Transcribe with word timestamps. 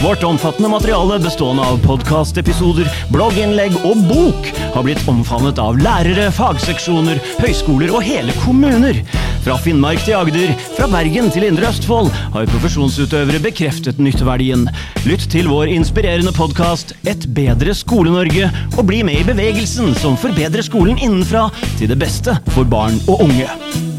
Vårt 0.00 0.22
omfattende 0.22 0.68
materiale 0.68 1.18
bestående 1.20 1.62
av 1.62 1.80
podkastepisoder, 1.84 2.86
blogginnlegg 3.12 3.74
og 3.84 3.98
bok 4.08 4.46
har 4.72 4.86
blitt 4.86 5.02
omfavnet 5.10 5.60
av 5.60 5.76
lærere, 5.76 6.30
fagseksjoner, 6.32 7.20
høyskoler 7.42 7.92
og 7.92 8.06
hele 8.06 8.32
kommuner. 8.40 9.02
Fra 9.44 9.58
Finnmark 9.60 10.00
til 10.06 10.16
Agder, 10.16 10.54
fra 10.78 10.88
Bergen 10.88 11.28
til 11.34 11.44
Indre 11.50 11.68
Østfold 11.68 12.08
har 12.32 12.48
profesjonsutøvere 12.48 13.42
bekreftet 13.44 14.00
nytteverdien. 14.00 14.64
Lytt 15.04 15.28
til 15.36 15.52
vår 15.52 15.68
inspirerende 15.76 16.32
podkast 16.32 16.96
Et 17.04 17.28
bedre 17.36 17.76
Skole-Norge, 17.76 18.48
og 18.78 18.82
bli 18.88 19.04
med 19.04 19.20
i 19.20 19.28
bevegelsen 19.34 19.92
som 20.00 20.16
forbedrer 20.16 20.64
skolen 20.64 20.96
innenfra 20.96 21.50
til 21.76 21.92
det 21.92 22.00
beste 22.00 22.40
for 22.56 22.64
barn 22.64 23.02
og 23.04 23.28
unge. 23.28 23.89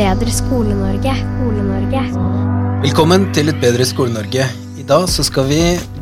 Bedre 0.00 0.32
Skole-Norge. 0.32 1.12
Skole-Norge. 1.12 2.02
Velkommen 2.80 3.26
til 3.36 3.50
Et 3.52 3.58
bedre 3.60 3.84
Skole-Norge. 3.84 4.46
I 4.80 4.84
dag 4.88 5.02
så 5.12 5.24
skal 5.26 5.44
vi 5.50 5.58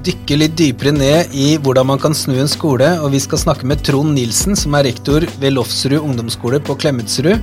dykke 0.06 0.36
litt 0.38 0.54
dypere 0.60 0.92
ned 0.94 1.34
i 1.34 1.48
hvordan 1.58 1.88
man 1.90 1.98
kan 2.02 2.14
snu 2.14 2.36
en 2.38 2.50
skole, 2.50 2.92
og 3.02 3.10
vi 3.10 3.18
skal 3.24 3.40
snakke 3.42 3.66
med 3.66 3.82
Trond 3.82 4.14
Nilsen, 4.14 4.54
som 4.54 4.76
er 4.78 4.86
rektor 4.86 5.26
ved 5.42 5.56
Lofsrud 5.56 5.98
ungdomsskole 5.98 6.60
på 6.62 6.76
Klemetsrud. 6.78 7.42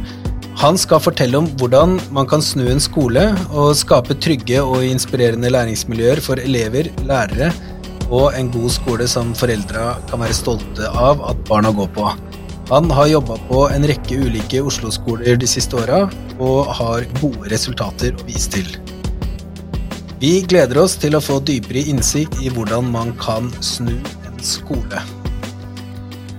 Han 0.62 0.80
skal 0.80 1.04
fortelle 1.04 1.42
om 1.42 1.50
hvordan 1.60 1.98
man 2.16 2.30
kan 2.32 2.46
snu 2.46 2.64
en 2.72 2.80
skole 2.80 3.26
og 3.52 3.76
skape 3.76 4.16
trygge 4.24 4.64
og 4.64 4.88
inspirerende 4.88 5.52
læringsmiljøer 5.52 6.24
for 6.24 6.40
elever, 6.40 6.88
lærere 7.04 7.52
og 8.06 8.32
en 8.38 8.54
god 8.54 8.72
skole 8.72 9.10
som 9.12 9.36
foreldra 9.36 9.98
kan 10.08 10.24
være 10.24 10.40
stolte 10.40 10.88
av 10.88 11.20
at 11.34 11.46
barna 11.52 11.76
går 11.76 11.92
på. 12.00 12.08
Han 12.70 12.92
har 12.92 13.08
jobba 13.08 13.36
på 13.48 13.60
en 13.70 13.84
rekke 13.86 14.16
ulike 14.26 14.58
Oslo-skoler 14.66 15.36
de 15.38 15.46
siste 15.46 15.78
åra, 15.78 16.08
og 16.42 16.72
har 16.74 17.04
gode 17.20 17.52
resultater 17.52 18.16
å 18.18 18.24
vise 18.26 18.50
til. 18.56 18.70
Vi 20.18 20.40
gleder 20.50 20.80
oss 20.82 20.96
til 20.98 21.14
å 21.14 21.22
få 21.22 21.38
dypere 21.46 21.84
innsikt 21.92 22.40
i 22.42 22.50
hvordan 22.50 22.88
man 22.90 23.12
kan 23.22 23.52
snu 23.62 23.94
en 24.26 24.40
skole. 24.42 25.04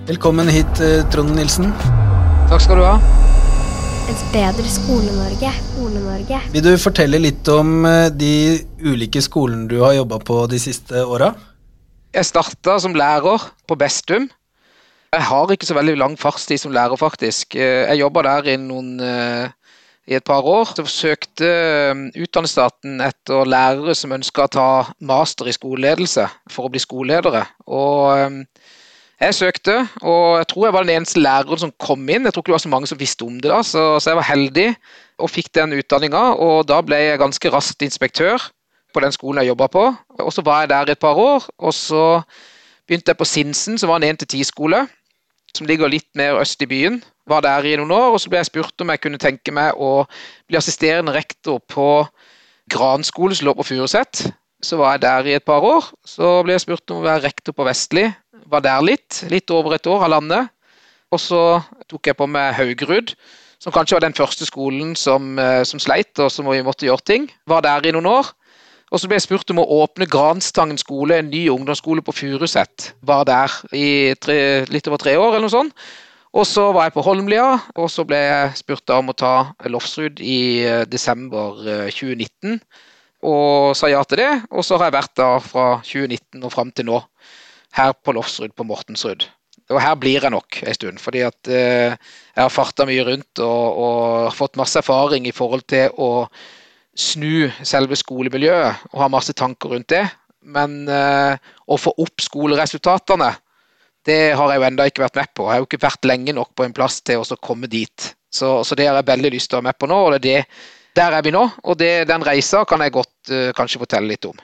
Velkommen 0.09 0.51
hit, 0.51 0.81
eh, 0.83 1.05
Trond 1.15 1.31
Nilsen. 1.37 1.71
Takk 2.51 2.65
skal 2.65 2.81
du 2.81 2.83
ha. 2.89 2.97
Et 4.11 4.25
bedre 4.33 4.67
Skole-Norge. 4.67 5.53
Skole-Norge. 5.69 6.41
Vil 6.57 6.65
du 6.65 6.73
fortelle 6.77 7.21
litt 7.23 7.47
om 7.55 7.87
eh, 7.87 8.09
de 8.11 8.33
ulike 8.83 9.23
skolene 9.23 9.69
du 9.71 9.79
har 9.85 9.95
jobba 9.95 10.19
på 10.19 10.41
de 10.51 10.59
siste 10.59 11.07
åra? 11.07 11.37
Jeg 12.11 12.27
starta 12.27 12.81
som 12.83 12.99
lærer 12.99 13.47
på 13.69 13.79
Bestum. 13.79 14.27
Jeg 15.13 15.23
har 15.23 15.53
ikke 15.53 15.69
så 15.69 15.77
veldig 15.77 15.95
lang 16.01 16.17
fartstid 16.19 16.59
som 16.61 16.73
lærer, 16.75 16.97
faktisk. 16.97 17.55
Eh, 17.57 17.87
Jeg 17.89 18.01
jobba 18.01 18.23
der 18.23 18.51
i, 18.53 18.57
noen, 18.57 19.01
eh, 19.01 19.49
i 20.07 20.15
et 20.15 20.25
par 20.25 20.43
år. 20.43 20.75
Så 20.75 20.85
søkte 20.87 21.47
eh, 21.47 22.23
Utdanningsstaten 22.23 23.01
etter 23.01 23.45
lærere 23.47 23.95
som 23.95 24.13
ønska 24.13 24.45
å 24.45 24.53
ta 24.53 24.69
master 25.01 25.47
i 25.47 25.55
skoleledelse 25.55 26.27
for 26.51 26.67
å 26.67 26.73
bli 26.73 26.83
skoleledere. 26.83 27.45
Og 27.67 28.43
jeg 29.21 29.35
søkte, 29.35 29.89
og 30.03 30.43
jeg 30.43 30.49
tror 30.51 30.67
jeg 30.67 30.75
var 30.77 30.85
den 30.85 30.97
eneste 30.99 31.23
læreren 31.23 31.63
som 31.63 31.73
kom 31.81 32.03
inn. 32.09 32.27
Jeg 32.27 32.35
tror 32.35 32.43
ikke 32.43 32.53
det 32.53 32.59
var 32.59 32.67
så 32.67 32.75
mange 32.75 32.91
som 32.91 33.01
visste 33.01 33.25
om 33.25 33.39
det 33.41 33.49
da, 33.49 33.63
så, 33.65 33.85
så 33.97 34.11
jeg 34.11 34.19
var 34.19 34.29
heldig 34.29 34.67
og 35.23 35.33
fikk 35.33 35.55
den 35.57 35.73
utdanninga. 35.79 36.35
Og 36.37 36.67
da 36.69 36.83
ble 36.85 36.99
jeg 37.01 37.23
ganske 37.23 37.55
raskt 37.55 37.87
inspektør 37.87 38.51
på 38.93 39.01
den 39.01 39.15
skolen 39.15 39.41
jeg 39.41 39.55
jobba 39.55 39.71
på. 39.73 39.87
Og 40.21 40.33
så 40.35 40.45
var 40.45 40.65
jeg 40.65 40.75
der 40.75 40.91
i 40.91 40.97
et 40.97 41.01
par 41.01 41.17
år, 41.17 41.49
og 41.57 41.73
så 41.75 42.05
begynte 42.87 43.11
jeg 43.11 43.19
på 43.19 43.29
Sinsen, 43.29 43.79
som 43.79 43.91
var 43.91 44.03
en 44.03 44.15
1-10-skole, 44.15 44.85
som 45.57 45.69
ligger 45.69 45.91
litt 45.91 46.09
mer 46.19 46.39
øst 46.41 46.63
i 46.63 46.69
byen. 46.71 47.01
Var 47.27 47.43
der 47.43 47.67
i 47.67 47.77
noen 47.81 47.95
år, 47.95 48.15
og 48.15 48.21
så 48.23 48.31
ble 48.31 48.41
jeg 48.41 48.51
spurt 48.51 48.83
om 48.85 48.93
jeg 48.93 49.03
kunne 49.03 49.21
tenke 49.21 49.55
meg 49.55 49.75
å 49.81 50.07
bli 50.47 50.59
assisterende 50.59 51.15
rektor 51.17 51.59
på 51.73 52.07
Gran 52.71 53.07
skole, 53.07 53.35
som 53.35 53.49
lå 53.49 53.55
på 53.57 53.67
Furuset. 53.67 54.27
Så 54.63 54.79
var 54.81 54.97
jeg 54.97 55.05
der 55.05 55.31
i 55.31 55.37
et 55.39 55.47
par 55.47 55.65
år. 55.65 55.89
Så 56.07 56.41
ble 56.47 56.57
jeg 56.57 56.65
spurt 56.67 56.91
om 56.91 57.03
å 57.03 57.07
være 57.07 57.25
rektor 57.27 57.55
på 57.57 57.67
Vestli. 57.67 58.07
Var 58.47 58.63
der 58.63 58.85
litt, 58.85 59.23
litt 59.31 59.51
over 59.55 59.77
et 59.77 59.87
år, 59.91 60.03
halvannet. 60.07 60.53
Og 61.15 61.23
så 61.23 61.43
tok 61.91 62.11
jeg 62.11 62.19
på 62.19 62.27
meg 62.31 62.55
Haugerud, 62.57 63.13
som 63.63 63.75
kanskje 63.75 63.97
var 63.97 64.07
den 64.07 64.17
første 64.17 64.47
skolen 64.49 64.97
som, 64.99 65.39
eh, 65.39 65.63
som 65.65 65.81
sleit, 65.83 66.19
og 66.19 66.31
som 66.31 66.49
vi 66.51 66.65
måtte 66.67 66.87
gjøre 66.89 67.07
ting. 67.07 67.31
Var 67.47 67.63
der 67.63 67.87
i 67.87 67.95
noen 67.95 68.11
år. 68.11 68.33
Og 68.95 69.03
så 69.03 69.09
ble 69.11 69.19
jeg 69.19 69.27
spurt 69.27 69.51
om 69.51 69.59
å 69.59 69.69
åpne 69.83 70.07
Granstangen 70.11 70.79
skole, 70.79 71.19
en 71.19 71.31
ny 71.33 71.47
ungdomsskole 71.51 72.05
på 72.07 72.15
Furuset. 72.15 72.93
Var 73.07 73.25
der 73.27 73.55
i 73.75 73.89
tre, 74.23 74.39
litt 74.71 74.87
over 74.87 75.03
tre 75.03 75.17
år, 75.19 75.33
eller 75.35 75.49
noe 75.49 75.55
sånt. 75.55 75.87
Og 76.37 76.45
så 76.47 76.69
var 76.75 76.87
jeg 76.87 76.95
på 76.95 77.05
Holmlia, 77.07 77.47
og 77.81 77.89
så 77.91 78.05
ble 78.07 78.19
jeg 78.21 78.59
spurt 78.61 78.93
om 78.93 79.11
å 79.11 79.17
ta 79.17 79.33
Lofsrud 79.73 80.21
i 80.21 80.41
eh, 80.69 80.85
desember 80.91 81.63
eh, 81.65 81.89
2019. 81.89 82.61
Og 83.27 83.73
sa 83.79 83.89
ja 83.91 84.03
til 84.05 84.21
det, 84.21 84.33
og 84.53 84.67
så 84.67 84.77
har 84.77 84.91
jeg 84.91 84.99
vært 84.99 85.15
da 85.19 85.31
fra 85.43 85.67
2019 85.81 86.45
og 86.45 86.53
fram 86.53 86.71
til 86.77 86.91
nå 86.91 87.01
her 87.79 87.97
på 87.97 88.15
Lofsrud 88.15 88.53
på 88.55 88.67
Mortensrud. 88.69 89.25
Og 89.73 89.81
her 89.83 89.97
blir 89.99 90.21
jeg 90.21 90.31
nok 90.31 90.61
en 90.63 90.77
stund, 90.77 91.01
fordi 91.03 91.25
at 91.27 91.51
eh, 91.51 91.97
jeg 92.37 92.43
har 92.43 92.53
farta 92.53 92.87
mye 92.87 93.07
rundt 93.09 93.43
og, 93.43 93.81
og 93.87 94.37
fått 94.37 94.61
masse 94.61 94.79
erfaring 94.79 95.27
i 95.27 95.35
forhold 95.35 95.65
til 95.73 95.91
å 95.97 96.29
snu 96.97 97.49
selve 97.65 97.97
skolemiljøet 97.99 98.87
og 98.93 99.03
har 99.03 99.13
masse 99.13 99.35
tanker 99.37 99.75
rundt 99.75 99.91
det. 99.93 100.05
Men 100.47 100.85
eh, 100.89 101.35
å 101.67 101.79
få 101.81 101.93
opp 102.03 102.23
skoleresultatene, 102.23 103.33
det 104.07 104.21
har 104.39 104.53
jeg 104.53 104.61
jo 104.61 104.67
enda 104.69 104.87
ikke 104.87 105.03
vært 105.03 105.19
med 105.19 105.33
på. 105.35 105.47
Jeg 105.47 105.57
har 105.57 105.63
jo 105.63 105.69
ikke 105.69 105.83
vært 105.83 106.09
lenge 106.09 106.35
nok 106.37 106.53
på 106.55 106.67
en 106.67 106.75
plass 106.77 107.01
til 107.03 107.23
å 107.23 107.39
komme 107.43 107.71
dit. 107.71 108.11
Så, 108.31 108.61
så 108.65 108.79
det 108.79 108.87
har 108.87 109.01
jeg 109.01 109.09
veldig 109.09 109.33
lyst 109.35 109.51
til 109.51 109.59
å 109.59 109.63
være 109.63 109.73
med 109.73 109.81
på 109.81 109.89
nå, 109.91 110.03
og 110.07 110.15
det 110.15 110.21
er 110.21 110.27
det, 110.27 110.67
der 110.97 111.17
er 111.19 111.25
vi 111.25 111.33
nå. 111.35 111.43
Og 111.67 111.79
det, 111.81 112.07
den 112.09 112.25
reisa 112.27 112.63
kan 112.69 112.85
jeg 112.85 112.95
godt 112.95 113.33
eh, 113.35 113.51
kanskje 113.57 113.83
fortelle 113.83 114.13
litt 114.13 114.29
om. 114.29 114.39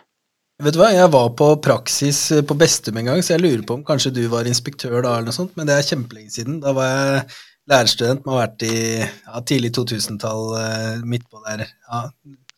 Vet 0.63 0.77
du 0.77 0.83
hva, 0.83 0.91
jeg 0.95 1.11
var 1.11 1.31
på 1.39 1.49
praksis 1.65 2.19
eh, 2.35 2.45
på 2.47 2.57
Bestum 2.59 2.99
en 3.01 3.13
gang, 3.13 3.23
så 3.25 3.37
jeg 3.37 3.45
lurer 3.45 3.65
på 3.67 3.79
om 3.79 3.87
kanskje 3.87 4.15
du 4.19 4.23
var 4.33 4.51
inspektør 4.51 5.01
da, 5.01 5.17
eller 5.17 5.31
noe 5.31 5.39
sånt, 5.39 5.57
men 5.59 5.69
det 5.69 5.79
er 5.79 5.89
kjempelenge 5.89 6.35
siden. 6.35 6.61
Da 6.63 6.75
var 6.77 6.91
jeg 6.91 7.25
lærerstudent, 7.73 8.27
må 8.27 8.37
ha 8.37 8.45
vært 8.45 8.65
i 8.67 8.77
ja, 9.01 9.43
tidlig 9.49 9.73
2000-tall, 9.79 10.45
eh, 10.59 11.03
midt 11.09 11.29
på 11.31 11.43
der. 11.47 11.65
Ja. 11.89 12.05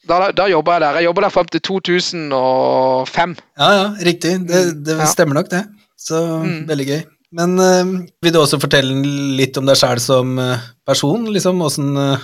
Da, 0.08 0.30
da 0.36 0.46
jobba 0.52 0.74
jeg 0.76 0.82
der. 0.84 0.98
Jeg 1.00 1.06
jobba 1.08 1.22
der 1.24 1.32
fram 1.32 1.46
til 1.48 1.60
2005. 1.64 3.36
ja, 3.58 3.68
ja, 3.78 3.84
riktig. 4.04 4.34
Det, 4.48 4.62
det 4.86 5.08
stemmer 5.08 5.34
nok, 5.40 5.50
det. 5.50 5.64
Så 5.98 6.20
Mm. 6.44 6.68
veldig 6.68 6.86
gøy. 6.86 7.02
Men 7.34 7.58
øh, 7.58 8.06
vil 8.22 8.32
du 8.34 8.38
også 8.40 8.60
fortelle 8.62 8.94
litt 9.36 9.56
om 9.58 9.66
deg 9.66 9.76
sjæl 9.80 9.98
som 10.00 10.38
eh, 10.38 10.58
person, 10.86 11.24
liksom? 11.34 11.62
Åssen 11.66 11.96
øh, 11.98 12.18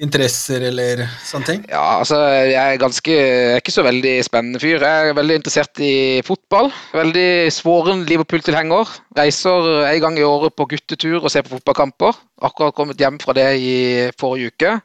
interesser 0.00 0.62
eller 0.70 1.02
sånne 1.26 1.44
ting? 1.48 1.60
Ja, 1.68 1.98
altså, 1.98 2.16
jeg 2.48 2.56
er 2.74 2.78
ganske 2.80 3.10
jeg 3.12 3.50
er 3.52 3.60
ikke 3.60 3.74
så 3.74 3.84
veldig 3.84 4.14
spennende 4.24 4.60
fyr. 4.62 4.80
Jeg 4.80 5.10
er 5.10 5.18
veldig 5.18 5.36
interessert 5.40 5.82
i 5.84 6.22
fotball. 6.24 6.70
Veldig 6.94 7.50
svoren 7.52 8.06
Liverpool-tilhenger. 8.08 8.88
Reiser 9.18 9.68
en 9.90 10.00
gang 10.06 10.18
i 10.20 10.24
året 10.24 10.54
på 10.56 10.68
guttetur 10.72 11.20
og 11.24 11.30
ser 11.34 11.42
på 11.44 11.58
fotballkamper. 11.58 12.16
Akkurat 12.40 12.74
kommet 12.76 13.00
hjem 13.00 13.18
fra 13.20 13.36
det 13.36 13.48
i 13.60 13.76
forrige 14.20 14.54
uke. 14.54 14.78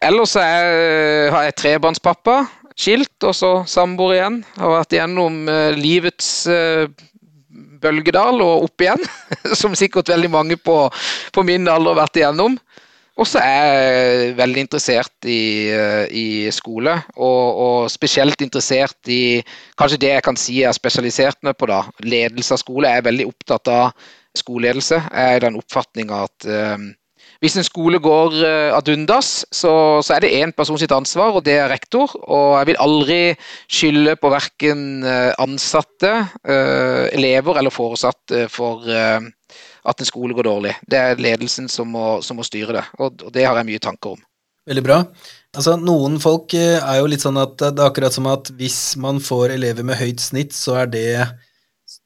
Ellers 0.00 0.32
er 0.40 0.48
jeg, 0.48 1.32
har 1.34 1.44
jeg 1.44 1.56
trebarnspappa. 1.60 2.38
Skilt, 2.80 3.18
og 3.26 3.34
så 3.36 3.50
samboer 3.68 4.16
igjen. 4.16 4.38
Har 4.56 4.78
vært 4.78 4.94
igjennom 4.96 5.42
eh, 5.52 5.76
livets 5.76 6.30
eh, 6.48 6.86
bølgedal 7.82 8.40
og 8.40 8.68
opp 8.68 8.84
igjen. 8.84 9.02
Som 9.60 9.76
sikkert 9.76 10.08
veldig 10.08 10.30
mange 10.32 10.56
på, 10.56 10.82
på 11.34 11.44
min 11.44 11.68
alder 11.68 11.92
har 11.92 12.06
vært 12.06 12.20
igjennom. 12.22 12.56
Og 13.20 13.28
så 13.28 13.42
er 13.44 13.66
jeg 13.66 14.30
veldig 14.38 14.62
interessert 14.64 15.28
i, 15.28 15.68
eh, 15.74 16.06
i 16.08 16.26
skole, 16.54 16.94
og, 17.20 17.60
og 17.64 17.90
spesielt 17.92 18.40
interessert 18.40 19.10
i 19.12 19.42
kanskje 19.76 20.00
det 20.06 20.14
jeg 20.14 20.24
kan 20.24 20.38
si 20.40 20.62
jeg 20.62 20.70
har 20.70 20.78
spesialisert 20.78 21.42
meg 21.44 21.58
på. 21.60 21.68
da, 21.68 21.82
Ledelse 22.06 22.56
av 22.56 22.62
skole. 22.62 22.88
Jeg 22.88 23.02
er 23.04 23.08
veldig 23.10 23.28
opptatt 23.28 23.68
av 23.74 24.08
skoleledelse. 24.40 25.02
Jeg 25.10 25.34
er 25.34 25.36
i 25.36 25.44
den 25.44 25.60
oppfatninga 25.60 26.24
at 26.30 26.48
eh, 26.48 26.88
hvis 27.40 27.56
en 27.56 27.64
skole 27.64 27.98
går 28.04 28.36
eh, 28.44 28.70
ad 28.76 28.88
undas, 28.92 29.30
så, 29.48 29.72
så 30.04 30.14
er 30.16 30.24
det 30.24 30.34
én 30.36 30.52
person 30.56 30.78
sitt 30.80 30.92
ansvar, 30.92 31.32
og 31.38 31.44
det 31.46 31.56
er 31.56 31.70
rektor. 31.72 32.12
Og 32.28 32.58
jeg 32.58 32.70
vil 32.70 32.80
aldri 32.84 33.20
skylde 33.64 34.16
på 34.20 34.32
verken 34.32 35.06
eh, 35.08 35.32
ansatte, 35.40 36.12
eh, 36.44 37.06
elever 37.16 37.60
eller 37.60 37.72
foresatte 37.72 38.44
for 38.52 38.84
at 38.84 40.02
en 40.02 40.08
skole 40.08 40.36
går 40.36 40.44
dårlig. 40.44 40.74
Det 40.84 40.98
er 41.00 41.22
ledelsen 41.22 41.68
som 41.72 41.88
må, 41.96 42.20
som 42.24 42.36
må 42.36 42.44
styre 42.44 42.76
det, 42.76 42.86
og, 43.00 43.24
det 43.32 43.46
har 43.48 43.56
jeg 43.56 43.70
mye 43.70 43.82
tanker 43.82 44.18
om. 44.18 44.24
Veldig 44.68 44.82
bra. 44.84 44.98
Altså, 45.56 45.78
Noen 45.80 46.20
folk 46.22 46.52
er 46.54 46.98
jo 47.00 47.08
litt 47.08 47.24
sånn 47.24 47.40
at 47.40 47.56
det 47.56 47.72
er 47.72 47.88
akkurat 47.88 48.14
som 48.14 48.28
at 48.30 48.52
hvis 48.60 48.98
man 49.00 49.18
får 49.24 49.56
elever 49.56 49.86
med 49.88 49.98
høyt 49.98 50.20
snitt, 50.22 50.52
så 50.54 50.82
er 50.82 50.92
det 50.92 51.08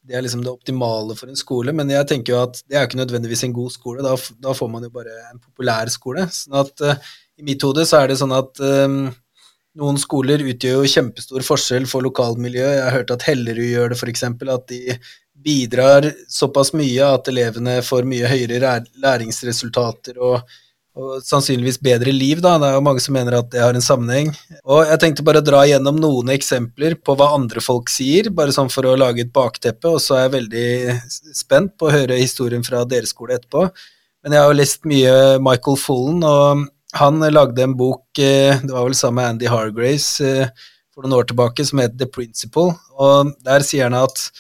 det 0.04 0.16
er 0.16 0.24
liksom 0.24 0.42
det 0.44 0.52
optimale 0.52 1.16
for 1.16 1.32
en 1.32 1.38
skole, 1.38 1.72
men 1.76 1.90
jeg 1.92 2.06
tenker 2.10 2.34
jo 2.34 2.40
at 2.44 2.58
det 2.68 2.76
er 2.76 2.88
ikke 2.88 3.00
nødvendigvis 3.00 3.46
en 3.46 3.56
god 3.56 3.72
skole. 3.72 4.04
Da, 4.04 4.14
da 4.44 4.52
får 4.56 4.70
man 4.72 4.84
jo 4.84 4.92
bare 4.92 5.14
en 5.30 5.40
populær 5.40 5.88
skole. 5.92 6.26
Sånn 6.32 6.58
at 6.60 6.84
uh, 6.84 7.12
i 7.40 7.46
mitt 7.46 7.64
hode 7.64 7.86
så 7.88 8.02
er 8.02 8.12
det 8.12 8.18
sånn 8.20 8.34
at 8.36 8.60
um, 8.60 9.06
noen 9.80 9.98
skoler 9.98 10.44
utgjør 10.44 10.82
jo 10.82 10.90
kjempestor 10.92 11.46
forskjell 11.46 11.88
for 11.90 12.04
lokalmiljøet. 12.04 12.76
Jeg 12.76 12.84
har 12.84 12.98
hørt 12.98 13.14
at 13.14 13.24
Hellerud 13.26 13.70
gjør 13.70 13.94
det, 13.94 13.98
f.eks. 13.98 14.26
At 14.28 14.68
de 14.70 14.98
bidrar 15.44 16.10
såpass 16.30 16.74
mye 16.76 17.08
at 17.16 17.32
elevene 17.32 17.80
får 17.84 18.06
mye 18.08 18.28
høyere 18.30 18.76
læringsresultater 19.02 20.20
og, 20.20 20.44
og, 20.94 21.22
sannsynligvis 21.26 21.80
bedre 21.82 22.12
liv. 22.14 22.40
Da. 22.44 22.56
Det 22.60 22.68
er 22.68 22.76
jo 22.76 22.84
mange 22.86 23.02
som 23.02 23.16
mener 23.16 23.38
at 23.38 23.50
det 23.52 23.62
har 23.62 23.74
en 23.74 23.84
sammenheng. 23.84 24.30
Og 24.62 24.84
Jeg 24.86 25.00
tenkte 25.02 25.26
bare 25.26 25.42
å 25.42 25.46
dra 25.46 25.64
gjennom 25.68 25.98
noen 26.00 26.30
eksempler 26.34 26.96
på 27.02 27.16
hva 27.18 27.32
andre 27.38 27.62
folk 27.64 27.90
sier, 27.92 28.30
bare 28.34 28.54
sånn 28.54 28.70
for 28.72 28.86
å 28.86 28.96
lage 28.98 29.24
et 29.24 29.34
bakteppe. 29.34 29.90
Og 29.90 30.02
så 30.02 30.18
er 30.18 30.26
jeg 30.26 30.36
veldig 30.36 30.68
spent 31.34 31.74
på 31.78 31.88
å 31.88 31.94
høre 31.94 32.20
historien 32.20 32.64
fra 32.66 32.84
deres 32.88 33.14
skole 33.14 33.38
etterpå. 33.38 33.66
Men 34.24 34.36
jeg 34.36 34.40
har 34.40 34.52
jo 34.52 34.60
lest 34.60 34.86
mye 34.88 35.16
Michael 35.44 35.76
Fullen, 35.82 36.22
og 36.24 36.64
han 36.94 37.18
lagde 37.34 37.64
en 37.64 37.74
bok, 37.76 38.06
eh, 38.22 38.54
det 38.62 38.70
var 38.70 38.86
vel 38.86 38.94
sammen 38.94 39.18
med 39.18 39.32
Andy 39.32 39.50
Hargrace 39.50 40.24
eh, 40.24 40.48
for 40.94 41.02
noen 41.02 41.18
år 41.18 41.26
tilbake, 41.28 41.66
som 41.66 41.82
het 41.82 41.98
The 41.98 42.06
Principle. 42.06 42.70
Og 42.94 43.34
der 43.44 43.66
sier 43.66 43.90
han 43.90 43.98
at 43.98 44.30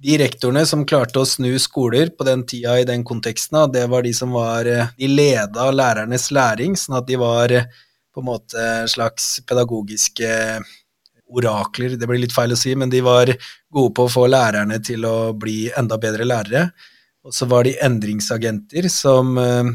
de 0.00 0.16
rektorene 0.20 0.64
som 0.66 0.86
klarte 0.88 1.20
å 1.20 1.28
snu 1.28 1.52
skoler 1.60 2.12
på 2.16 2.24
den 2.24 2.46
tida 2.48 2.78
i 2.80 2.86
den 2.88 3.04
konteksten, 3.04 3.58
det 3.72 3.86
var 3.92 4.04
de 4.06 4.12
som 4.16 4.32
var 4.32 4.68
eh, 4.68 4.92
De 4.96 5.08
leda 5.08 5.70
lærernes 5.70 6.30
læring, 6.32 6.76
sånn 6.76 6.98
at 7.00 7.08
de 7.08 7.18
var 7.20 7.52
på 8.10 8.22
en 8.22 8.26
måte 8.26 8.68
slags 8.90 9.38
pedagogiske 9.46 10.30
orakler, 11.30 11.94
det 11.96 12.08
blir 12.10 12.22
litt 12.24 12.34
feil 12.34 12.54
å 12.54 12.58
si, 12.58 12.72
men 12.74 12.90
de 12.90 13.02
var 13.06 13.30
gode 13.70 13.94
på 13.94 14.06
å 14.06 14.10
få 14.10 14.26
lærerne 14.30 14.80
til 14.82 15.04
å 15.06 15.32
bli 15.38 15.70
enda 15.78 15.98
bedre 16.00 16.26
lærere. 16.26 16.70
Og 17.26 17.36
så 17.36 17.46
var 17.46 17.68
de 17.68 17.76
endringsagenter 17.84 18.88
som 18.90 19.36
uh, 19.38 19.70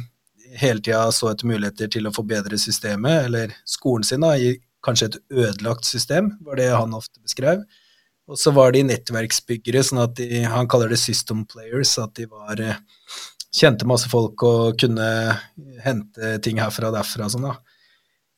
hele 0.59 0.83
tida 0.83 1.05
så 1.15 1.31
etter 1.31 1.47
muligheter 1.47 1.91
til 1.93 2.09
å 2.09 2.13
forbedre 2.15 2.59
systemet, 2.59 3.29
eller 3.29 3.55
skolen 3.69 4.07
sin, 4.07 4.25
da, 4.25 4.33
i 4.35 4.57
kanskje 4.85 5.11
et 5.11 5.19
ødelagt 5.31 5.87
system, 5.87 6.33
var 6.45 6.59
det 6.59 6.71
han 6.73 6.95
ofte 6.97 7.21
beskrev. 7.23 7.63
Og 8.31 8.39
så 8.41 8.53
var 8.55 8.73
de 8.73 8.81
nettverksbyggere, 8.87 9.83
sånn 9.85 10.01
at 10.01 10.15
de, 10.17 10.41
han 10.49 10.69
kaller 10.71 10.89
det 10.89 10.97
system 11.01 11.43
players, 11.49 11.93
at 12.01 12.15
de 12.17 12.25
var 12.25 12.61
uh, 12.61 12.79
kjente 13.55 13.87
masse 13.87 14.09
folk 14.11 14.43
og 14.45 14.79
kunne 14.81 15.07
hente 15.85 16.35
ting 16.43 16.59
herfra 16.61 16.89
og 16.89 16.97
derfra 16.97 17.27
og 17.27 17.35
sånn, 17.35 17.49
da. 17.51 17.55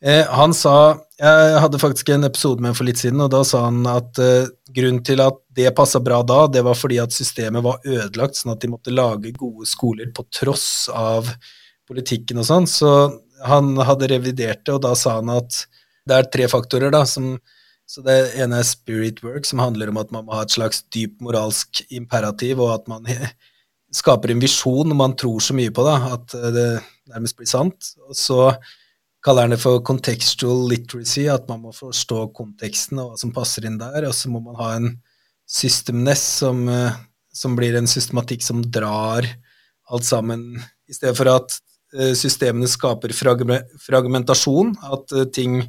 Eh, 0.06 0.28
han 0.30 0.54
sa 0.54 1.00
Jeg 1.18 1.62
hadde 1.63 1.80
faktisk 1.81 2.12
en 2.13 2.28
episode 2.28 2.62
med 2.62 2.69
ham 2.69 2.75
for 2.78 2.86
litt 2.86 3.00
siden, 3.01 3.22
og 3.24 3.31
da 3.34 3.39
sa 3.48 3.63
han 3.63 3.80
at 3.89 4.19
eh, 4.22 4.50
grunnen 4.75 5.01
til 5.01 5.24
at 5.24 5.39
det 5.57 5.72
passa 5.74 5.98
bra 6.04 6.19
da, 6.22 6.44
det 6.54 6.62
var 6.68 6.78
fordi 6.78 7.00
at 7.01 7.16
systemet 7.16 7.66
var 7.66 7.81
ødelagt, 7.81 8.38
sånn 8.38 8.54
at 8.54 8.62
de 8.62 8.69
måtte 8.69 8.94
lage 8.94 9.34
gode 9.34 9.66
skoler 9.66 10.12
på 10.13 10.28
tross 10.30 10.86
av 10.94 11.31
politikken 11.89 12.44
og 12.44 12.45
sånn. 12.45 12.69
Så 12.69 12.92
han 13.50 13.74
hadde 13.81 14.12
revidert 14.13 14.62
det, 14.68 14.75
og 14.75 14.84
da 14.86 14.94
sa 14.94 15.16
han 15.18 15.34
at 15.34 15.63
det 16.07 16.19
er 16.19 16.30
tre 16.30 16.45
faktorer, 16.51 16.94
da, 16.94 17.01
som 17.10 17.34
så 17.88 18.04
det 18.04 18.18
ene 18.36 18.60
er 18.60 18.68
spirit 18.68 19.22
work, 19.24 19.45
som 19.48 19.62
handler 19.63 19.89
om 19.92 20.00
at 20.01 20.12
man 20.12 20.25
må 20.28 20.36
ha 20.36 20.44
et 20.44 20.51
slags 20.51 20.81
dyp 20.94 21.22
moralsk 21.24 21.86
imperativ, 21.95 22.60
og 22.60 22.74
at 22.74 22.89
man 22.92 23.07
skaper 23.95 24.34
en 24.34 24.44
visjon 24.44 24.92
man 24.98 25.16
tror 25.16 25.39
så 25.44 25.56
mye 25.56 25.72
på 25.72 25.86
det, 25.88 25.95
at 26.18 26.36
det 26.56 26.68
nærmest 27.07 27.38
blir 27.39 27.50
sant. 27.50 27.94
Og 28.10 28.18
så 28.19 28.42
kaller 29.24 29.48
han 29.48 29.56
det 29.56 29.62
for 29.62 29.81
contextual 29.88 30.66
literacy, 30.69 31.25
at 31.31 31.48
man 31.50 31.63
må 31.66 31.74
forstå 31.75 32.28
konteksten 32.38 33.00
og 33.01 33.13
hva 33.13 33.22
som 33.22 33.34
passer 33.36 33.68
inn 33.68 33.80
der. 33.80 34.07
Og 34.07 34.16
så 34.16 34.31
må 34.31 34.42
man 34.44 34.60
ha 34.60 34.74
en 34.78 34.89
systemness 35.48 36.24
som, 36.44 36.66
eh, 36.69 36.98
som, 37.34 37.56
blir 37.56 37.78
en 37.78 37.88
systematikk 37.88 38.44
som 38.44 38.63
drar 38.63 39.28
alt 39.88 40.04
sammen, 40.07 40.57
i 40.88 40.95
stedet 40.95 41.16
for 41.16 41.31
at 41.31 41.56
eh, 41.95 42.13
systemene 42.19 42.68
skaper 42.68 43.16
fragmentasjon, 43.16 44.75
at 44.84 45.16
eh, 45.16 45.30
ting 45.31 45.62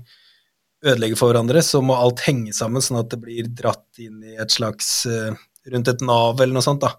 ødelegger 0.84 1.18
for 1.18 1.32
hverandre, 1.32 1.62
så 1.64 1.80
må 1.82 1.96
alt 1.98 2.22
henge 2.26 2.52
sammen, 2.54 2.84
sånn 2.84 3.00
at 3.00 3.10
det 3.10 3.20
blir 3.22 3.48
dratt 3.50 4.02
inn 4.02 4.20
i 4.22 4.36
et 4.38 4.52
slags 4.54 5.06
rundt 5.72 5.90
et 5.90 6.04
nav 6.06 6.38
eller 6.40 6.54
noe 6.54 6.64
sånt. 6.64 6.84
da. 6.84 6.94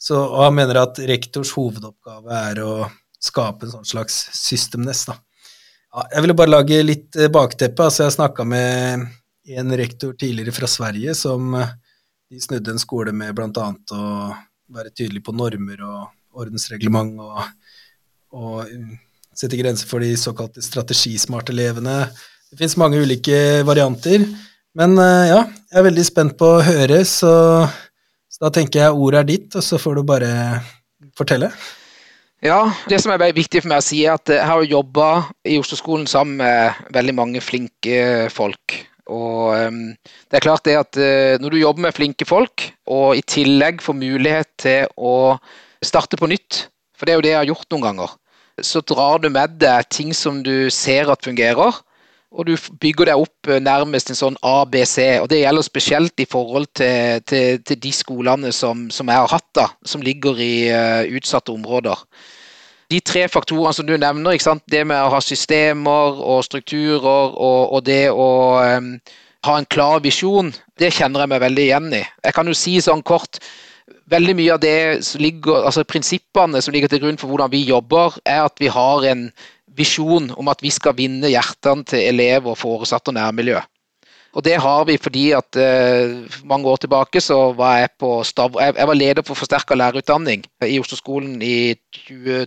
Så, 0.00 0.16
og 0.16 0.46
han 0.46 0.56
mener 0.56 0.80
at 0.80 0.98
rektors 1.10 1.52
hovedoppgave 1.56 2.42
er 2.50 2.62
å 2.64 2.74
skape 3.20 3.66
en 3.66 3.74
sånn 3.74 3.88
slags 3.88 4.16
systemness. 4.36 5.04
da. 5.10 5.18
Ja, 5.90 6.06
jeg 6.14 6.24
ville 6.24 6.36
bare 6.38 6.54
lage 6.54 6.78
litt 6.84 7.18
uh, 7.18 7.28
bakteppe. 7.32 7.84
Altså, 7.84 8.06
jeg 8.06 8.16
snakka 8.16 8.46
med 8.48 9.06
en 9.50 9.76
rektor 9.76 10.14
tidligere 10.16 10.54
fra 10.56 10.68
Sverige 10.70 11.16
som 11.18 11.54
uh, 11.58 11.74
de 12.30 12.40
snudde 12.40 12.72
en 12.72 12.80
skole 12.80 13.12
med 13.16 13.34
bl.a. 13.36 13.66
å 13.74 14.02
være 14.70 14.94
tydelig 14.94 15.24
på 15.26 15.34
normer 15.34 15.82
og 15.82 16.40
ordensreglement 16.40 17.16
og, 17.18 17.40
og 18.38 18.60
eh, 18.62 18.92
sette 19.34 19.58
grenser 19.58 19.88
for 19.90 19.98
de 19.98 20.12
såkalte 20.14 20.62
strategismarte 20.62 21.50
elevene. 21.50 22.04
Det 22.50 22.58
fins 22.58 22.76
mange 22.80 22.98
ulike 22.98 23.62
varianter. 23.66 24.26
Men 24.78 24.94
ja, 24.98 25.44
jeg 25.70 25.78
er 25.80 25.86
veldig 25.86 26.04
spent 26.06 26.36
på 26.38 26.46
å 26.56 26.62
høre, 26.62 27.00
så, 27.06 27.32
så 28.30 28.44
da 28.46 28.50
tenker 28.54 28.84
jeg 28.84 28.94
ordet 28.94 29.20
er 29.20 29.28
ditt, 29.28 29.54
og 29.58 29.64
så 29.66 29.78
får 29.82 29.98
du 29.98 30.02
bare 30.06 30.30
fortelle. 31.18 31.50
Ja, 32.40 32.70
det 32.88 33.02
som 33.02 33.12
er 33.12 33.20
viktig 33.36 33.60
for 33.60 33.68
meg 33.68 33.82
å 33.82 33.84
si, 33.84 33.98
er 34.06 34.16
at 34.16 34.30
jeg 34.32 34.46
har 34.48 34.62
jobba 34.64 35.08
i 35.44 35.58
Oslo-skolen 35.60 36.06
sammen 36.08 36.38
med 36.40 36.86
veldig 36.94 37.14
mange 37.18 37.42
flinke 37.44 38.30
folk. 38.32 38.78
Og 39.12 39.52
um, 39.68 39.82
det 40.00 40.38
er 40.38 40.44
klart 40.46 40.64
det 40.64 40.78
at 40.80 40.96
uh, 40.96 41.36
når 41.42 41.52
du 41.52 41.58
jobber 41.60 41.84
med 41.84 41.96
flinke 41.96 42.24
folk, 42.24 42.64
og 42.88 43.18
i 43.18 43.24
tillegg 43.28 43.84
får 43.84 43.98
mulighet 43.98 44.48
til 44.62 44.88
å 44.96 45.36
starte 45.84 46.16
på 46.16 46.30
nytt, 46.30 46.64
for 46.96 47.04
det 47.04 47.12
er 47.12 47.20
jo 47.20 47.26
det 47.26 47.34
jeg 47.34 47.40
har 47.42 47.50
gjort 47.50 47.68
noen 47.74 47.86
ganger, 47.90 48.16
så 48.64 48.80
drar 48.88 49.20
du 49.20 49.28
med 49.32 49.60
deg 49.60 49.92
ting 49.92 50.16
som 50.16 50.40
du 50.44 50.70
ser 50.72 51.12
at 51.12 51.28
fungerer, 51.28 51.76
og 52.30 52.46
du 52.46 52.54
bygger 52.80 53.10
deg 53.10 53.20
opp 53.20 53.48
eh, 53.50 53.62
nærmest 53.62 54.12
en 54.12 54.18
sånn 54.18 54.36
ABC. 54.46 54.98
og 55.22 55.28
Det 55.32 55.40
gjelder 55.40 55.66
spesielt 55.66 56.22
i 56.22 56.28
forhold 56.30 56.68
til, 56.78 57.22
til, 57.26 57.62
til 57.66 57.80
de 57.82 57.92
skolene 57.94 58.52
som, 58.54 58.86
som, 58.94 59.10
jeg 59.10 59.24
har 59.24 59.32
hatt, 59.32 59.48
da, 59.56 59.66
som 59.84 60.04
ligger 60.04 60.38
i 60.38 60.52
uh, 60.70 61.02
utsatte 61.10 61.50
områder. 61.52 61.98
De 62.90 63.00
tre 63.06 63.26
faktorene 63.30 63.74
som 63.74 63.86
du 63.86 63.96
nevner, 63.98 64.38
det 64.70 64.84
med 64.86 64.98
å 64.98 65.10
ha 65.14 65.20
systemer 65.22 66.22
og 66.22 66.44
strukturer 66.46 67.34
og, 67.34 67.74
og 67.74 67.84
det 67.86 68.10
å 68.10 68.30
um, 68.78 68.94
ha 69.46 69.56
en 69.58 69.68
klar 69.70 70.02
visjon, 70.04 70.52
det 70.78 70.94
kjenner 70.94 71.24
jeg 71.24 71.32
meg 71.34 71.42
veldig 71.42 71.66
igjen 71.66 71.92
i. 71.98 72.04
Jeg 72.26 72.36
kan 72.36 72.46
jo 72.46 72.54
si 72.54 72.78
sånn 72.82 73.02
kort 73.02 73.42
Veldig 74.10 74.32
mye 74.34 74.54
av 74.56 74.58
det 74.58 75.04
som 75.06 75.22
ligger, 75.22 75.64
altså 75.68 75.84
prinsippene 75.86 76.58
som 76.62 76.74
ligger 76.74 76.90
til 76.90 76.98
grunn 77.04 77.18
for 77.18 77.30
hvordan 77.30 77.50
vi 77.52 77.60
jobber, 77.68 78.16
er 78.26 78.40
at 78.42 78.58
vi 78.58 78.66
har 78.70 79.04
en 79.06 79.20
visjon 79.80 80.30
om 80.36 80.52
at 80.52 80.62
vi 80.62 80.72
skal 80.74 80.96
vinne 80.98 81.32
hjertene 81.32 81.86
til 81.88 82.04
elever, 82.12 82.58
foresatte 82.58 83.12
og 83.12 83.18
nærmiljø. 83.18 83.60
Og 84.30 84.44
det 84.46 84.60
har 84.62 84.84
vi 84.86 84.94
fordi 85.00 85.24
at 85.34 85.58
eh, 85.58 86.12
mange 86.46 86.68
år 86.70 86.78
tilbake 86.84 87.20
så 87.20 87.50
var 87.58 87.80
jeg 87.80 87.90
på 87.98 88.10
Stav 88.22 88.54
jeg, 88.60 88.76
jeg 88.78 88.86
var 88.86 88.98
leder 88.98 89.26
for 89.26 89.34
forsterka 89.34 89.74
lærerutdanning 89.74 90.44
i 90.62 90.78
Oslo-skolen 90.78 91.40
i 91.42 91.74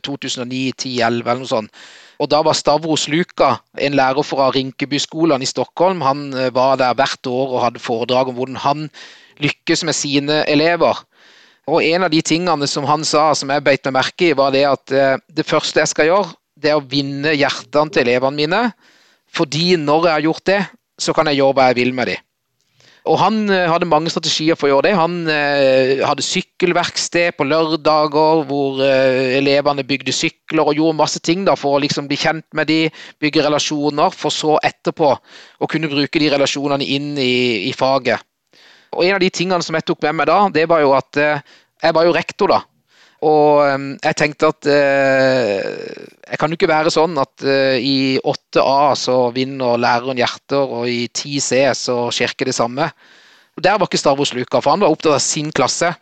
2009-2011 0.08 1.04
eller 1.04 1.42
noe 1.42 1.50
sånt. 1.50 1.84
Og 2.24 2.30
da 2.32 2.40
var 2.46 2.56
Stavros 2.56 3.10
Luka, 3.12 3.58
en 3.76 3.98
lærer 4.00 4.24
fra 4.24 4.48
Rinkebyskolen 4.56 5.44
i 5.44 5.50
Stockholm, 5.50 6.00
han 6.06 6.30
eh, 6.32 6.54
var 6.56 6.78
der 6.80 6.96
hvert 6.96 7.28
år 7.28 7.58
og 7.58 7.64
hadde 7.66 7.84
foredrag 7.84 8.32
om 8.32 8.40
hvordan 8.40 8.62
han 8.64 8.88
lykkes 9.44 9.84
med 9.84 9.98
sine 9.98 10.44
elever. 10.48 11.04
Og 11.68 11.84
en 11.84 12.06
av 12.08 12.12
de 12.12 12.22
tingene 12.24 12.68
som 12.68 12.88
han 12.88 13.04
sa 13.08 13.32
som 13.36 13.52
jeg 13.52 13.64
beit 13.64 13.84
meg 13.88 13.98
merke 13.98 14.30
i, 14.30 14.38
var 14.40 14.56
det 14.56 14.64
at 14.70 14.96
eh, 14.96 15.20
det 15.36 15.48
første 15.50 15.84
jeg 15.84 15.92
skal 15.92 16.12
gjøre, 16.14 16.32
det 16.64 16.76
å 16.76 16.84
vinne 16.84 17.36
hjertene 17.36 17.94
til 17.94 18.08
elevene 18.08 18.40
mine. 18.40 18.62
Fordi 19.34 19.74
når 19.82 20.08
jeg 20.08 20.16
har 20.18 20.28
gjort 20.28 20.46
det, 20.50 20.62
så 21.02 21.16
kan 21.16 21.30
jeg 21.30 21.42
gjøre 21.42 21.58
hva 21.58 21.72
jeg 21.72 21.82
vil 21.82 21.94
med 21.96 22.14
dem. 22.14 22.22
Og 23.04 23.18
Han 23.20 23.50
eh, 23.52 23.68
hadde 23.68 23.90
mange 23.90 24.12
strategier 24.14 24.56
for 24.56 24.70
å 24.70 24.78
gjøre 24.78 24.88
det. 24.88 24.94
Han 24.96 25.16
eh, 25.28 26.04
hadde 26.08 26.24
sykkelverksted 26.24 27.36
på 27.36 27.48
lørdager 27.50 28.46
hvor 28.48 28.80
eh, 28.86 29.36
elevene 29.42 29.84
bygde 29.88 30.16
sykler 30.16 30.64
og 30.64 30.78
gjorde 30.80 31.00
masse 31.02 31.20
ting 31.20 31.44
da, 31.48 31.58
for 31.60 31.76
å 31.76 31.82
liksom 31.84 32.08
bli 32.08 32.20
kjent 32.20 32.48
med 32.56 32.72
dem, 32.72 33.02
bygge 33.20 33.44
relasjoner, 33.44 34.16
for 34.16 34.32
så 34.32 34.56
etterpå 34.64 35.12
å 35.12 35.70
kunne 35.72 35.92
bruke 35.92 36.22
de 36.22 36.32
relasjonene 36.32 36.88
inn 36.96 37.12
i, 37.20 37.68
i, 37.68 37.74
faget. 37.76 38.24
Og 38.96 39.04
En 39.04 39.18
av 39.18 39.24
de 39.24 39.34
tingene 39.34 39.66
som 39.66 39.76
jeg 39.76 39.88
tok 39.90 40.06
med 40.06 40.22
meg 40.22 40.30
da, 40.30 40.40
det 40.54 40.68
var 40.72 40.84
jo 40.86 40.94
at 40.96 41.18
jeg 41.18 41.96
var 41.98 42.06
jo 42.08 42.16
rektor 42.16 42.54
da. 42.54 42.62
Og 43.24 43.64
jeg 44.04 44.18
tenkte 44.20 44.50
at 44.52 44.68
eh, 44.68 45.64
jeg 46.28 46.40
kan 46.40 46.52
jo 46.52 46.58
ikke 46.58 46.72
være 46.72 46.92
sånn 46.92 47.16
at 47.22 47.44
eh, 47.48 47.80
i 47.80 47.98
8A 48.20 48.94
så 49.00 49.18
vinner 49.36 49.80
læreren 49.80 50.20
hjerter, 50.20 50.64
og 50.64 50.90
i 50.92 51.06
10C 51.08 51.66
så 51.78 51.98
skjer 52.12 52.36
det 52.44 52.56
samme. 52.58 52.90
Og 53.54 53.64
Der 53.64 53.78
var 53.78 53.88
ikke 53.88 54.02
Stavros 54.02 54.34
Luka, 54.36 54.60
for 54.60 54.74
han 54.74 54.84
var 54.84 54.92
opptatt 54.92 55.16
av 55.16 55.24
sin 55.24 55.54
klasse. 55.56 55.94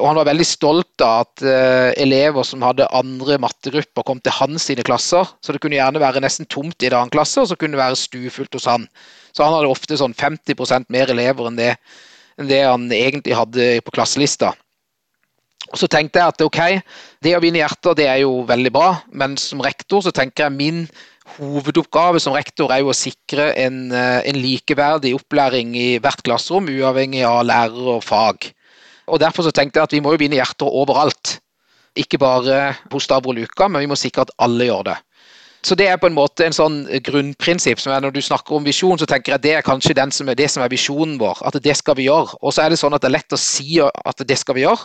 Og 0.00 0.08
han 0.08 0.18
var 0.18 0.26
veldig 0.30 0.46
stolt 0.48 1.04
av 1.04 1.26
at 1.26 1.44
eh, 1.46 1.90
elever 2.02 2.46
som 2.46 2.64
hadde 2.64 2.88
andre 2.90 3.36
mattegrupper, 3.42 4.06
kom 4.06 4.22
til 4.22 4.34
hans 4.34 4.64
sine 4.70 4.82
klasser. 4.86 5.28
Så 5.44 5.54
det 5.54 5.60
kunne 5.62 5.78
gjerne 5.78 6.02
være 6.02 6.22
nesten 6.24 6.48
tomt 6.50 6.82
i 6.82 6.88
en 6.88 6.98
annen 6.98 7.12
klasse, 7.12 7.42
og 7.42 7.50
så 7.50 7.58
kunne 7.58 7.76
det 7.76 7.82
være 7.84 8.00
stuefullt 8.00 8.56
hos 8.58 8.70
han. 8.70 8.88
Så 9.30 9.44
han 9.44 9.54
hadde 9.54 9.70
ofte 9.70 9.98
sånn 10.00 10.16
50% 10.16 10.88
mer 10.92 11.12
elever 11.12 11.50
enn 11.50 11.60
det, 11.60 11.74
enn 12.40 12.50
det 12.50 12.64
han 12.64 12.88
egentlig 12.96 13.36
hadde 13.38 13.68
på 13.84 13.94
klasselista. 13.94 14.54
Så 15.74 15.88
tenkte 15.88 16.20
jeg 16.20 16.34
at 16.34 16.42
ok, 16.44 16.60
det 17.24 17.36
å 17.36 17.40
vinne 17.40 17.62
hjerter 17.62 17.96
det 17.96 18.08
er 18.10 18.22
jo 18.24 18.42
veldig 18.48 18.72
bra, 18.74 18.90
men 19.16 19.38
som 19.40 19.62
rektor 19.64 20.02
så 20.04 20.12
tenker 20.12 20.46
jeg 20.46 20.56
min 20.56 20.82
hovedoppgave 21.38 22.20
som 22.20 22.34
rektor 22.36 22.72
er 22.74 22.82
jo 22.82 22.90
å 22.92 22.96
sikre 22.96 23.52
en, 23.56 23.86
en 23.92 24.40
likeverdig 24.40 25.14
opplæring 25.16 25.72
i 25.78 25.86
hvert 26.02 26.20
klasserom, 26.26 26.68
uavhengig 26.68 27.22
av 27.24 27.46
lærer 27.48 27.94
og 27.96 28.04
fag. 28.04 28.50
Og 29.08 29.20
Derfor 29.22 29.46
så 29.46 29.54
tenkte 29.54 29.80
jeg 29.80 29.88
at 29.88 29.94
vi 29.96 30.02
må 30.04 30.12
jo 30.14 30.20
vinne 30.22 30.38
hjerter 30.38 30.68
overalt. 30.68 31.38
Ikke 31.98 32.20
bare 32.20 32.74
hos 32.92 33.08
Stavro 33.08 33.34
Luka, 33.36 33.68
men 33.68 33.84
vi 33.84 33.90
må 33.90 33.98
sikre 33.98 34.26
at 34.26 34.36
alle 34.40 34.68
gjør 34.68 34.92
det. 34.92 34.98
Så 35.62 35.76
det 35.78 35.86
er 35.86 35.98
på 36.00 36.08
en 36.10 36.16
måte 36.16 36.42
en 36.42 36.54
sånn 36.54 36.80
grunnprinsipp. 37.06 37.78
som 37.80 37.92
er 37.92 38.00
Når 38.00 38.16
du 38.16 38.22
snakker 38.22 38.56
om 38.56 38.64
visjon, 38.64 38.98
så 38.98 39.06
tenker 39.06 39.32
jeg 39.32 39.42
det 39.42 39.52
er 39.54 39.62
kanskje 39.62 39.94
som 40.10 40.28
er, 40.28 40.34
det 40.34 40.50
som 40.50 40.62
er 40.62 40.68
visjonen 40.68 41.18
vår. 41.18 41.38
At 41.46 41.62
det 41.62 41.76
skal 41.76 41.94
vi 41.94 42.08
gjøre. 42.08 42.34
Og 42.42 42.52
så 42.52 42.62
er 42.62 42.70
det 42.70 42.78
sånn 42.78 42.94
at 42.94 43.02
det 43.02 43.10
er 43.10 43.18
lett 43.18 43.32
å 43.32 43.38
si 43.38 43.78
at 43.80 44.26
det 44.26 44.38
skal 44.38 44.54
vi 44.54 44.64
gjøre, 44.64 44.82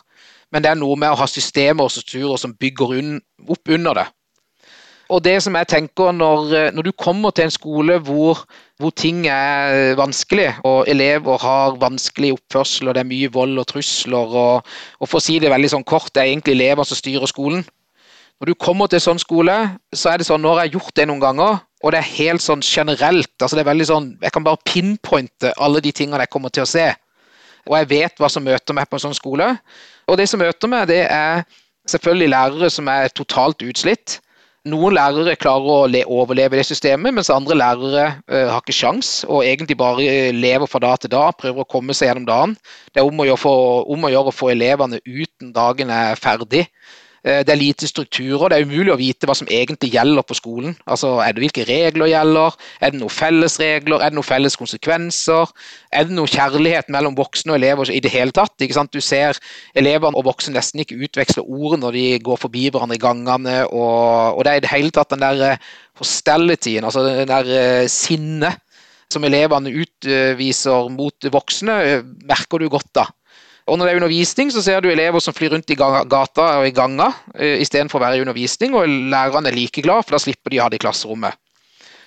men 0.51 0.63
det 0.63 0.71
er 0.71 0.79
noe 0.79 0.95
med 0.99 1.11
å 1.11 1.19
ha 1.19 1.27
systemer 1.29 1.87
og 1.87 1.93
strukturer 1.93 2.39
som 2.39 2.55
bygger 2.55 2.93
opp 3.47 3.73
under 3.75 4.01
det. 4.01 4.07
Og 5.07 5.21
det 5.23 5.37
som 5.39 5.55
jeg 5.55 5.69
tenker 5.71 6.11
når, 6.11 6.71
når 6.75 6.89
du 6.89 6.91
kommer 6.99 7.31
til 7.31 7.47
en 7.47 7.53
skole 7.53 7.95
hvor, 8.03 8.41
hvor, 8.75 8.91
ting 8.91 9.21
er 9.31 9.95
vanskelig, 9.95 10.49
og 10.67 10.89
elever 10.91 11.39
har 11.39 11.77
vanskelig 11.79 12.33
oppførsel, 12.35 12.89
og 12.89 12.97
det 12.97 13.05
er 13.05 13.11
mye 13.13 13.31
vold 13.31 13.55
og 13.61 13.69
trusler, 13.71 14.35
og, 14.43 14.75
og 14.99 15.07
for 15.07 15.21
å 15.21 15.23
si 15.23 15.39
det 15.39 15.53
veldig 15.53 15.71
sånn 15.77 15.87
kort, 15.87 16.11
det 16.11 16.25
er 16.25 16.33
egentlig 16.33 16.57
elever 16.57 16.87
som 16.87 16.99
styrer 16.99 17.31
skolen 17.31 17.63
når 18.37 18.51
du 18.51 18.57
kommer 18.61 18.89
til 18.89 18.99
en 18.99 19.05
sånn 19.07 19.21
skole, 19.21 19.55
så 19.95 20.11
er 20.11 20.21
det 20.21 20.27
sånn, 20.27 20.43
nå 20.45 20.53
har 20.53 20.67
jeg 20.67 20.75
gjort 20.75 20.93
det 20.99 21.07
noen 21.09 21.23
ganger, 21.23 21.57
og 21.81 21.93
det 21.93 22.01
er 22.03 22.11
helt 22.19 22.43
sånn 22.43 22.61
generelt. 22.61 23.33
altså 23.41 23.57
det 23.57 23.63
er 23.63 23.71
veldig 23.71 23.87
sånn, 23.89 24.17
Jeg 24.21 24.31
kan 24.31 24.43
bare 24.43 24.61
pinpointe 24.65 25.53
alle 25.57 25.81
de 25.81 25.91
tingene 25.91 26.21
jeg 26.21 26.29
kommer 26.29 26.49
til 26.49 26.63
å 26.63 26.69
se. 26.69 26.93
Og 27.67 27.77
jeg 27.79 27.89
vet 27.91 28.21
hva 28.21 28.29
som 28.31 28.45
møter 28.45 28.75
meg 28.75 28.89
på 28.89 28.97
en 28.97 29.07
sånn 29.07 29.17
skole. 29.17 29.53
Og 30.07 30.19
det 30.19 30.27
som 30.31 30.41
møter 30.41 30.71
meg, 30.71 30.87
det 30.91 31.03
er 31.11 31.43
selvfølgelig 31.87 32.31
lærere 32.33 32.71
som 32.73 32.89
er 32.91 33.11
totalt 33.15 33.63
utslitt. 33.65 34.19
Noen 34.67 34.97
lærere 34.97 35.37
klarer 35.39 35.85
å 35.87 36.03
overleve 36.17 36.57
det 36.59 36.65
systemet, 36.67 37.13
mens 37.15 37.29
andre 37.31 37.55
lærere 37.55 38.05
uh, 38.27 38.49
har 38.51 38.59
ikke 38.59 38.75
sjans 38.75 39.21
og 39.29 39.45
egentlig 39.45 39.77
bare 39.79 40.31
lever 40.35 40.67
fra 40.67 40.81
dag 40.83 40.99
til 40.99 41.13
dag, 41.13 41.35
prøver 41.39 41.63
å 41.63 41.69
komme 41.71 41.95
seg 41.95 42.09
gjennom 42.09 42.27
dagen. 42.27 42.55
Det 42.91 42.99
er 42.99 43.07
om 43.07 43.21
å 43.23 43.27
gjøre, 43.29 43.39
for, 43.39 43.85
om 43.93 44.07
å, 44.07 44.11
gjøre 44.11 44.33
å 44.33 44.35
få 44.35 44.51
elevene 44.51 44.99
uten 45.05 45.53
dagen 45.55 45.93
er 45.93 46.19
ferdig. 46.19 46.65
Eh, 47.27 47.41
det 47.43 47.51
er 47.51 47.59
lite 47.59 47.87
strukturer. 47.89 48.47
Det 48.47 48.57
er 48.57 48.67
umulig 48.67 48.93
å 48.93 48.99
vite 48.99 49.27
hva 49.27 49.35
som 49.35 49.49
egentlig 49.51 49.89
gjelder 49.91 50.23
på 50.23 50.37
skolen. 50.37 50.77
Altså, 50.87 51.17
er 51.23 51.35
det 51.35 51.43
Hvilke 51.43 51.65
regler 51.67 52.11
gjelder? 52.11 52.55
Er 52.79 52.93
det 52.93 53.01
noen 53.01 53.11
felles 53.13 53.57
regler? 53.59 53.99
Er 53.99 54.13
det 54.13 54.17
noen 54.17 54.27
felles 54.27 54.55
konsekvenser? 54.59 55.51
Er 55.91 56.07
det 56.07 56.15
noe 56.15 56.31
kjærlighet 56.31 56.91
mellom 56.93 57.17
voksne 57.17 57.53
og 57.53 57.59
elever 57.59 57.91
i 57.91 57.99
det 58.03 58.13
hele 58.13 58.31
tatt? 58.35 58.55
Du 58.93 59.01
ser 59.03 59.39
elevene 59.75 60.15
og 60.15 60.27
voksne 60.29 60.55
nesten 60.55 60.83
ikke 60.83 60.99
utveksle 61.03 61.43
ord 61.43 61.79
når 61.81 61.97
de 61.97 62.05
går 62.23 62.39
forbi 62.39 62.69
hverandre 62.69 62.95
i 62.95 63.03
gangene. 63.03 63.57
Og, 63.67 64.37
og 64.37 64.45
det 64.45 64.53
er 64.53 64.61
i 64.61 64.65
det 64.67 64.71
hele 64.71 64.95
tatt 64.95 65.11
den 65.11 65.25
der 65.25 65.43
eh, 65.51 65.67
altså 65.97 67.03
den 67.03 67.27
der 67.27 67.47
uh, 67.49 67.87
sinnet 67.89 68.61
som 69.09 69.23
elevene 69.23 69.71
utviser 69.71 70.89
mot 70.93 71.27
voksne, 71.31 72.03
merker 72.27 72.59
du 72.59 72.67
godt 72.69 72.91
da. 72.93 73.05
Og 73.67 73.75
når 73.75 73.85
det 73.87 73.93
er 73.93 73.99
undervisning, 73.99 74.51
så 74.53 74.61
ser 74.63 74.79
du 74.79 74.87
elever 74.89 75.19
som 75.19 75.35
flyr 75.35 75.51
rundt 75.51 75.71
i 75.73 75.75
gata 75.75 76.45
og 76.61 76.69
i 76.69 76.75
ganga 76.75 77.09
eh, 77.35 77.59
istedenfor 77.63 77.99
å 77.99 78.05
være 78.05 78.19
i 78.19 78.23
undervisning, 78.23 78.75
og 78.77 78.87
lærerne 78.87 79.51
er 79.51 79.57
like 79.57 79.83
glad, 79.83 80.07
for 80.07 80.15
da 80.15 80.23
slipper 80.23 80.53
de 80.53 80.61
å 80.61 80.65
ha 80.65 80.71
det 80.71 80.79
i 80.79 80.85
klasserommet. 80.85 81.35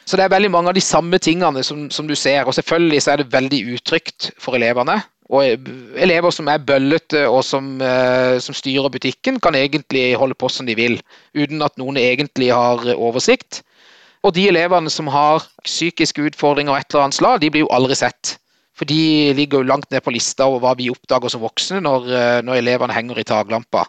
Så 0.08 0.16
det 0.16 0.24
er 0.24 0.32
veldig 0.32 0.50
mange 0.50 0.72
av 0.72 0.74
de 0.78 0.82
samme 0.82 1.20
tingene 1.22 1.62
som, 1.66 1.84
som 1.92 2.08
du 2.08 2.16
ser, 2.16 2.48
og 2.48 2.56
selvfølgelig 2.56 3.02
så 3.04 3.12
er 3.12 3.20
det 3.20 3.32
veldig 3.34 3.60
utrygt 3.76 4.30
for 4.40 4.56
elevene. 4.56 4.96
Og 5.30 5.44
eh, 5.44 5.70
elever 6.00 6.32
som 6.34 6.48
er 6.50 6.64
bøllete 6.64 7.26
og 7.28 7.44
som, 7.46 7.76
eh, 7.84 8.40
som, 8.42 8.56
styrer 8.56 8.90
butikken, 8.90 9.38
kan 9.44 9.54
egentlig 9.54 10.14
holde 10.18 10.38
på 10.40 10.48
som 10.48 10.66
de 10.66 10.78
vil, 10.78 10.96
uten 11.36 11.60
at 11.62 11.76
noen 11.78 12.00
egentlig 12.00 12.50
har 12.56 12.88
oversikt. 12.96 13.60
Og 14.24 14.32
de 14.36 14.48
elevene 14.48 14.90
som 14.92 15.12
har 15.12 15.44
psykiske 15.64 16.24
utfordringer 16.32 16.72
og 16.72 16.80
et 16.80 16.88
eller 16.90 17.06
annet 17.06 17.20
slag, 17.20 17.40
de 17.44 17.52
blir 17.52 17.68
jo 17.68 17.74
aldri 17.76 18.00
sett. 18.00 18.39
For 18.80 18.88
de 18.88 19.34
ligger 19.36 19.60
jo 19.60 19.68
langt 19.68 19.90
ned 19.92 20.00
på 20.00 20.12
lista 20.14 20.46
over 20.48 20.62
hva 20.64 20.70
vi 20.78 20.88
oppdager 20.88 21.28
som 21.28 21.42
voksne 21.44 21.82
når, 21.84 22.06
eh, 22.16 22.38
når 22.40 22.62
elevene 22.62 22.94
henger 22.96 23.20
i 23.20 23.26
taklampa. 23.28 23.84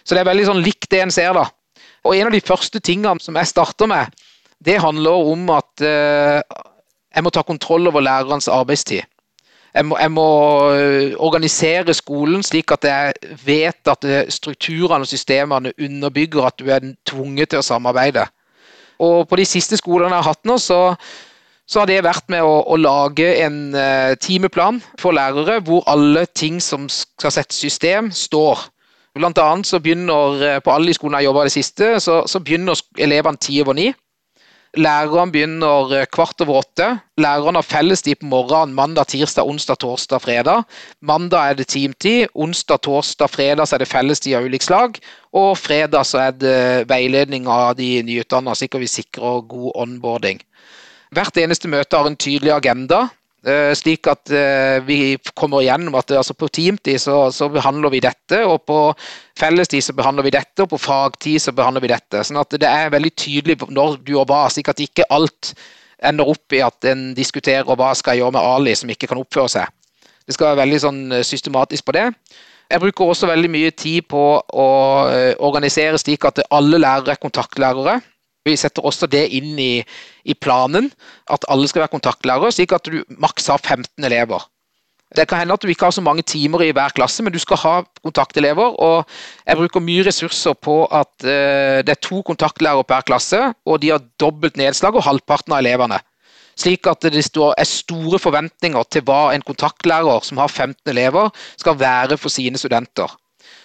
Så 0.00 0.16
det 0.16 0.22
er 0.22 0.30
veldig 0.30 0.46
sånn 0.48 0.62
likt 0.64 0.88
det 0.88 1.02
en 1.04 1.12
ser, 1.12 1.36
da. 1.36 1.44
Og 2.08 2.16
en 2.16 2.30
av 2.30 2.32
de 2.32 2.40
første 2.40 2.80
tingene 2.80 3.20
som 3.20 3.36
jeg 3.36 3.50
starter 3.50 3.90
med, 3.92 4.16
det 4.64 4.80
handler 4.80 5.28
om 5.34 5.50
at 5.52 5.84
uh, 5.84 6.40
jeg 7.12 7.22
må 7.26 7.30
ta 7.34 7.42
kontroll 7.46 7.90
over 7.90 8.02
lærerens 8.02 8.48
arbeidstid. 8.48 9.04
Jeg 9.72 9.86
må, 9.88 9.96
jeg 10.00 10.12
må, 10.12 10.26
eh, 10.76 11.14
organisere 11.16 11.94
skolen 11.96 12.42
slik 12.44 12.74
at 12.74 12.84
jeg 12.84 13.36
vet 13.44 13.88
at 13.88 14.04
strukturene 14.28 15.06
og 15.06 15.08
systemene 15.08 15.72
underbygger 15.80 16.48
at 16.48 16.58
du 16.60 16.68
er 16.68 16.90
tvunget 17.08 17.52
til 17.52 17.62
å 17.62 17.64
samarbeide. 17.64 18.26
Og 19.00 19.24
på 19.28 19.38
de 19.40 19.46
siste 19.48 19.78
skolene 19.80 20.12
jeg 20.12 20.24
har 20.24 20.34
hatt 20.34 20.50
nå, 20.50 20.58
så 20.60 20.80
så 21.72 21.80
har 21.80 21.88
det 21.88 22.02
vært 22.04 22.28
med 22.32 22.44
å, 22.44 22.52
å 22.68 22.76
lage 22.76 23.30
en 23.40 23.72
uh, 23.72 24.12
timeplan 24.20 24.82
for 25.00 25.16
lærere 25.16 25.56
hvor 25.64 25.86
alle 25.88 26.26
ting 26.36 26.60
som 26.60 26.84
skal 26.92 27.32
sette 27.32 27.56
system, 27.56 28.10
står. 28.12 28.66
Blant 29.16 29.40
annet 29.40 29.68
så 29.68 29.80
begynner, 29.80 30.42
uh, 30.42 30.60
På 30.60 30.74
alle 30.74 30.92
de 30.92 30.98
skolene 30.98 31.22
jeg 31.22 31.30
jobber 31.30 31.48
det 31.48 31.56
siste, 31.56 31.94
så, 32.04 32.22
så 32.28 32.42
begynner 32.44 32.76
elevene 33.00 33.40
ti 33.40 33.56
over 33.64 33.78
ni. 33.78 33.88
Lærerne 34.76 35.32
begynner 35.32 35.96
uh, 35.96 36.04
kvart 36.12 36.44
over 36.44 36.60
åtte. 36.60 36.90
Lærerne 37.20 37.62
har 37.62 37.70
fellestid 37.70 38.20
på 38.20 38.28
morgenen 38.28 38.76
mandag, 38.76 39.08
tirsdag, 39.08 39.48
onsdag, 39.48 39.80
torsdag, 39.80 40.20
fredag. 40.26 40.68
Mandag 41.00 41.40
er 41.54 41.60
det 41.62 41.70
teamtid. 41.72 42.28
Onsdag, 42.36 42.84
torsdag, 42.84 43.32
fredag 43.32 43.68
så 43.68 43.78
er 43.78 43.86
det 43.86 43.92
fellestid 43.94 44.36
av 44.36 44.44
ulikt 44.44 44.68
slag. 44.68 45.00
Og 45.32 45.56
fredag 45.56 46.04
så 46.04 46.26
er 46.26 46.36
det 46.36 46.62
veiledning 46.92 47.48
av 47.48 47.78
de 47.80 47.94
nyutdannede, 48.04 48.60
slik 48.60 48.76
at 48.76 48.84
vi 48.84 48.94
sikrer 49.00 49.44
god 49.48 49.72
onboarding. 49.86 50.44
Hvert 51.12 51.36
eneste 51.36 51.68
møte 51.68 51.98
har 51.98 52.08
en 52.08 52.16
tydelig 52.16 52.54
agenda. 52.54 53.06
Uh, 53.42 53.72
slik 53.74 54.06
at 54.06 54.30
uh, 54.30 54.78
vi 54.86 55.16
kommer 55.34 55.64
igjennom 55.64 55.96
at 55.98 56.12
altså 56.14 56.34
på 56.38 56.46
teamtid 56.46 57.00
så, 57.02 57.16
så, 57.34 57.48
behandler 57.50 57.90
vi 57.90 57.98
dette, 58.04 58.38
og 58.46 58.62
på 58.70 58.76
fellestid 59.38 59.82
så 59.82 59.96
behandler 59.98 60.28
vi 60.28 60.30
dette, 60.36 60.62
og 60.62 60.70
på 60.70 60.78
fagtid 60.78 61.42
så 61.42 61.54
behandler 61.56 61.82
vi 61.82 61.90
dette. 61.90 62.22
Sånn 62.22 62.38
at 62.38 62.54
det 62.54 62.70
er 62.70 62.92
veldig 62.94 63.10
tydelig 63.18 63.58
når 63.66 63.98
du 64.06 64.14
og 64.14 64.28
hva, 64.30 64.44
slik 64.46 64.70
at 64.70 64.84
ikke 64.84 65.08
alt 65.10 65.56
ender 66.06 66.30
opp 66.30 66.54
i 66.54 66.62
at 66.62 66.86
en 66.86 67.10
diskuterer 67.18 67.66
hva 67.66 67.90
skal 67.98 68.14
jeg 68.14 68.22
gjøre 68.22 68.36
med 68.38 68.46
Ali 68.54 68.76
som 68.78 68.94
ikke 68.94 69.10
kan 69.10 69.20
oppføre 69.20 69.50
seg. 69.58 69.98
Det 70.22 70.36
skal 70.36 70.52
være 70.52 70.62
veldig 70.62 70.80
sånn 70.84 71.02
eh, 71.10 71.26
systematisk 71.26 71.88
på 71.88 71.96
det. 71.98 72.06
Jeg 72.70 72.82
bruker 72.82 73.10
også 73.10 73.26
veldig 73.26 73.50
mye 73.52 73.74
tid 73.74 74.06
på 74.08 74.22
å 74.38 74.68
organisere 75.44 75.98
slik 76.00 76.24
at 76.24 76.40
alle 76.48 76.78
lærere 76.80 77.12
er 77.12 77.20
kontaktlærere. 77.20 77.98
Vi 78.46 78.56
setter 78.58 78.84
også 78.86 79.06
det 79.06 79.28
inn 79.36 79.54
i, 79.60 79.82
i, 80.26 80.34
planen, 80.34 80.90
at 81.30 81.46
alle 81.52 81.68
skal 81.70 81.84
være 81.84 81.94
kontaktlærere, 81.94 82.50
slik 82.54 82.74
at 82.74 82.88
du 82.90 83.02
maks 83.22 83.46
har 83.52 83.62
15 83.62 84.08
elever. 84.08 84.42
Det 85.12 85.26
kan 85.28 85.42
hende 85.42 85.52
at 85.52 85.62
du 85.62 85.68
ikke 85.68 85.84
har 85.84 85.94
så 85.94 86.00
mange 86.00 86.24
timer 86.24 86.62
i 86.64 86.70
hver 86.72 86.94
klasse, 86.96 87.22
men 87.22 87.34
du 87.34 87.38
skal 87.38 87.60
ha 87.60 87.74
kontaktelever. 88.02 88.72
og 88.80 89.04
Jeg 89.46 89.58
bruker 89.60 89.84
mye 89.84 90.06
ressurser 90.06 90.56
på 90.56 90.86
at 90.88 91.12
uh, 91.24 91.84
det 91.84 91.92
er 91.92 92.00
to 92.00 92.22
kontaktlærere 92.24 92.84
per 92.88 93.04
klasse, 93.04 93.52
og 93.66 93.82
de 93.82 93.92
har 93.92 94.06
dobbelt 94.20 94.56
nedslag 94.56 94.96
og 94.96 95.04
halvparten 95.04 95.52
av 95.52 95.60
elevene. 95.60 96.00
Slik 96.56 96.88
at 96.88 97.04
det 97.04 97.16
er 97.16 97.68
store 97.68 98.18
forventninger 98.20 98.88
til 98.90 99.04
hva 99.08 99.32
en 99.32 99.44
kontaktlærer 99.44 100.24
som 100.24 100.40
har 100.40 100.48
15 100.48 100.90
elever, 100.92 101.30
skal 101.60 101.78
være 101.80 102.16
for 102.16 102.32
sine 102.32 102.58
studenter. 102.58 103.12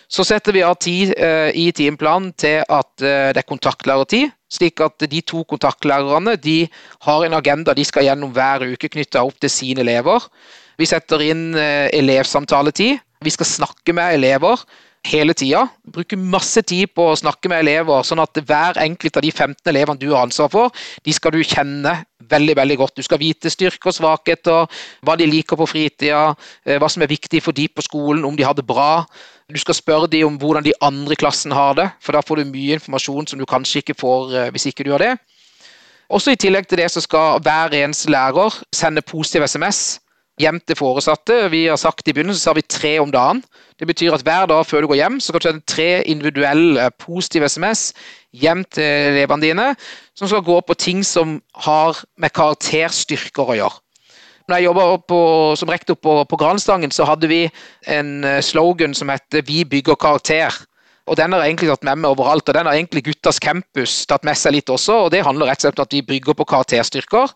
Så 0.08 0.24
setter 0.24 0.56
vi 0.56 0.64
av 0.64 0.78
tid 0.80 1.12
eh, 1.20 1.50
i 1.52 1.68
timeplanen 1.76 2.32
til 2.40 2.62
at 2.64 3.04
eh, 3.04 3.34
det 3.36 3.42
er 3.42 3.48
kontaktlærertid, 3.48 4.32
slik 4.48 4.80
at 4.80 5.04
de 5.12 5.20
to 5.28 5.44
kontaktlærerne 5.44 6.38
de 6.40 6.62
har 7.04 7.26
en 7.26 7.36
agenda 7.36 7.76
de 7.76 7.84
skal 7.88 8.08
gjennom 8.08 8.32
hver 8.32 8.64
uke 8.72 8.88
knytta 8.94 9.26
opp 9.28 9.36
til 9.44 9.52
sine 9.52 9.84
elever. 9.84 10.24
Vi 10.80 10.88
setter 10.88 11.26
inn 11.28 11.50
eh, 11.60 11.92
elevsamtaletid. 11.98 13.04
Vi 13.20 13.36
skal 13.36 13.52
snakke 13.52 13.98
med 13.98 14.16
elever 14.16 14.64
hele 15.08 15.36
tida. 15.36 15.66
Bruke 15.92 16.16
masse 16.20 16.64
tid 16.68 16.94
på 16.96 17.10
å 17.12 17.20
snakke 17.20 17.52
med 17.52 17.66
elever, 17.66 18.08
sånn 18.08 18.24
at 18.24 18.40
hver 18.48 18.80
enkelt 18.80 19.20
av 19.20 19.28
de 19.28 19.32
15 19.36 19.72
elevene 19.74 20.00
du 20.00 20.10
har 20.14 20.24
ansvar 20.24 20.52
for, 20.54 20.84
de 21.04 21.16
skal 21.16 21.36
du 21.36 21.44
kjenne 21.44 21.98
veldig 22.32 22.56
veldig 22.60 22.78
godt. 22.80 22.96
Du 22.96 23.06
skal 23.06 23.20
vite 23.22 23.52
styrker 23.52 23.92
og 23.92 23.96
svakheter, 23.96 24.84
hva 25.04 25.16
de 25.20 25.28
liker 25.30 25.60
på 25.60 25.68
fritida, 25.70 26.34
hva 26.68 26.90
som 26.92 27.06
er 27.06 27.12
viktig 27.12 27.40
for 27.46 27.56
de 27.56 27.70
på 27.72 27.86
skolen, 27.86 28.26
om 28.28 28.36
de 28.36 28.44
har 28.44 28.58
det 28.58 28.68
bra. 28.68 29.06
Du 29.48 29.60
skal 29.60 29.77
spørre 29.77 30.08
dem 30.12 30.27
om 30.27 30.36
hvordan 30.36 30.66
de 30.66 30.74
andre 30.84 31.16
i 31.16 31.20
klassen 31.20 31.54
har 31.56 31.74
det, 31.74 31.86
for 32.04 32.12
da 32.12 32.20
får 32.20 32.42
du 32.42 32.50
mye 32.50 32.75
informasjon 32.75 33.30
som 33.32 33.39
du 33.39 33.46
kanskje 33.48 33.80
ikke 33.80 33.96
får 33.96 34.34
eh, 34.36 34.50
hvis 34.51 34.68
ikke 34.68 34.84
du 34.84 34.92
har 34.92 35.00
det. 35.00 35.13
Også 36.12 36.34
I 36.36 36.39
tillegg 36.39 36.68
til 36.68 36.82
det 36.82 36.89
så 36.92 37.00
skal 37.04 37.39
hver 37.44 37.72
eneste 37.80 38.12
lærer 38.12 38.58
sende 38.75 39.01
positiv 39.01 39.48
SMS 39.48 40.01
hjem 40.39 40.60
til 40.68 40.75
foresatte. 40.75 41.39
Vi 41.51 41.63
har 41.72 41.80
sagt 41.80 42.08
i 42.08 42.13
begynnelsen 42.13 42.44
så 42.44 42.50
har 42.51 42.60
vi 42.60 42.66
tre 42.68 42.94
om 43.00 43.12
dagen. 43.12 43.39
Det 43.80 43.88
betyr 43.88 44.20
at 44.20 44.27
hver 44.27 44.51
dag 44.51 44.66
før 44.68 44.84
du 44.84 44.92
går 44.92 45.00
hjem, 45.00 45.20
så 45.24 45.32
kan 45.32 45.39
du 45.39 45.48
sende 45.48 45.66
tre 45.68 46.04
individuelle 46.04 46.92
positive 47.00 47.48
SMS 47.48 47.94
hjem 48.34 48.66
til 48.68 48.84
elevene 48.84 49.48
dine, 49.48 49.74
som 50.16 50.27
skal 50.27 50.44
gå 50.44 50.60
på 50.60 50.75
ting 50.75 51.06
som 51.06 51.39
har 51.56 52.04
med 52.20 52.36
karakterstyrker 52.36 53.48
å 53.48 53.62
gjøre. 53.62 53.80
Når 54.48 54.56
jeg 54.56 54.63
jobba 54.63 55.16
som 55.60 55.70
rektor 55.70 55.98
på, 56.00 56.24
på 56.24 56.38
Granstangen, 56.39 56.92
så 56.92 57.04
hadde 57.04 57.27
vi 57.27 57.42
en 57.92 58.24
eh, 58.24 58.42
slogan 58.42 58.94
som 58.96 59.10
heter 59.12 59.42
'Vi 59.44 59.63
bygger 59.66 59.96
karakter'. 60.00 60.63
Og 61.08 61.16
den 61.16 61.32
har 61.32 61.44
egentlig 61.44 61.70
tatt 61.70 61.86
med 61.88 62.01
meg 62.01 62.12
overalt, 62.12 62.50
og 62.50 62.56
den 62.56 62.68
har 62.68 62.75
egentlig 62.75 63.06
Guttas 63.06 63.39
campus 63.39 64.06
tatt 64.08 64.25
med 64.27 64.36
seg 64.36 64.58
litt 64.58 64.70
også. 64.70 65.06
og 65.06 65.12
Det 65.12 65.24
handler 65.24 65.48
rett 65.48 65.62
og 65.62 65.68
slett 65.68 65.80
om 65.80 65.88
at 65.88 65.96
vi 65.96 66.01
brygger 66.04 66.36
på 66.36 66.48
karakterstyrker. 66.51 67.32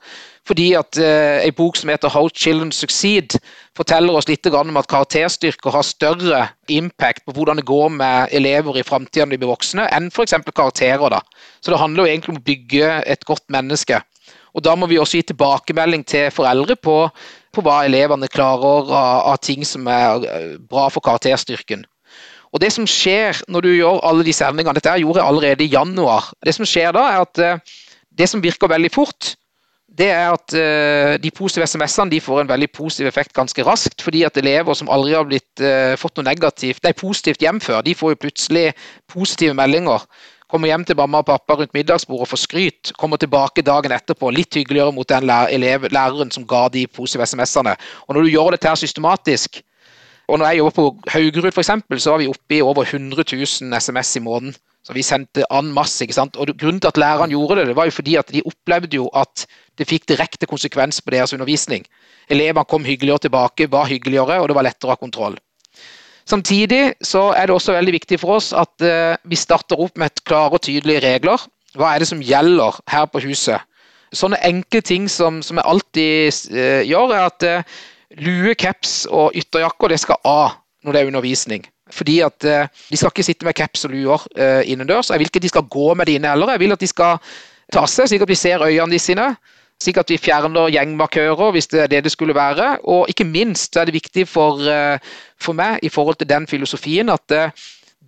Fordi 0.48 0.74
at 0.76 0.98
eh, 0.98 1.48
En 1.48 1.56
bok 1.56 1.76
som 1.76 1.90
heter 1.90 2.10
'How 2.10 2.30
Children 2.30 2.72
Succeed' 2.72 3.40
forteller 3.76 4.14
oss 4.14 4.28
litt 4.28 4.48
om 4.48 4.78
at 4.78 4.88
karakterstyrker 4.88 5.72
har 5.72 5.84
større 5.84 6.50
impact 6.70 7.26
på 7.26 7.32
hvordan 7.32 7.58
det 7.58 7.66
går 7.66 7.90
med 7.90 8.28
elever 8.32 8.78
i 8.78 8.84
framtida 8.84 9.26
når 9.26 9.32
de 9.32 9.38
blir 9.38 9.56
voksne, 9.56 9.88
enn 9.92 10.12
f.eks. 10.12 10.34
karakterer. 10.56 11.10
da. 11.10 11.20
Så 11.62 11.72
det 11.72 11.80
handler 11.80 12.04
jo 12.04 12.10
egentlig 12.10 12.30
om 12.30 12.42
å 12.42 12.50
bygge 12.52 13.04
et 13.08 13.26
godt 13.26 13.44
menneske. 13.50 14.02
Og 14.56 14.64
Da 14.64 14.76
må 14.76 14.90
vi 14.90 15.00
også 15.00 15.20
gi 15.20 15.30
tilbakemelding 15.32 16.04
til 16.08 16.32
foreldre 16.34 16.76
på, 16.76 16.98
på 17.54 17.64
hva 17.66 17.82
elevene 17.88 18.30
klarer 18.32 18.92
av, 18.92 19.28
av 19.34 19.40
ting 19.44 19.66
som 19.68 19.88
er 19.88 20.28
eh, 20.28 20.56
bra 20.60 20.88
for 20.92 21.04
karakterstyrken. 21.06 21.86
Og 22.52 22.60
Det 22.60 22.72
som 22.76 22.88
skjer 22.90 23.44
når 23.48 23.64
du 23.64 23.72
gjør 23.74 24.02
alle 24.08 24.26
disse 24.28 24.44
endringene, 24.44 24.76
dette 24.76 24.98
gjorde 25.00 25.22
jeg 25.22 25.28
allerede 25.28 25.64
i 25.64 25.72
januar, 25.72 26.34
det 26.44 26.56
som 26.58 26.68
skjer 26.68 26.92
da 26.96 27.06
er 27.14 27.22
at 27.24 27.44
eh, 27.44 27.78
det 28.20 28.28
som 28.28 28.44
virker 28.44 28.72
veldig 28.72 28.92
fort, 28.92 29.36
det 29.92 30.08
er 30.08 30.30
at 30.32 30.54
uh, 30.56 31.18
de 31.20 31.32
positive 31.36 31.66
SMS-ene 31.68 32.22
får 32.24 32.42
en 32.42 32.48
veldig 32.48 32.70
positiv 32.72 33.10
effekt 33.10 33.34
ganske 33.36 33.64
raskt. 33.68 34.00
Fordi 34.00 34.22
at 34.24 34.38
elever 34.40 34.76
som 34.78 34.88
aldri 34.88 35.18
har 35.18 35.26
blitt, 35.28 35.64
fått 36.00 36.16
noe 36.16 36.28
negativt, 36.30 36.80
nei, 36.86 36.94
positivt 36.96 37.44
hjem 37.44 37.60
før, 37.60 37.82
de 37.84 37.96
får 38.00 38.14
jo 38.14 38.22
plutselig 38.24 38.64
positive 39.12 39.56
meldinger. 39.60 40.06
Kommer 40.52 40.68
hjem 40.68 40.84
til 40.84 40.98
mamma 41.00 41.22
og 41.22 41.30
pappa 41.30 41.56
rundt 41.56 41.74
middagsbordet 41.74 42.26
og 42.26 42.32
får 42.34 42.42
skryt. 42.44 42.92
Kommer 43.00 43.20
tilbake 43.22 43.64
dagen 43.64 43.94
etterpå 43.96 44.34
litt 44.36 44.58
hyggeligere 44.60 44.92
mot 44.92 45.08
den 45.08 45.30
lærer, 45.30 45.88
læreren 45.88 46.32
som 46.36 46.44
ga 46.48 46.66
de 46.74 46.84
positive 46.92 47.24
SMS-ene. 47.24 47.78
Og 48.08 48.16
Når 48.16 48.28
du 48.28 48.34
gjør 48.34 48.52
dette 48.56 48.68
her 48.68 48.76
systematisk, 48.76 49.62
og 50.28 50.40
når 50.40 50.46
jeg 50.52 50.58
jobber 50.58 50.76
på 50.76 51.12
Haugerud 51.12 51.52
f.eks., 51.52 51.72
så 52.04 52.12
var 52.12 52.20
vi 52.20 52.28
oppe 52.32 52.56
i 52.56 52.62
over 52.62 52.84
100 52.84 53.24
000 53.32 53.80
SMS 53.80 54.16
i 54.16 54.24
måneden. 54.24 54.56
Så 54.84 54.94
vi 54.94 55.04
sendte 55.06 55.46
an 55.54 55.72
masse. 55.76 56.04
ikke 56.04 56.16
sant? 56.18 56.36
Og 56.36 56.48
Grunnen 56.60 56.82
til 56.82 56.88
at 56.88 56.98
læreren 56.98 57.30
gjorde 57.30 57.60
det, 57.60 57.68
det 57.68 57.76
var 57.76 57.86
jo 57.86 57.92
fordi 57.92 58.16
at 58.16 58.32
de 58.34 58.42
opplevde 58.46 58.96
jo 58.96 59.10
at 59.16 59.46
det 59.78 59.88
fikk 59.88 60.08
direkte 60.10 60.50
konsekvens 60.50 61.02
på 61.02 61.12
deres 61.12 61.34
undervisning. 61.34 61.86
Elevene 62.30 62.66
kom 62.66 62.86
hyggeligere 62.86 63.28
tilbake, 63.28 63.72
var 63.72 63.88
hyggeligere, 63.88 64.42
og 64.42 64.50
det 64.50 64.56
var 64.56 64.68
lettere 64.68 64.90
å 64.90 64.96
ha 64.96 65.00
kontroll. 65.00 65.38
Samtidig 66.30 66.94
så 67.06 67.32
er 67.36 67.50
det 67.50 67.56
også 67.56 67.76
veldig 67.76 67.96
viktig 67.98 68.20
for 68.22 68.38
oss 68.38 68.52
at 68.54 68.86
uh, 68.86 69.18
vi 69.28 69.40
starter 69.40 69.80
opp 69.82 69.98
med 69.98 70.12
et 70.12 70.24
klare 70.28 70.58
og 70.58 70.64
tydelige 70.64 71.04
regler. 71.04 71.42
Hva 71.78 71.94
er 71.94 72.04
det 72.04 72.10
som 72.12 72.22
gjelder 72.24 72.78
her 72.92 73.08
på 73.12 73.24
huset? 73.24 73.64
Sånne 74.12 74.40
enkle 74.44 74.82
ting 74.84 75.08
som, 75.08 75.40
som 75.46 75.60
jeg 75.60 75.68
alltid 75.72 76.52
eh, 76.52 76.82
gjør, 76.84 77.14
er 77.16 77.28
at 77.30 77.46
eh, 77.48 77.78
Lue, 78.20 78.56
caps 78.60 79.06
og 79.08 79.38
ytterjakker 79.40 79.94
det 79.94 80.02
skal 80.04 80.20
av 80.28 80.58
når 80.84 80.92
det 80.92 81.02
er 81.02 81.12
undervisning. 81.14 81.64
Fordi 81.96 82.18
at 82.26 82.44
eh, 82.48 82.68
De 82.90 83.00
skal 83.00 83.14
ikke 83.14 83.24
sitte 83.24 83.48
med 83.48 83.56
caps 83.56 83.86
og 83.88 83.96
luer 83.96 84.26
eh, 84.36 84.68
innendørs. 84.68 85.14
Jeg 85.14 85.22
vil 85.22 85.32
ikke 85.32 85.40
at 85.40 85.48
de 85.48 85.54
skal 85.54 85.70
gå 85.72 85.94
med 85.96 86.12
det 86.12 86.18
inne 86.20 86.34
heller. 86.34 86.52
Jeg 86.52 86.64
vil 86.66 86.76
at 86.76 86.84
de 86.84 86.92
skal 86.92 87.24
ta 87.72 87.86
seg, 87.88 88.12
slik 88.12 88.26
at 88.26 88.34
vi 88.34 88.40
ser 88.40 88.68
øynene 88.68 89.00
sine. 89.00 89.30
Slik 89.82 89.98
at 89.98 90.12
vi 90.14 90.20
fjerner 90.22 90.70
gjengmarkører 90.70 91.54
hvis 91.56 91.70
det 91.72 91.86
er 91.86 91.92
det 91.92 92.04
det 92.06 92.14
skulle 92.14 92.38
være. 92.38 92.76
Og 92.84 93.10
ikke 93.10 93.26
minst 93.26 93.78
er 93.78 93.90
det 93.90 93.96
viktig 93.98 94.28
for, 94.30 94.62
eh, 94.62 95.00
for 95.42 95.58
meg 95.58 95.82
i 95.82 95.90
forhold 95.90 96.20
til 96.22 96.30
den 96.30 96.46
filosofien 96.48 97.10
at 97.10 97.26
det, 97.30 97.48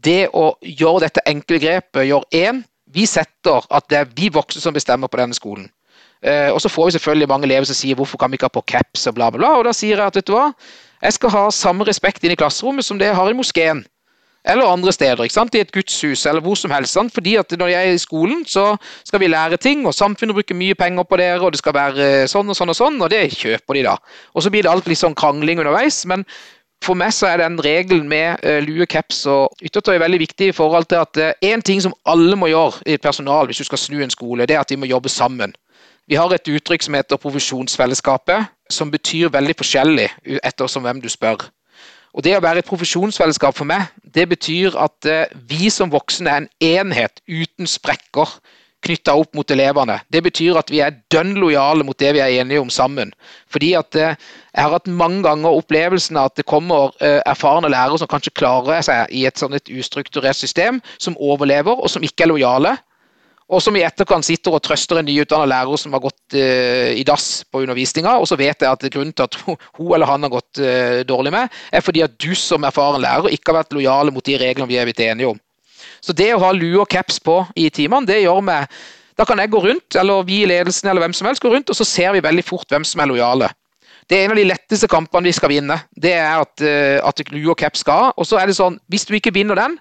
det 0.05 0.27
å 0.33 0.51
gjøre 0.61 1.07
dette 1.07 1.25
enkle 1.29 1.59
grepet 1.63 2.07
gjør 2.09 2.27
én 2.35 2.61
vi 2.93 3.07
setter 3.09 3.65
at 3.73 3.87
det 3.89 3.97
er 3.97 4.11
vi 4.13 4.29
voksne 4.29 4.61
som 4.61 4.75
bestemmer 4.75 5.09
på 5.09 5.17
denne 5.17 5.33
skolen. 5.33 5.65
Eh, 6.23 6.51
og 6.53 6.61
så 6.61 6.69
får 6.69 6.85
vi 6.85 6.95
selvfølgelig 6.97 7.27
mange 7.27 7.47
elever 7.49 7.67
som 7.67 7.75
sier 7.75 7.97
hvorfor 7.99 8.21
kan 8.21 8.31
vi 8.31 8.37
ikke 8.37 8.47
ha 8.47 8.53
på 8.53 8.63
caps 8.69 9.07
og 9.09 9.17
bla, 9.17 9.31
bla, 9.33 9.41
bla. 9.41 9.55
Og 9.57 9.65
da 9.67 9.73
sier 9.75 9.97
jeg 9.97 10.05
at 10.05 10.19
vet 10.19 10.27
du 10.29 10.35
hva, 10.35 10.51
jeg 11.03 11.17
skal 11.17 11.33
ha 11.33 11.43
samme 11.51 11.87
respekt 11.89 12.23
inn 12.23 12.35
i 12.35 12.39
klasserommet 12.39 12.85
som 12.85 12.99
det 12.99 13.09
jeg 13.09 13.17
har 13.17 13.31
i 13.31 13.35
moskeen. 13.35 13.83
Eller 14.45 14.67
andre 14.67 14.91
steder, 14.91 15.23
ikke 15.23 15.33
sant? 15.33 15.55
i 15.55 15.61
et 15.63 15.71
gudshus 15.71 16.25
eller 16.25 16.43
hvor 16.43 16.57
som 16.59 16.71
helst. 16.71 16.93
Sant? 16.93 17.13
Fordi 17.13 17.35
at 17.39 17.51
Når 17.51 17.67
jeg 17.67 17.89
er 17.89 17.93
i 17.93 17.97
skolen, 17.97 18.45
så 18.45 18.75
skal 19.05 19.19
vi 19.19 19.27
lære 19.27 19.57
ting, 19.57 19.85
og 19.87 19.93
samfunnet 19.93 20.35
bruker 20.35 20.55
mye 20.55 20.75
penger 20.75 21.03
på 21.03 21.17
dere, 21.17 21.39
og 21.41 21.51
det 21.51 21.61
skal 21.61 21.73
være 21.73 22.09
eh, 22.23 22.27
sånn 22.27 22.49
og 22.49 22.55
sånn 22.55 22.73
og 22.73 22.75
sånn, 22.75 22.99
og 23.01 23.09
det 23.09 23.29
kjøper 23.37 23.73
de 23.73 23.85
da. 23.87 23.95
Og 24.33 24.43
så 24.43 24.51
blir 24.51 24.63
det 24.63 24.71
alt 24.71 24.87
litt 24.87 24.99
sånn 24.99 25.15
krangling 25.15 25.63
underveis. 25.63 26.05
men 26.05 26.25
for 26.83 26.99
meg 26.99 27.13
så 27.15 27.29
er 27.31 27.39
den 27.39 27.55
regelen 27.63 28.09
med 28.11 28.43
uh, 28.43 28.59
lue, 28.59 28.85
caps 28.85 29.21
og 29.31 29.53
yttertøy 29.63 29.95
veldig 30.01 30.19
viktig 30.19 30.49
i 30.51 30.55
forhold 30.55 30.89
til 30.91 30.99
at 30.99 31.19
én 31.39 31.61
uh, 31.61 31.63
ting 31.63 31.79
som 31.79 31.93
alle 32.03 32.35
må 32.35 32.49
gjøre 32.51 32.83
i 32.85 32.97
et 32.97 33.01
personal 33.01 33.47
hvis 33.47 33.61
du 33.63 33.69
skal 33.69 33.79
snu 33.79 34.01
en 34.03 34.11
skole, 34.11 34.43
det 34.43 34.57
er 34.57 34.65
at 34.65 34.69
de 34.69 34.75
må 34.75 34.89
jobbe 34.89 35.09
sammen. 35.09 35.53
Vi 36.11 36.19
har 36.19 36.33
et 36.35 36.49
uttrykk 36.51 36.83
som 36.83 36.97
heter 36.97 37.21
profesjonsfellesskapet, 37.23 38.51
som 38.69 38.91
betyr 38.91 39.31
veldig 39.31 39.55
forskjellig 39.55 40.09
ettersom 40.43 40.83
hvem 40.83 40.99
du 40.99 41.07
spør. 41.07 41.47
Og 42.13 42.23
Det 42.23 42.35
å 42.37 42.41
være 42.43 42.61
et 42.61 42.69
profesjonsfellesskap 42.69 43.57
for 43.57 43.65
meg, 43.65 43.89
det 44.13 44.27
betyr 44.29 44.75
at 44.77 45.07
eh, 45.09 45.31
vi 45.49 45.71
som 45.73 45.89
voksne 45.93 46.29
er 46.29 46.43
en 46.43 46.51
enhet 46.61 47.23
uten 47.25 47.69
sprekker 47.69 48.37
knytta 48.83 49.15
opp 49.17 49.31
mot 49.37 49.51
elevene. 49.53 49.95
Det 50.11 50.21
betyr 50.25 50.59
at 50.59 50.69
vi 50.71 50.81
er 50.83 50.97
dønn 51.13 51.37
lojale 51.39 51.85
mot 51.87 51.97
det 51.99 52.11
vi 52.17 52.21
er 52.21 52.35
enige 52.41 52.61
om 52.61 52.69
sammen. 52.73 53.13
Fordi 53.51 53.73
at 53.79 53.95
eh, 53.95 54.15
Jeg 54.53 54.67
har 54.67 54.75
hatt 54.75 54.87
mange 54.87 55.23
ganger 55.25 55.57
opplevelsen 55.57 56.17
av 56.21 56.29
at 56.29 56.37
det 56.37 56.45
kommer 56.45 56.91
eh, 57.01 57.21
erfarne 57.25 57.71
lærere 57.73 57.97
som 57.97 58.11
kanskje 58.11 58.35
klarer 58.37 58.83
seg 58.85 59.09
i 59.09 59.25
et 59.25 59.39
sånn 59.39 59.57
et 59.57 59.71
ustrukturert 59.73 60.37
system, 60.37 60.81
som 61.01 61.17
overlever, 61.17 61.73
og 61.73 61.89
som 61.89 62.05
ikke 62.05 62.27
er 62.27 62.35
lojale 62.35 62.75
og 63.51 63.61
som 63.61 63.75
i 63.75 63.83
etterkant 63.83 64.25
sitter 64.25 64.55
og 64.55 64.63
trøster 64.63 64.99
en 64.99 65.07
nyutdannet 65.07 65.51
lærer 65.51 65.79
som 65.79 65.95
har 65.95 66.03
gått 66.03 66.37
uh, 66.37 66.91
i 66.95 67.03
dass 67.07 67.43
på 67.51 67.63
undervisninga, 67.63 68.15
og 68.19 68.27
så 68.29 68.37
vet 68.39 68.63
jeg 68.63 68.69
at 68.69 68.85
grunnen 68.93 69.13
til 69.13 69.27
at 69.27 69.37
hun 69.43 69.93
eller 69.93 70.09
han 70.09 70.23
har 70.23 70.31
gått 70.33 70.61
uh, 70.63 71.01
dårlig 71.07 71.33
med, 71.35 71.61
er 71.71 71.83
fordi 71.83 72.05
at 72.05 72.15
du 72.17 72.31
som 72.39 72.63
erfaren 72.67 73.03
lærer 73.03 73.33
ikke 73.35 73.51
har 73.51 73.61
vært 73.61 73.75
lojale 73.75 74.15
mot 74.15 74.25
de 74.25 74.37
reglene 74.39 74.69
vi 74.69 74.79
er 74.79 74.87
blitt 74.87 75.03
enige 75.03 75.33
om. 75.33 75.41
Så 76.03 76.15
det 76.15 76.31
å 76.35 76.41
ha 76.43 76.51
lue 76.55 76.81
og 76.83 76.89
caps 76.91 77.19
på 77.23 77.41
i 77.59 77.69
timene, 77.73 78.07
det 78.07 78.23
gjør 78.23 78.43
meg 78.43 78.67
Da 79.13 79.27
kan 79.29 79.37
jeg 79.37 79.51
gå 79.53 79.59
rundt, 79.61 79.93
eller 79.99 80.23
vi 80.25 80.39
i 80.41 80.47
ledelsen 80.49 80.89
eller 80.89 81.03
hvem 81.03 81.13
som 81.13 81.27
helst 81.29 81.43
gå 81.43 81.51
rundt, 81.53 81.69
og 81.69 81.77
så 81.77 81.85
ser 81.85 82.15
vi 82.15 82.23
veldig 82.25 82.43
fort 82.47 82.65
hvem 82.73 82.81
som 82.81 83.03
er 83.03 83.11
lojale. 83.11 83.51
Det 84.09 84.17
er 84.17 84.25
en 84.25 84.33
av 84.33 84.39
de 84.39 84.47
letteste 84.47 84.89
kampene 84.89 85.29
vi 85.29 85.35
skal 85.37 85.51
vinne. 85.53 85.77
Det 85.93 86.15
er 86.17 86.41
at, 86.41 86.63
uh, 86.65 86.97
at 87.05 87.21
lue 87.29 87.51
og 87.53 87.59
caps 87.59 87.83
skal 87.85 87.99
ha. 87.99 88.07
Og 88.17 88.25
så 88.25 88.39
er 88.41 88.49
det 88.49 88.57
sånn, 88.57 88.79
hvis 88.89 89.05
du 89.05 89.13
ikke 89.13 89.35
vinner 89.35 89.59
den, 89.59 89.77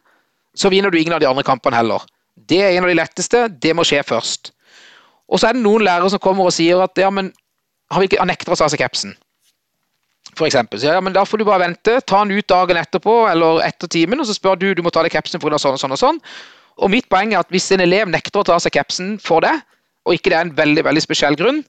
så 0.53 0.69
vinner 0.69 0.93
du 0.93 0.99
ingen 1.01 1.17
av 1.17 1.23
de 1.23 1.31
andre 1.31 1.47
kampene 1.49 1.79
heller. 1.81 2.05
Det 2.37 2.61
er 2.63 2.77
en 2.77 2.87
av 2.87 2.93
de 2.93 2.99
letteste. 2.99 3.45
Det 3.63 3.75
må 3.77 3.85
skje 3.87 4.03
først. 4.07 4.53
Og 5.33 5.41
så 5.41 5.49
er 5.49 5.57
det 5.57 5.65
noen 5.65 5.85
lærere 5.85 6.11
som 6.13 6.23
kommer 6.23 6.49
og 6.49 6.55
sier 6.55 6.81
at 6.85 6.99
ja, 7.01 7.11
men 7.13 7.31
han, 7.93 8.05
ikke, 8.05 8.25
nekter 8.29 8.55
å 8.55 8.59
ta 8.59 8.69
seg 8.73 8.83
capsen. 8.83 9.15
For 10.33 10.47
eksempel. 10.47 10.81
Så 10.81 10.93
ja, 10.93 11.01
men 11.05 11.15
da 11.15 11.25
får 11.29 11.41
du 11.41 11.47
bare 11.49 11.67
vente. 11.67 11.99
Ta 12.09 12.23
den 12.23 12.37
ut 12.37 12.49
dagen 12.49 12.81
etterpå 12.81 13.17
eller 13.31 13.63
etter 13.67 13.91
timen, 13.91 14.21
og 14.21 14.29
så 14.29 14.37
spør 14.37 14.59
du 14.61 14.71
du 14.77 14.83
må 14.85 14.93
ta 14.95 15.05
deg 15.05 15.13
capsen 15.15 15.43
pga. 15.43 15.61
sånn 15.61 15.77
og 15.77 15.83
sånn 15.83 15.97
og 15.97 16.01
sånn. 16.01 16.21
Og 16.81 16.93
mitt 16.93 17.09
poeng 17.13 17.35
er 17.35 17.43
at 17.43 17.53
hvis 17.53 17.69
en 17.75 17.85
elev 17.85 18.09
nekter 18.09 18.41
å 18.41 18.49
ta 18.49 18.57
seg 18.63 18.73
capsen 18.73 19.19
for 19.21 19.45
det, 19.45 19.53
og 20.09 20.17
ikke 20.17 20.33
det 20.33 20.39
er 20.39 20.47
en 20.47 20.57
veldig 20.57 20.87
veldig 20.89 21.05
spesiell 21.05 21.37
grunn, 21.39 21.61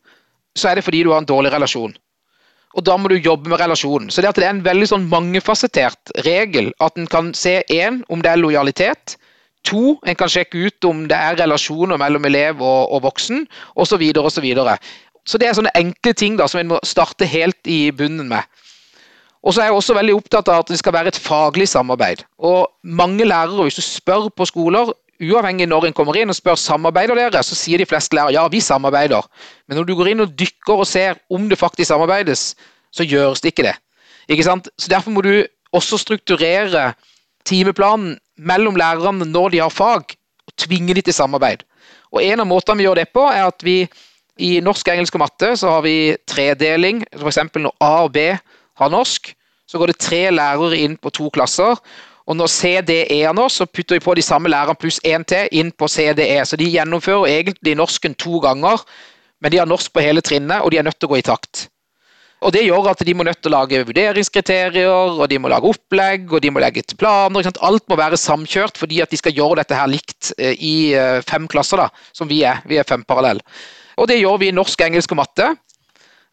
så 0.58 0.69
er 0.69 0.80
det 0.80 0.86
fordi 0.86 1.04
du 1.04 1.12
har 1.12 1.21
en 1.21 1.28
dårlig 1.30 1.52
relasjon. 1.54 1.93
Og 2.73 2.86
da 2.88 2.95
må 2.97 3.10
du 3.12 3.19
jobbe 3.19 3.52
med 3.52 3.60
relasjonen. 3.62 4.10
Så 4.10 4.23
det 4.23 4.32
det 4.38 4.47
er 4.47 4.56
en 4.56 4.65
veldig 4.65 4.88
sånn 4.89 5.10
mangefasettert 5.12 6.13
regel, 6.26 6.71
at 6.80 6.97
en 6.97 7.10
kan 7.10 7.34
se 7.38 7.62
én 7.69 8.02
om 8.10 8.23
det 8.23 8.32
er 8.32 8.41
lojalitet, 8.41 9.17
To, 9.63 9.97
en 10.04 10.17
kan 10.19 10.32
sjekke 10.32 10.65
ut 10.67 10.86
om 10.89 11.06
det 11.08 11.15
er 11.15 11.38
relasjoner 11.39 11.99
mellom 12.02 12.26
elev 12.28 12.62
og, 12.62 12.91
og 12.91 13.06
voksen, 13.06 13.45
osv. 13.76 13.93
Så, 13.93 13.99
videre, 14.02 14.26
og 14.26 14.32
så, 14.32 14.43
så 15.26 15.39
det 15.39 15.47
er 15.47 15.56
sånne 15.56 15.71
enkle 15.80 16.13
ting 16.19 16.36
da, 16.39 16.49
som 16.52 16.60
en 16.60 16.73
må 16.73 16.82
starte 16.84 17.28
helt 17.30 17.71
i 17.71 17.88
bunnen 17.95 18.28
med. 18.32 18.43
Og 19.43 19.54
så 19.54 19.62
er 19.62 19.69
jeg 19.69 19.76
også 19.76 19.95
veldig 19.97 20.15
opptatt 20.15 20.49
av 20.52 20.63
at 20.63 20.69
det 20.71 20.80
skal 20.80 20.95
være 20.95 21.12
et 21.12 21.19
faglig 21.19 21.67
samarbeid. 21.67 22.23
Og 22.39 22.69
mange 22.84 23.26
lærere, 23.28 23.65
hvis 23.67 23.80
du 23.80 23.84
spør 23.84 24.30
på 24.32 24.47
skoler, 24.47 24.93
uavhengig 25.23 25.67
når 25.67 25.89
en 25.89 25.95
kommer 25.95 26.17
inn 26.19 26.32
og 26.32 26.38
spør 26.38 26.60
samarbeider 26.60 27.19
dere, 27.19 27.43
så 27.43 27.56
sier 27.56 27.80
de 27.80 27.88
fleste 27.88 28.15
lærere 28.15 28.36
ja, 28.38 28.43
vi 28.52 28.63
samarbeider. 28.63 29.28
Men 29.67 29.80
når 29.80 29.88
du 29.88 29.95
går 29.99 30.13
inn 30.13 30.23
og 30.23 30.36
dykker 30.39 30.84
og 30.86 30.88
ser 30.88 31.19
om 31.32 31.49
det 31.52 31.60
faktisk 31.60 31.91
samarbeides, 31.91 32.54
så 32.93 33.08
gjøres 33.08 33.43
det 33.43 33.52
ikke 33.52 33.67
det. 33.67 33.76
Ikke 34.32 34.47
sant? 34.47 34.69
Så 34.80 34.91
Derfor 34.91 35.12
må 35.12 35.23
du 35.26 35.43
også 35.76 35.99
strukturere 35.99 36.93
timeplanen 37.45 38.17
mellom 38.38 38.76
lærerne 38.80 39.28
når 39.30 39.54
de 39.54 39.62
har 39.63 39.74
fag, 39.74 40.15
og 40.48 40.56
tvinge 40.58 40.93
de 40.93 41.02
til 41.02 41.13
samarbeid. 41.13 41.63
Og 42.13 42.24
En 42.24 42.43
av 42.43 42.48
måtene 42.48 42.78
vi 42.78 42.88
gjør 42.88 43.02
det 43.02 43.10
på, 43.13 43.26
er 43.30 43.48
at 43.48 43.63
vi 43.65 43.88
i 44.41 44.60
norsk, 44.65 44.88
engelsk 44.89 45.15
og 45.17 45.24
matte 45.26 45.54
så 45.58 45.76
har 45.76 45.84
vi 45.86 46.15
tredeling. 46.30 47.04
F.eks. 47.13 47.39
når 47.56 47.76
A 47.82 47.93
og 48.06 48.13
B 48.13 48.32
har 48.80 48.89
norsk, 48.89 49.34
så 49.67 49.78
går 49.78 49.93
det 49.93 50.02
tre 50.02 50.24
lærere 50.32 50.78
inn 50.78 50.98
på 50.98 51.12
to 51.13 51.30
klasser. 51.34 51.78
Og 52.26 52.38
når 52.39 52.48
CDE 52.48 53.02
er 53.12 53.34
nå, 53.36 53.50
så 53.52 53.65
putter 53.67 53.98
vi 53.98 54.04
på 54.04 54.15
de 54.15 54.24
samme 54.24 54.50
lærerne 54.50 54.80
pluss 54.80 55.02
én 55.06 55.26
til 55.28 55.50
inn 55.52 55.72
på 55.72 55.89
CDE. 55.91 56.39
Så 56.46 56.58
de 56.58 56.69
gjennomfører 56.72 57.28
egentlig 57.28 57.76
norsken 57.76 58.15
to 58.15 58.39
ganger, 58.39 58.82
men 59.41 59.52
de 59.52 59.60
har 59.60 59.67
norsk 59.67 59.91
på 59.93 60.04
hele 60.04 60.22
trinnet, 60.24 60.62
og 60.62 60.72
de 60.72 60.80
er 60.80 60.88
nødt 60.88 61.00
til 61.00 61.10
å 61.10 61.13
gå 61.13 61.19
i 61.19 61.26
takt. 61.26 61.67
Og 62.43 62.51
Det 62.51 62.65
gjør 62.65 62.89
at 62.91 63.01
de 63.08 63.13
må 63.15 63.23
nødt 63.23 63.39
til 63.39 63.53
å 63.53 63.56
lage 63.56 63.84
vurderingskriterier, 63.88 64.89
og 64.91 65.23
de 65.32 65.38
må 65.39 65.51
lage 65.51 65.69
opplegg 65.69 66.27
og 66.34 66.41
de 66.43 66.51
må 66.51 66.60
legge 66.60 66.84
til 66.84 66.99
planer. 66.99 67.47
Alt 67.63 67.86
må 67.88 67.97
være 67.99 68.19
samkjørt 68.19 68.79
fordi 68.79 68.99
at 69.03 69.12
de 69.13 69.19
skal 69.19 69.36
gjøre 69.38 69.62
dette 69.62 69.77
her 69.77 69.88
likt 69.91 70.34
eh, 70.38 70.58
i 70.60 70.75
eh, 70.97 71.21
fem 71.23 71.47
klasser, 71.47 71.79
da, 71.79 71.88
som 72.15 72.27
vi 72.27 72.41
er. 72.47 72.60
Vi 72.67 72.79
er 72.79 72.88
fem 72.88 73.06
parallell. 73.08 73.39
Og 73.95 74.10
Det 74.10 74.19
gjør 74.19 74.41
vi 74.41 74.49
i 74.51 74.56
norsk, 74.56 74.82
engelsk 74.82 75.15
og 75.15 75.21
matte. 75.21 75.53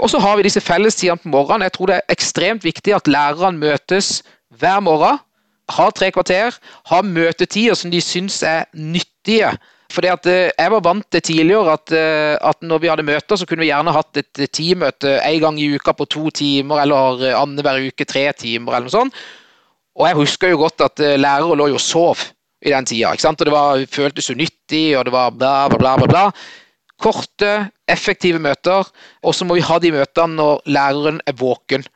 Og 0.00 0.10
så 0.10 0.18
har 0.18 0.38
vi 0.38 0.46
disse 0.48 0.62
fellestidene 0.64 1.20
på 1.20 1.30
morgenen. 1.30 1.68
Jeg 1.68 1.76
tror 1.76 1.90
det 1.90 1.98
er 1.98 2.14
ekstremt 2.14 2.64
viktig 2.64 2.94
at 2.96 3.10
lærerne 3.10 3.60
møtes 3.60 4.22
hver 4.58 4.80
morgen. 4.80 5.20
har 5.70 5.90
tre 5.94 6.10
kvarter, 6.10 6.56
har 6.86 7.02
møtetider 7.06 7.74
som 7.78 7.90
de 7.92 8.00
syns 8.02 8.42
er 8.42 8.64
nyttige. 8.74 9.52
Fordi 9.90 10.10
at 10.12 10.26
eh, 10.30 10.52
Jeg 10.54 10.70
var 10.70 10.84
vant 10.86 11.06
til 11.10 11.22
tidligere 11.26 11.74
at, 11.74 11.92
eh, 11.96 12.36
at 12.36 12.62
når 12.62 12.82
vi 12.82 12.90
hadde 12.92 13.06
møter, 13.06 13.36
så 13.36 13.46
kunne 13.46 13.64
vi 13.64 13.70
gjerne 13.72 13.94
hatt 13.94 14.20
et 14.22 14.42
teammøte 14.54 15.16
en 15.18 15.40
gang 15.42 15.60
i 15.60 15.70
uka 15.74 15.94
på 15.96 16.06
to 16.06 16.30
timer, 16.30 16.84
eller 16.84 17.24
annenhver 17.34 17.82
uke 17.90 18.06
tre 18.06 18.28
timer, 18.38 18.76
eller 18.76 18.88
noe 18.88 18.94
sånt. 18.94 19.22
Og 19.98 20.06
jeg 20.06 20.20
husker 20.20 20.52
jo 20.52 20.62
godt 20.62 20.86
at 20.86 21.02
lærere 21.18 21.58
lå 21.58 21.72
jo 21.72 21.80
og 21.80 21.82
sov 21.82 22.22
i 22.62 22.70
den 22.70 22.86
tida. 22.86 23.12
ikke 23.12 23.26
sant? 23.26 23.40
Og 23.40 23.48
Det 23.48 23.54
var, 23.54 23.84
føltes 23.90 24.30
unyttig, 24.30 24.96
og 24.96 25.04
det 25.08 25.12
var 25.12 25.30
bla, 25.34 25.54
bla, 25.68 25.78
bla. 25.78 25.96
bla, 25.98 26.06
bla. 26.06 26.24
Korte, 27.00 27.70
effektive 27.88 28.38
møter, 28.38 28.84
og 29.24 29.34
så 29.34 29.46
må 29.48 29.56
vi 29.56 29.64
ha 29.64 29.78
de 29.80 29.92
møtene 29.94 30.36
når 30.36 30.66
læreren 30.68 31.20
er 31.26 31.36
våken. 31.36 31.86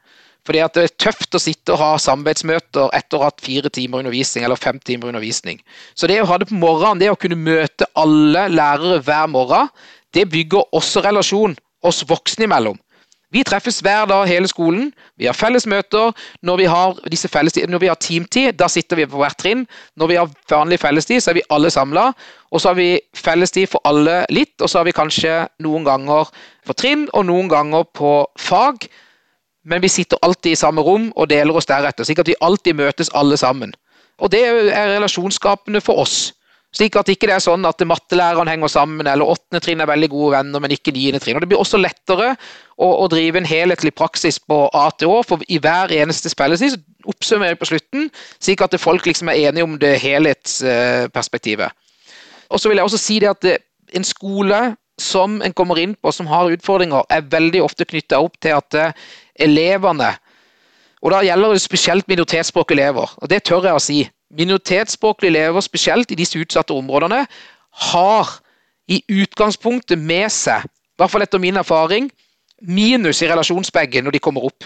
Fordi 0.44 0.61
at 0.61 0.74
Det 0.74 0.85
er 0.85 0.94
tøft 1.00 1.35
å 1.35 1.40
sitte 1.40 1.72
og 1.72 1.80
ha 1.80 1.90
samarbeidsmøter 1.98 2.90
etter 2.92 3.16
å 3.16 3.24
ha 3.24 3.30
hatt 3.30 3.44
fire 3.44 3.70
timer 3.72 4.02
undervisning 4.02 4.44
eller 4.44 4.61
fem 4.61 4.78
timer 4.78 5.09
undervisning. 5.09 5.61
Så 5.94 6.07
det 6.07 6.20
å 6.20 6.28
ha 6.28 6.38
det 6.38 6.50
på 6.50 6.59
morgenen, 6.61 7.00
det 7.00 7.11
å 7.11 7.18
kunne 7.18 7.38
møte 7.40 7.88
alle 7.96 8.48
lærere 8.52 9.00
hver 9.00 9.26
morgen, 9.33 9.70
det 10.14 10.28
bygger 10.30 10.68
også 10.76 11.02
relasjon 11.04 11.57
oss 11.85 12.04
voksne 12.09 12.44
imellom. 12.44 12.76
Vi 13.35 13.42
treffes 13.42 13.80
hver 13.83 14.07
dag 14.07 14.28
hele 14.30 14.46
skolen. 14.46 14.92
Vi 15.18 15.26
har 15.26 15.35
felles 15.35 15.66
møter. 15.66 16.12
Når 16.46 16.61
vi 16.61 16.66
har, 16.70 17.00
fellestid, 17.33 17.66
når 17.66 17.83
vi 17.83 17.88
har 17.90 17.98
teamtid, 17.98 18.52
da 18.54 18.68
sitter 18.70 19.00
vi 19.00 19.09
på 19.11 19.18
hvert 19.18 19.38
trinn. 19.42 19.64
Når 19.98 20.11
vi 20.12 20.18
har 20.20 20.30
vanlig 20.52 20.78
fellestid, 20.78 21.18
så 21.22 21.33
er 21.33 21.40
vi 21.40 21.48
alle 21.50 21.72
samla. 21.74 22.12
Og 22.54 22.62
så 22.62 22.70
har 22.70 22.78
vi 22.78 23.00
fellestid 23.18 23.72
for 23.72 23.83
alle 23.90 24.20
litt, 24.30 24.54
og 24.61 24.70
så 24.70 24.78
har 24.78 24.87
vi 24.87 24.94
kanskje 24.94 25.48
noen 25.66 25.87
ganger 25.88 26.30
for 26.62 26.78
trinn 26.78 27.09
og 27.11 27.26
noen 27.26 27.50
ganger 27.50 27.88
på 27.90 28.20
fag. 28.38 28.87
Men 29.64 29.83
vi 29.83 29.88
sitter 29.88 30.20
alltid 30.22 30.53
i 30.53 30.61
samme 30.61 30.85
rom 30.85 31.11
og 31.16 31.29
deler 31.33 31.57
oss 31.57 31.68
deretter, 31.68 32.05
slik 32.05 32.20
at 32.20 32.29
vi 32.29 32.40
alltid 32.44 32.77
møtes 32.77 33.12
alle 33.16 33.37
sammen. 33.40 33.72
Og 34.20 34.31
det 34.31 34.42
er 34.44 34.96
relasjonsskapende 34.96 35.81
for 35.85 36.05
oss. 36.05 36.33
Slik 36.74 36.96
at 36.98 37.09
ikke 37.11 37.29
det 37.31 37.37
er 37.37 37.42
sånn 37.42 37.62
at 37.68 37.83
mattelæreren 37.87 38.50
henger 38.50 38.70
sammen, 38.72 39.07
eller 39.07 39.31
åttende 39.31 39.61
trinn 39.62 39.83
er 39.83 39.87
veldig 39.87 40.09
gode 40.11 40.33
venner, 40.35 40.62
men 40.62 40.74
ikke 40.74 40.92
niende 40.94 41.20
trinn. 41.22 41.38
Og 41.38 41.44
Det 41.44 41.50
blir 41.53 41.62
også 41.62 41.79
lettere 41.79 42.33
å, 42.35 42.88
å, 42.88 43.07
drive 43.11 43.38
en 43.38 43.46
helhetlig 43.46 43.94
praksis 43.94 44.40
på 44.42 44.64
ATH, 44.74 45.07
for 45.29 45.44
i 45.46 45.61
hver 45.62 45.94
eneste 45.94 46.33
spilleside 46.33 46.81
oppsummerer 47.07 47.55
vi 47.55 47.62
på 47.62 47.70
slutten, 47.70 48.09
slik 48.42 48.64
at 48.64 48.74
folk 48.83 49.07
liksom 49.07 49.31
er 49.31 49.46
enige 49.46 49.66
om 49.68 49.79
det 49.79 49.92
helhetsperspektivet. 50.03 51.70
Og 52.50 52.61
så 52.61 52.70
vil 52.70 52.81
jeg 52.81 52.90
også 52.90 53.00
si 53.00 53.20
det 53.22 53.31
at 53.31 53.53
en 53.94 54.07
skole 54.07 54.64
som 55.00 55.40
en 55.42 55.55
kommer 55.55 55.79
inn 55.83 55.94
på 55.94 56.11
som 56.14 56.27
har 56.31 56.50
utfordringer, 56.55 57.07
er 57.11 57.27
veldig 57.31 57.62
ofte 57.62 57.87
knytta 57.87 58.20
opp 58.22 58.38
til 58.42 58.55
at 58.55 58.79
eh, 58.79 59.07
elevene 59.40 60.14
og 61.05 61.11
Da 61.12 61.20
gjelder 61.20 61.53
det 61.53 61.61
spesielt 61.61 62.09
minoritetsspråklige 62.09 62.81
elever, 62.81 63.11
og 63.16 63.31
det 63.31 63.42
tør 63.44 63.66
jeg 63.66 63.77
å 63.77 63.83
si 63.83 63.99
minoritetsspråklige 64.33 65.35
elever, 65.35 65.61
spesielt 65.61 66.11
i 66.11 66.16
disse 66.16 66.38
utsatte 66.40 66.73
områdene, 66.73 67.27
har 67.90 68.31
i 68.88 69.03
utgangspunktet 69.12 70.01
med 70.01 70.33
seg, 70.33 70.64
i 70.64 70.97
hvert 70.97 71.12
fall 71.12 71.27
etter 71.27 71.42
min 71.42 71.61
erfaring, 71.61 72.09
minus 72.62 73.20
i 73.20 73.29
relasjonsbagen 73.29 74.07
når 74.07 74.16
de 74.16 74.23
kommer 74.25 74.47
opp. 74.49 74.64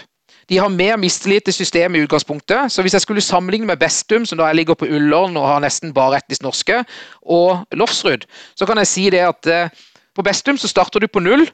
De 0.49 0.57
har 0.57 0.71
mer 0.71 0.95
mistillit 0.97 1.43
til 1.45 1.53
systemet 1.53 1.99
i 1.99 2.07
utgangspunktet. 2.07 2.71
Så 2.71 2.81
hvis 2.81 2.95
jeg 2.95 3.01
skulle 3.01 3.21
sammenligne 3.21 3.67
med 3.67 3.77
Bestum, 3.77 4.25
som 4.25 4.39
da 4.39 4.47
jeg 4.47 4.55
ligger 4.55 4.79
på 4.79 4.87
Ullern 4.87 5.37
og 5.37 5.45
har 5.45 5.59
nesten 5.61 5.93
bare 5.93 6.17
etnisk 6.17 6.41
norske, 6.41 6.79
og 7.21 7.67
Lofsrud, 7.71 8.25
så 8.55 8.65
kan 8.65 8.77
jeg 8.77 8.87
si 8.87 9.09
det 9.13 9.21
at 9.27 9.45
eh, 9.47 9.69
på 10.15 10.25
Bestum 10.25 10.57
så 10.57 10.71
starter 10.71 10.99
du 11.03 11.07
på 11.07 11.19
null 11.19 11.45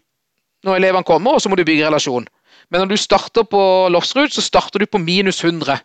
når 0.63 0.79
elevene 0.79 1.03
kommer, 1.03 1.35
og 1.35 1.41
så 1.41 1.49
må 1.49 1.57
du 1.57 1.65
bygge 1.65 1.87
relasjon. 1.87 2.27
Men 2.71 2.83
når 2.83 2.93
du 2.93 2.97
starter 2.97 3.45
på 3.49 3.61
Lofsrud, 3.93 4.33
så 4.33 4.41
starter 4.41 4.81
du 4.81 4.89
på 4.89 5.01
minus 5.01 5.43
100 5.43 5.79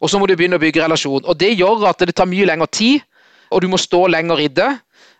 og 0.00 0.10
så 0.10 0.20
må 0.20 0.28
du 0.28 0.36
begynne 0.36 0.58
å 0.58 0.62
bygge 0.62 0.82
relasjon. 0.84 1.24
Og 1.24 1.38
Det 1.38 1.54
gjør 1.56 1.86
at 1.90 2.02
det 2.04 2.16
tar 2.16 2.28
mye 2.28 2.48
lengre 2.48 2.68
tid, 2.68 3.04
og 3.50 3.62
du 3.62 3.70
må 3.70 3.78
stå 3.80 4.06
lenger 4.10 4.42
i 4.42 4.48
det. 4.52 4.72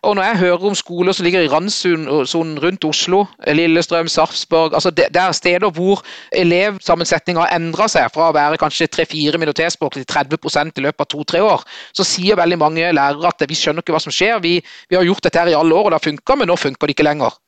Og 0.05 0.13
når 0.15 0.23
jeg 0.27 0.39
hører 0.43 0.65
om 0.69 0.75
skoler 0.77 1.15
som 1.15 1.25
ligger 1.25 1.41
i 1.41 1.49
randsonen 1.49 2.59
rundt 2.61 2.85
Oslo, 2.85 3.23
Lillestrøm, 3.47 4.07
Sarpsborg 4.07 4.75
altså 4.77 4.91
Det, 4.91 5.07
det 5.13 5.21
er 5.21 5.31
steder 5.31 5.71
hvor 5.73 6.03
elevsammensetninga 6.31 7.41
har 7.41 7.55
endra 7.55 7.87
seg 7.89 8.11
fra 8.13 8.27
å 8.29 8.35
være 8.35 8.59
kanskje 8.61 8.89
3-4 8.93 9.41
minoritetsspråk 9.41 9.97
til 9.97 10.05
30% 10.05 10.77
i 10.77 10.85
løpet 10.85 11.01
av 11.01 11.09
to-tre 11.15 11.41
år, 11.41 11.65
så 11.97 12.05
sier 12.05 12.37
veldig 12.37 12.59
mange 12.61 12.93
lærere 12.93 13.31
at 13.31 13.41
vi 13.49 13.57
skjønner 13.57 13.81
ikke 13.81 13.97
hva 13.97 14.03
som 14.03 14.13
skjer. 14.13 14.37
Vi, 14.43 14.59
vi 14.61 14.99
har 14.99 15.07
gjort 15.07 15.25
dette 15.25 15.41
her 15.41 15.55
i 15.55 15.57
alle 15.57 15.73
år, 15.73 15.87
og 15.87 15.91
det 15.91 15.99
har 15.99 16.07
funka, 16.11 16.37
men 16.37 16.51
nå 16.51 16.59
funker 16.61 16.87
det 16.87 16.97
ikke 16.97 17.09
lenger. 17.09 17.41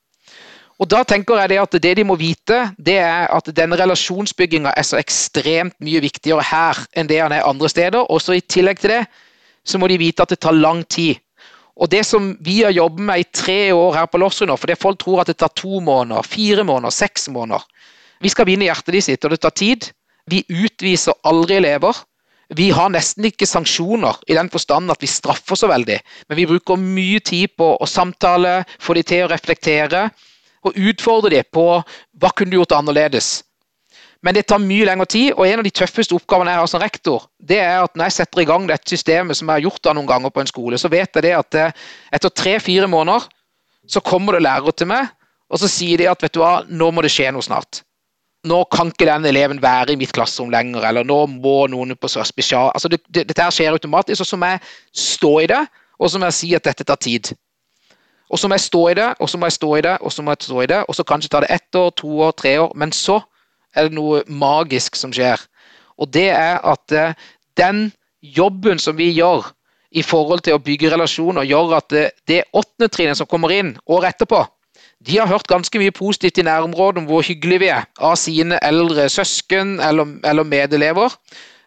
Og 0.79 0.87
da 0.87 1.01
tenker 1.03 1.41
jeg 1.41 1.51
det 1.51 1.59
at 1.59 1.75
det 1.83 1.91
de 1.99 2.05
må 2.07 2.15
vite, 2.19 2.59
det 2.79 2.95
er 3.03 3.27
at 3.35 3.49
denne 3.55 3.75
relasjonsbygginga 3.79 4.71
er 4.79 4.85
så 4.87 4.99
ekstremt 4.99 5.75
mye 5.83 5.99
viktigere 6.05 6.45
her 6.47 6.79
enn 6.95 7.09
det 7.09 7.19
han 7.19 7.35
er 7.35 7.47
andre 7.47 7.67
steder. 7.71 8.05
Og 8.07 8.21
så 8.23 8.37
i 8.37 8.45
tillegg 8.45 8.79
til 8.79 8.95
det, 8.95 9.01
så 9.67 9.79
må 9.79 9.89
de 9.91 9.99
vite 9.99 10.23
at 10.23 10.31
det 10.31 10.39
tar 10.39 10.55
lang 10.55 10.85
tid. 10.87 11.19
Og 11.79 11.91
det 11.91 12.05
som 12.07 12.31
vi 12.43 12.61
har 12.63 12.75
jobbet 12.75 13.05
med 13.09 13.21
i 13.21 13.27
tre 13.31 13.59
år 13.75 13.97
her 13.99 14.07
på 14.11 14.19
Lossu 14.19 14.45
nå, 14.47 14.55
fordi 14.59 14.79
folk 14.79 14.99
tror 15.03 15.21
at 15.21 15.31
det 15.31 15.37
tar 15.39 15.51
to 15.55 15.79
måneder, 15.83 16.23
fire 16.27 16.63
måneder, 16.67 16.95
seks 16.95 17.27
måneder. 17.31 17.63
Vi 18.23 18.31
skal 18.31 18.47
vinne 18.47 18.67
hjertet 18.67 18.95
de 18.95 19.03
sitt, 19.03 19.23
og 19.23 19.35
det 19.35 19.41
tar 19.43 19.55
tid. 19.55 19.91
Vi 20.31 20.43
utviser 20.47 21.15
aldri 21.27 21.59
elever. 21.59 21.95
Vi 22.55 22.71
har 22.75 22.89
nesten 22.91 23.27
ikke 23.27 23.47
sanksjoner 23.47 24.19
i 24.27 24.35
den 24.35 24.49
forstand 24.51 24.91
at 24.91 25.03
vi 25.03 25.11
straffer 25.11 25.59
så 25.59 25.69
veldig, 25.69 25.99
men 26.27 26.39
vi 26.39 26.47
bruker 26.49 26.79
mye 26.81 27.19
tid 27.21 27.53
på 27.59 27.75
å 27.77 27.87
samtale, 27.87 28.63
få 28.81 28.95
de 28.97 29.03
til 29.05 29.27
å 29.27 29.29
reflektere 29.29 30.07
og 30.65 30.75
utfordre 30.75 31.31
dem 31.33 31.47
på 31.53 31.67
hva 31.79 32.31
kunne 32.35 32.51
du 32.51 32.59
gjort 32.59 32.75
annerledes. 32.77 33.39
Men 34.19 34.35
det 34.35 34.49
tar 34.51 34.59
mye 34.59 34.83
lengre 34.87 35.07
tid, 35.07 35.31
og 35.31 35.45
en 35.47 35.61
av 35.61 35.63
de 35.63 35.71
tøffeste 35.71 36.15
oppgavene 36.15 36.51
jeg 36.51 36.59
har 36.59 36.67
som 36.67 36.81
rektor, 36.83 37.27
det 37.39 37.61
er 37.63 37.85
at 37.85 37.93
når 37.95 38.09
jeg 38.09 38.17
setter 38.17 38.43
i 38.43 38.47
gang 38.49 38.65
dette 38.67 38.91
systemet 38.91 39.39
som 39.39 39.47
jeg 39.47 39.61
har 39.61 39.67
gjort 39.69 39.83
da 39.87 39.93
noen 39.95 40.09
ganger 40.09 40.33
på 40.35 40.43
en 40.43 40.49
skole, 40.49 40.79
så 40.79 40.91
vet 40.91 41.15
jeg 41.15 41.23
det 41.23 41.35
at 41.37 41.59
eh, 41.59 41.85
etter 42.17 42.33
tre-fire 42.35 42.89
måneder 42.91 43.29
så 43.89 44.03
kommer 44.03 44.35
det 44.35 44.43
lærere 44.43 44.75
til 44.75 44.91
meg, 44.91 45.07
og 45.49 45.61
så 45.61 45.69
sier 45.71 46.01
de 46.01 46.09
at 46.11 46.23
vet 46.23 46.35
du 46.35 46.41
hva, 46.43 46.59
nå 46.67 46.91
må 46.91 47.05
det 47.05 47.13
skje 47.13 47.31
noe 47.33 47.45
snart. 47.45 47.81
Nå 48.47 48.59
kan 48.71 48.91
ikke 48.91 49.07
den 49.07 49.25
eleven 49.31 49.59
være 49.63 49.95
i 49.95 49.99
mitt 49.99 50.11
klasserom 50.15 50.51
lenger, 50.51 50.83
eller 50.91 51.07
nå 51.07 51.23
må 51.39 51.55
noen 51.71 51.95
på 51.99 52.11
spesial... 52.11 52.73
Altså 52.75 52.91
det, 52.91 53.01
det, 53.07 53.25
dette 53.31 53.43
her 53.43 53.55
skjer 53.55 53.75
automatisk, 53.75 54.23
og 54.23 54.29
så 54.29 54.39
må 54.39 54.51
jeg 54.51 54.61
stå 54.95 55.33
i 55.43 55.49
det, 55.51 55.63
og 55.99 56.11
så 56.11 56.19
må 56.19 56.29
jeg 56.29 56.37
si 56.37 56.51
at 56.55 56.67
dette 56.67 56.87
tar 56.87 56.99
tid. 56.99 57.33
Og 58.29 58.39
så 58.39 58.47
må 58.47 58.57
jeg 58.57 58.67
stå 58.67 58.81
i 58.91 58.97
det, 58.97 59.07
og 59.19 59.29
så 59.29 59.37
må 59.37 59.49
jeg 59.49 59.57
stå 59.57 59.69
i 59.75 59.81
det, 59.81 59.95
og 60.05 60.13
så 60.13 60.23
må 60.23 60.33
jeg 60.35 60.45
stå 60.45 60.61
i 60.61 60.69
det, 60.69 60.83
og 60.87 60.95
så 60.95 61.05
kanskje 61.07 61.31
ta 61.33 61.41
det 61.43 61.51
ett 61.53 61.75
år, 61.75 61.89
to 61.97 62.19
år, 62.21 62.31
tre 62.37 62.59
år, 62.61 62.73
men 62.75 62.93
så 62.93 63.19
er 63.75 63.87
det 63.87 63.97
noe 63.97 64.21
magisk 64.27 64.97
som 64.99 65.13
skjer. 65.13 65.41
Og 65.97 66.11
det 66.13 66.29
er 66.29 66.61
at 66.65 66.93
eh, 66.95 67.17
den 67.57 67.89
jobben 68.21 68.79
som 68.79 68.97
vi 68.97 69.09
gjør 69.15 69.49
i 69.89 70.03
forhold 70.05 70.43
til 70.45 70.57
å 70.57 70.61
bygge 70.61 70.91
relasjoner, 70.93 71.47
gjør 71.49 71.75
at 71.79 71.89
det, 71.93 72.05
det 72.29 72.43
åttende 72.53 72.91
trinnet 72.93 73.17
som 73.17 73.29
kommer 73.29 73.53
inn 73.53 73.73
året 73.89 74.13
etterpå, 74.13 74.43
de 74.99 75.15
har 75.15 75.29
hørt 75.31 75.47
ganske 75.47 75.79
mye 75.79 75.95
positivt 75.95 76.41
i 76.41 76.43
nærområdet 76.43 77.01
om 77.01 77.05
hvor 77.07 77.23
hyggelige 77.23 77.63
vi 77.63 77.69
er 77.71 77.85
av 78.03 78.17
sine 78.19 78.59
eldre 78.65 79.07
søsken 79.11 79.77
eller, 79.83 80.17
eller 80.27 80.47
medelever 80.47 81.15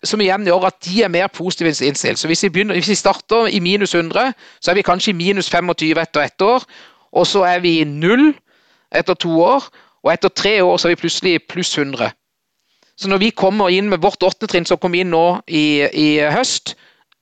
som 0.05 0.21
igjen 0.21 0.47
gjør 0.47 0.67
at 0.67 0.79
de 0.85 1.03
er 1.05 1.13
mer 1.13 1.29
positive 1.31 1.71
innstilt. 1.71 2.19
Så 2.19 2.27
hvis 2.31 2.43
vi, 2.43 2.51
begynner, 2.51 2.75
hvis 2.79 2.91
vi, 2.91 2.99
starter 2.99 3.47
i 3.47 3.61
minus 3.63 3.95
100, 3.95 4.33
så 4.61 4.71
er 4.71 4.79
vi 4.79 4.87
kanskje 4.87 5.13
i 5.13 5.19
minus 5.19 5.51
25 5.51 6.01
etter 6.03 6.25
ett 6.25 6.43
år. 6.43 6.65
Og 7.13 7.27
så 7.27 7.45
er 7.47 7.63
vi 7.63 7.79
i 7.81 7.85
null 7.85 8.33
etter 8.95 9.15
to 9.15 9.31
år, 9.43 9.69
og 10.03 10.13
etter 10.13 10.29
tre 10.29 10.57
år 10.65 10.77
så 10.77 10.89
er 10.89 10.95
vi 10.95 11.03
plutselig 11.05 11.43
pluss 11.49 11.77
100. 11.79 12.11
Så 12.99 13.09
når 13.09 13.23
vi 13.23 13.31
kommer 13.31 13.73
inn 13.73 13.89
med 13.89 14.03
vårt 14.03 14.23
åttende 14.23 14.51
trinn 14.51 14.67
som 14.69 14.79
kom 14.81 14.95
inn 14.95 15.11
nå 15.13 15.41
i, 15.47 15.83
i 15.87 16.09
høst, 16.33 16.75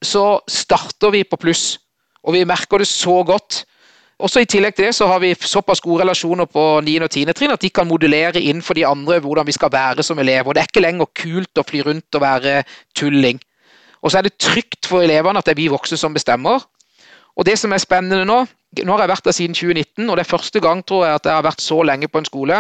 så 0.02 0.40
starter 0.48 1.12
vi 1.14 1.24
på 1.24 1.38
pluss. 1.40 1.78
Og 2.24 2.34
vi 2.36 2.44
merker 2.48 2.80
det 2.80 2.88
så 2.88 3.20
godt 3.26 3.64
også 4.20 4.42
I 4.42 4.48
tillegg 4.48 4.76
til 4.76 4.86
det 4.88 4.94
så 4.96 5.08
har 5.08 5.20
vi 5.22 5.32
såpass 5.34 5.80
gode 5.80 6.02
relasjoner 6.02 6.48
på 6.50 6.64
9. 6.84 6.96
og 7.04 7.10
10. 7.10 7.32
trinn 7.36 7.54
at 7.54 7.62
de 7.62 7.70
kan 7.72 7.88
modellere 7.88 8.40
inn 8.40 8.62
for 8.62 8.78
de 8.78 8.86
andre 8.86 9.20
hvordan 9.20 9.46
vi 9.48 9.56
skal 9.56 9.72
være 9.72 10.04
som 10.06 10.18
elever. 10.18 10.52
Det 10.52 10.62
er 10.62 10.70
ikke 10.70 10.84
lenger 10.84 11.10
kult 11.22 11.60
å 11.60 11.66
fly 11.66 11.82
rundt 11.86 12.18
og 12.18 12.24
være 12.24 12.62
tulling. 12.96 13.40
Og 14.00 14.12
så 14.12 14.20
er 14.20 14.28
det 14.28 14.38
trygt 14.40 14.88
for 14.88 15.04
elevene 15.04 15.40
at 15.40 15.48
det 15.48 15.56
er 15.56 15.60
vi 15.62 15.70
voksne 15.72 15.98
som 16.00 16.14
bestemmer. 16.16 16.62
Og 17.36 17.46
det 17.46 17.58
som 17.58 17.72
er 17.72 17.82
spennende 17.82 18.24
nå 18.28 18.44
Nå 18.70 18.94
har 18.94 19.00
jeg 19.02 19.10
vært 19.10 19.24
der 19.26 19.34
siden 19.34 19.54
2019, 19.58 20.04
og 20.06 20.14
det 20.14 20.22
er 20.22 20.28
første 20.30 20.60
gang 20.62 20.84
tror 20.86 21.00
jeg 21.02 21.16
at 21.18 21.24
jeg 21.26 21.34
har 21.34 21.42
vært 21.42 21.62
så 21.64 21.80
lenge 21.82 22.06
på 22.06 22.20
en 22.20 22.28
skole. 22.28 22.58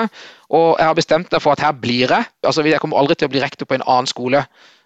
Og 0.50 0.64
jeg 0.74 0.88
har 0.88 0.96
bestemt 0.98 1.30
meg 1.30 1.42
for 1.44 1.54
at 1.54 1.62
her 1.62 1.76
blir 1.78 2.10
jeg. 2.10 2.26
Altså 2.42 2.64
Jeg 2.66 2.80
kommer 2.82 2.98
aldri 2.98 3.14
til 3.14 3.28
å 3.28 3.30
bli 3.30 3.42
rektor 3.44 3.68
på 3.70 3.76
en 3.76 3.84
annen 3.86 4.10
skole. 4.10 4.40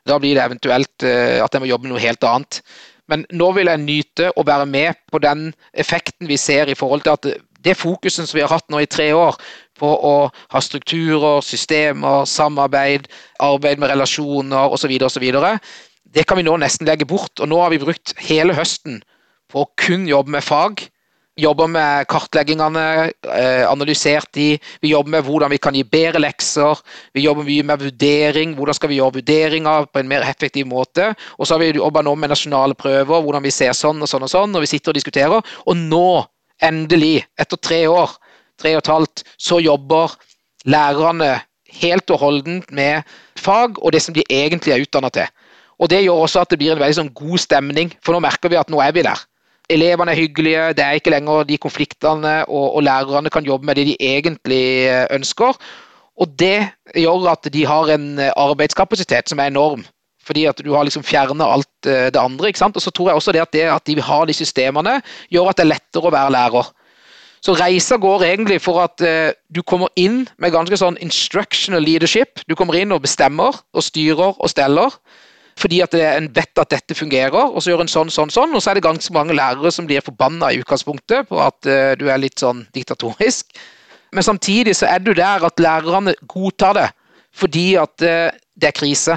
Da 0.05 0.19
blir 0.21 0.37
det 0.37 0.45
eventuelt 0.45 1.07
uh, 1.09 1.41
at 1.41 1.57
jeg 1.57 1.65
må 1.65 1.71
jobbe 1.71 1.89
med 1.89 1.95
noe 1.95 2.05
helt 2.05 2.29
annet. 2.29 2.61
Men 3.09 3.27
nå 3.37 3.51
vil 3.57 3.69
jeg 3.69 3.83
nyte 3.83 4.31
å 4.37 4.45
være 4.47 4.67
med 4.71 5.01
på 5.13 5.21
den 5.21 5.51
effekten 5.77 6.29
vi 6.31 6.39
ser 6.41 6.71
i 6.73 6.77
forhold 6.79 7.05
til 7.05 7.17
at 7.17 7.29
det 7.65 7.77
fokuset 7.81 8.29
som 8.29 8.37
vi 8.37 8.45
har 8.45 8.53
hatt 8.53 8.69
nå 8.73 8.81
i 8.83 8.89
tre 8.91 9.11
år 9.17 9.37
på 9.79 9.89
å 9.89 10.15
ha 10.53 10.61
strukturer, 10.63 11.41
systemer, 11.45 12.25
samarbeid, 12.29 13.09
arbeid 13.43 13.81
med 13.81 13.91
relasjoner 13.93 14.73
osv., 14.73 14.93
osv., 15.09 15.27
det 16.15 16.29
kan 16.29 16.39
vi 16.39 16.45
nå 16.47 16.55
nesten 16.63 16.87
legge 16.87 17.09
bort. 17.11 17.41
Og 17.43 17.49
nå 17.51 17.59
har 17.59 17.73
vi 17.73 17.81
brukt 17.83 18.15
hele 18.23 18.55
høsten 18.55 19.01
på 19.51 19.65
å 19.65 19.71
kun 19.81 20.07
jobbe 20.07 20.31
med 20.37 20.45
fag. 20.47 20.85
Jobber 21.35 21.67
med 21.67 22.07
kartleggingene, 22.07 23.11
eh, 23.27 23.65
analysert 23.67 24.29
de. 24.33 24.59
Vi 24.81 24.93
jobber 24.93 25.11
med 25.11 25.25
hvordan 25.27 25.51
vi 25.51 25.59
kan 25.59 25.75
gi 25.75 25.83
bedre 25.83 26.21
lekser. 26.23 26.79
Vi 27.13 27.25
jobber 27.25 27.43
mye 27.43 27.65
med 27.67 27.81
vurdering. 27.83 28.55
Hvordan 28.55 28.75
skal 28.75 28.89
vi 28.89 29.01
gjøre 29.01 29.17
vurderinger 29.17 29.89
på 29.91 29.99
en 29.99 30.09
mer 30.09 30.23
effektiv 30.23 30.67
måte. 30.67 31.17
Og 31.39 31.47
så 31.47 31.55
har 31.55 31.59
vi 31.59 31.73
jobba 31.73 32.03
nå 32.03 32.15
med 32.15 32.31
nasjonale 32.31 32.79
prøver, 32.79 33.21
hvordan 33.21 33.43
vi 33.43 33.51
ser 33.51 33.75
sånn 33.75 33.99
og 33.99 34.09
sånn 34.09 34.23
og 34.23 34.31
sånn. 34.31 34.55
Og 34.55 34.63
vi 34.63 34.71
sitter 34.71 34.95
og 34.95 35.01
diskuterer. 35.01 35.43
Og 35.67 35.77
nå, 35.77 36.25
endelig, 36.63 37.27
etter 37.37 37.59
tre 37.59 37.83
år, 37.91 38.15
tre 38.57 38.77
og 38.77 38.85
et 38.85 38.95
halvt, 38.95 39.27
så 39.35 39.59
jobber 39.59 40.15
lærerne 40.71 41.41
helt 41.83 42.11
og 42.15 42.23
holdent 42.23 42.71
med 42.71 43.03
fag 43.35 43.83
og 43.83 43.91
det 43.91 44.07
som 44.07 44.15
de 44.15 44.23
egentlig 44.31 44.71
er 44.71 44.87
utdanna 44.87 45.11
til. 45.11 45.27
Og 45.83 45.91
Det 45.91 46.05
gjør 46.05 46.29
også 46.29 46.47
at 46.47 46.51
det 46.51 46.59
blir 46.59 46.77
en 46.77 46.79
veldig 46.79 47.03
sånn 47.03 47.15
god 47.15 47.41
stemning, 47.43 47.91
for 47.99 48.15
nå 48.15 48.23
merker 48.23 48.49
vi 48.49 48.57
at 48.57 48.71
nå 48.71 48.79
er 48.79 48.95
vi 48.95 49.03
der. 49.03 49.19
Elevene 49.73 50.13
er 50.13 50.21
hyggelige, 50.21 50.69
det 50.77 50.85
er 50.85 50.99
ikke 50.99 51.13
lenger 51.15 51.47
de 51.49 51.57
konfliktene, 51.59 52.35
og, 52.45 52.75
og 52.77 52.83
lærerne 52.85 53.31
kan 53.33 53.47
jobbe 53.47 53.67
med 53.67 53.79
det 53.81 53.87
de 53.87 53.97
egentlig 54.01 54.65
eh, 54.85 55.07
ønsker. 55.11 55.57
Og 56.21 56.29
det 56.39 56.69
gjør 56.95 57.31
at 57.33 57.49
de 57.53 57.65
har 57.67 57.95
en 57.95 58.19
eh, 58.19 58.33
arbeidskapasitet 58.37 59.33
som 59.33 59.41
er 59.41 59.49
enorm. 59.49 59.87
Fordi 60.25 60.45
at 60.49 60.61
du 60.65 60.73
har 60.75 60.85
liksom 60.85 61.05
fjerna 61.05 61.49
alt 61.49 61.89
eh, 61.89 62.11
det 62.13 62.21
andre. 62.21 62.49
ikke 62.49 62.61
sant? 62.61 62.77
Og 62.77 62.83
så 62.83 62.91
tror 62.91 63.09
jeg 63.09 63.15
også 63.15 63.33
det 63.33 63.41
at 63.41 63.53
det 63.53 63.65
at 63.73 63.87
de 63.87 64.01
har 64.01 64.25
de 64.25 64.37
systemene, 64.37 65.01
gjør 65.33 65.49
at 65.49 65.57
det 65.57 65.65
er 65.65 65.73
lettere 65.73 66.09
å 66.09 66.13
være 66.13 66.37
lærer. 66.37 66.73
Så 67.45 67.57
reisa 67.57 67.97
går 68.01 68.25
egentlig 68.25 68.61
for 68.65 68.81
at 68.81 69.03
du 69.53 69.61
kommer 69.63 69.91
inn 70.01 70.23
med 70.41 70.55
ganske 70.55 70.79
sånn 70.81 70.97
instructional 71.05 71.85
leadership. 71.85 72.41
Du 72.49 72.55
kommer 72.57 72.73
inn 72.81 72.93
og 72.93 73.03
bestemmer 73.05 73.59
og 73.77 73.85
styrer 73.85 74.33
og 74.33 74.49
steller 74.49 74.97
fordi 75.61 75.81
at 75.85 75.95
en 75.95 76.29
vet 76.35 76.61
at 76.61 76.71
dette 76.73 76.97
fungerer, 76.99 77.35
og 77.35 77.63
så 77.63 77.71
gjør 77.71 77.85
en 77.85 77.91
sånn, 77.91 78.11
sånn, 78.11 78.33
sånn. 78.33 78.55
Og 78.57 78.63
så 78.63 78.73
er 78.73 78.79
det 78.79 78.87
ganske 78.87 79.15
mange 79.15 79.37
lærere 79.37 79.71
som 79.75 79.87
blir 79.87 80.03
forbanna 80.05 80.51
i 80.51 80.59
utgangspunktet 80.63 81.29
på 81.31 81.39
at 81.43 81.69
uh, 81.69 81.93
du 81.99 82.09
er 82.11 82.23
litt 82.23 82.43
sånn 82.43 82.65
diktatorisk. 82.75 83.55
Men 84.15 84.27
samtidig 84.27 84.75
så 84.79 84.89
er 84.91 85.03
du 85.03 85.13
der 85.15 85.47
at 85.47 85.63
lærerne 85.63 86.17
godtar 86.31 86.79
det 86.79 86.89
fordi 87.35 87.73
at 87.79 87.95
uh, 88.07 88.31
det 88.31 88.71
er 88.71 88.75
krise. 88.75 89.17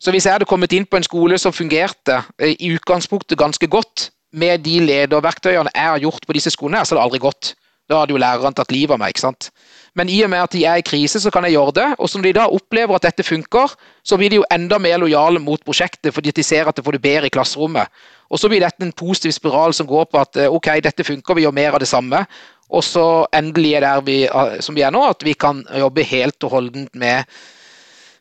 Så 0.00 0.12
hvis 0.12 0.24
jeg 0.24 0.36
hadde 0.36 0.48
kommet 0.48 0.72
inn 0.72 0.86
på 0.88 0.96
en 0.96 1.04
skole 1.04 1.36
som 1.40 1.56
fungerte 1.56 2.20
uh, 2.20 2.52
i 2.52 2.72
utgangspunktet 2.76 3.38
ganske 3.40 3.68
godt, 3.68 4.10
med 4.36 4.64
de 4.66 4.80
lederverktøyene 4.84 5.72
jeg 5.72 5.88
har 5.88 6.02
gjort 6.02 6.26
på 6.26 6.36
disse 6.36 6.52
skolene, 6.52 6.82
så 6.84 6.92
hadde 6.92 7.00
det 7.00 7.06
aldri 7.06 7.22
gått. 7.24 7.54
Da 7.88 8.02
hadde 8.02 8.12
jo 8.12 8.20
læreren 8.20 8.56
tatt 8.56 8.72
livet 8.74 8.96
av 8.96 9.00
meg. 9.00 9.14
ikke 9.14 9.24
sant? 9.28 9.50
Men 9.96 10.10
i 10.12 10.18
og 10.26 10.30
med 10.30 10.44
at 10.44 10.52
de 10.52 10.64
er 10.68 10.80
i 10.80 10.84
krise, 10.84 11.20
så 11.22 11.30
kan 11.32 11.46
jeg 11.46 11.56
gjøre 11.56 11.72
det. 11.78 11.86
Og 11.98 12.10
som 12.12 12.24
de 12.24 12.34
da 12.36 12.44
opplever 12.52 12.98
at 12.98 13.06
dette 13.08 13.24
funker, 13.24 13.72
så 14.04 14.18
blir 14.20 14.30
de 14.32 14.40
jo 14.42 14.48
enda 14.52 14.78
mer 14.82 15.00
lojale 15.00 15.40
mot 15.40 15.62
prosjektet 15.64 16.12
fordi 16.14 16.34
de 16.36 16.44
ser 16.44 16.68
at 16.68 16.76
det 16.76 16.84
får 16.84 16.98
det 16.98 17.02
bedre 17.06 17.30
i 17.30 17.32
klasserommet. 17.32 17.88
Og 18.28 18.40
så 18.40 18.50
blir 18.52 18.60
dette 18.60 18.84
en 18.84 18.92
positiv 18.92 19.32
spiral 19.32 19.74
som 19.74 19.88
går 19.88 20.04
på 20.10 20.20
at 20.20 20.36
eh, 20.42 20.52
ok, 20.52 20.68
dette 20.84 21.06
funker, 21.06 21.38
vi 21.38 21.46
gjør 21.46 21.56
mer 21.56 21.78
av 21.78 21.80
det 21.80 21.88
samme. 21.88 22.24
Og 22.68 22.84
så 22.84 23.24
endelig 23.34 23.76
er 23.78 23.86
der 23.86 24.04
vi, 24.04 24.18
eh, 24.26 24.56
som 24.60 24.76
vi 24.76 24.84
er 24.84 24.92
nå, 24.92 25.04
at 25.08 25.24
vi 25.24 25.36
kan 25.38 25.64
jobbe 25.72 26.04
helt 26.04 26.44
og 26.44 26.56
holdent 26.58 26.94
med, 26.94 27.24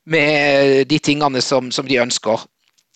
med 0.05 0.85
de 0.88 0.99
tingene 0.99 1.41
som, 1.43 1.71
som 1.75 1.88
de 1.88 1.99
ønsker. 1.99 2.45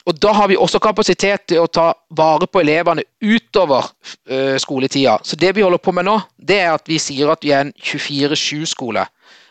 Og 0.08 0.16
Da 0.18 0.32
har 0.34 0.48
vi 0.48 0.58
også 0.58 0.80
kapasitet 0.80 1.50
til 1.52 1.60
å 1.62 1.68
ta 1.68 1.92
vare 2.16 2.48
på 2.48 2.62
elevene 2.64 3.04
utover 3.50 3.86
uh, 4.32 4.58
skoletida. 4.58 5.18
Så 5.24 5.36
det 5.36 5.56
vi 5.56 5.62
holder 5.66 5.82
på 5.82 5.92
med 5.92 6.06
nå, 6.06 6.20
det 6.38 6.60
er 6.62 6.74
at 6.74 6.90
vi 6.90 7.00
sier 7.02 7.32
at 7.34 7.44
vi 7.44 7.52
er 7.52 7.68
en 7.68 7.74
24-7-skole. 7.82 9.06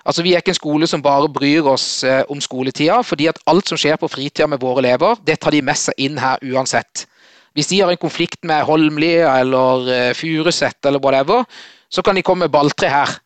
Altså 0.08 0.22
Vi 0.22 0.32
er 0.32 0.40
ikke 0.40 0.54
en 0.54 0.62
skole 0.62 0.86
som 0.86 1.02
bare 1.02 1.28
bryr 1.28 1.66
oss 1.66 2.04
uh, 2.06 2.22
om 2.30 2.40
skoletida, 2.40 3.02
fordi 3.02 3.28
at 3.28 3.40
alt 3.46 3.68
som 3.68 3.78
skjer 3.78 3.98
på 4.00 4.08
fritida 4.08 4.46
med 4.46 4.62
våre 4.62 4.84
elever, 4.84 5.18
det 5.26 5.40
tar 5.40 5.52
de 5.52 5.62
med 5.62 5.76
seg 5.76 5.98
inn 5.98 6.18
her 6.18 6.38
uansett. 6.42 7.06
Hvis 7.54 7.68
de 7.72 7.80
har 7.82 7.90
en 7.90 8.00
konflikt 8.00 8.44
med 8.46 8.64
Holmlia 8.64 9.34
eller 9.40 9.88
uh, 9.90 10.14
Furuset 10.14 10.86
eller 10.86 11.02
whatever, 11.02 11.44
så 11.90 12.02
kan 12.02 12.14
de 12.14 12.22
komme 12.22 12.46
med 12.46 12.54
balltre 12.54 12.88
her. 12.88 13.18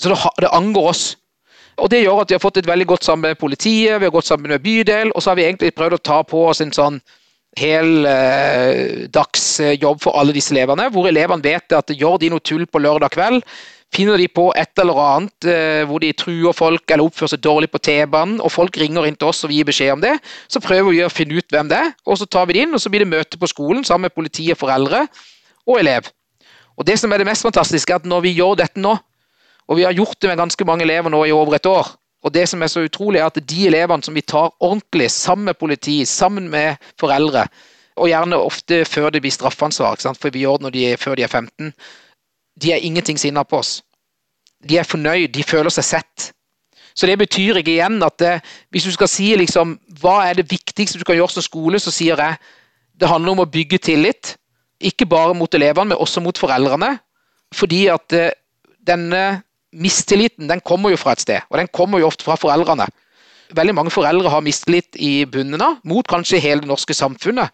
Så 0.00 0.08
det, 0.08 0.18
det 0.40 0.54
angår 0.56 0.88
oss. 0.94 1.16
Og 1.80 1.90
Det 1.90 2.02
gjør 2.02 2.20
at 2.20 2.30
vi 2.30 2.36
har 2.36 2.42
fått 2.42 2.58
et 2.60 2.68
veldig 2.68 2.86
godt 2.86 3.04
sammen 3.04 3.28
med 3.28 3.38
politiet, 3.40 4.00
vi 4.00 4.08
har 4.08 4.12
gått 4.12 4.28
sammen 4.28 4.50
med 4.50 4.60
bydel, 4.60 5.12
og 5.14 5.22
så 5.22 5.30
har 5.30 5.38
vi 5.38 5.46
egentlig 5.46 5.72
prøvd 5.74 5.96
å 5.96 6.04
ta 6.04 6.18
på 6.22 6.42
oss 6.50 6.60
en 6.60 6.72
sånn 6.72 7.00
heldagsjobb 7.58 9.98
eh, 9.98 10.02
for 10.02 10.18
alle 10.18 10.32
disse 10.36 10.54
elevene, 10.54 10.90
hvor 10.94 11.08
elevene 11.10 11.44
vet 11.44 11.72
at 11.74 11.90
gjør 11.90 12.18
de 12.22 12.30
noe 12.30 12.44
tull 12.44 12.66
på 12.66 12.82
lørdag 12.82 13.10
kveld, 13.16 13.42
finner 13.94 14.16
de 14.22 14.28
på 14.30 14.44
et 14.58 14.78
eller 14.78 14.98
annet 15.02 15.46
eh, 15.50 15.82
hvor 15.88 15.98
de 16.02 16.12
truer 16.14 16.54
folk 16.54 16.90
eller 16.90 17.08
oppfører 17.08 17.32
seg 17.34 17.42
dårlig 17.42 17.68
på 17.72 17.82
T-banen, 17.82 18.38
og 18.38 18.54
folk 18.54 18.78
ringer 18.78 19.08
inn 19.08 19.18
til 19.18 19.28
oss 19.32 19.44
og 19.44 19.50
vi 19.50 19.58
gir 19.58 19.70
beskjed 19.70 19.96
om 19.96 20.04
det, 20.04 20.14
så 20.46 20.62
prøver 20.62 20.90
vi 20.94 21.04
å 21.04 21.12
finne 21.12 21.36
ut 21.38 21.50
hvem 21.50 21.68
det 21.72 21.78
er, 21.80 21.90
og 22.06 22.14
så 22.20 22.26
tar 22.30 22.46
vi 22.46 22.56
det 22.56 22.62
inn, 22.66 22.76
og 22.76 22.82
så 22.82 22.92
blir 22.92 23.04
det 23.04 23.10
møte 23.10 23.40
på 23.40 23.50
skolen 23.50 23.84
sammen 23.86 24.08
med 24.08 24.16
politi 24.16 24.44
og 24.54 24.60
foreldre 24.60 25.00
og 25.66 25.74
elev. 25.82 26.02
Og 26.78 26.86
Det 26.86 26.96
som 26.96 27.12
er 27.12 27.20
det 27.20 27.28
mest 27.28 27.44
fantastiske, 27.44 27.92
er 27.92 28.00
at 28.00 28.08
når 28.08 28.20
vi 28.24 28.36
gjør 28.38 28.54
dette 28.62 28.80
nå, 28.80 28.94
og 29.70 29.78
vi 29.78 29.84
har 29.86 29.94
gjort 29.94 30.18
det 30.22 30.30
med 30.30 30.40
ganske 30.40 30.66
mange 30.66 30.86
elever 30.86 31.12
nå 31.12 31.24
i 31.26 31.34
over 31.34 31.58
et 31.58 31.66
år. 31.66 31.90
Og 32.22 32.34
det 32.34 32.48
som 32.48 32.62
er 32.62 32.68
så 32.68 32.84
utrolig, 32.84 33.20
er 33.20 33.30
at 33.30 33.40
de 33.50 33.66
elevene 33.66 34.04
som 34.04 34.14
vi 34.14 34.20
tar 34.20 34.52
ordentlig 34.60 35.10
sammen 35.10 35.48
med 35.48 35.58
politi, 35.60 36.04
sammen 36.04 36.50
med 36.52 36.76
foreldre, 37.00 37.46
og 37.96 38.08
gjerne 38.08 38.36
ofte 38.36 38.84
før 38.84 39.10
det 39.10 39.22
blir 39.24 39.32
straffansvar, 39.32 39.96
for 40.00 40.32
vi 40.32 40.44
gjør 40.44 40.66
det 40.66 40.74
de, 40.76 40.84
før 40.96 41.16
de 41.16 41.24
er 41.24 41.32
15, 41.32 41.72
de 42.60 42.72
er 42.72 42.84
ingenting 42.84 43.18
sinna 43.18 43.42
på 43.42 43.60
oss. 43.60 43.80
De 44.68 44.76
er 44.76 44.84
fornøyd, 44.84 45.28
de 45.32 45.44
føler 45.44 45.72
seg 45.72 45.84
sett. 45.84 46.30
Så 46.94 47.06
det 47.06 47.16
betyr 47.18 47.60
ikke 47.60 47.72
igjen 47.76 48.02
at 48.04 48.18
det, 48.20 48.32
hvis 48.70 48.84
du 48.84 48.92
skal 48.92 49.08
si 49.08 49.30
liksom, 49.38 49.78
hva 50.02 50.20
er 50.28 50.40
det 50.40 50.50
viktigste 50.50 51.00
du 51.00 51.06
kan 51.08 51.16
gjøre 51.16 51.36
som 51.36 51.46
skole, 51.46 51.80
så 51.80 51.92
sier 51.94 52.20
jeg 52.20 52.36
det 53.00 53.08
handler 53.08 53.32
om 53.32 53.44
å 53.46 53.48
bygge 53.48 53.78
tillit. 53.80 54.34
Ikke 54.80 55.08
bare 55.08 55.36
mot 55.36 55.54
elevene, 55.54 55.94
men 55.94 56.00
også 56.00 56.20
mot 56.20 56.36
foreldrene. 56.36 56.98
Fordi 57.56 57.86
at 57.92 58.12
eh, 58.16 58.34
denne 58.86 59.40
mistilliten 59.72 60.48
den 60.50 60.62
kommer 60.66 60.92
jo 60.92 60.98
fra 61.00 61.14
et 61.14 61.22
sted, 61.22 61.46
og 61.50 61.58
den 61.60 61.70
kommer 61.72 62.00
jo 62.00 62.08
ofte 62.10 62.26
fra 62.26 62.38
foreldrene. 62.40 62.88
Veldig 63.56 63.74
mange 63.74 63.90
foreldre 63.90 64.30
har 64.30 64.44
mistillit 64.46 64.98
i 64.98 65.24
bunnen 65.26 65.62
av, 65.62 65.80
mot 65.86 66.06
kanskje 66.06 66.42
hele 66.42 66.62
det 66.62 66.70
norske 66.70 66.94
samfunnet. 66.94 67.50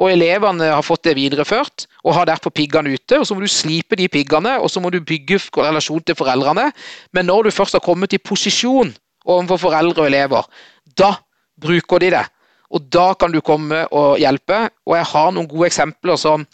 Og 0.00 0.12
elevene 0.14 0.70
har 0.70 0.84
fått 0.86 1.04
det 1.08 1.16
videreført 1.18 1.84
og 2.06 2.14
har 2.16 2.28
derfor 2.30 2.54
piggene 2.54 2.94
ute. 2.94 3.18
og 3.18 3.26
Så 3.26 3.34
må 3.34 3.42
du 3.42 3.50
slipe 3.52 3.98
de 3.98 4.08
piggene 4.08 4.54
og 4.60 4.70
så 4.72 4.80
må 4.80 4.88
du 4.90 5.00
bygge 5.04 5.40
relasjon 5.58 6.00
til 6.06 6.16
foreldrene. 6.16 6.70
Men 7.12 7.26
når 7.28 7.48
du 7.48 7.50
først 7.50 7.76
har 7.76 7.84
kommet 7.84 8.14
i 8.16 8.22
posisjon 8.22 8.94
overfor 9.26 9.60
foreldre 9.66 10.06
og 10.06 10.08
elever, 10.08 10.46
da 10.96 11.12
bruker 11.60 12.00
de 12.00 12.14
det. 12.16 12.24
Og 12.70 12.86
da 12.88 13.12
kan 13.18 13.34
du 13.34 13.42
komme 13.44 13.82
og 13.92 14.16
hjelpe. 14.22 14.70
Og 14.86 14.96
jeg 14.96 15.10
har 15.12 15.32
noen 15.34 15.50
gode 15.50 15.68
eksempler 15.68 16.16
som 16.16 16.46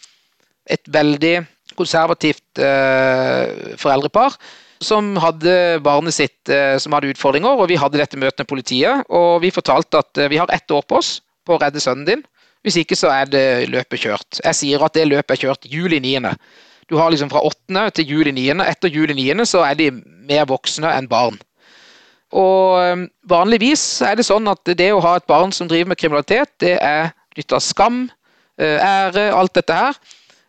et 0.67 0.83
veldig 0.83 1.35
konservativt 1.77 2.59
eh, 2.59 3.77
foreldrepar 3.79 4.35
som 4.83 5.15
hadde 5.21 5.53
barnet 5.85 6.15
sitt 6.15 6.51
eh, 6.53 6.77
som 6.81 6.93
hadde 6.95 7.09
utfordringer, 7.11 7.57
og 7.57 7.69
vi 7.71 7.79
hadde 7.79 7.99
dette 7.99 8.19
møtet 8.19 8.43
med 8.43 8.49
politiet. 8.49 9.05
Og 9.09 9.41
vi 9.43 9.53
fortalte 9.53 10.01
at 10.03 10.21
eh, 10.21 10.29
vi 10.31 10.39
har 10.41 10.51
ett 10.53 10.71
år 10.71 10.85
på 10.87 10.99
oss 10.99 11.17
på 11.47 11.55
å 11.55 11.61
redde 11.61 11.81
sønnen 11.83 12.07
din. 12.07 12.23
Hvis 12.65 12.79
ikke 12.81 12.97
så 12.99 13.11
er 13.13 13.29
det 13.31 13.69
løpet 13.71 14.03
kjørt. 14.03 14.41
Jeg 14.43 14.57
sier 14.57 14.83
at 14.83 14.95
det 14.97 15.07
løpet 15.07 15.35
er 15.35 15.43
kjørt 15.45 15.67
juli 15.71 16.01
9. 16.03 16.33
Du 16.91 16.97
har 16.99 17.11
liksom 17.11 17.31
fra 17.31 17.43
8. 17.45 17.87
til 17.97 18.13
juli 18.15 18.33
9. 18.35 18.59
Etter 18.67 18.91
juli 18.91 19.15
9. 19.17 19.45
så 19.47 19.63
er 19.67 19.77
de 19.79 19.91
mer 20.27 20.47
voksne 20.49 20.91
enn 20.97 21.09
barn. 21.09 21.39
Og 22.35 22.77
eh, 22.83 23.07
vanligvis 23.29 23.85
er 24.05 24.19
det 24.19 24.27
sånn 24.27 24.49
at 24.51 24.75
det 24.77 24.91
å 24.93 25.01
ha 25.03 25.17
et 25.17 25.29
barn 25.29 25.53
som 25.55 25.69
driver 25.69 25.93
med 25.93 26.01
kriminalitet, 26.01 26.53
det 26.63 26.77
er 26.83 27.13
knytta 27.35 27.61
skam, 27.61 28.07
ære, 28.57 29.27
alt 29.37 29.53
dette 29.53 29.75
her. 29.75 29.97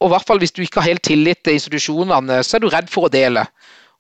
Og 0.01 0.09
i 0.09 0.13
hvert 0.15 0.25
fall 0.25 0.39
hvis 0.41 0.55
du 0.55 0.63
ikke 0.65 0.81
har 0.81 0.95
helt 0.95 1.05
tillit 1.05 1.43
til 1.45 1.59
institusjonene, 1.59 2.39
så 2.47 2.57
er 2.57 2.63
du 2.63 2.71
redd 2.73 2.89
for 2.89 3.09
å 3.09 3.13
dele. 3.13 3.43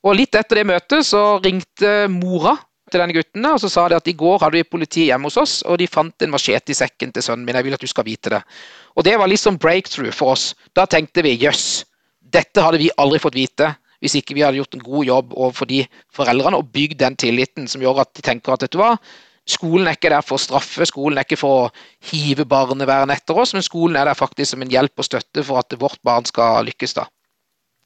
Og 0.06 0.14
Litt 0.14 0.36
etter 0.38 0.60
det 0.60 0.68
møtet 0.68 1.06
så 1.06 1.22
ringte 1.42 2.06
mora 2.12 2.54
til 2.88 3.02
denne 3.02 3.16
gutten 3.16 3.44
og 3.50 3.58
så 3.60 3.68
sa 3.72 3.86
de 3.90 3.98
at 3.98 4.08
i 4.08 4.16
går 4.16 4.38
hadde 4.40 4.56
vi 4.56 4.64
politiet 4.64 5.10
hjemme 5.10 5.28
hos 5.28 5.36
oss, 5.40 5.56
og 5.68 5.76
de 5.80 5.88
fant 5.90 6.24
en 6.24 6.32
machete 6.32 6.72
i 6.72 6.78
sekken 6.78 7.12
til 7.12 7.24
sønnen 7.24 7.44
min. 7.44 7.58
Jeg 7.58 7.66
vil 7.66 7.76
at 7.76 7.84
du 7.84 7.90
skal 7.90 8.06
vite 8.06 8.32
det. 8.32 8.40
Og 8.96 9.04
Det 9.04 9.18
var 9.18 9.28
liksom 9.28 9.58
breakthrough 9.58 10.14
for 10.14 10.32
oss. 10.36 10.54
Da 10.74 10.86
tenkte 10.86 11.22
vi 11.26 11.36
jøss, 11.36 11.84
dette 12.20 12.64
hadde 12.64 12.80
vi 12.80 12.90
aldri 12.96 13.20
fått 13.22 13.36
vite 13.36 13.74
hvis 13.98 14.14
ikke 14.20 14.36
vi 14.36 14.44
hadde 14.46 14.60
gjort 14.60 14.76
en 14.76 14.84
god 14.84 15.08
jobb 15.08 15.32
overfor 15.34 15.66
de 15.66 15.80
foreldrene 16.14 16.58
og 16.60 16.68
bygd 16.70 17.00
den 17.00 17.16
tilliten 17.18 17.66
som 17.70 17.82
gjør 17.82 18.04
at 18.04 18.12
de 18.14 18.22
tenker 18.22 18.54
at 18.54 18.62
vet 18.62 18.76
du 18.76 18.78
hva, 18.78 18.92
skolen 19.48 19.88
er 19.88 19.98
ikke 19.98 20.12
der 20.12 20.22
for 20.22 20.38
å 20.38 20.42
straffe, 20.42 20.86
skolen 20.86 21.18
er 21.18 21.26
ikke 21.26 21.40
for 21.40 21.64
å 21.64 21.70
hive 22.12 22.46
barnevernet 22.46 23.18
etter 23.18 23.40
oss, 23.42 23.56
men 23.56 23.66
skolen 23.66 23.98
er 23.98 24.06
der 24.06 24.18
faktisk 24.18 24.52
som 24.52 24.62
en 24.62 24.70
hjelp 24.70 25.02
og 25.02 25.08
støtte 25.08 25.42
for 25.42 25.58
at 25.58 25.74
vårt 25.80 25.98
barn 26.06 26.28
skal 26.28 26.68
lykkes. 26.68 26.94
da. 27.00 27.08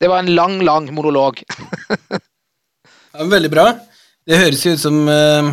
Det 0.02 0.08
var 0.10 0.18
en 0.18 0.34
lang, 0.34 0.60
lang 0.66 0.88
monolog. 0.94 1.42
ja, 3.14 3.24
veldig 3.24 3.50
bra. 3.52 3.68
Det 4.26 4.38
høres 4.40 4.64
jo 4.66 4.72
ut 4.74 4.80
som 4.82 4.96
uh, 5.06 5.52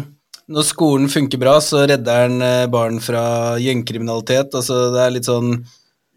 når 0.50 0.66
skolen 0.66 1.06
funker 1.14 1.38
bra, 1.38 1.60
så 1.62 1.84
redder 1.84 2.26
den 2.26 2.42
uh, 2.42 2.66
barn 2.74 2.98
fra 2.98 3.22
gjengkriminalitet. 3.62 4.58
Altså, 4.58 4.88
det 4.96 5.04
er 5.04 5.14
litt 5.14 5.30
sånn 5.30 5.60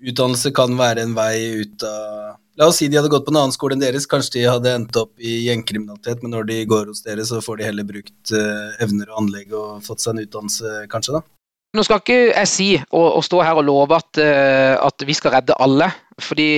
Utdannelse 0.02 0.50
kan 0.50 0.72
være 0.74 1.04
en 1.04 1.12
vei 1.14 1.60
ut 1.60 1.84
av 1.86 2.32
La 2.58 2.66
oss 2.68 2.80
si 2.80 2.88
de 2.90 2.98
hadde 2.98 3.08
gått 3.12 3.28
på 3.28 3.30
en 3.32 3.38
annen 3.38 3.54
skole 3.54 3.76
enn 3.76 3.84
deres, 3.84 4.08
kanskje 4.10 4.34
de 4.34 4.48
hadde 4.48 4.72
endt 4.76 4.96
opp 4.98 5.12
i 5.20 5.36
gjengkriminalitet, 5.46 6.24
men 6.24 6.34
når 6.34 6.48
de 6.50 6.56
går 6.68 6.90
hos 6.90 7.04
dere, 7.04 7.24
så 7.24 7.38
får 7.44 7.60
de 7.60 7.68
heller 7.68 7.86
brukt 7.88 8.32
uh, 8.32 8.74
evner 8.82 9.12
og 9.12 9.22
anlegg 9.22 9.54
og 9.56 9.84
fått 9.86 10.02
seg 10.02 10.16
en 10.16 10.24
utdannelse, 10.24 10.74
kanskje, 10.92 11.20
da? 11.20 11.22
Nå 11.72 11.84
skal 11.86 12.02
ikke 12.02 12.18
jeg 12.34 12.48
si 12.50 12.68
og, 12.76 13.06
og 13.16 13.22
stå 13.24 13.40
her 13.40 13.56
og 13.56 13.64
love 13.64 13.96
at, 13.96 14.20
uh, 14.20 14.76
at, 14.84 15.04
vi 15.08 15.16
skal 15.16 15.32
redde 15.38 15.56
alle, 15.56 15.88
fordi 16.20 16.48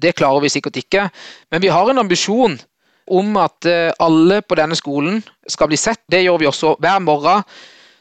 det 0.00 0.14
klarer 0.16 0.40
vi 0.40 0.52
sikkert 0.52 0.78
ikke. 0.80 1.08
Men 1.52 1.62
vi 1.62 1.72
har 1.72 1.90
en 1.90 2.00
ambisjon 2.00 2.56
om 3.06 3.36
at 3.36 3.68
uh, 3.68 3.92
alle 4.00 4.40
på 4.42 4.56
denne 4.56 4.78
skolen 4.78 5.20
skal 5.48 5.68
bli 5.68 5.78
sett. 5.80 6.00
Det 6.08 6.22
gjør 6.24 6.40
vi 6.40 6.48
også 6.48 6.76
hver 6.80 7.04
morgen. 7.04 7.44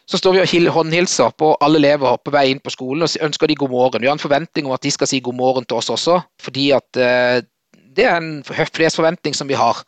Så 0.07 0.21
står 0.21 0.35
vi 0.35 0.43
og 0.45 0.73
håndhilser 0.73 1.33
på 1.33 1.55
alle 1.65 1.81
elever 1.81 2.19
på 2.21 2.31
vei 2.31 2.51
inn 2.51 2.61
på 2.61 2.71
skolen 2.71 3.03
og 3.03 3.23
ønsker 3.25 3.49
de 3.49 3.57
god 3.57 3.71
morgen. 3.73 4.01
Vi 4.01 4.07
har 4.07 4.15
en 4.15 4.21
forventning 4.21 4.67
om 4.69 4.75
at 4.75 4.83
de 4.85 4.91
skal 4.93 5.09
si 5.09 5.19
god 5.19 5.33
morgen 5.33 5.65
til 5.65 5.79
oss 5.79 5.89
også, 5.89 6.19
fordi 6.37 6.67
det 6.93 8.05
er 8.05 8.19
en 8.19 8.43
høflighetsforventning 8.45 9.33
som 9.33 9.49
vi 9.49 9.57
har. 9.57 9.81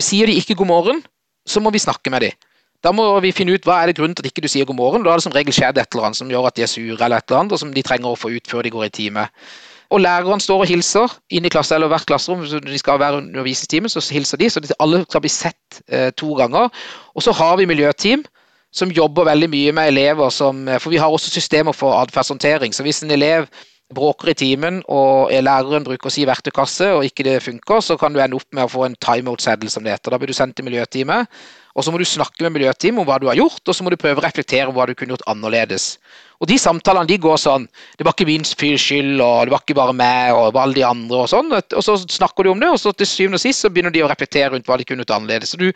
Sier 0.00 0.24
de 0.24 0.38
ikke 0.40 0.56
god 0.56 0.70
morgen, 0.70 1.02
så 1.44 1.60
må 1.60 1.68
vi 1.74 1.84
snakke 1.84 2.08
med 2.10 2.24
dem. 2.24 2.47
Da 2.84 2.92
må 2.94 3.04
vi 3.24 3.32
finne 3.34 3.56
ut 3.56 3.64
hva 3.66 3.80
er 3.82 3.90
det 3.90 3.96
grunnen 3.98 4.14
til 4.14 4.22
at 4.22 4.30
ikke 4.30 4.44
du 4.44 4.50
sier 4.50 4.66
god 4.68 4.78
morgen. 4.78 5.02
Da 5.02 5.10
har 5.10 5.18
det 5.18 5.26
som 5.26 5.34
regel 5.34 5.54
skjedd 5.54 5.80
et 5.80 5.90
eller 5.90 6.08
annet 6.08 6.20
som 6.20 6.30
gjør 6.30 6.46
at 6.46 6.58
de 6.58 6.62
er 6.62 6.70
sure, 6.70 6.94
eller 6.94 7.18
et 7.18 7.26
eller 7.26 7.40
annet, 7.40 7.54
og 7.56 7.62
som 7.62 7.72
de 7.74 7.82
trenger 7.82 8.12
å 8.12 8.18
få 8.18 8.30
ut 8.30 8.50
før 8.50 8.66
de 8.66 8.74
går 8.74 8.86
i 8.86 8.94
time. 9.00 9.24
Og 9.90 10.02
læreren 10.04 10.40
står 10.40 10.62
og 10.62 10.68
hilser 10.68 11.14
inn 11.32 11.48
i 11.48 11.50
klasse, 11.50 11.74
eller 11.74 11.90
hvert 11.90 12.06
klasserom. 12.06 12.44
Hvis 12.44 12.54
de 12.62 12.80
skal 12.80 13.00
være 13.00 13.22
undervisningstime, 13.22 13.88
så 13.90 14.02
hilser 14.12 14.38
de, 14.38 14.50
så 14.52 14.62
alle 14.78 15.02
skal 15.08 15.24
bli 15.24 15.32
sett 15.32 15.80
eh, 15.88 16.10
to 16.12 16.34
ganger. 16.38 16.68
Og 17.16 17.24
så 17.24 17.32
har 17.32 17.56
vi 17.58 17.66
miljøteam 17.66 18.26
som 18.74 18.92
jobber 18.92 19.24
veldig 19.24 19.48
mye 19.48 19.72
med 19.72 19.94
elever 19.94 20.30
som 20.30 20.68
eh, 20.68 20.78
For 20.78 20.92
vi 20.92 21.00
har 21.00 21.08
også 21.08 21.32
systemer 21.32 21.72
for 21.72 21.96
atferdshåndtering. 22.02 22.76
Så 22.76 22.84
hvis 22.84 23.02
en 23.02 23.10
elev 23.16 23.48
bråker 23.94 24.32
i 24.32 24.36
timen 24.36 24.82
og 24.92 25.32
læreren 25.32 25.86
bruker 25.86 26.10
å 26.10 26.12
si 26.12 26.26
verktøykasse 26.28 26.90
og 26.96 27.06
ikke 27.08 27.24
det 27.24 27.38
funker, 27.44 27.80
så 27.84 27.96
kan 28.00 28.12
du 28.12 28.20
ende 28.20 28.36
opp 28.36 28.48
med 28.52 28.66
å 28.66 28.72
få 28.72 28.84
en 28.84 28.96
timeout-seddel, 29.00 29.70
som 29.72 29.84
det 29.84 29.94
heter. 29.94 30.12
Da 30.12 30.20
blir 30.20 30.28
du 30.28 30.36
sendt 30.36 30.58
til 30.58 30.66
miljøteamet, 30.68 31.30
og 31.78 31.84
så 31.84 31.92
må 31.94 32.00
du 32.00 32.04
snakke 32.08 32.44
med 32.44 32.56
miljøteamet 32.58 33.00
om 33.00 33.08
hva 33.08 33.16
du 33.22 33.28
har 33.30 33.38
gjort, 33.38 33.62
og 33.64 33.76
så 33.76 33.84
må 33.86 33.92
du 33.92 33.98
prøve 34.00 34.20
å 34.20 34.24
reflektere 34.24 34.68
om 34.68 34.76
hva 34.76 34.88
du 34.90 34.94
kunne 34.98 35.14
gjort 35.14 35.24
annerledes. 35.30 35.94
Og 36.38 36.50
de 36.50 36.58
samtalene 36.60 37.08
de 37.08 37.16
går 37.18 37.38
sånn 37.42 37.64
Det 37.98 38.04
var 38.06 38.14
ikke 38.14 38.28
min 38.28 38.44
skyld, 38.46 39.18
og 39.24 39.48
det 39.48 39.54
var 39.54 39.62
ikke 39.64 39.78
bare 39.78 39.94
meg 39.96 40.36
og 40.36 40.58
alle 40.60 40.76
de 40.76 40.84
andre, 40.86 41.24
og 41.24 41.30
sånn. 41.32 41.48
Og 41.50 41.84
så 41.84 41.96
snakker 42.04 42.44
du 42.44 42.52
om 42.52 42.60
det, 42.60 42.70
og 42.70 42.80
så 42.82 42.92
til 42.92 43.08
syvende 43.10 43.40
og 43.40 43.42
sist 43.42 43.64
så 43.64 43.70
begynner 43.72 43.94
de 43.94 44.04
å 44.04 44.10
reflektere 44.10 44.52
rundt 44.52 44.68
hva 44.68 44.78
de 44.78 44.86
kunne 44.86 45.02
gjort 45.02 45.16
annerledes. 45.16 45.56
Du, 45.58 45.70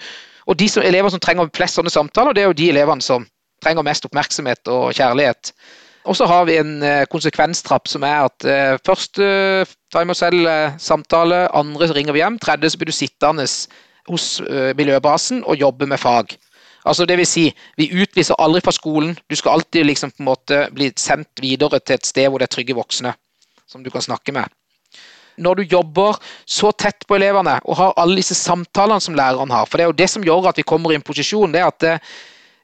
og 0.46 0.58
de 0.58 0.68
som, 0.68 0.84
elever 0.84 1.10
som 1.10 1.22
trenger 1.22 1.50
flest 1.56 1.80
sånne 1.80 1.90
samtaler, 1.90 2.36
det 2.36 2.44
er 2.44 2.50
jo 2.50 2.58
de 2.60 2.68
elevene 2.74 3.02
som 3.02 3.26
trenger 3.62 3.86
mest 3.86 4.06
oppmerksomhet 4.06 4.70
og 4.70 4.90
kjærlighet. 4.98 5.54
Og 6.02 6.16
så 6.18 6.26
har 6.26 6.46
vi 6.48 6.58
en 6.58 6.80
eh, 6.82 7.04
konsekvenstrapp 7.10 7.86
som 7.90 8.02
er 8.06 8.24
at 8.26 8.46
eh, 8.48 8.78
første 8.86 9.26
time 9.94 10.14
selv 10.18 10.48
samtale, 10.82 11.44
andre 11.54 11.88
så 11.88 11.94
ringer 11.94 12.16
vi 12.16 12.22
hjem, 12.22 12.38
tredje 12.42 12.72
så 12.72 12.80
blir 12.80 12.90
du 12.90 12.96
sittende 12.96 13.46
hos 14.10 14.24
eh, 14.42 14.72
miljøbasen 14.78 15.44
og 15.46 15.60
jobbe 15.60 15.86
med 15.86 16.00
fag. 16.02 16.34
Altså 16.84 17.06
det 17.06 17.14
vil 17.20 17.26
si, 17.26 17.44
Vi 17.78 17.92
utviser 17.94 18.34
aldri 18.42 18.60
fra 18.60 18.72
skolen. 18.74 19.14
Du 19.30 19.36
skal 19.36 19.52
alltid 19.52 19.86
liksom 19.86 20.10
på 20.10 20.24
en 20.24 20.30
måte 20.32 20.64
bli 20.74 20.90
sendt 20.98 21.38
videre 21.40 21.78
til 21.78 21.94
et 21.94 22.06
sted 22.06 22.26
hvor 22.28 22.42
det 22.42 22.48
er 22.48 22.54
trygge 22.56 22.74
voksne 22.74 23.14
som 23.70 23.84
du 23.84 23.90
kan 23.90 24.02
snakke 24.02 24.32
med. 24.32 24.50
Når 25.38 25.54
du 25.54 25.62
jobber 25.62 26.18
så 26.44 26.72
tett 26.72 27.06
på 27.08 27.14
elevene 27.14 27.60
og 27.64 27.76
har 27.78 27.94
alle 27.96 28.18
disse 28.18 28.34
samtalene 28.34 29.00
som 29.00 29.14
læreren 29.14 29.54
har, 29.54 29.70
for 29.70 29.78
det 29.78 29.84
er 29.84 29.92
jo 29.92 30.00
det 30.02 30.10
som 30.10 30.24
gjør 30.26 30.50
at 30.50 30.58
vi 30.58 30.66
kommer 30.66 30.92
i 30.92 30.98
en 30.98 31.06
posisjon, 31.06 31.54
det 31.54 31.62
er 31.62 31.70
at 31.70 32.02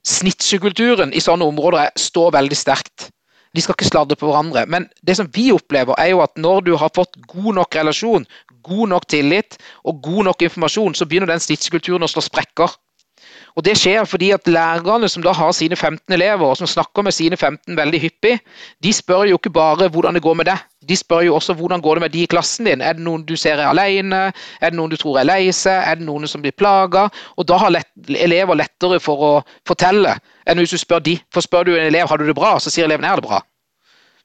snittskulturen 0.05 1.15
i 1.15 1.23
sånne 1.23 1.47
områder 1.47 1.95
står 1.97 2.35
veldig 2.35 2.59
sterkt 2.59 3.09
de 3.55 3.65
skal 3.65 3.77
ikke 3.77 3.89
sladre 3.89 4.17
på 4.19 4.29
hverandre. 4.29 4.67
Men 4.67 4.89
det 5.07 5.17
som 5.19 5.31
vi 5.35 5.49
opplever, 5.55 5.97
er 5.99 6.13
jo 6.13 6.23
at 6.25 6.37
når 6.37 6.67
du 6.69 6.75
har 6.81 6.93
fått 6.95 7.17
god 7.31 7.61
nok 7.61 7.79
relasjon, 7.79 8.27
god 8.67 8.93
nok 8.95 9.09
tillit 9.09 9.59
og 9.85 10.03
god 10.05 10.29
nok 10.31 10.45
informasjon, 10.49 10.95
så 10.95 11.09
begynner 11.09 11.33
den 11.33 11.43
stridskulturen 11.43 12.05
å 12.05 12.11
slå 12.11 12.25
sprekker. 12.25 12.77
Og 13.57 13.65
Det 13.65 13.77
skjer 13.79 14.05
fordi 14.05 14.31
at 14.31 14.47
lærerne 14.47 15.09
som 15.09 15.23
da 15.23 15.33
har 15.33 15.53
sine 15.53 15.77
15 15.77 16.13
elever, 16.15 16.47
og 16.47 16.57
som 16.57 16.67
snakker 16.67 17.03
med 17.03 17.13
sine 17.13 17.37
15 17.37 17.77
veldig 17.77 18.01
hyppig, 18.01 18.39
de 18.83 18.93
spør 18.93 19.25
jo 19.29 19.39
ikke 19.39 19.51
bare 19.51 19.89
hvordan 19.89 20.15
det 20.15 20.23
går 20.23 20.35
med 20.35 20.47
deg, 20.47 20.59
de 20.89 20.97
spør 20.97 21.21
jo 21.27 21.35
også 21.35 21.55
hvordan 21.55 21.81
går 21.81 21.95
det 21.95 22.03
med 22.03 22.11
de 22.11 22.23
i 22.23 22.27
klassen 22.27 22.67
din. 22.67 22.81
Er 22.81 22.93
det 22.93 23.03
noen 23.03 23.25
du 23.27 23.37
ser 23.37 23.59
er 23.59 23.69
alene? 23.69 24.33
Er 24.61 24.71
det 24.71 24.79
noen 24.79 24.91
du 24.91 24.97
tror 24.97 25.19
er 25.19 25.27
lei 25.29 25.51
seg? 25.53 25.83
Er 25.85 25.99
det 25.99 26.07
noen 26.07 26.29
som 26.29 26.43
blir 26.43 26.55
plaga? 26.57 27.09
Og 27.37 27.49
da 27.49 27.59
har 27.59 27.75
lett, 27.75 27.91
elever 28.09 28.57
lettere 28.57 29.01
for 29.01 29.25
å 29.25 29.33
fortelle 29.69 30.17
enn 30.49 30.63
hvis 30.63 30.73
du 30.73 30.79
spør 30.81 31.03
de. 31.05 31.19
For 31.35 31.45
spør 31.45 31.69
du 31.69 31.75
en 31.77 31.87
elev 31.91 32.09
har 32.09 32.19
du 32.19 32.27
det 32.27 32.37
bra, 32.39 32.57
så 32.59 32.73
sier 32.73 32.89
eleven 32.89 33.05
er 33.05 33.21
det 33.21 33.27
bra. 33.29 33.43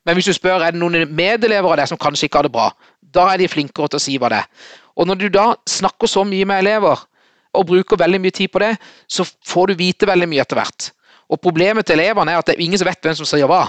Men 0.05 0.15
hvis 0.15 0.27
du 0.29 0.35
spør 0.35 0.63
er 0.63 0.75
det 0.75 0.79
noen 0.79 1.07
medelever 1.15 1.73
av 1.73 1.79
deg 1.79 1.91
som 1.91 1.99
kanskje 1.99 2.27
ikke 2.27 2.41
har 2.41 2.47
det 2.47 2.55
bra, 2.55 2.69
da 3.13 3.27
er 3.31 3.39
de 3.41 3.51
flinkere 3.51 3.91
til 3.91 3.99
å 3.99 4.03
si 4.03 4.17
hva 4.19 4.31
det 4.31 4.43
er. 4.43 4.69
Og 4.99 5.07
når 5.09 5.19
du 5.21 5.27
da 5.33 5.45
snakker 5.69 6.11
så 6.11 6.25
mye 6.27 6.45
med 6.47 6.63
elever, 6.63 7.01
og 7.53 7.67
bruker 7.69 7.99
veldig 7.99 8.19
mye 8.21 8.35
tid 8.35 8.51
på 8.53 8.61
det, 8.63 8.73
så 9.07 9.25
får 9.47 9.71
du 9.71 9.79
vite 9.79 10.09
veldig 10.09 10.29
mye 10.29 10.43
etter 10.43 10.59
hvert. 10.59 10.89
Og 11.29 11.41
Problemet 11.41 11.87
til 11.87 11.99
elevene 11.99 12.33
er 12.33 12.41
at 12.41 12.49
det 12.49 12.57
er 12.57 12.65
ingen 12.65 12.79
som 12.79 12.89
vet 12.89 13.01
hvem 13.01 13.15
som 13.17 13.29
sier 13.29 13.49
hva. 13.49 13.65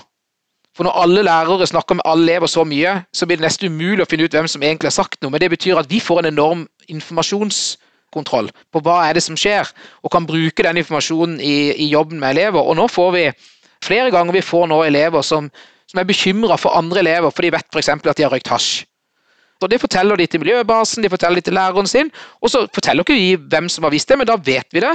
For 0.75 0.87
når 0.87 0.97
alle 1.05 1.23
lærere 1.23 1.67
snakker 1.71 1.95
med 1.95 2.07
alle 2.11 2.27
elever 2.27 2.51
så 2.51 2.65
mye, 2.67 2.97
så 3.15 3.27
blir 3.27 3.39
det 3.39 3.47
nesten 3.47 3.71
umulig 3.71 4.03
å 4.03 4.09
finne 4.11 4.27
ut 4.27 4.35
hvem 4.35 4.49
som 4.51 4.63
egentlig 4.63 4.91
har 4.91 4.97
sagt 4.97 5.21
noe. 5.23 5.31
Men 5.31 5.43
det 5.43 5.53
betyr 5.53 5.79
at 5.79 5.91
vi 5.91 6.01
får 6.03 6.25
en 6.25 6.33
enorm 6.33 6.65
informasjonskontroll 6.91 8.51
på 8.75 8.83
hva 8.83 8.97
er 9.07 9.15
det 9.15 9.23
som 9.23 9.39
skjer, 9.39 9.71
og 10.03 10.11
kan 10.11 10.27
bruke 10.27 10.67
den 10.67 10.81
informasjonen 10.83 11.39
i, 11.39 11.71
i 11.79 11.87
jobben 11.93 12.19
med 12.19 12.35
elever. 12.35 12.59
Og 12.59 12.75
nå 12.81 12.89
får 12.91 13.15
vi 13.15 13.29
flere 13.87 14.11
ganger 14.11 14.35
vi 14.35 14.43
får 14.43 14.67
nå 14.73 14.81
elever 14.89 15.23
som, 15.23 15.47
som 15.87 16.03
er 16.03 16.11
bekymra 16.11 16.59
for 16.59 16.75
andre 16.75 17.05
elever, 17.05 17.31
for 17.31 17.47
de 17.47 17.55
vet 17.55 17.71
f.eks. 17.71 17.93
at 17.95 18.11
de 18.11 18.27
har 18.27 18.35
røykt 18.35 18.51
hasj. 18.51 18.83
Og 19.65 19.73
Det 19.73 19.81
forteller 19.81 20.21
de 20.21 20.27
til 20.29 20.43
miljøbasen, 20.43 21.03
de 21.05 21.11
forteller 21.13 21.41
de 21.41 21.49
til 21.49 21.57
læreren 21.57 21.89
sin. 21.91 22.13
Og 22.41 22.53
så 22.53 22.67
forteller 22.75 23.05
ikke 23.05 23.17
vi 23.19 23.35
hvem 23.37 23.69
som 23.73 23.87
har 23.87 23.95
visst 23.95 24.09
det, 24.09 24.19
men 24.21 24.29
da 24.29 24.37
vet 24.37 24.69
vi 24.73 24.85
det. 24.85 24.95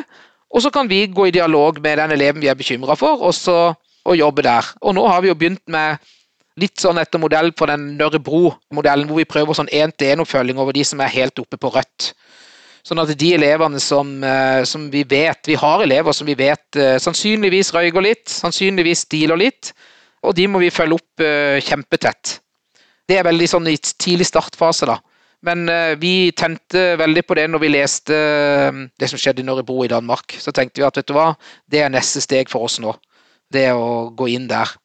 Og 0.50 0.64
så 0.64 0.72
kan 0.74 0.90
vi 0.90 1.06
gå 1.14 1.28
i 1.30 1.34
dialog 1.36 1.82
med 1.82 1.98
den 1.98 2.16
eleven 2.16 2.42
vi 2.42 2.50
er 2.50 2.58
bekymra 2.58 2.96
for, 2.98 3.22
og, 3.22 3.34
så, 3.34 3.74
og 4.06 4.18
jobbe 4.18 4.46
der. 4.46 4.66
Og 4.82 4.96
nå 4.98 5.06
har 5.08 5.22
vi 5.22 5.30
jo 5.30 5.38
begynt 5.38 5.66
med 5.70 6.00
litt 6.60 6.82
sånn 6.82 7.00
etter 7.00 7.22
modell 7.22 7.52
på 7.56 7.68
den 7.70 7.94
Nørrebro-modellen, 8.00 9.08
hvor 9.08 9.22
vi 9.22 9.30
prøver 9.30 9.58
sånn 9.58 9.72
én-til-én-oppfølging 9.72 10.60
over 10.60 10.76
de 10.76 10.84
som 10.88 11.02
er 11.04 11.14
helt 11.14 11.40
oppe 11.40 11.60
på 11.62 11.72
rødt. 11.74 12.12
Sånn 12.86 13.02
at 13.02 13.12
de 13.20 13.30
elevene 13.36 13.80
som, 13.84 14.12
eh, 14.24 14.64
som, 14.66 14.88
vi 14.90 15.04
vet 15.04 15.50
Vi 15.52 15.58
har 15.60 15.84
elever 15.84 16.16
som 16.16 16.28
vi 16.28 16.36
vet 16.40 16.78
eh, 16.80 16.96
sannsynligvis 16.98 17.74
røyker 17.76 18.02
litt, 18.02 18.26
sannsynligvis 18.32 19.06
dealer 19.12 19.40
litt, 19.40 19.74
og 20.24 20.36
de 20.36 20.48
må 20.48 20.62
vi 20.64 20.72
følge 20.74 20.98
opp 20.98 21.24
eh, 21.24 21.60
kjempetett. 21.64 22.40
Det 23.10 23.18
er 23.18 23.26
veldig 23.26 23.48
sånn 23.50 23.70
i 23.72 23.78
tidlig 23.80 24.28
startfase, 24.30 24.86
da. 24.90 25.00
Men 25.48 25.70
uh, 25.72 25.96
vi 26.00 26.32
tente 26.38 26.94
veldig 27.00 27.24
på 27.26 27.38
det 27.40 27.48
når 27.50 27.64
vi 27.64 27.72
leste 27.72 28.16
uh, 28.16 28.82
det 29.00 29.10
som 29.10 29.20
skjedde 29.22 29.42
i 29.44 29.48
Norrebro 29.48 29.82
i 29.86 29.92
Danmark. 29.92 30.36
Så 30.38 30.54
tenkte 30.56 30.82
vi 30.82 30.88
at 30.88 31.00
vet 31.00 31.08
du 31.10 31.16
hva, 31.16 31.32
det 31.72 31.84
er 31.84 31.94
neste 31.94 32.22
steg 32.24 32.52
for 32.52 32.68
oss 32.68 32.78
nå. 32.84 32.94
Det 33.50 33.70
å 33.74 34.10
gå 34.14 34.30
inn 34.36 34.50
der. 34.50 34.76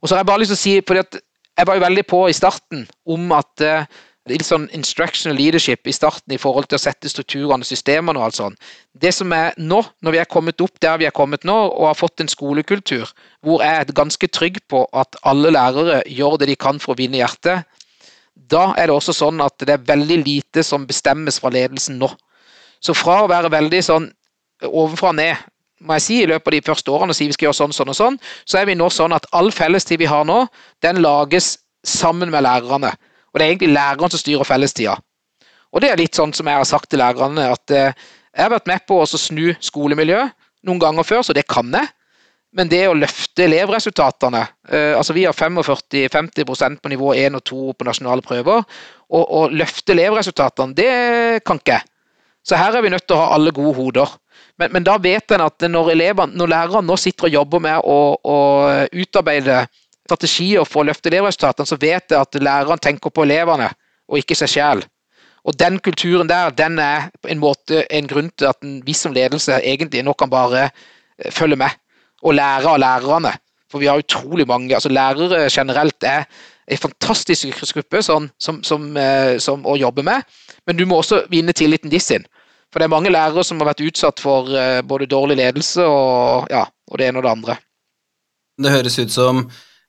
Og 0.00 0.08
så 0.08 0.14
har 0.14 0.22
jeg 0.22 0.28
bare 0.32 0.42
lyst 0.42 0.52
til 0.52 0.60
å 0.60 0.62
si, 0.62 0.74
fordi 0.84 1.22
jeg 1.52 1.68
var 1.68 1.78
jo 1.78 1.84
veldig 1.84 2.04
på 2.08 2.24
i 2.28 2.36
starten 2.36 2.84
om 3.14 3.32
at 3.38 3.64
uh, 3.64 4.02
litt 4.30 4.44
sånn 4.46 4.68
instructional 4.76 5.34
leadership 5.38 5.88
i 5.90 5.94
starten 5.94 6.34
i 6.34 6.38
forhold 6.38 6.68
til 6.70 6.78
å 6.78 6.82
sette 6.84 7.10
strukturene, 7.10 7.66
systemene 7.66 8.20
og 8.20 8.28
alt 8.28 8.38
sånt. 8.38 8.68
Det 8.94 9.10
som 9.14 9.32
er 9.34 9.56
nå, 9.58 9.80
når 10.02 10.14
vi 10.14 10.20
er 10.22 10.30
kommet 10.30 10.62
opp 10.62 10.78
der 10.82 11.00
vi 11.02 11.08
er 11.08 11.14
kommet 11.16 11.46
nå, 11.48 11.56
og 11.72 11.88
har 11.88 11.98
fått 11.98 12.22
en 12.22 12.30
skolekultur 12.30 13.10
hvor 13.42 13.64
jeg 13.64 13.80
er 13.82 13.94
ganske 13.96 14.30
trygg 14.30 14.60
på 14.70 14.84
at 14.94 15.18
alle 15.26 15.50
lærere 15.54 16.02
gjør 16.06 16.38
det 16.38 16.52
de 16.52 16.58
kan 16.60 16.78
for 16.82 16.94
å 16.94 17.00
vinne 17.02 17.18
hjertet, 17.18 17.66
da 18.34 18.70
er 18.78 18.88
det 18.88 18.94
også 18.94 19.14
sånn 19.16 19.42
at 19.44 19.58
det 19.60 19.74
er 19.74 19.88
veldig 19.90 20.22
lite 20.22 20.62
som 20.66 20.86
bestemmes 20.86 21.40
fra 21.42 21.50
ledelsen 21.52 21.98
nå. 22.00 22.08
Så 22.82 22.94
fra 22.98 23.22
å 23.22 23.30
være 23.30 23.50
veldig 23.52 23.82
sånn 23.84 24.08
ovenfra 24.62 25.10
og 25.10 25.18
ned, 25.18 25.48
må 25.82 25.96
jeg 25.98 26.04
si, 26.04 26.16
i 26.22 26.28
løpet 26.30 26.46
av 26.46 26.54
de 26.54 26.66
første 26.66 26.92
årene 26.94 27.14
og 27.14 27.18
si 27.18 27.26
vi 27.26 27.34
skal 27.34 27.48
gjøre 27.48 27.58
sånn, 27.58 27.74
sånn 27.74 27.90
og 27.90 27.98
sånn, 27.98 28.18
så 28.46 28.60
er 28.60 28.68
vi 28.70 28.78
nå 28.78 28.86
sånn 28.92 29.14
at 29.16 29.26
all 29.34 29.50
fellestid 29.54 29.98
vi 29.98 30.10
har 30.10 30.22
nå, 30.28 30.44
den 30.84 31.00
lages 31.02 31.56
sammen 31.82 32.30
med 32.30 32.46
lærerne. 32.46 32.92
Og 33.32 33.40
det 33.40 33.44
er 33.44 33.54
egentlig 33.54 33.72
læreren 33.72 34.12
som 34.12 34.20
styrer 34.20 34.48
fellestida. 34.48 34.98
Og 35.72 35.80
det 35.80 35.90
er 35.90 36.00
litt 36.00 36.16
sånn 36.16 36.34
som 36.36 36.48
jeg 36.48 36.60
har 36.60 36.68
sagt 36.68 36.90
til 36.92 37.00
lærerne, 37.00 37.48
at 37.54 37.72
eh, 37.72 37.96
jeg 38.32 38.44
har 38.44 38.52
vært 38.52 38.68
med 38.68 38.84
på 38.88 39.00
å 39.00 39.08
snu 39.08 39.52
skolemiljø 39.60 40.20
noen 40.68 40.80
ganger 40.80 41.06
før, 41.06 41.24
så 41.24 41.36
det 41.36 41.46
kan 41.50 41.72
jeg. 41.72 41.88
Men 42.52 42.68
det 42.68 42.82
å 42.84 42.96
løfte 42.96 43.46
elevresultatene 43.46 44.42
eh, 44.68 44.92
altså 44.92 45.14
Vi 45.16 45.24
har 45.24 45.36
45-50% 45.36 46.82
på 46.84 46.90
nivå 46.92 47.14
1 47.16 47.38
og 47.38 47.44
2 47.48 47.60
på 47.78 47.86
nasjonale 47.88 48.24
prøver. 48.24 48.66
Og 49.12 49.32
å 49.38 49.46
løfte 49.52 49.94
elevresultatene, 49.96 50.76
det 50.76 50.90
kan 51.48 51.60
ikke 51.60 51.78
jeg. 51.78 51.88
Så 52.42 52.58
her 52.58 52.74
er 52.74 52.84
vi 52.84 52.90
nødt 52.92 53.06
til 53.06 53.16
å 53.16 53.22
ha 53.22 53.36
alle 53.36 53.54
gode 53.54 53.76
hoder. 53.78 54.12
Men, 54.60 54.72
men 54.74 54.84
da 54.84 54.98
vet 55.00 55.32
en 55.32 55.44
at 55.46 55.64
når, 55.70 55.92
eleverne, 55.94 56.36
når 56.36 56.50
lærerne 56.50 56.88
nå 56.88 56.96
sitter 57.00 57.28
og 57.28 57.36
jobber 57.38 57.62
med 57.62 57.86
å, 57.88 57.98
å 58.18 58.38
utarbeide 58.90 59.62
strategier 60.12 60.68
for 60.68 60.82
å 60.82 60.90
løfte 60.90 61.10
elevresultatene, 61.10 61.68
så 61.68 61.78
vet 61.80 62.12
jeg 62.12 62.20
at 62.20 62.40
læreren 62.40 62.80
tenker 62.82 63.12
på 63.12 63.24
elevene 63.24 63.70
og 64.08 64.20
ikke 64.20 64.36
seg 64.38 64.52
selv. 64.52 64.88
Og 65.42 65.56
den 65.58 65.78
kulturen 65.82 66.28
der, 66.30 66.52
den 66.54 66.78
er 66.78 67.08
på 67.22 67.30
en 67.32 67.40
måte 67.42 67.82
en 67.90 68.08
grunn 68.10 68.30
til 68.38 68.50
at 68.52 68.60
vi 68.62 68.94
som 68.94 69.14
ledelse 69.14 69.58
egentlig 69.58 70.04
nå 70.06 70.14
kan 70.18 70.30
bare 70.30 70.68
eh, 70.68 71.32
følge 71.34 71.58
med 71.58 71.80
og 72.22 72.36
lære 72.38 72.70
av 72.70 72.78
lærerne. 72.78 73.32
For 73.72 73.82
vi 73.82 73.88
har 73.88 73.98
utrolig 73.98 74.46
mange 74.46 74.74
altså 74.76 74.92
Lærere 74.92 75.48
generelt 75.50 76.04
er 76.04 76.26
en 76.68 76.78
fantastisk 76.78 77.48
yrkesgruppe 77.48 78.02
som, 78.02 78.28
som, 78.38 78.60
som, 78.62 78.84
eh, 78.96 79.38
som, 79.42 79.64
å 79.66 79.74
jobbe 79.80 80.04
med, 80.06 80.22
men 80.66 80.78
du 80.78 80.84
må 80.86 81.00
også 81.00 81.24
vinne 81.32 81.54
tilliten 81.56 81.90
de 81.90 81.98
sin. 82.00 82.26
For 82.72 82.80
det 82.80 82.86
er 82.86 82.94
mange 82.94 83.10
lærere 83.12 83.44
som 83.44 83.58
har 83.60 83.72
vært 83.72 83.82
utsatt 83.84 84.22
for 84.22 84.52
eh, 84.54 84.80
både 84.86 85.10
dårlig 85.10 85.40
ledelse 85.40 85.84
og, 85.84 86.46
ja, 86.52 86.62
og 86.64 87.00
det 87.00 87.08
ene 87.08 87.20
og 87.20 87.26
det 87.26 87.32
andre. 87.32 87.58
Det 88.62 88.72
høres 88.72 88.98
ut 89.00 89.12
som 89.12 89.46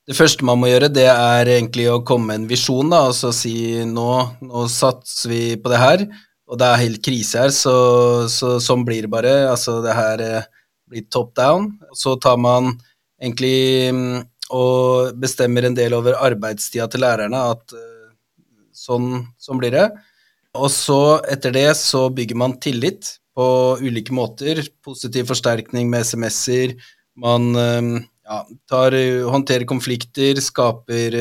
det 0.09 0.17
første 0.17 0.43
man 0.43 0.59
må 0.59 0.67
gjøre, 0.67 0.91
det 0.91 1.07
er 1.07 1.49
egentlig 1.55 1.87
å 1.91 2.01
komme 2.03 2.31
med 2.31 2.41
en 2.41 2.49
visjon, 2.49 2.89
da, 2.91 3.05
og 3.07 3.15
så 3.15 3.31
si 3.35 3.55
nå, 3.87 4.09
nå 4.43 4.65
satser 4.71 5.31
vi 5.31 5.43
på 5.55 5.71
det 5.71 5.79
her, 5.79 6.03
og 6.51 6.59
det 6.59 6.67
er 6.67 6.81
helt 6.81 7.03
krise 7.05 7.45
her, 7.45 7.53
så, 7.55 7.75
så 8.31 8.57
sånn 8.61 8.83
blir 8.87 9.05
det 9.05 9.11
bare. 9.13 9.31
Altså, 9.47 9.77
det 9.85 9.95
her 9.95 10.21
eh, 10.21 10.49
blir 10.91 11.07
top 11.09 11.31
down. 11.39 11.71
Så 11.97 12.17
tar 12.21 12.35
man 12.37 12.73
egentlig 13.23 13.89
mm, 13.95 14.19
og 14.53 15.15
bestemmer 15.23 15.65
en 15.65 15.77
del 15.77 15.95
over 15.97 16.19
arbeidstida 16.19 16.89
til 16.91 17.05
lærerne, 17.05 17.39
at 17.55 17.73
eh, 17.77 18.11
sånn, 18.75 19.23
sånn 19.41 19.61
blir 19.61 19.73
det. 19.73 19.87
Og 20.59 20.69
så, 20.69 20.99
etter 21.31 21.55
det, 21.55 21.69
så 21.79 22.09
bygger 22.13 22.37
man 22.37 22.59
tillit 22.61 23.15
på 23.33 23.47
ulike 23.81 24.13
måter. 24.13 24.61
Positiv 24.85 25.31
forsterkning 25.31 25.89
med 25.89 26.05
SMS-er. 26.05 26.75
Man 27.23 27.53
eh, 27.57 27.93
ja, 28.23 28.39
tar, 28.69 28.95
håndterer 29.29 29.67
konflikter, 29.69 30.39
skaper, 30.41 31.17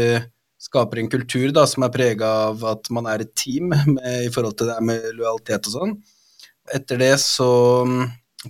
skaper, 0.63 1.03
en 1.03 1.11
kultur 1.11 1.53
da, 1.55 1.67
som 1.69 1.87
er 1.87 1.95
prega 1.95 2.29
av 2.49 2.65
at 2.73 2.91
man 2.95 3.09
er 3.11 3.25
et 3.25 3.33
team 3.39 3.73
med, 3.95 4.11
i 4.27 4.33
forhold 4.33 4.59
til 4.59 4.71
det 4.71 4.81
med 4.87 5.09
lojalitet 5.19 5.71
og 5.71 5.79
sånn. 5.79 5.97
Etter 6.73 7.01
det 7.03 7.15
så 7.23 7.49
mm, 7.89 8.05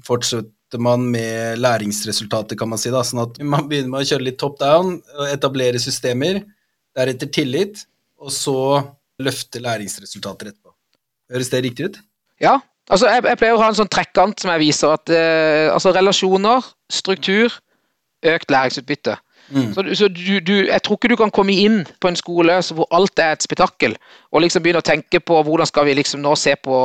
fortsetter 0.05 0.81
man 0.83 1.05
med 1.13 1.61
læringsresultater, 1.61 2.57
kan 2.57 2.71
man 2.73 2.81
si. 2.81 2.93
da, 2.93 3.03
sånn 3.05 3.25
at 3.25 3.41
Man 3.45 3.69
begynner 3.69 3.93
med 3.93 4.05
å 4.05 4.09
kjøre 4.09 4.29
litt 4.29 4.41
top 4.41 4.59
down, 4.61 4.99
etablere 5.33 5.81
systemer, 5.81 6.43
deretter 6.97 7.29
tillit, 7.33 7.87
og 8.21 8.33
så 8.33 8.59
løfte 9.23 9.61
læringsresultater 9.63 10.53
etterpå. 10.53 10.73
Høres 11.33 11.51
det 11.53 11.65
riktig 11.65 11.89
ut? 11.89 11.99
Ja, 12.43 12.59
altså 12.91 13.09
jeg, 13.09 13.25
jeg 13.29 13.41
pleier 13.41 13.57
å 13.57 13.63
ha 13.63 13.69
en 13.73 13.79
sånn 13.79 13.91
trekkant 13.93 14.43
som 14.43 14.53
jeg 14.55 14.63
viser 14.67 14.95
at 14.97 15.13
eh, 15.13 15.69
altså 15.73 15.93
relasjoner, 15.97 16.67
struktur, 16.93 17.55
økt 18.23 18.51
læringsutbytte. 18.51 19.17
Mm. 19.53 19.73
Så, 19.75 19.83
så 19.99 20.09
du, 20.09 20.41
du, 20.41 20.53
jeg 20.69 20.83
tror 20.83 20.97
ikke 20.97 21.11
du 21.13 21.17
kan 21.19 21.33
komme 21.35 21.55
inn 21.59 21.83
på 22.01 22.09
en 22.09 22.17
skole 22.17 22.55
hvor 22.73 22.87
alt 22.95 23.21
er 23.21 23.35
et 23.35 23.45
spetakkel, 23.45 23.97
og 24.33 24.45
liksom 24.45 24.65
begynne 24.65 24.81
å 24.81 24.87
tenke 24.87 25.21
på 25.21 25.41
hvordan 25.45 25.69
skal 25.69 25.89
vi 25.89 25.97
liksom 25.99 26.23
nå 26.25 26.33
se 26.39 26.55
på 26.63 26.77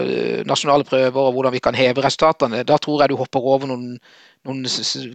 øh, 0.00 0.40
nasjonale 0.48 0.86
prøver 0.88 1.20
og 1.20 1.34
hvordan 1.36 1.56
vi 1.56 1.62
kan 1.64 1.76
heve 1.76 2.04
resultatene. 2.04 2.62
Da 2.64 2.78
tror 2.80 3.02
jeg 3.02 3.12
du 3.12 3.18
hopper 3.20 3.44
over 3.54 3.68
noen, 3.68 3.98
noen 4.48 4.64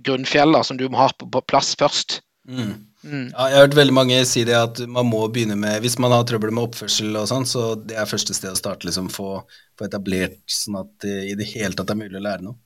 grunnfjeller 0.05 0.67
som 0.67 0.77
du 0.77 0.85
må 0.89 1.01
ha 1.01 1.09
på, 1.15 1.29
på 1.31 1.43
plass 1.47 1.73
først. 1.79 2.19
Mm. 2.45 2.75
Mm. 3.05 3.25
Ja, 3.31 3.47
jeg 3.49 3.57
har 3.57 3.65
hørt 3.65 3.77
veldig 3.77 3.93
mange 3.93 4.19
si 4.25 4.43
det 4.45 4.55
at 4.57 4.79
man 4.89 5.07
må 5.09 5.23
begynne 5.33 5.55
med 5.57 5.79
Hvis 5.81 5.95
man 6.01 6.13
har 6.13 6.25
trøbbel 6.25 6.51
med 6.53 6.67
oppførsel 6.67 7.13
og 7.17 7.27
sånn, 7.29 7.45
så 7.49 7.73
det 7.77 7.97
er 7.97 8.09
første 8.09 8.33
sted 8.37 8.53
å 8.53 8.57
starte, 8.57 8.85
liksom 8.85 9.11
få, 9.13 9.39
få 9.77 9.87
etablert 9.87 10.37
sånn 10.49 10.79
at 10.83 10.93
det 11.05 11.17
i 11.31 11.35
det 11.37 11.49
hele 11.55 11.77
tatt 11.77 11.93
er 11.93 11.99
mulig 11.99 12.17
å 12.19 12.25
lære 12.25 12.45
noe. 12.45 12.57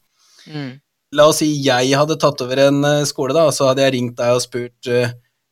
Mm. 0.47 0.77
La 1.18 1.26
oss 1.26 1.39
si 1.41 1.47
jeg 1.66 1.95
hadde 1.97 2.20
tatt 2.22 2.41
over 2.45 2.60
en 2.68 2.84
eh, 2.86 3.07
skole, 3.10 3.34
da, 3.34 3.47
så 3.55 3.72
hadde 3.72 3.82
jeg 3.82 3.95
ringt 3.95 4.18
deg 4.20 4.36
og 4.36 4.43
spurt 4.43 4.89
uh, 4.93 5.10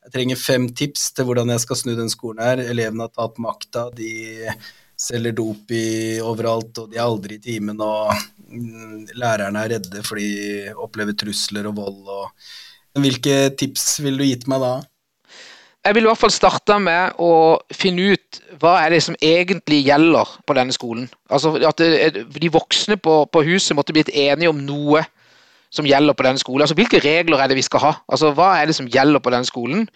jeg 0.07 0.13
trenger 0.13 0.39
fem 0.39 0.67
tips 0.71 1.09
til 1.17 1.25
hvordan 1.27 1.49
jeg 1.51 1.63
skal 1.65 1.79
snu 1.81 1.89
den 1.97 2.07
skolen 2.07 2.39
her. 2.39 2.61
Elevene 2.63 3.09
har 3.09 3.11
tatt 3.11 3.41
makta, 3.43 3.89
de 3.91 4.47
selger 4.97 5.33
dop 5.35 5.73
i 5.75 6.21
overalt, 6.23 6.79
og 6.79 6.93
de 6.93 6.95
er 6.95 7.03
aldri 7.03 7.35
i 7.35 7.41
timen, 7.43 7.81
og 7.83 8.13
mm, 8.47 9.17
lærerne 9.19 9.65
er 9.65 9.73
redde 9.75 10.03
fordi 10.07 10.29
de 10.37 10.77
opplever 10.79 11.17
trusler 11.19 11.67
og 11.67 11.75
vold. 11.81 11.99
Og... 12.07 12.53
Hvilke 13.03 13.49
tips 13.59 13.97
ville 13.99 14.23
du 14.23 14.29
gitt 14.29 14.47
meg 14.47 14.63
da? 14.63 14.71
Jeg 15.83 15.97
vil 15.97 16.07
i 16.07 16.09
hvert 16.09 16.23
fall 16.23 16.33
starte 16.37 16.79
med 16.79 17.19
å 17.19 17.33
finne 17.75 18.15
ut 18.15 18.39
hva 18.61 18.77
er 18.85 18.95
det 18.95 19.03
som 19.03 19.19
egentlig 19.19 19.83
gjelder 19.89 20.31
på 20.47 20.55
denne 20.55 20.75
skolen. 20.75 21.11
Altså 21.27 21.53
at 21.67 21.83
det, 21.83 22.23
De 22.31 22.55
voksne 22.55 22.95
på, 22.95 23.19
på 23.27 23.43
huset 23.51 23.75
måtte 23.75 23.95
blitt 23.95 24.11
enige 24.15 24.55
om 24.55 24.63
noe 24.63 25.03
som 25.73 25.85
gjelder 25.85 26.15
på 26.15 26.23
denne 26.23 26.39
skolen. 26.39 26.63
Altså, 26.63 26.75
Hvilke 26.75 26.99
regler 27.03 27.37
er 27.37 27.47
det 27.51 27.57
vi 27.57 27.65
skal 27.65 27.83
ha? 27.83 27.91
Altså, 28.09 28.31
Hva 28.31 28.53
er 28.61 28.65
det 28.65 28.75
som 28.75 28.87
gjelder 28.87 29.19
på 29.19 29.33
denne 29.33 29.45
skolen? 29.45 29.87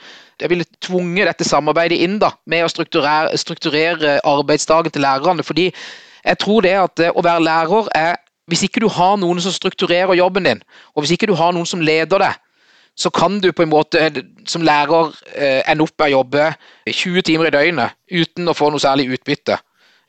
Jeg 0.41 0.49
ville 0.49 0.65
tvunget 0.81 1.27
dette 1.27 1.47
samarbeidet 1.47 2.01
inn 2.03 2.19
da, 2.19 2.33
med 2.45 2.65
å 2.65 2.71
strukturere, 2.71 3.37
strukturere 3.37 4.19
arbeidsdagen 4.27 4.91
til 4.91 5.01
lærerne. 5.01 5.43
fordi 5.43 5.71
jeg 6.25 6.37
tror 6.37 6.61
det 6.61 6.75
at 6.77 6.99
å 7.15 7.23
være 7.23 7.43
lærer 7.43 7.87
er 7.95 8.15
Hvis 8.47 8.63
ikke 8.63 8.81
du 8.81 8.89
har 8.89 9.15
noen 9.15 9.39
som 9.39 9.51
strukturerer 9.51 10.13
jobben 10.17 10.43
din, 10.43 10.61
og 10.95 11.03
hvis 11.03 11.11
ikke 11.11 11.27
du 11.27 11.35
har 11.35 11.53
noen 11.53 11.65
som 11.65 11.79
leder 11.79 12.19
deg, 12.19 12.33
så 12.97 13.09
kan 13.09 13.39
du 13.39 13.51
på 13.51 13.63
en 13.63 13.69
måte 13.69 14.01
som 14.49 14.61
lærer 14.61 15.13
eh, 15.35 15.61
ende 15.71 15.85
opp 15.85 15.93
med 15.99 16.09
å 16.09 16.15
jobbe 16.17 16.47
20 16.89 17.21
timer 17.21 17.47
i 17.47 17.53
døgnet 17.55 17.95
uten 18.11 18.49
å 18.49 18.55
få 18.57 18.69
noe 18.69 18.81
særlig 18.81 19.07
utbytte. 19.13 19.57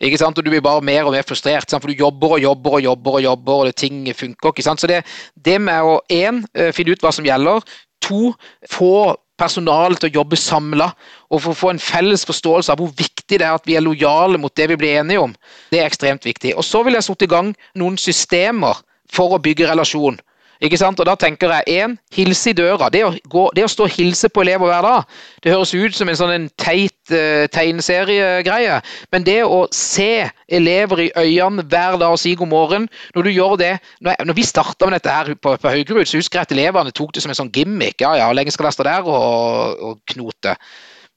Ikke 0.02 0.18
sant? 0.18 0.38
Og 0.38 0.44
du 0.44 0.50
blir 0.50 0.64
bare 0.64 0.82
mer 0.84 1.06
og 1.06 1.14
mer 1.14 1.26
frustrert, 1.26 1.70
sant? 1.70 1.82
for 1.82 1.92
du 1.92 1.98
jobber 1.98 2.36
og 2.36 2.42
jobber 2.42 2.78
og 2.78 2.86
jobber, 2.88 3.18
og 3.18 3.26
jobber, 3.28 3.52
og 3.60 3.68
det, 3.70 3.76
ting 3.78 4.04
funker 4.18 4.50
ikke. 4.50 4.64
sant? 4.66 4.82
Så 4.82 4.90
det, 4.90 5.02
det 5.34 5.60
med 5.62 5.86
å 5.86 6.00
én, 6.10 6.42
eh, 6.54 6.72
finne 6.74 6.96
ut 6.96 7.04
hva 7.04 7.12
som 7.14 7.26
gjelder. 7.26 7.62
To, 8.02 8.32
få 8.70 8.94
personalet 9.38 10.02
til 10.02 10.10
å 10.10 10.16
jobbe 10.20 10.38
samla, 10.38 10.88
og 11.30 11.42
for 11.42 11.54
å 11.54 11.58
få 11.58 11.70
en 11.72 11.82
felles 11.82 12.26
forståelse 12.28 12.74
av 12.74 12.82
hvor 12.82 12.92
viktig 12.98 13.38
det 13.38 13.46
er 13.46 13.54
at 13.54 13.66
vi 13.66 13.76
er 13.78 13.84
lojale 13.84 14.38
mot 14.38 14.54
det 14.58 14.68
vi 14.70 14.78
blir 14.78 15.00
enige 15.00 15.22
om. 15.22 15.32
Det 15.70 15.80
er 15.80 15.88
ekstremt 15.88 16.26
viktig. 16.26 16.54
Og 16.58 16.66
så 16.66 16.82
vil 16.86 16.98
jeg 16.98 17.06
satt 17.06 17.24
i 17.26 17.30
gang 17.30 17.54
noen 17.78 17.98
systemer 18.00 18.82
for 19.12 19.34
å 19.34 19.42
bygge 19.42 19.70
relasjon. 19.70 20.18
Ikke 20.62 20.78
sant? 20.78 21.00
Og 21.02 21.06
Da 21.06 21.16
tenker 21.18 21.50
jeg 21.50 21.82
én, 21.82 21.96
hilse 22.14 22.52
i 22.52 22.54
døra. 22.54 22.88
Det 22.92 23.02
å, 23.04 23.10
gå, 23.28 23.44
det 23.56 23.64
å, 23.66 23.70
stå 23.70 23.88
og 23.88 23.94
hilse 23.96 24.28
på 24.30 24.44
elever 24.44 24.70
hver 24.70 24.86
dag, 24.86 25.16
det 25.42 25.54
høres 25.54 25.74
ut 25.74 25.96
som 25.96 26.10
en 26.10 26.18
sånn 26.18 26.34
en 26.36 26.48
teit 26.60 27.14
uh, 27.14 27.48
tegneseriegreie. 27.50 28.78
Men 29.10 29.26
det 29.26 29.40
å 29.42 29.64
se 29.74 30.28
elever 30.46 31.06
i 31.06 31.08
øynene 31.18 31.66
hver 31.66 31.98
dag 31.98 32.14
og 32.14 32.20
si 32.20 32.36
god 32.38 32.50
morgen 32.50 32.86
Når 33.16 33.26
du 33.26 33.30
gjør 33.30 33.56
det 33.56 33.70
Når, 34.00 34.10
jeg, 34.12 34.26
når 34.28 34.36
vi 34.36 34.44
starta 34.46 34.86
med 34.86 34.98
dette 34.98 35.14
her 35.14 35.32
på, 35.34 35.54
på 35.56 35.72
Haugerud, 35.72 36.06
så 36.06 36.20
husker 36.20 36.38
jeg 36.38 36.48
at 36.48 36.54
elevene 36.54 36.94
tok 36.94 37.14
det 37.14 37.24
som 37.24 37.32
en 37.32 37.40
sånn 37.40 37.52
gimmick. 37.54 37.98
Ja 38.04 38.14
ja, 38.20 38.28
hvor 38.28 38.38
lenge 38.38 38.54
skal 38.54 38.68
jeg 38.68 38.78
stå 38.78 38.86
der 38.86 39.08
og, 39.08 39.82
og 39.82 39.98
knote? 40.14 40.54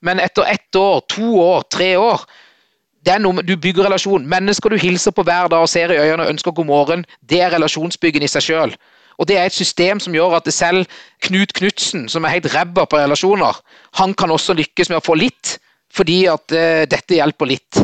Men 0.06 0.22
etter 0.24 0.50
ett 0.50 0.80
år, 0.80 1.06
to 1.10 1.36
år, 1.42 1.64
tre 1.72 1.94
år 1.98 2.26
det 3.06 3.14
er 3.14 3.22
noe, 3.22 3.44
Du 3.46 3.54
bygger 3.62 3.86
relasjon. 3.86 4.26
Mennesker 4.26 4.74
du 4.74 4.82
hilser 4.82 5.14
på 5.14 5.24
hver 5.24 5.52
dag 5.54 5.62
og 5.62 5.70
ser 5.70 5.94
i 5.94 6.02
øynene 6.02 6.26
og 6.26 6.34
ønsker 6.34 6.52
god 6.58 6.66
morgen, 6.66 7.06
det 7.22 7.44
er 7.46 7.54
relasjonsbyggen 7.54 8.26
i 8.26 8.32
seg 8.32 8.48
sjøl. 8.48 8.74
Og 9.18 9.28
Det 9.28 9.38
er 9.38 9.46
et 9.46 9.56
system 9.56 10.00
som 10.00 10.14
gjør 10.16 10.38
at 10.38 10.54
selv 10.54 10.86
Knut 11.24 11.54
Knutsen, 11.54 12.10
som 12.10 12.24
er 12.24 12.36
helt 12.36 12.50
ræva 12.56 12.86
på 12.86 12.98
relasjoner, 12.98 13.62
han 13.96 14.14
kan 14.14 14.32
også 14.32 14.54
lykkes 14.54 14.90
med 14.90 15.00
å 15.00 15.06
få 15.06 15.16
litt, 15.16 15.58
fordi 15.94 16.26
at 16.28 16.52
uh, 16.52 16.84
dette 16.90 17.16
hjelper 17.16 17.50
litt. 17.50 17.80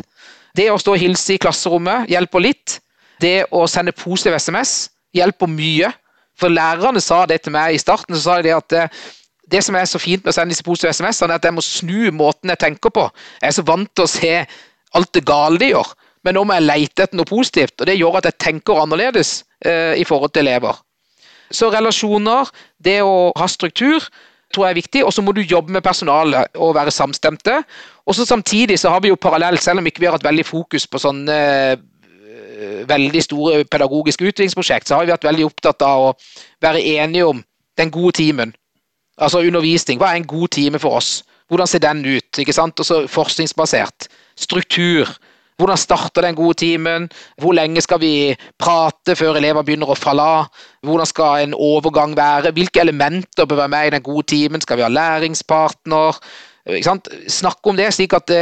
Det 0.57 0.67
å 0.71 0.79
stå 0.79 0.97
og 0.97 0.99
hilse 0.99 1.35
i 1.35 1.39
klasserommet 1.39 2.09
hjelper 2.11 2.43
litt. 2.43 2.79
Det 3.21 3.45
å 3.55 3.63
sende 3.71 3.95
positiv 3.95 4.35
SMS 4.35 4.89
hjelper 5.15 5.47
mye. 5.47 5.91
For 6.35 6.51
lærerne 6.51 6.99
sa 7.03 7.23
det 7.29 7.43
til 7.45 7.53
meg 7.55 7.75
i 7.75 7.79
starten. 7.79 8.15
så 8.15 8.21
sa 8.21 8.41
de 8.43 8.51
at 8.55 8.75
uh, 8.75 9.01
det 9.51 9.63
som 9.63 9.75
er 9.75 9.87
så 9.89 9.99
fint 9.99 10.23
med 10.23 10.31
å 10.31 10.35
sende 10.35 10.53
disse 10.53 10.65
positive 10.65 10.93
SMS-ene, 10.95 11.35
er 11.35 11.41
at 11.41 11.47
jeg 11.47 11.55
må 11.55 11.63
snu 11.65 12.11
måten 12.15 12.51
jeg 12.53 12.61
tenker 12.61 12.93
på. 12.93 13.07
Jeg 13.41 13.49
er 13.49 13.57
så 13.57 13.65
vant 13.67 13.89
til 13.95 14.07
å 14.07 14.11
se 14.11 14.35
alt 14.95 15.11
det 15.15 15.25
gale 15.27 15.59
de 15.61 15.71
gjør. 15.73 15.91
Men 16.23 16.37
nå 16.37 16.45
må 16.45 16.57
jeg 16.57 16.67
lete 16.67 17.05
etter 17.05 17.17
noe 17.17 17.29
positivt, 17.29 17.79
og 17.79 17.89
det 17.89 17.97
gjør 17.97 18.19
at 18.19 18.29
jeg 18.29 18.39
tenker 18.45 18.79
annerledes 18.83 19.41
uh, 19.65 19.93
i 19.97 20.05
forhold 20.07 20.33
til 20.35 20.45
elever. 20.45 20.77
Så 21.55 21.69
relasjoner, 21.73 22.49
det 22.83 22.99
å 23.05 23.31
ha 23.37 23.47
struktur, 23.47 24.07
tror 24.51 24.67
jeg 24.67 24.75
er 24.75 24.79
viktig. 24.81 25.03
Og 25.05 25.13
så 25.13 25.23
må 25.23 25.33
du 25.35 25.41
jobbe 25.41 25.73
med 25.73 25.83
personalet 25.85 26.59
og 26.59 26.75
være 26.75 26.93
samstemte. 26.93 27.61
Og 28.05 28.15
så 28.15 28.25
samtidig 28.27 28.79
så 28.79 28.91
har 28.93 29.03
vi 29.03 29.11
jo 29.11 29.19
parallelt, 29.19 29.63
selv 29.63 29.79
om 29.79 29.87
ikke 29.87 30.03
vi 30.03 30.09
har 30.09 30.17
hatt 30.17 30.27
veldig 30.27 30.45
fokus 30.45 30.87
på 30.87 31.01
sånne 31.01 31.37
øh, 31.77 32.87
veldig 32.89 33.23
store 33.23 33.63
pedagogiske 33.65 34.25
utviklingsprosjekt, 34.25 34.87
så 34.87 34.97
har 34.97 35.05
vi 35.05 35.13
vært 35.13 35.27
veldig 35.27 35.47
opptatt 35.47 35.85
av 35.85 36.09
å 36.09 36.15
være 36.63 36.83
enige 36.97 37.29
om 37.29 37.43
den 37.79 37.91
gode 37.91 38.19
timen. 38.19 38.55
Altså 39.21 39.43
undervisning. 39.45 39.99
Hva 40.01 40.11
er 40.11 40.21
en 40.21 40.29
god 40.29 40.53
time 40.55 40.79
for 40.81 40.97
oss? 40.97 41.21
Hvordan 41.51 41.67
ser 41.67 41.83
den 41.83 42.05
ut? 42.05 42.39
ikke 42.39 42.55
sant? 42.55 42.79
Og 42.79 43.09
forskningsbasert. 43.11 44.07
Struktur. 44.39 45.09
Hvordan 45.61 45.77
starter 45.77 46.25
den 46.25 46.35
gode 46.35 46.57
timen? 46.57 47.09
Hvor 47.37 47.53
lenge 47.53 47.81
skal 47.85 47.99
vi 48.01 48.35
prate 48.59 49.13
før 49.15 49.37
elever 49.37 49.61
begynner 49.61 49.91
å 49.93 49.97
falle 49.97 50.25
av? 50.25 50.63
Hvordan 50.81 51.09
skal 51.09 51.43
en 51.45 51.53
overgang 51.53 52.15
være? 52.17 52.53
Hvilke 52.55 52.81
elementer 52.81 53.45
bør 53.45 53.61
være 53.63 53.73
med 53.75 53.87
i 53.87 53.93
den 53.95 54.05
gode 54.05 54.25
timen? 54.33 54.61
Skal 54.61 54.79
vi 54.79 54.85
ha 54.87 54.89
læringspartner? 54.89 56.17
Snakke 57.29 57.69
om 57.69 57.77
det 57.77 57.91
slik 57.93 58.13
at 58.17 58.25
det, 58.29 58.41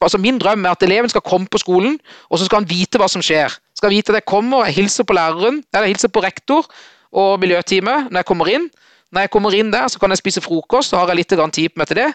altså 0.00 0.18
Min 0.18 0.38
drøm 0.38 0.64
er 0.64 0.76
at 0.76 0.82
eleven 0.86 1.10
skal 1.10 1.26
komme 1.26 1.50
på 1.50 1.58
skolen, 1.58 1.98
og 2.30 2.38
så 2.38 2.46
skal 2.46 2.62
han 2.62 2.70
vite 2.70 2.98
hva 3.02 3.08
som 3.10 3.22
skjer. 3.22 3.50
Skal 3.76 3.90
vite 3.90 4.14
at 4.14 4.20
jeg 4.20 4.30
kommer, 4.30 4.64
jeg 4.68 4.78
hilser 4.78 5.04
på 5.04 5.16
læreren, 5.18 5.64
eller 5.72 5.88
jeg 5.88 5.96
hilser 5.96 6.14
på 6.14 6.22
rektor 6.22 6.70
og 7.10 7.40
miljøteamet 7.42 8.10
når 8.10 8.22
jeg 8.22 8.30
kommer 8.30 8.52
inn. 8.54 8.70
Når 9.10 9.26
jeg 9.26 9.30
kommer 9.34 9.54
inn 9.58 9.72
der, 9.72 9.88
så 9.90 9.98
kan 9.98 10.12
jeg 10.14 10.20
spise 10.22 10.42
frokost, 10.44 10.92
så 10.92 11.00
har 11.00 11.10
jeg 11.10 11.24
litt 11.24 11.32
tid 11.34 11.72
på 11.74 11.82
meg 11.82 11.88
til 11.90 11.98
det. 11.98 12.10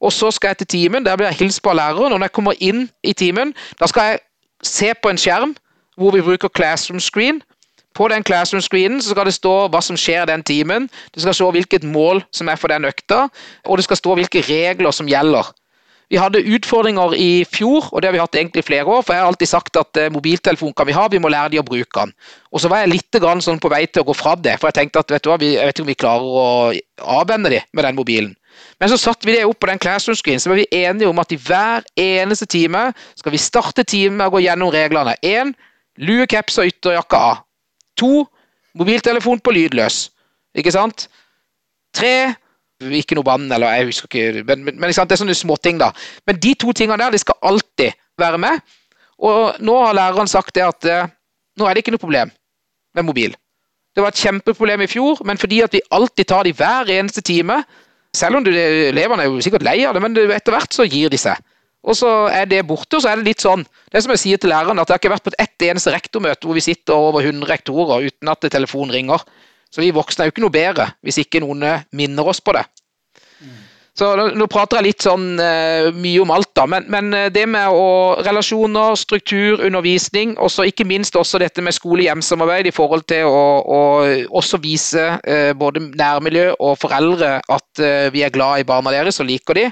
Og 0.00 0.12
så 0.12 0.30
skal 0.30 0.54
jeg 0.54 0.62
til 0.62 0.66
timen, 0.66 1.04
der 1.04 1.16
blir 1.16 1.28
jeg 1.28 1.42
hilst 1.44 1.62
på 1.62 1.70
av 1.70 1.76
læreren. 1.76 2.12
Og 2.12 2.18
når 2.18 2.30
jeg 2.30 2.36
kommer 2.36 2.56
inn 2.60 2.88
i 3.04 3.12
timen, 3.12 3.54
da 3.80 3.86
skal 3.86 4.10
jeg 4.10 4.20
se 4.62 4.92
på 5.02 5.12
en 5.12 5.20
skjerm 5.20 5.54
hvor 6.00 6.14
vi 6.16 6.24
bruker 6.24 6.48
classroom 6.48 7.00
screen. 7.00 7.42
På 7.94 8.08
den 8.08 8.24
classroom 8.24 8.62
screenen 8.62 9.02
så 9.02 9.12
skal 9.12 9.26
det 9.26 9.34
stå 9.34 9.54
hva 9.68 9.80
som 9.84 9.98
skjer 9.98 10.28
den 10.30 10.44
timen. 10.46 10.88
Det 11.14 11.24
skal 11.24 11.34
stå 11.36 11.50
hvilket 11.52 11.84
mål 11.84 12.22
som 12.32 12.48
er 12.48 12.56
for 12.56 12.72
den 12.72 12.86
økta, 12.88 13.26
og 13.66 13.78
det 13.78 13.84
skal 13.84 13.98
stå 13.98 14.14
hvilke 14.14 14.44
regler 14.46 14.94
som 14.94 15.10
gjelder. 15.10 15.50
Vi 16.10 16.18
hadde 16.18 16.42
utfordringer 16.42 17.12
i 17.14 17.44
fjor, 17.46 17.86
og 17.92 18.02
det 18.02 18.08
har 18.08 18.14
vi 18.16 18.22
hatt 18.22 18.34
egentlig 18.34 18.64
flere 18.66 18.84
år. 18.84 19.04
For 19.06 19.14
jeg 19.14 19.22
har 19.22 19.28
alltid 19.30 19.46
sagt 19.46 19.76
at 19.78 19.98
eh, 20.00 20.10
mobiltelefon 20.10 20.72
kan 20.74 20.88
vi 20.88 20.96
ha, 20.96 21.04
vi 21.10 21.20
må 21.22 21.30
lære 21.30 21.52
de 21.52 21.60
å 21.60 21.66
bruke 21.66 22.00
den. 22.00 22.10
Og 22.50 22.62
så 22.62 22.70
var 22.70 22.82
jeg 22.82 22.90
litt 22.96 23.18
sånn 23.44 23.62
på 23.62 23.70
vei 23.70 23.84
til 23.86 24.02
å 24.02 24.08
gå 24.08 24.16
fra 24.18 24.34
det, 24.34 24.56
for 24.58 24.70
jeg 24.70 24.80
tenkte 24.80 25.04
at 25.04 25.14
vet 25.14 25.22
du 25.22 25.30
hva, 25.30 25.38
jeg 25.38 25.62
vet 25.62 25.76
ikke 25.76 25.86
om 25.86 25.92
vi 25.92 26.00
klarer 26.02 26.40
å 26.42 26.48
avvenne 27.20 27.52
de 27.54 27.60
med 27.70 27.86
den 27.86 27.98
mobilen. 28.00 28.34
Men 28.80 28.90
så 28.92 28.98
satte 29.00 29.28
vi 29.28 29.36
det 29.36 29.46
opp 29.48 29.58
på 29.60 29.68
den 29.70 29.80
classroom 29.82 30.16
screen, 30.18 30.40
så 30.40 30.50
var 30.50 30.60
vi 30.60 30.68
enige 30.82 31.08
om 31.08 31.18
at 31.22 31.32
i 31.32 31.38
hver 31.40 31.86
eneste 32.00 32.48
time 32.50 32.90
skal 33.18 33.34
vi 33.34 33.40
starte 33.40 33.84
timen 33.84 34.18
med 34.18 34.30
å 34.30 34.34
gå 34.36 34.44
gjennom 34.46 34.72
reglene. 34.74 35.16
Én 35.22 35.54
lue, 36.00 36.26
caps 36.30 36.58
og 36.60 36.70
ytterjakke 36.70 37.18
av. 37.30 37.42
To 38.00 38.24
mobiltelefon 38.78 39.42
på 39.44 39.54
lydløs. 39.54 40.06
Ikke 40.56 40.72
sant? 40.74 41.08
Tre 41.94 42.32
ikke 42.80 43.16
noe 43.18 43.26
vann, 43.26 43.50
eller 43.52 43.74
jeg 43.76 43.90
husker 43.90 44.08
ikke 44.08 44.44
Men, 44.48 44.64
men, 44.64 44.78
men 44.80 44.92
det 44.92 45.12
er 45.12 45.20
sånne 45.20 45.36
småting, 45.36 45.80
da. 45.80 45.90
Men 46.26 46.38
de 46.40 46.54
to 46.56 46.72
tingene 46.72 47.02
der 47.02 47.12
de 47.12 47.20
skal 47.20 47.36
alltid 47.44 47.98
være 48.18 48.40
med. 48.40 48.62
Og 49.20 49.60
nå 49.60 49.76
har 49.84 49.96
læreren 49.96 50.30
sagt 50.30 50.54
det 50.56 50.64
at 50.64 50.88
uh, 50.88 51.10
nå 51.60 51.66
er 51.66 51.76
det 51.76 51.84
ikke 51.84 51.92
noe 51.92 52.02
problem 52.02 52.32
med 52.96 53.06
mobil. 53.06 53.36
Det 53.94 54.02
var 54.02 54.14
et 54.14 54.22
kjempeproblem 54.22 54.84
i 54.86 54.88
fjor, 54.88 55.20
men 55.26 55.38
fordi 55.38 55.60
at 55.64 55.74
vi 55.74 55.82
alltid 55.90 56.30
tar 56.30 56.46
de 56.46 56.54
hver 56.56 56.88
eneste 56.94 57.20
time 57.26 57.58
Selv 58.16 58.40
om 58.40 58.46
elevene 58.46 59.22
er 59.22 59.30
jo 59.30 59.42
sikkert 59.44 59.64
lei 59.66 59.78
av 59.86 59.94
det, 59.94 60.02
men 60.02 60.16
etter 60.34 60.54
hvert 60.54 60.74
så 60.74 60.86
gir 60.88 61.12
de 61.12 61.18
seg. 61.20 61.38
Og 61.86 61.96
så 61.96 62.08
er 62.28 62.48
det 62.50 62.64
borte, 62.68 62.98
og 62.98 63.04
så 63.04 63.12
er 63.12 63.20
det 63.20 63.30
litt 63.30 63.40
sånn 63.40 63.62
Det 63.64 63.96
er 63.96 64.02
som 64.04 64.12
jeg 64.12 64.20
sier 64.20 64.40
til 64.40 64.52
læreren, 64.52 64.78
at 64.78 64.88
det 64.88 64.94
har 64.94 65.00
ikke 65.00 65.12
vært 65.14 65.24
på 65.26 65.32
ett 65.40 65.64
eneste 65.64 65.94
rektormøte 65.94 66.46
hvor 66.46 66.58
vi 66.58 66.64
sitter 66.64 66.94
over 66.94 67.24
100 67.24 67.48
rektorer 67.48 68.04
uten 68.10 68.30
at 68.30 68.44
telefonen 68.52 68.92
ringer. 68.94 69.24
Så 69.70 69.82
vi 69.82 69.94
voksne 69.94 70.24
er 70.24 70.28
jo 70.28 70.34
ikke 70.34 70.44
noe 70.44 70.54
bedre 70.54 70.90
hvis 71.06 71.22
ikke 71.22 71.40
noen 71.42 71.64
eh, 71.66 71.86
minner 71.96 72.28
oss 72.30 72.42
på 72.44 72.54
det. 72.54 72.66
Så 73.98 74.08
Nå 74.16 74.46
prater 74.50 74.78
jeg 74.78 74.86
litt 74.86 75.04
sånn 75.04 75.40
uh, 75.40 75.90
mye 75.98 76.22
om 76.22 76.30
alt, 76.32 76.50
da, 76.56 76.66
men, 76.70 76.86
men 76.92 77.10
eh, 77.16 77.28
det 77.34 77.42
med 77.50 77.74
å, 77.74 78.20
relasjoner, 78.22 78.94
struktur, 78.98 79.60
undervisning, 79.66 80.36
og 80.38 80.52
ikke 80.64 80.86
minst 80.88 81.18
også 81.18 81.40
dette 81.42 81.62
med 81.64 81.74
skole-hjem-samarbeid 81.76 82.70
i 82.70 82.74
forhold 82.74 83.04
til 83.10 83.26
å, 83.26 83.42
å 83.60 83.80
også 84.40 84.60
vise 84.62 85.08
uh, 85.18 85.50
både 85.58 85.82
nærmiljø 85.90 86.52
og 86.58 86.78
foreldre 86.80 87.38
at 87.42 87.82
uh, 87.82 88.06
vi 88.14 88.22
er 88.24 88.34
glad 88.34 88.62
i 88.62 88.68
barna 88.68 88.94
deres 88.94 89.20
og 89.20 89.28
liker 89.28 89.58
de. 89.58 89.66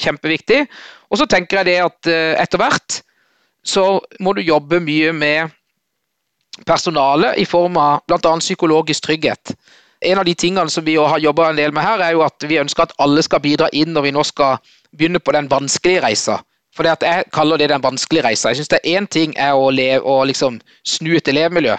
Kjempeviktig. 0.00 0.64
Og 1.12 1.20
så 1.20 1.28
tenker 1.30 1.60
jeg 1.60 1.68
det 1.68 1.78
at 1.84 2.08
etter 2.40 2.60
hvert 2.60 3.00
så 3.66 3.98
må 4.24 4.32
du 4.32 4.40
jobbe 4.40 4.78
mye 4.80 5.10
med 5.12 5.50
personalet 6.64 7.36
i 7.36 7.44
form 7.48 7.76
av 7.80 8.00
bl.a. 8.08 8.32
psykologisk 8.40 9.04
trygghet. 9.04 9.52
En 10.00 10.18
av 10.18 10.24
de 10.24 10.34
tingene 10.34 10.70
som 10.70 10.84
vi 10.84 10.96
har 10.96 11.18
jobba 11.20 11.50
en 11.50 11.58
del 11.58 11.72
med 11.76 11.84
her, 11.84 12.00
er 12.00 12.14
jo 12.16 12.22
at 12.24 12.44
vi 12.48 12.60
ønsker 12.60 12.86
at 12.86 12.94
alle 12.98 13.22
skal 13.22 13.42
bidra 13.44 13.68
inn 13.76 13.92
når 13.92 14.06
vi 14.08 14.12
nå 14.16 14.24
skal 14.24 14.60
begynne 14.96 15.20
på 15.20 15.34
den 15.36 15.50
vanskelige 15.50 16.04
reisa. 16.06 16.38
For 16.74 16.86
Jeg 16.86 17.24
kaller 17.34 17.58
det 17.58 17.68
den 17.68 17.82
vanskelige 17.82 18.24
reisa. 18.24 18.48
Jeg 18.48 18.60
synes 18.60 18.68
det 18.68 18.80
er 18.82 19.00
Én 19.00 19.06
ting 19.06 19.34
er 19.36 19.52
å, 19.54 19.70
leve, 19.70 20.00
å 20.06 20.24
liksom 20.24 20.60
snu 20.86 21.16
et 21.16 21.28
elevmiljø. 21.28 21.76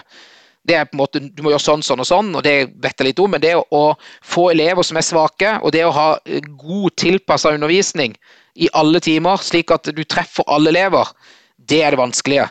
Det 0.62 0.76
er 0.78 0.84
på 0.84 0.94
en 0.94 1.00
måte, 1.00 1.20
Du 1.20 1.42
må 1.42 1.50
gjøre 1.50 1.64
sånn, 1.64 1.82
sånn 1.82 2.00
og 2.00 2.06
sånn, 2.06 2.34
og 2.36 2.44
det 2.44 2.70
vet 2.78 2.94
jeg 3.00 3.08
litt 3.08 3.18
om. 3.18 3.30
Men 3.30 3.42
det 3.42 3.56
å 3.56 3.82
få 4.22 4.50
elever 4.52 4.86
som 4.86 4.96
er 4.96 5.06
svake, 5.06 5.56
og 5.62 5.72
det 5.72 5.84
å 5.84 5.94
ha 5.96 6.08
god 6.46 6.96
tilpassa 6.96 7.50
undervisning 7.50 8.14
i 8.54 8.68
alle 8.72 9.00
timer, 9.00 9.40
slik 9.42 9.72
at 9.74 9.90
du 9.90 10.04
treffer 10.04 10.46
alle 10.46 10.70
elever, 10.70 11.08
det 11.56 11.82
er 11.82 11.90
det 11.90 11.98
vanskelige. 11.98 12.46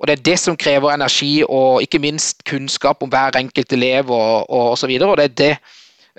Og 0.00 0.08
Det 0.08 0.16
er 0.16 0.24
det 0.30 0.38
som 0.40 0.56
krever 0.58 0.94
energi 0.94 1.44
og 1.44 1.82
ikke 1.82 2.00
minst 2.02 2.42
kunnskap 2.48 3.02
om 3.02 3.10
hver 3.10 3.36
enkelt 3.38 3.72
elev 3.72 4.10
og, 4.10 4.50
og 4.50 4.72
osv. 4.72 4.90
Og, 4.90 5.16
det 5.20 5.24
er 5.24 5.36
det. 5.42 5.52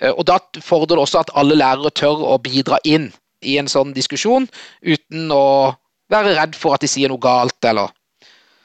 Eh, 0.02 0.12
og 0.12 0.24
da 0.28 0.40
fordrer 0.62 0.96
det 0.96 1.04
også 1.04 1.24
at 1.24 1.34
alle 1.36 1.58
lærere 1.60 1.92
tør 1.92 2.24
å 2.34 2.38
bidra 2.44 2.80
inn 2.86 3.12
i 3.44 3.58
en 3.60 3.68
sånn 3.68 3.92
diskusjon 3.96 4.48
uten 4.82 5.34
å 5.36 5.74
være 6.14 6.38
redd 6.38 6.56
for 6.56 6.76
at 6.76 6.84
de 6.84 6.88
sier 6.88 7.12
noe 7.12 7.20
galt. 7.20 7.60
eller 7.66 7.92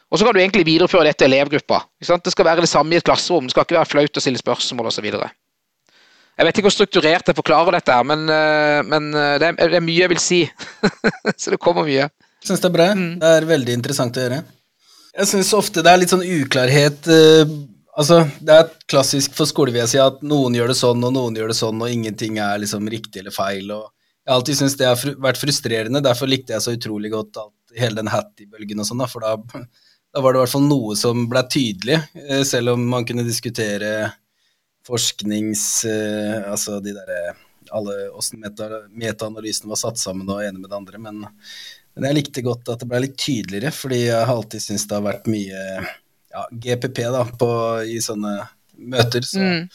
og 0.08 0.16
så 0.16 0.24
kan 0.24 0.32
du 0.32 0.40
egentlig 0.40 0.64
videreføre 0.64 1.04
det 1.10 1.18
til 1.20 1.28
elevgruppa. 1.28 1.82
Det 2.00 2.32
skal 2.32 2.46
være 2.46 2.64
det 2.64 2.70
samme 2.70 2.94
i 2.94 2.96
et 2.96 3.04
klasserom. 3.04 3.44
Det 3.44 3.52
skal 3.52 3.66
ikke 3.66 3.76
være 3.76 3.90
flaut 3.90 4.16
å 4.16 4.22
stille 4.24 4.40
spørsmål 4.40 4.88
osv. 4.88 5.04
Jeg 5.04 6.46
vet 6.46 6.60
ikke 6.60 6.68
hvor 6.68 6.72
strukturert 6.72 7.28
jeg 7.28 7.36
forklarer 7.36 7.76
dette, 7.76 7.96
men, 8.08 8.24
eh, 8.30 8.78
men 8.86 9.10
eh, 9.12 9.34
det, 9.42 9.50
er, 9.50 9.58
det, 9.58 9.80
er, 9.80 9.84
mye 9.84 10.04
jeg 10.04 10.12
vil 10.14 10.22
si. 10.22 10.38
så 11.40 11.52
det 11.52 11.60
kommer 11.60 11.84
mye. 11.84 12.08
Syns 12.46 12.62
det 12.62 12.70
er 12.70 12.76
bra. 12.78 12.86
Mm. 12.94 13.18
Det 13.20 13.32
er 13.40 13.48
veldig 13.50 13.74
interessant 13.74 14.16
å 14.16 14.24
gjøre. 14.24 14.40
Jeg 15.18 15.30
syns 15.32 15.50
ofte 15.56 15.82
det 15.82 15.90
er 15.90 15.98
litt 15.98 16.12
sånn 16.12 16.22
uklarhet 16.22 17.10
uh, 17.10 17.56
Altså, 17.98 18.20
Det 18.38 18.54
er 18.54 18.68
klassisk 18.86 19.32
for 19.34 19.50
skolevesenet 19.50 20.04
at 20.04 20.20
noen 20.22 20.54
gjør 20.54 20.70
det 20.70 20.76
sånn, 20.78 21.02
og 21.02 21.14
noen 21.16 21.34
gjør 21.34 21.50
det 21.50 21.56
sånn, 21.58 21.80
og 21.82 21.90
ingenting 21.90 22.36
er 22.38 22.60
liksom 22.62 22.86
riktig 22.86 23.24
eller 23.24 23.34
feil. 23.34 23.72
og 23.74 23.88
Jeg 24.22 24.30
har 24.30 24.38
alltid 24.38 24.58
syntes 24.60 24.76
det 24.78 24.86
har 24.86 25.00
fr 25.00 25.16
vært 25.18 25.40
frustrerende. 25.40 26.04
Derfor 26.04 26.30
likte 26.30 26.54
jeg 26.54 26.62
så 26.62 26.76
utrolig 26.76 27.10
godt 27.10 27.40
alt, 27.42 27.56
hele 27.74 27.98
den 27.98 28.12
Hattie-bølgen 28.12 28.84
og 28.84 28.86
sånn, 28.86 29.02
da, 29.02 29.08
for 29.10 29.26
da, 29.26 29.34
da, 29.58 30.22
var 30.22 30.30
det 30.30 30.38
i 30.38 30.42
hvert 30.44 30.54
fall 30.54 30.68
noe 30.68 30.94
som 31.00 31.26
ble 31.32 31.42
tydelig, 31.50 31.98
eh, 32.22 32.44
selv 32.46 32.76
om 32.76 32.86
man 32.94 33.08
kunne 33.08 33.26
diskutere 33.26 34.12
forsknings... 34.86 35.66
Eh, 35.90 36.38
altså 36.52 36.78
de 36.84 36.94
derre 37.00 37.34
alle 37.74 37.96
åssen 38.16 38.40
metaanalysene 38.40 39.68
var 39.68 39.76
satt 39.76 39.98
sammen 40.00 40.30
og 40.30 40.38
ene 40.40 40.62
med 40.62 40.70
det 40.70 40.78
andre, 40.78 41.02
men 41.02 41.24
men 41.98 42.12
jeg 42.12 42.18
likte 42.20 42.44
godt 42.46 42.70
at 42.70 42.82
det 42.82 42.86
ble 42.90 43.02
litt 43.02 43.16
tydeligere, 43.18 43.72
fordi 43.74 44.04
jeg 44.04 44.20
har 44.20 44.36
alltid 44.36 44.62
syntes 44.62 44.86
det 44.86 44.94
har 44.94 45.08
vært 45.08 45.26
mye 45.30 45.64
ja, 45.82 46.44
GPP 46.52 47.00
da, 47.10 47.24
på, 47.40 47.50
i 47.90 47.98
sånne 48.02 48.36
møter. 48.78 49.26
Så. 49.26 49.42
Mm. 49.42 49.66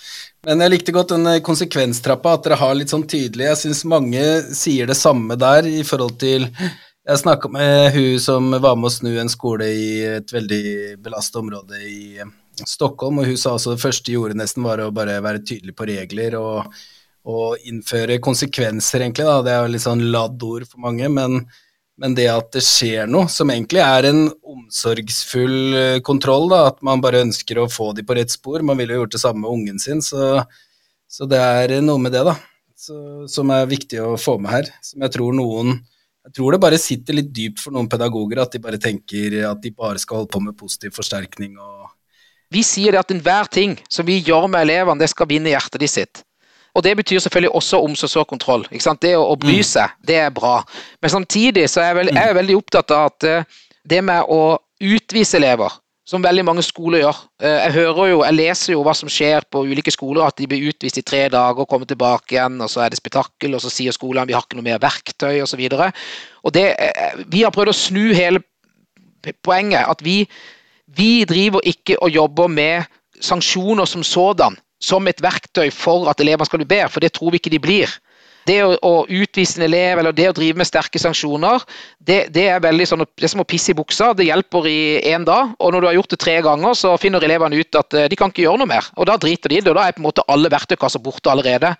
Men 0.47 0.63
jeg 0.63 0.73
likte 0.73 0.95
godt 0.95 1.11
den 1.11 1.27
konsekvenstrappa, 1.43 2.37
at 2.37 2.47
dere 2.47 2.59
har 2.61 2.77
litt 2.77 2.93
sånn 2.93 3.05
tydelig 3.09 3.49
Jeg 3.49 3.59
syns 3.65 3.83
mange 3.89 4.23
sier 4.55 4.87
det 4.87 4.95
samme 4.99 5.35
der 5.39 5.67
i 5.67 5.83
forhold 5.87 6.15
til 6.23 6.47
Jeg 6.47 7.19
snakka 7.19 7.51
med 7.51 7.91
hun 7.97 8.23
som 8.23 8.47
var 8.53 8.77
med 8.79 8.87
å 8.87 8.93
snu 8.93 9.11
en 9.19 9.31
skole 9.31 9.67
i 9.67 9.89
et 10.21 10.31
veldig 10.31 10.63
belasta 11.03 11.41
område 11.43 11.83
i 11.83 12.23
Stockholm, 12.63 13.19
og 13.19 13.27
hun 13.27 13.39
sa 13.39 13.55
også 13.57 13.73
det 13.73 13.81
første 13.81 14.07
de 14.07 14.15
gjorde 14.15 14.37
nesten 14.37 14.63
var 14.63 14.79
å 14.79 14.91
bare 14.93 15.17
være 15.25 15.41
tydelig 15.43 15.73
på 15.75 15.87
regler 15.89 16.37
og, 16.37 16.69
og 17.25 17.65
innføre 17.67 18.21
konsekvenser, 18.23 19.01
egentlig. 19.01 19.25
da, 19.25 19.41
Det 19.41 19.51
er 19.51 19.65
jo 19.65 19.73
litt 19.73 19.83
sånn 19.83 20.05
ladd 20.13 20.45
ord 20.47 20.67
for 20.69 20.83
mange, 20.85 21.09
men 21.11 21.41
men 22.01 22.15
det 22.17 22.25
at 22.31 22.49
det 22.55 22.63
skjer 22.65 23.09
noe, 23.09 23.29
som 23.29 23.51
egentlig 23.53 23.81
er 23.83 24.07
en 24.09 24.23
omsorgsfull 24.49 25.77
eh, 25.77 25.99
kontroll, 26.05 26.47
da, 26.51 26.65
at 26.71 26.81
man 26.85 27.03
bare 27.03 27.21
ønsker 27.27 27.61
å 27.61 27.69
få 27.69 27.91
de 27.93 28.05
på 28.05 28.17
rett 28.17 28.33
spor 28.33 28.65
Man 28.65 28.79
ville 28.79 28.97
jo 28.97 29.03
gjort 29.03 29.15
det 29.15 29.21
samme 29.21 29.43
med 29.43 29.53
ungen 29.53 29.81
sin, 29.81 30.01
så, 30.01 30.41
så 31.07 31.29
det 31.29 31.41
er 31.41 31.77
noe 31.85 32.01
med 32.01 32.15
det, 32.15 32.23
da, 32.25 32.35
så, 32.77 32.97
som 33.29 33.53
er 33.53 33.69
viktig 33.69 34.01
å 34.01 34.15
få 34.17 34.39
med 34.41 34.55
her. 34.55 34.71
Som 34.81 35.05
jeg 35.05 35.17
tror 35.17 35.37
noen 35.37 35.77
Jeg 36.23 36.37
tror 36.37 36.55
det 36.55 36.63
bare 36.63 36.79
sitter 36.79 37.17
litt 37.17 37.33
dypt 37.35 37.59
for 37.59 37.75
noen 37.75 37.89
pedagoger 37.91 38.39
at 38.39 38.53
de 38.55 38.61
bare 38.63 38.79
tenker 38.79 39.41
at 39.43 39.59
de 39.59 39.73
bare 39.75 39.99
skal 39.99 40.21
holde 40.21 40.31
på 40.31 40.39
med 40.39 40.55
positiv 40.55 40.95
forsterkning 40.95 41.57
og 41.59 41.89
Vi 42.53 42.61
sier 42.63 42.93
det 42.95 43.01
at 43.01 43.11
enhver 43.11 43.49
ting 43.51 43.73
som 43.91 44.05
vi 44.07 44.21
gjør 44.21 44.47
med 44.47 44.63
elevene, 44.63 45.01
det 45.01 45.09
skal 45.11 45.27
vinne 45.27 45.51
hjertet 45.51 45.81
de 45.81 45.89
sitt. 45.89 46.21
Og 46.73 46.83
det 46.83 46.95
betyr 46.97 47.19
selvfølgelig 47.19 47.53
også 47.53 47.79
omsorgskontroll. 47.85 48.65
Det 48.71 49.13
å, 49.17 49.27
å, 49.27 49.37
bry 49.37 49.59
mm. 49.59 49.67
seg, 49.67 49.93
det 50.07 50.17
er 50.23 50.33
bra. 50.33 50.57
Men 51.01 51.13
samtidig 51.13 51.67
så 51.69 51.83
er 51.83 51.91
jeg, 51.91 51.99
veld, 51.99 52.13
jeg 52.15 52.31
er 52.31 52.39
veldig 52.39 52.57
opptatt 52.57 52.93
av 52.95 53.11
at 53.11 53.27
uh, 53.29 53.63
det 53.89 54.01
med 54.05 54.29
å 54.31 54.57
utvise 54.83 55.37
elever, 55.37 55.75
som 56.09 56.23
veldig 56.25 56.43
mange 56.43 56.63
skoler 56.65 56.99
gjør 56.99 57.15
uh, 57.15 57.59
Jeg 57.61 57.75
hører 57.77 58.09
jo, 58.09 58.17
jeg 58.25 58.35
leser 58.35 58.73
jo 58.73 58.81
hva 58.83 58.95
som 58.97 59.11
skjer 59.11 59.45
på 59.53 59.61
ulike 59.69 59.93
skoler, 59.93 60.25
at 60.25 60.41
de 60.41 60.49
blir 60.49 60.65
utvist 60.73 60.97
i 60.99 61.05
tre 61.05 61.27
dager, 61.31 61.61
og 61.61 61.69
kommer 61.69 61.87
tilbake 61.89 62.35
igjen, 62.35 62.57
og 62.65 62.73
så 62.73 62.83
er 62.83 62.91
det 62.91 62.99
spetakkel, 62.99 63.53
og 63.53 63.61
så 63.61 63.71
sier 63.71 63.93
skolen 63.95 64.27
vi 64.27 64.35
har 64.35 64.43
ikke 64.43 64.57
noe 64.57 64.67
mer 64.71 64.81
verktøy, 64.81 65.43
osv. 65.45 65.61
Uh, 65.77 66.09
vi 67.29 67.45
har 67.45 67.53
prøvd 67.53 67.75
å 67.75 67.77
snu 67.83 68.03
hele 68.17 68.41
poenget. 69.45 69.85
At 69.85 70.01
vi, 70.03 70.23
vi 70.89 71.23
driver 71.29 71.61
ikke 71.69 72.01
og 72.01 72.11
jobber 72.11 72.49
med 72.49 72.89
sanksjoner 73.21 73.85
som 73.87 74.03
sådan 74.03 74.57
som 74.83 75.07
et 75.07 75.21
verktøy 75.23 75.69
for 75.73 76.09
at 76.11 76.21
elevene 76.23 76.47
skal 76.47 76.61
bli 76.61 76.69
bedre, 76.75 76.91
for 76.91 77.03
det 77.03 77.13
tror 77.15 77.31
vi 77.31 77.41
ikke 77.41 77.53
de 77.53 77.61
blir. 77.63 77.93
Det 78.43 78.57
å, 78.59 78.73
å 78.75 78.91
utvise 79.07 79.55
en 79.59 79.65
elev 79.69 80.01
eller 80.01 80.15
det 80.15 80.25
å 80.27 80.35
drive 80.35 80.59
med 80.59 80.67
sterke 80.67 80.99
sanksjoner, 80.99 81.63
det, 82.03 82.25
det 82.35 82.49
er 82.51 82.63
veldig 82.63 82.87
sånn, 82.89 83.05
det 83.07 83.27
er 83.27 83.31
som 83.31 83.43
å 83.43 83.47
pisse 83.47 83.71
i 83.71 83.77
buksa. 83.77 84.09
Det 84.17 84.27
hjelper 84.27 84.67
i 84.67 84.79
én 85.13 85.23
dag, 85.27 85.53
og 85.63 85.71
når 85.71 85.83
du 85.85 85.87
har 85.87 85.95
gjort 85.99 86.15
det 86.15 86.19
tre 86.25 86.33
ganger, 86.43 86.75
så 86.75 86.91
finner 86.99 87.23
elevene 87.23 87.61
ut 87.61 87.79
at 87.79 87.95
eh, 87.95 88.09
de 88.11 88.19
kan 88.19 88.33
ikke 88.33 88.43
gjøre 88.43 88.59
noe 88.59 88.71
mer. 88.73 88.89
Og 88.97 89.07
Da 89.07 89.15
driter 89.21 89.53
de 89.53 89.61
i 89.61 89.63
det, 89.63 89.71
og 89.71 89.79
da 89.79 89.87
er 89.87 89.95
på 89.95 90.03
en 90.03 90.09
måte 90.09 90.27
alle 90.27 90.51
verktøykasser 90.51 91.03
borte 91.03 91.31
allerede. 91.31 91.71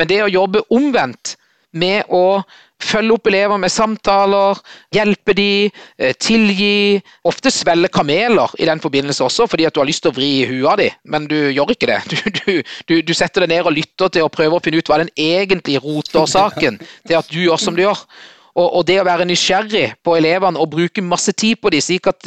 Men 0.00 0.08
det 0.08 0.22
å 0.24 0.32
jobbe 0.32 0.64
omvendt, 0.72 1.36
med 1.76 2.08
å 2.08 2.40
følge 2.78 3.16
opp 3.16 3.26
elever 3.28 3.58
med 3.60 3.72
samtaler, 3.72 4.58
hjelpe 4.94 5.34
de, 5.34 5.70
eh, 5.98 6.14
tilgi. 6.14 7.00
Ofte 7.28 7.50
svelge 7.50 7.90
kameler 7.92 8.54
i 8.58 8.68
den 8.68 8.80
forbindelse 8.80 9.24
også, 9.24 9.48
fordi 9.50 9.66
at 9.66 9.74
du 9.74 9.80
har 9.80 9.88
lyst 9.88 10.02
til 10.02 10.12
å 10.12 10.16
vri 10.16 10.46
huet 10.46 10.70
av 10.70 10.78
dem, 10.78 10.90
men 11.04 11.26
du 11.26 11.36
gjør 11.50 11.74
ikke 11.74 11.90
det. 11.90 12.00
Du, 12.48 12.62
du, 12.88 12.94
du, 13.02 13.12
setter 13.12 13.44
deg 13.44 13.50
ned 13.50 13.66
og 13.66 13.74
lytter 13.76 14.08
til 14.08 14.24
å 14.24 14.30
prøve 14.32 14.56
å 14.56 14.62
finne 14.62 14.78
ut 14.80 14.88
hva 14.88 15.02
den 15.02 15.10
egentlige 15.20 15.82
rotårsaken 15.84 16.78
til 16.80 17.16
at 17.18 17.28
du 17.28 17.42
gjør 17.42 17.60
som 17.60 17.76
du 17.76 17.82
gjør. 17.82 17.98
Og, 18.58 18.66
og, 18.66 18.82
det 18.88 18.96
å 18.98 19.06
være 19.06 19.26
nysgjerrig 19.28 19.84
på 20.02 20.16
elevene 20.18 20.58
og 20.58 20.70
bruke 20.72 21.02
masse 21.04 21.30
tid 21.38 21.60
på 21.62 21.70
dem, 21.70 21.82
slik 21.84 22.08
at 22.10 22.26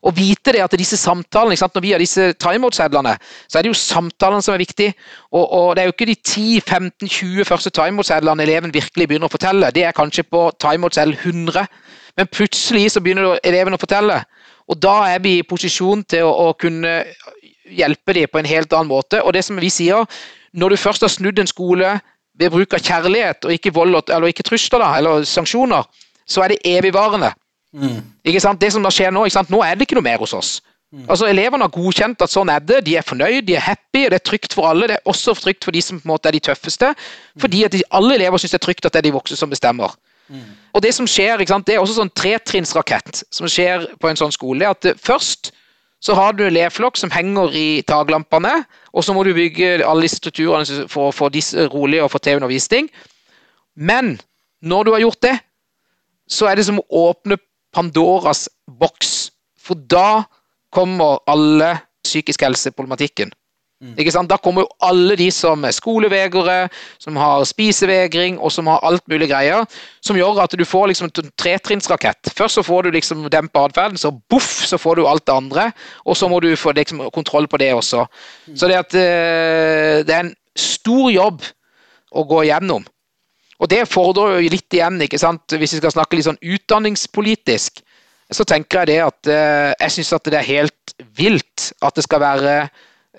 å 0.00 0.12
vite 0.16 0.54
det 0.56 0.62
at 0.64 0.76
disse 0.78 0.96
samtalene 0.96 1.56
Når 1.74 1.84
vi 1.84 1.92
har 1.92 2.00
disse 2.00 2.30
timeout-sedlene, 2.40 3.16
så 3.48 3.58
er 3.58 3.66
det 3.66 3.72
jo 3.74 3.76
samtalene 3.76 4.42
som 4.42 4.54
er 4.54 4.62
viktig. 4.62 4.88
Og, 5.32 5.44
og 5.44 5.76
det 5.76 5.82
er 5.82 5.90
jo 5.90 5.94
ikke 5.94 6.08
de 6.08 6.16
10-15-20 6.16 7.44
første 7.44 7.70
timeout-sedlene 7.76 8.46
eleven 8.46 8.72
virkelig 8.72 9.08
begynner 9.08 9.28
å 9.28 9.34
fortelle. 9.34 9.72
Det 9.74 9.84
er 9.84 9.96
kanskje 9.96 10.24
på 10.24 10.46
timeout-seddel 10.62 11.12
100. 11.18 11.66
Men 12.16 12.32
plutselig 12.32 12.94
så 12.94 13.02
begynner 13.04 13.36
eleven 13.44 13.76
å 13.76 13.80
fortelle. 13.80 14.22
Og 14.66 14.80
da 14.82 14.96
er 15.12 15.20
vi 15.22 15.36
i 15.38 15.46
posisjon 15.46 16.06
til 16.08 16.24
å, 16.26 16.32
å 16.48 16.56
kunne 16.58 17.02
hjelpe 17.66 18.14
dem 18.16 18.30
på 18.32 18.40
en 18.40 18.48
helt 18.48 18.72
annen 18.72 18.90
måte. 18.90 19.20
Og 19.22 19.34
det 19.36 19.44
som 19.44 19.58
vi 19.60 19.70
sier, 19.70 20.06
når 20.56 20.72
du 20.72 20.80
først 20.80 21.04
har 21.04 21.12
snudd 21.12 21.38
en 21.42 21.50
skole 21.50 21.98
ved 22.38 22.52
bruk 22.52 22.76
av 22.76 22.84
kjærlighet 22.84 23.48
og 23.48 23.56
ikke 23.56 23.72
vold 23.74 23.98
eller 24.04 24.30
ikke 24.30 24.46
trusler 24.46 24.82
da, 24.82 24.92
eller 24.98 25.26
sanksjoner, 25.28 25.88
så 26.26 26.44
er 26.44 26.54
det 26.54 26.62
evigvarende. 26.76 27.32
Mm. 27.76 28.00
Ikke 28.24 28.40
sant? 28.40 28.60
Det 28.60 28.72
som 28.72 28.84
da 28.84 28.92
skjer 28.92 29.12
nå, 29.14 29.26
ikke 29.26 29.38
sant? 29.38 29.52
nå 29.52 29.62
er 29.64 29.76
det 29.76 29.86
ikke 29.86 29.98
noe 29.98 30.06
mer 30.06 30.22
hos 30.22 30.34
oss. 30.36 30.56
Mm. 30.94 31.04
Altså 31.10 31.26
Elevene 31.26 31.66
har 31.66 31.72
godkjent 31.74 32.22
at 32.22 32.32
sånn 32.32 32.50
er 32.52 32.62
det, 32.62 32.82
de 32.86 32.94
er 32.96 33.04
fornøyd, 33.06 33.42
de 33.48 33.56
er 33.58 33.64
happy, 33.64 34.04
og 34.06 34.12
det 34.12 34.20
er 34.20 34.26
trygt 34.30 34.54
for 34.56 34.68
alle. 34.70 34.88
Det 34.90 34.98
er 34.98 35.10
også 35.10 35.34
trygt 35.38 35.66
for 35.66 35.74
de 35.74 35.82
som 35.82 35.98
på 36.00 36.06
en 36.06 36.12
måte 36.14 36.30
er 36.30 36.36
de 36.36 36.42
tøffeste, 36.46 36.92
fordi 37.42 37.64
at 37.66 37.74
de, 37.74 37.82
alle 37.90 38.16
elever 38.20 38.40
syns 38.40 38.54
det 38.54 38.60
er 38.60 38.66
trygt 38.68 38.86
at 38.86 38.94
det 38.94 39.02
er 39.02 39.08
de 39.08 39.16
voksne 39.16 39.38
som 39.38 39.52
bestemmer. 39.52 39.96
Mm. 40.28 40.46
Og 40.74 40.82
Det 40.82 40.94
som 40.94 41.06
skjer, 41.06 41.40
ikke 41.40 41.54
sant? 41.54 41.66
det 41.66 41.76
er 41.76 41.82
også 41.82 41.98
sånn 41.98 42.12
tretrinnsrakett 42.14 43.24
som 43.30 43.48
skjer 43.50 43.88
på 44.00 44.10
en 44.10 44.18
sånn 44.18 44.34
skole. 44.34 44.62
det 44.62 44.92
at 44.92 45.02
Først 45.02 45.52
så 46.02 46.14
har 46.14 46.36
du 46.36 46.44
leflokk 46.52 46.98
som 47.00 47.10
henger 47.10 47.54
i 47.56 47.82
taklampene, 47.88 48.52
og 48.92 49.04
så 49.04 49.14
må 49.16 49.24
du 49.24 49.32
bygge 49.36 49.80
alle 49.80 50.04
disse 50.04 50.20
strukturene 50.20 50.86
for 50.92 51.08
å 51.08 51.14
få 51.14 51.30
disse 51.32 51.66
rolig 51.72 52.02
og 52.04 52.10
få 52.12 52.20
til 52.22 52.38
undervisning. 52.40 52.90
Men 53.76 54.16
når 54.60 54.84
du 54.84 54.92
har 54.92 55.04
gjort 55.04 55.22
det, 55.24 55.34
så 56.28 56.50
er 56.50 56.58
det 56.58 56.66
som 56.68 56.80
å 56.80 57.02
åpne 57.10 57.38
Pandoras 57.74 58.46
boks. 58.80 59.30
For 59.60 59.78
da 59.78 60.24
kommer 60.72 61.20
alle 61.28 61.74
psykisk 62.06 62.44
helse-problematikken. 62.46 63.32
Mm. 63.76 63.92
Da 64.24 64.38
kommer 64.40 64.64
jo 64.64 64.70
alle 64.80 65.18
de 65.20 65.26
som 65.30 65.64
er 65.68 65.74
skolevegere, 65.76 66.70
som 66.98 67.16
har 67.20 67.44
spisevegring 67.44 68.38
og 68.40 68.48
som 68.52 68.70
har 68.72 68.80
alt 68.86 69.04
mulig 69.08 69.28
greier, 69.28 69.66
som 70.00 70.16
gjør 70.16 70.40
at 70.40 70.56
du 70.56 70.64
får 70.64 70.88
liksom 70.88 71.10
en 71.10 71.28
tretrinnsrakett. 71.36 72.32
Først 72.32 72.56
så 72.56 72.64
får 72.64 72.86
du 72.86 72.96
liksom 72.96 73.26
dempa 73.32 73.66
atferden, 73.68 74.00
så 74.00 74.14
boff, 74.30 74.64
så 74.64 74.80
får 74.80 74.96
du 74.96 75.06
alt 75.06 75.26
det 75.26 75.36
andre. 75.36 75.68
Og 76.06 76.16
så 76.16 76.28
må 76.28 76.40
du 76.40 76.54
få 76.56 76.72
liksom 76.72 77.04
kontroll 77.12 77.48
på 77.48 77.60
det 77.60 77.74
også. 77.74 78.06
Mm. 78.46 78.56
Så 78.56 78.66
det, 78.66 78.80
at, 78.80 78.96
uh, 78.96 80.06
det 80.08 80.14
er 80.14 80.24
en 80.24 80.34
stor 80.56 81.10
jobb 81.12 81.44
å 82.16 82.24
gå 82.24 82.46
gjennom. 82.48 82.86
Og 83.60 83.68
det 83.72 83.84
fordrer 83.88 84.40
jo 84.40 84.52
litt 84.52 84.72
igjen, 84.72 85.00
ikke 85.04 85.20
sant? 85.20 85.52
hvis 85.52 85.76
vi 85.76 85.82
skal 85.82 85.92
snakke 85.92 86.16
litt 86.16 86.28
sånn 86.28 86.40
utdanningspolitisk, 86.40 87.84
så 88.32 88.44
tenker 88.48 88.82
jeg 88.82 88.94
det 88.94 89.00
at 89.04 89.28
uh, 89.28 89.70
jeg 89.84 89.98
syns 89.98 90.16
at 90.16 90.32
det 90.32 90.40
er 90.40 90.48
helt 90.48 90.98
vilt 91.16 91.70
at 91.84 91.94
det 91.94 92.08
skal 92.08 92.24
være 92.24 92.58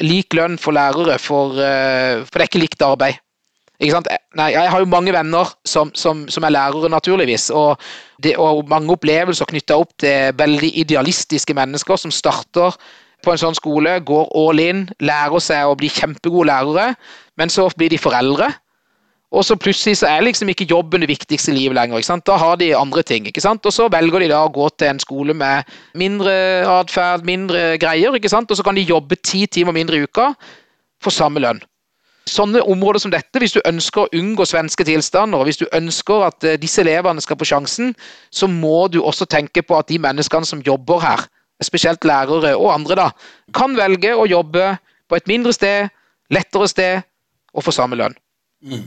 lik 0.03 0.35
lønn 0.37 0.57
for 0.61 0.75
lærere, 0.75 1.17
for, 1.21 1.57
eh, 1.61 2.23
for 2.25 2.37
det 2.37 2.45
er 2.45 2.51
ikke 2.51 2.63
likt 2.65 2.85
arbeid. 2.85 3.23
Ikke 3.79 4.01
Nei, 4.37 4.51
jeg 4.53 4.69
har 4.73 4.81
jo 4.81 4.89
mange 4.89 5.13
venner 5.13 5.49
som, 5.65 5.91
som, 5.93 6.25
som 6.33 6.45
er 6.45 6.53
lærere, 6.53 6.89
naturligvis. 6.89 7.49
Og, 7.53 7.77
det, 8.23 8.35
og 8.41 8.65
mange 8.69 8.93
opplevelser 8.93 9.49
knytta 9.49 9.77
opp 9.77 9.93
til 10.01 10.33
veldig 10.37 10.71
idealistiske 10.81 11.53
mennesker 11.57 11.99
som 12.01 12.13
starter 12.13 12.77
på 13.25 13.33
en 13.33 13.41
sånn 13.41 13.57
skole, 13.57 13.99
går 14.05 14.29
all 14.37 14.61
in, 14.61 14.85
lærer 15.01 15.41
seg 15.41 15.69
å 15.69 15.77
bli 15.77 15.89
kjempegode 15.93 16.49
lærere, 16.49 16.91
men 17.37 17.53
så 17.53 17.67
blir 17.77 17.93
de 17.93 18.01
foreldre. 18.01 18.49
Og 19.35 19.43
så 19.43 19.57
plutselig 19.59 19.97
så 19.99 20.07
er 20.07 20.23
liksom 20.23 20.47
ikke 20.49 20.69
jobben 20.69 21.03
det 21.03 21.09
viktigste 21.09 21.51
i 21.51 21.57
livet 21.57 21.75
lenger. 21.75 21.99
ikke 21.99 22.07
sant? 22.07 22.25
Da 22.27 22.37
har 22.39 22.55
de 22.55 22.75
andre 22.75 23.03
ting. 23.03 23.27
ikke 23.27 23.41
sant? 23.41 23.65
Og 23.65 23.73
så 23.73 23.89
velger 23.91 24.23
de 24.23 24.29
da 24.31 24.45
å 24.45 24.51
gå 24.53 24.69
til 24.77 24.87
en 24.87 24.99
skole 25.03 25.33
med 25.33 25.67
mindre 25.95 26.31
atferd, 26.79 27.25
mindre 27.27 27.77
greier, 27.77 28.15
ikke 28.15 28.31
sant? 28.31 28.51
og 28.51 28.57
så 28.57 28.63
kan 28.63 28.75
de 28.75 28.87
jobbe 28.87 29.15
ti 29.15 29.45
timer 29.45 29.75
mindre 29.75 29.97
i 29.97 30.05
uka 30.07 30.31
for 31.03 31.11
samme 31.11 31.43
lønn. 31.43 31.59
Sånne 32.27 32.61
områder 32.63 32.99
som 32.99 33.11
dette, 33.11 33.39
hvis 33.39 33.55
du 33.55 33.61
ønsker 33.67 34.03
å 34.03 34.09
unngå 34.15 34.45
svenske 34.47 34.83
tilstander, 34.87 35.39
og 35.39 35.47
hvis 35.47 35.61
du 35.61 35.67
ønsker 35.75 36.25
at 36.27 36.43
eh, 36.43 36.57
disse 36.59 36.81
elevene 36.83 37.23
skal 37.23 37.39
få 37.39 37.47
sjansen, 37.47 37.93
så 38.31 38.49
må 38.51 38.87
du 38.91 38.99
også 38.99 39.27
tenke 39.31 39.63
på 39.63 39.77
at 39.77 39.87
de 39.87 39.99
menneskene 40.03 40.47
som 40.47 40.63
jobber 40.65 40.99
her, 41.03 41.23
spesielt 41.63 42.03
lærere 42.05 42.51
og 42.57 42.73
andre, 42.73 42.95
da, 42.99 43.07
kan 43.55 43.77
velge 43.79 44.11
å 44.13 44.27
jobbe 44.27 44.75
på 45.07 45.15
et 45.15 45.31
mindre 45.31 45.55
sted, 45.55 45.87
lettere 46.29 46.67
sted 46.67 47.07
og 47.55 47.63
få 47.63 47.73
samme 47.75 47.95
lønn. 47.97 48.17
Mm. 48.61 48.83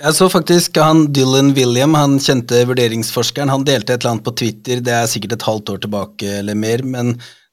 Jeg 0.00 0.14
så 0.16 0.26
faktisk 0.26 0.78
han 0.82 1.04
Dylan 1.14 1.52
William, 1.54 1.94
han 1.94 2.16
kjente 2.18 2.64
vurderingsforskeren, 2.66 3.52
han 3.52 3.66
delte 3.66 3.94
et 3.94 4.02
eller 4.02 4.16
annet 4.16 4.26
på 4.26 4.34
Twitter, 4.40 4.80
det 4.82 4.90
er 4.90 5.06
sikkert 5.10 5.36
et 5.36 5.46
halvt 5.46 5.70
år 5.70 5.84
tilbake 5.84 6.32
eller 6.40 6.58
mer, 6.58 6.82
men 6.82 7.12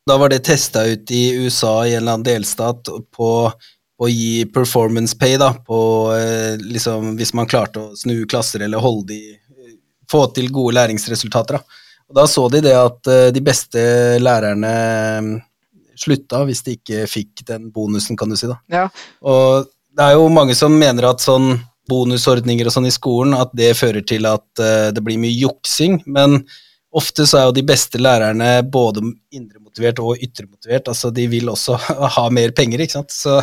da 0.09 0.17
var 0.17 0.33
det 0.33 0.41
testa 0.47 0.87
ut 0.89 1.11
i 1.13 1.21
USA 1.37 1.75
i 1.85 1.93
en 1.93 2.01
eller 2.01 2.17
annen 2.17 2.25
delstat 2.25 2.89
på 3.13 3.29
å 4.01 4.09
gi 4.09 4.47
performance 4.49 5.13
pay, 5.17 5.37
da, 5.37 5.51
på 5.53 5.77
eh, 6.15 6.57
liksom 6.57 7.13
hvis 7.19 7.35
man 7.37 7.49
klarte 7.49 7.83
å 7.83 7.93
snu 7.97 8.23
klasser 8.25 8.65
eller 8.65 8.81
holde 8.81 9.13
de 9.13 9.21
Få 10.11 10.25
til 10.35 10.49
gode 10.51 10.73
læringsresultater, 10.75 11.55
da. 11.55 11.83
Og 12.11 12.15
da 12.17 12.25
så 12.27 12.41
de 12.51 12.59
det 12.65 12.73
at 12.75 13.07
eh, 13.07 13.29
de 13.31 13.39
beste 13.39 13.79
lærerne 14.19 14.71
mm, 15.23 15.29
slutta 15.95 16.41
hvis 16.49 16.65
de 16.65 16.73
ikke 16.75 17.05
fikk 17.07 17.45
den 17.47 17.69
bonusen, 17.71 18.17
kan 18.19 18.27
du 18.27 18.35
si, 18.35 18.49
da. 18.49 18.57
Ja. 18.67 18.81
Og 19.23 19.69
det 19.95 20.03
er 20.03 20.17
jo 20.17 20.25
mange 20.27 20.57
som 20.59 20.75
mener 20.75 21.07
at 21.13 21.23
sånn 21.23 21.53
bonusordninger 21.91 22.67
og 22.67 22.75
sånn 22.75 22.89
i 22.89 22.93
skolen, 22.95 23.35
at 23.37 23.51
det 23.57 23.73
fører 23.79 24.05
til 24.07 24.27
at 24.29 24.47
uh, 24.63 24.89
det 24.95 25.03
blir 25.03 25.19
mye 25.21 25.35
juksing. 25.35 25.99
Men 26.07 26.39
ofte 26.95 27.27
så 27.27 27.39
er 27.39 27.49
jo 27.49 27.57
de 27.59 27.65
beste 27.67 28.01
lærerne 28.01 28.53
både 28.67 29.03
indremotivert 29.35 30.01
og 30.03 30.23
ytremotivert. 30.23 30.89
Altså 30.91 31.11
de 31.15 31.27
vil 31.31 31.51
også 31.51 31.77
ha 32.17 32.25
mer 32.33 32.55
penger, 32.55 32.83
ikke 32.83 32.99
sant. 33.01 33.15
Så 33.15 33.41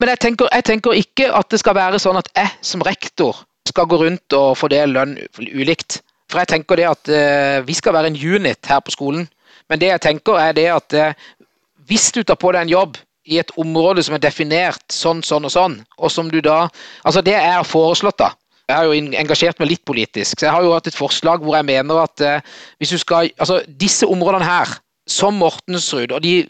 men 0.00 0.08
jeg 0.12 0.22
tenker, 0.24 0.48
jeg 0.52 0.64
tenker, 0.64 0.96
ikke 0.96 1.28
at 1.36 1.50
det 1.52 1.60
skal 1.60 1.76
være 1.76 2.00
sånn 2.00 2.16
at 2.20 2.30
jeg 2.36 2.48
som 2.64 2.84
rektor 2.86 3.42
skal 3.68 3.88
gå 3.90 3.98
rundt 4.00 4.36
og 4.36 4.56
fordele 4.58 4.94
lønn 4.96 5.14
ulikt. 5.52 6.00
For 6.32 6.40
jeg 6.40 6.52
tenker 6.54 6.80
det 6.80 6.88
at 6.88 7.12
uh, 7.12 7.58
vi 7.66 7.76
skal 7.76 7.96
være 7.96 8.12
en 8.12 8.18
unit 8.18 8.70
her 8.70 8.80
på 8.84 8.94
skolen. 8.94 9.26
Men 9.70 9.82
det 9.82 9.92
jeg 9.92 10.04
tenker 10.08 10.40
er 10.40 10.56
det 10.56 10.68
at 10.72 10.96
uh, 10.96 11.46
hvis 11.88 12.08
du 12.14 12.22
tar 12.22 12.40
på 12.40 12.54
deg 12.54 12.64
en 12.64 12.72
jobb 12.72 12.96
i 13.24 13.38
et 13.38 13.52
område 13.60 14.02
som 14.02 14.16
er 14.16 14.22
definert 14.22 14.84
sånn, 14.92 15.22
sånn 15.22 15.46
og 15.46 15.52
sånn, 15.54 15.76
og 15.98 16.10
som 16.10 16.30
du 16.30 16.40
da 16.42 16.66
Altså, 17.04 17.22
det 17.22 17.34
er 17.38 17.62
foreslått, 17.66 18.18
da. 18.18 18.32
Jeg 18.68 18.76
har 18.76 18.86
jo 18.88 19.18
engasjert 19.20 19.58
meg 19.60 19.72
litt 19.72 19.84
politisk, 19.84 20.38
så 20.38 20.46
jeg 20.46 20.54
har 20.54 20.64
jo 20.64 20.72
hatt 20.74 20.88
et 20.88 20.96
forslag 20.96 21.42
hvor 21.42 21.58
jeg 21.58 21.68
mener 21.68 22.02
at 22.04 22.22
eh, 22.24 22.54
hvis 22.80 22.94
du 22.94 22.98
skal 23.02 23.30
Altså, 23.36 23.60
disse 23.66 24.06
områdene 24.06 24.46
her, 24.46 24.78
som 25.10 25.34
Mortensrud, 25.34 26.12
og 26.14 26.22
de 26.22 26.44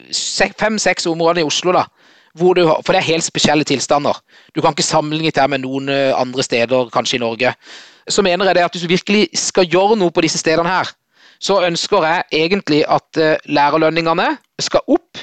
fem-seks 0.59 1.07
områdene 1.09 1.41
i 1.41 1.47
Oslo, 1.49 1.73
da, 1.73 1.87
du, 2.37 2.61
for 2.85 2.93
det 2.93 2.99
er 2.99 3.09
helt 3.11 3.25
spesielle 3.25 3.65
tilstander. 3.65 4.17
Du 4.55 4.61
kan 4.61 4.73
ikke 4.73 4.85
sammenligne 4.85 5.33
det 5.33 5.49
med 5.49 5.65
noen 5.65 5.89
eh, 5.89 6.13
andre 6.17 6.45
steder, 6.45 6.89
kanskje 6.93 7.17
i 7.17 7.23
Norge. 7.25 7.53
Så 8.09 8.21
mener 8.25 8.45
jeg 8.45 8.55
det 8.55 8.65
at 8.65 8.75
hvis 8.75 8.85
du 8.85 8.91
virkelig 8.91 9.27
skal 9.37 9.69
gjøre 9.69 9.97
noe 9.97 10.13
på 10.13 10.23
disse 10.25 10.41
stedene 10.41 10.69
her, 10.69 10.89
så 11.43 11.59
ønsker 11.65 12.05
jeg 12.07 12.45
egentlig 12.45 12.83
at 12.87 13.19
eh, 13.19 13.37
lærerlønningene 13.45 14.35
skal 14.61 14.85
opp 14.87 15.21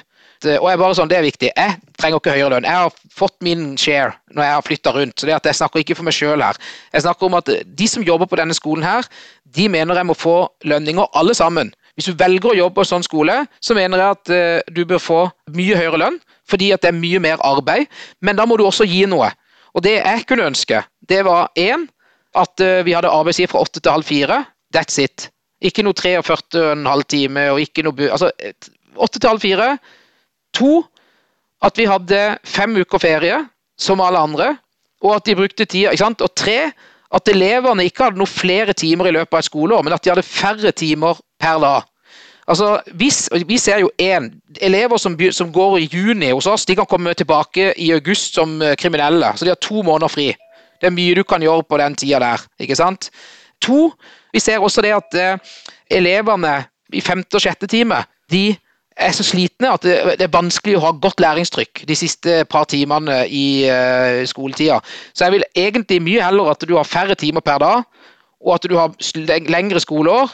og 0.49 0.67
jeg 0.71 0.81
bare 0.81 0.97
sånn, 0.97 1.11
det 1.11 1.19
er 1.19 1.27
viktig. 1.27 1.51
Jeg 1.53 1.77
trenger 2.01 2.21
ikke 2.21 2.35
høyere 2.35 2.55
lønn. 2.55 2.69
Jeg 2.69 2.85
har 2.85 2.95
fått 3.15 3.37
min 3.45 3.75
share 3.81 4.15
når 4.33 4.47
jeg 4.47 4.57
har 4.57 4.65
flytta 4.67 4.93
rundt. 4.97 5.21
så 5.21 5.29
det 5.29 5.37
at 5.37 5.49
Jeg 5.51 5.59
snakker 5.59 5.83
ikke 5.83 5.97
for 5.99 6.07
meg 6.07 6.17
sjøl 6.17 6.43
her. 6.43 6.57
Jeg 6.95 7.05
snakker 7.05 7.27
om 7.27 7.37
at 7.39 7.51
de 7.65 7.89
som 7.89 8.05
jobber 8.07 8.27
på 8.31 8.39
denne 8.41 8.57
skolen 8.57 8.87
her, 8.87 9.05
de 9.45 9.69
mener 9.69 9.95
jeg 9.95 10.07
må 10.07 10.15
få 10.15 10.49
lønninger, 10.65 11.07
alle 11.15 11.35
sammen. 11.35 11.73
Hvis 11.95 12.09
du 12.09 12.17
velger 12.17 12.53
å 12.53 12.57
jobbe 12.57 12.81
på 12.81 12.87
sånn 12.89 13.05
skole, 13.05 13.43
så 13.61 13.75
mener 13.77 14.01
jeg 14.01 14.17
at 14.17 14.33
uh, 14.33 14.73
du 14.73 14.85
bør 14.89 15.03
få 15.03 15.21
mye 15.57 15.77
høyere 15.77 16.01
lønn, 16.01 16.21
fordi 16.49 16.71
at 16.73 16.85
det 16.85 16.93
er 16.93 17.01
mye 17.01 17.21
mer 17.21 17.43
arbeid. 17.45 17.91
Men 18.25 18.39
da 18.39 18.47
må 18.47 18.57
du 18.57 18.65
også 18.65 18.87
gi 18.89 19.05
noe. 19.11 19.29
Og 19.75 19.85
det 19.85 19.99
jeg 19.99 20.25
kunne 20.31 20.49
ønske, 20.51 20.81
det 21.11 21.25
var 21.27 21.51
én, 21.59 21.89
at 22.39 22.63
uh, 22.63 22.81
vi 22.87 22.95
hadde 22.97 23.11
arbeidstid 23.11 23.51
fra 23.53 23.61
åtte 23.67 23.83
til 23.83 23.93
halv 23.93 24.07
fire. 24.07 24.45
That's 24.75 25.01
it. 25.03 25.29
Ikke 25.61 25.85
noe 25.85 25.99
43,5 25.99 27.05
time 27.11 27.51
og 27.53 27.61
ikke 27.61 27.85
noe 27.85 28.09
Altså, 28.09 28.31
åtte 28.97 29.19
til 29.19 29.29
halv 29.29 29.43
fire 29.43 29.73
To, 30.59 30.85
at 31.63 31.79
vi 31.79 31.87
hadde 31.89 32.21
fem 32.45 32.77
uker 32.81 33.03
ferie, 33.03 33.43
som 33.81 34.01
alle 34.05 34.21
andre, 34.21 34.55
og 35.01 35.17
at 35.17 35.27
de 35.27 35.37
brukte 35.37 35.65
tida. 35.65 35.93
ikke 35.93 36.05
sant? 36.05 36.25
Og 36.25 36.35
tre, 36.37 36.73
at 37.11 37.29
elevene 37.29 37.85
ikke 37.89 38.07
hadde 38.07 38.21
noen 38.21 38.31
flere 38.31 38.75
timer 38.77 39.11
i 39.11 39.15
løpet 39.17 39.35
av 39.35 39.43
et 39.43 39.49
skoleår, 39.49 39.85
men 39.85 39.97
at 39.97 40.05
de 40.05 40.13
hadde 40.13 40.27
færre 40.27 40.73
timer 40.77 41.19
per 41.41 41.63
dag. 41.63 41.89
Altså, 42.51 42.81
hvis, 42.99 43.29
Vi 43.47 43.59
ser 43.59 43.79
jo 43.79 43.91
én. 44.03 44.31
Elever 44.61 44.97
som, 44.97 45.17
som, 45.31 45.53
går 45.53 45.79
i 45.79 45.89
juni 45.93 46.33
hos 46.33 46.47
oss, 46.47 46.67
de 46.67 46.75
kan 46.75 46.87
komme 46.87 47.15
tilbake 47.15 47.73
i 47.79 47.93
august 47.93 48.35
som 48.35 48.63
eh, 48.63 48.77
kriminelle. 48.77 49.33
Så 49.37 49.45
de 49.45 49.51
har 49.51 49.61
to 49.61 49.83
måneder 49.83 50.09
fri. 50.09 50.33
Det 50.81 50.89
er 50.89 50.97
mye 50.97 51.15
du 51.15 51.23
kan 51.23 51.43
gjøre 51.43 51.63
på 51.63 51.79
den 51.79 51.95
tida 51.95 52.19
der. 52.19 52.43
ikke 52.59 52.77
sant? 52.77 53.11
To, 53.63 53.93
vi 54.33 54.41
ser 54.41 54.59
også 54.59 54.83
det 54.83 54.95
at 54.97 55.15
eh, 55.15 55.39
elevene 55.91 56.65
i 56.93 57.01
femte 57.01 57.39
og 57.39 57.45
sjette 57.45 57.69
time 57.71 58.03
de 58.33 58.57
er 59.01 59.15
så 59.17 59.25
slitne 59.27 59.73
at 59.75 59.85
det, 59.85 60.21
er 60.21 60.33
vanskelig 60.33 60.77
å 60.79 60.85
ha 60.85 60.93
godt 61.03 61.23
læringstrykk 61.23 61.85
de 61.89 61.97
siste 61.99 62.43
par 62.51 62.69
timene 62.71 63.23
i 63.27 63.65
uh, 63.67 64.21
skoletida. 64.29 64.81
Så 65.15 65.27
jeg 65.27 65.39
vil 65.39 65.47
egentlig 65.59 66.01
mye 66.05 66.25
heller 66.25 66.53
at 66.53 66.65
du 66.69 66.77
har 66.77 66.89
færre 66.89 67.17
timer 67.19 67.45
per 67.45 67.61
dag, 67.63 67.85
og 68.41 68.55
at 68.57 68.69
du 68.69 68.77
har 68.79 68.95
lengre 69.53 69.81
skoleår, 69.83 70.33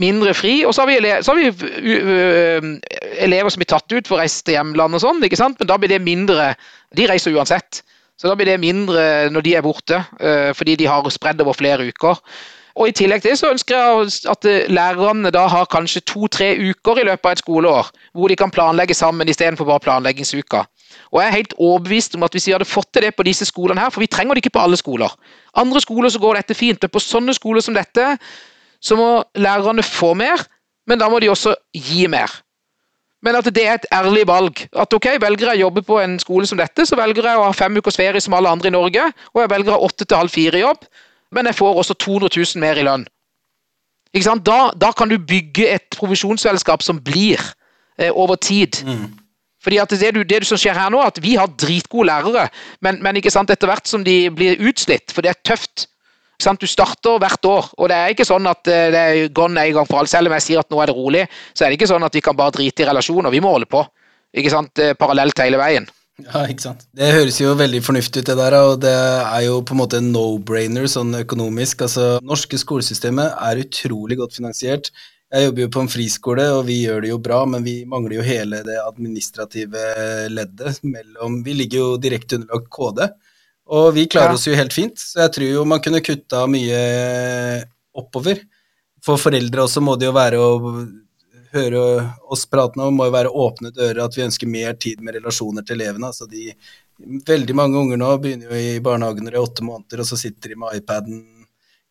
mindre 0.00 0.32
fri, 0.34 0.64
og 0.66 0.74
så 0.74 0.82
har 0.82 0.90
vi, 0.90 0.96
elever, 0.98 1.22
så 1.22 1.34
har 1.34 1.38
vi 1.38 2.78
elever 3.22 3.52
som 3.52 3.62
blir 3.62 3.70
tatt 3.70 3.92
ut 3.92 4.08
for 4.08 4.16
å 4.16 4.24
reise 4.24 4.42
til 4.42 4.56
hjemlandet 4.56 4.98
og 4.98 5.04
sånn, 5.04 5.22
ikke 5.22 5.38
sant? 5.38 5.60
men 5.60 5.70
da 5.70 5.76
blir 5.78 5.92
det 5.92 6.00
mindre 6.02 6.54
De 6.94 7.06
reiser 7.10 7.34
uansett. 7.34 7.82
Så 8.18 8.30
da 8.30 8.34
blir 8.38 8.46
det 8.46 8.60
mindre 8.62 9.30
når 9.34 9.42
de 9.42 9.54
er 9.58 9.64
borte, 9.66 9.96
fordi 10.54 10.76
de 10.78 10.86
har 10.86 11.06
spredd 11.10 11.40
over 11.42 11.56
flere 11.58 11.88
uker. 11.90 12.20
Og 12.74 12.90
I 12.90 12.94
tillegg 12.96 13.22
til 13.22 13.36
så 13.38 13.52
ønsker 13.54 13.76
jeg 13.78 14.30
at 14.32 14.46
lærerne 14.72 15.30
da 15.34 15.44
har 15.50 15.68
kanskje 15.70 16.02
to-tre 16.10 16.48
uker 16.58 16.98
i 16.98 17.04
løpet 17.06 17.28
av 17.28 17.36
et 17.36 17.42
skoleår 17.44 17.90
hvor 18.12 18.30
de 18.30 18.36
kan 18.38 18.50
planlegge 18.50 18.96
sammen 18.98 19.30
istedenfor 19.30 19.68
bare 19.68 19.84
planleggingsuka. 19.84 20.64
Og 21.14 21.20
jeg 21.20 21.28
er 21.28 21.36
helt 21.36 21.54
overbevist 21.58 22.16
om 22.18 22.26
at 22.26 22.34
hvis 22.34 22.48
vi 22.48 22.54
hadde 22.54 22.66
fått 22.66 22.90
til 22.94 23.06
det 23.06 23.14
på 23.14 23.26
disse 23.26 23.46
skolene 23.46 23.80
her, 23.80 23.92
for 23.94 24.02
vi 24.02 24.10
trenger 24.10 24.34
det 24.34 24.44
ikke 24.44 24.56
på 24.58 24.64
alle 24.66 24.78
skoler. 24.78 25.14
Andre 25.54 25.82
skoler 25.82 26.10
så 26.10 26.18
går 26.22 26.40
dette 26.40 26.58
fint, 26.58 26.82
men 26.82 26.90
på 26.90 27.02
sånne 27.02 27.34
skoler 27.34 27.62
som 27.62 27.78
dette 27.78 28.16
så 28.82 28.98
må 28.98 29.08
lærerne 29.38 29.82
få 29.86 30.12
mer, 30.18 30.42
men 30.86 30.98
da 30.98 31.08
må 31.08 31.22
de 31.22 31.30
også 31.30 31.54
gi 31.74 32.08
mer. 32.10 32.32
Men 33.24 33.38
at 33.38 33.46
det 33.56 33.62
er 33.64 33.78
et 33.78 33.86
ærlig 33.94 34.26
valg. 34.28 34.66
At 34.76 34.92
ok, 34.92 35.14
velger 35.22 35.48
jeg 35.48 35.62
å 35.62 35.66
jobbe 35.68 35.82
på 35.86 35.96
en 36.02 36.18
skole 36.20 36.46
som 36.46 36.58
dette, 36.60 36.84
så 36.84 36.98
velger 36.98 37.24
jeg 37.24 37.40
å 37.40 37.46
ha 37.46 37.54
fem 37.56 37.78
ukers 37.78 37.96
ferie 37.96 38.20
som 38.20 38.36
alle 38.36 38.50
andre 38.52 38.68
i 38.68 38.74
Norge, 38.74 39.06
og 39.32 39.40
jeg 39.40 39.52
velger 39.54 39.72
å 39.72 39.78
ha 39.78 39.86
åtte 39.88 40.04
til 40.04 40.20
halv 40.20 40.34
fire 40.34 40.60
jobb, 40.60 40.84
men 41.34 41.50
jeg 41.50 41.58
får 41.58 41.82
også 41.82 41.96
200 42.06 42.30
000 42.36 42.62
mer 42.62 42.80
i 42.80 42.86
lønn. 42.86 43.04
Da, 44.14 44.70
da, 44.78 44.92
kan 44.94 45.10
du 45.10 45.18
bygge 45.18 45.66
et 45.74 45.88
provisjonsselskap 45.96 46.84
som 46.86 47.00
blir 47.02 47.40
eh, 47.98 48.12
over 48.12 48.36
tid. 48.36 48.78
Mm. 48.86 49.08
Fordi 49.64 49.80
at 49.82 49.90
det, 49.90 50.12
du, 50.14 50.22
det, 50.22 50.44
som 50.46 50.60
skjer 50.60 50.76
her 50.76 50.92
nå, 50.92 51.00
at 51.02 51.18
Vi 51.22 51.34
har 51.40 51.50
dritgode 51.58 52.06
lærere, 52.06 52.48
men, 52.84 53.00
men 53.02 53.16
etter 53.16 53.66
hvert 53.66 53.88
som 53.88 54.04
de 54.04 54.30
blir 54.30 54.60
utslitt, 54.60 55.10
for 55.10 55.24
det 55.24 55.32
er 55.32 55.42
tøft 55.42 55.88
Du 56.60 56.66
starter 56.66 57.18
hvert 57.18 57.44
år, 57.44 57.70
og 57.78 57.88
det 57.88 57.96
er 57.96 58.12
ikke 58.12 58.26
sånn 58.28 58.46
at 58.46 58.68
eh, 58.68 58.90
det 58.92 59.02
er 59.02 59.28
gone 59.34 59.60
en 59.60 59.74
gang 59.80 59.86
for 59.88 59.98
alle. 59.98 60.10
Selv 60.10 60.28
om 60.28 60.34
jeg 60.36 60.46
sier 60.46 60.60
at 60.60 60.70
nå 60.70 60.80
er 60.82 60.90
det 60.90 60.96
rolig, 60.96 61.26
så 61.54 61.64
er 61.64 61.72
det 61.72 61.80
ikke 61.80 61.90
sånn 61.90 62.04
at 62.04 62.14
vi 62.14 62.22
kan 62.22 62.36
bare 62.36 62.54
drite 62.54 62.84
i 62.84 62.88
relasjoner. 62.88 63.32
Vi 63.32 63.42
må 63.42 63.54
holde 63.54 63.70
på 63.70 63.82
ikke 64.34 64.50
sant, 64.50 64.78
eh, 64.82 64.96
parallelt 64.98 65.38
hele 65.40 65.58
veien. 65.58 65.86
Ja, 66.22 66.44
ikke 66.46 66.62
sant. 66.62 66.84
Det 66.94 67.08
høres 67.10 67.40
jo 67.40 67.56
veldig 67.58 67.80
fornuftig 67.82 68.22
ut, 68.22 68.28
det 68.28 68.36
der, 68.38 68.54
og 68.68 68.76
det 68.84 68.92
er 68.94 69.40
jo 69.48 69.56
på 69.66 69.74
en 69.74 69.80
måte 69.80 69.98
en 69.98 70.12
no-brainer 70.14 70.86
sånn 70.90 71.10
økonomisk. 71.18 71.82
Altså, 71.88 72.20
norske 72.22 72.58
skolesystemet 72.60 73.34
er 73.34 73.62
utrolig 73.64 74.20
godt 74.20 74.38
finansiert. 74.38 74.92
Jeg 75.34 75.48
jobber 75.48 75.64
jo 75.64 75.72
på 75.74 75.82
en 75.82 75.90
friskole, 75.90 76.46
og 76.54 76.62
vi 76.68 76.76
gjør 76.84 77.02
det 77.02 77.10
jo 77.10 77.18
bra, 77.22 77.40
men 77.50 77.66
vi 77.66 77.80
mangler 77.90 78.20
jo 78.20 78.26
hele 78.26 78.62
det 78.62 78.76
administrative 78.84 79.82
leddet 80.30 80.78
mellom 80.86 81.40
Vi 81.42 81.56
ligger 81.58 81.80
jo 81.80 81.88
direkte 81.98 82.38
underlagt 82.38 82.70
KD, 82.70 83.08
og 83.74 83.88
vi 83.96 84.06
klarer 84.06 84.36
ja. 84.36 84.38
oss 84.38 84.46
jo 84.46 84.54
helt 84.54 84.76
fint, 84.76 85.00
så 85.00 85.24
jeg 85.24 85.34
tror 85.34 85.50
jo 85.50 85.64
man 85.66 85.82
kunne 85.82 86.04
kutta 86.04 86.44
mye 86.46 86.84
oppover. 87.98 88.44
For 89.04 89.18
foreldre 89.20 89.66
også 89.66 89.82
må 89.82 89.98
det 89.98 90.06
jo 90.06 90.14
være 90.14 90.38
å 90.38 90.52
høre 91.54 91.82
oss 92.32 92.44
prate 92.50 92.78
nå, 92.80 92.90
må 92.94 93.08
jo 93.08 93.14
være 93.14 93.32
åpne 93.44 93.72
dører, 93.74 94.02
at 94.04 94.16
vi 94.16 94.24
ønsker 94.26 94.50
mer 94.50 94.74
tid 94.80 95.04
med 95.04 95.18
relasjoner 95.18 95.66
til 95.66 95.80
elevene. 95.80 96.10
altså 96.12 96.28
de 96.30 96.52
Veldig 97.26 97.54
mange 97.58 97.78
unger 97.80 97.98
nå 97.98 98.08
begynner 98.22 98.52
jo 98.52 98.58
i 98.58 98.82
barnehagen 98.82 99.26
når 99.26 99.34
de 99.34 99.38
er 99.40 99.46
åtte 99.48 99.64
måneder, 99.66 100.02
og 100.02 100.06
så 100.06 100.18
sitter 100.18 100.52
de 100.52 100.58
med 100.62 100.76
iPaden 100.78 101.24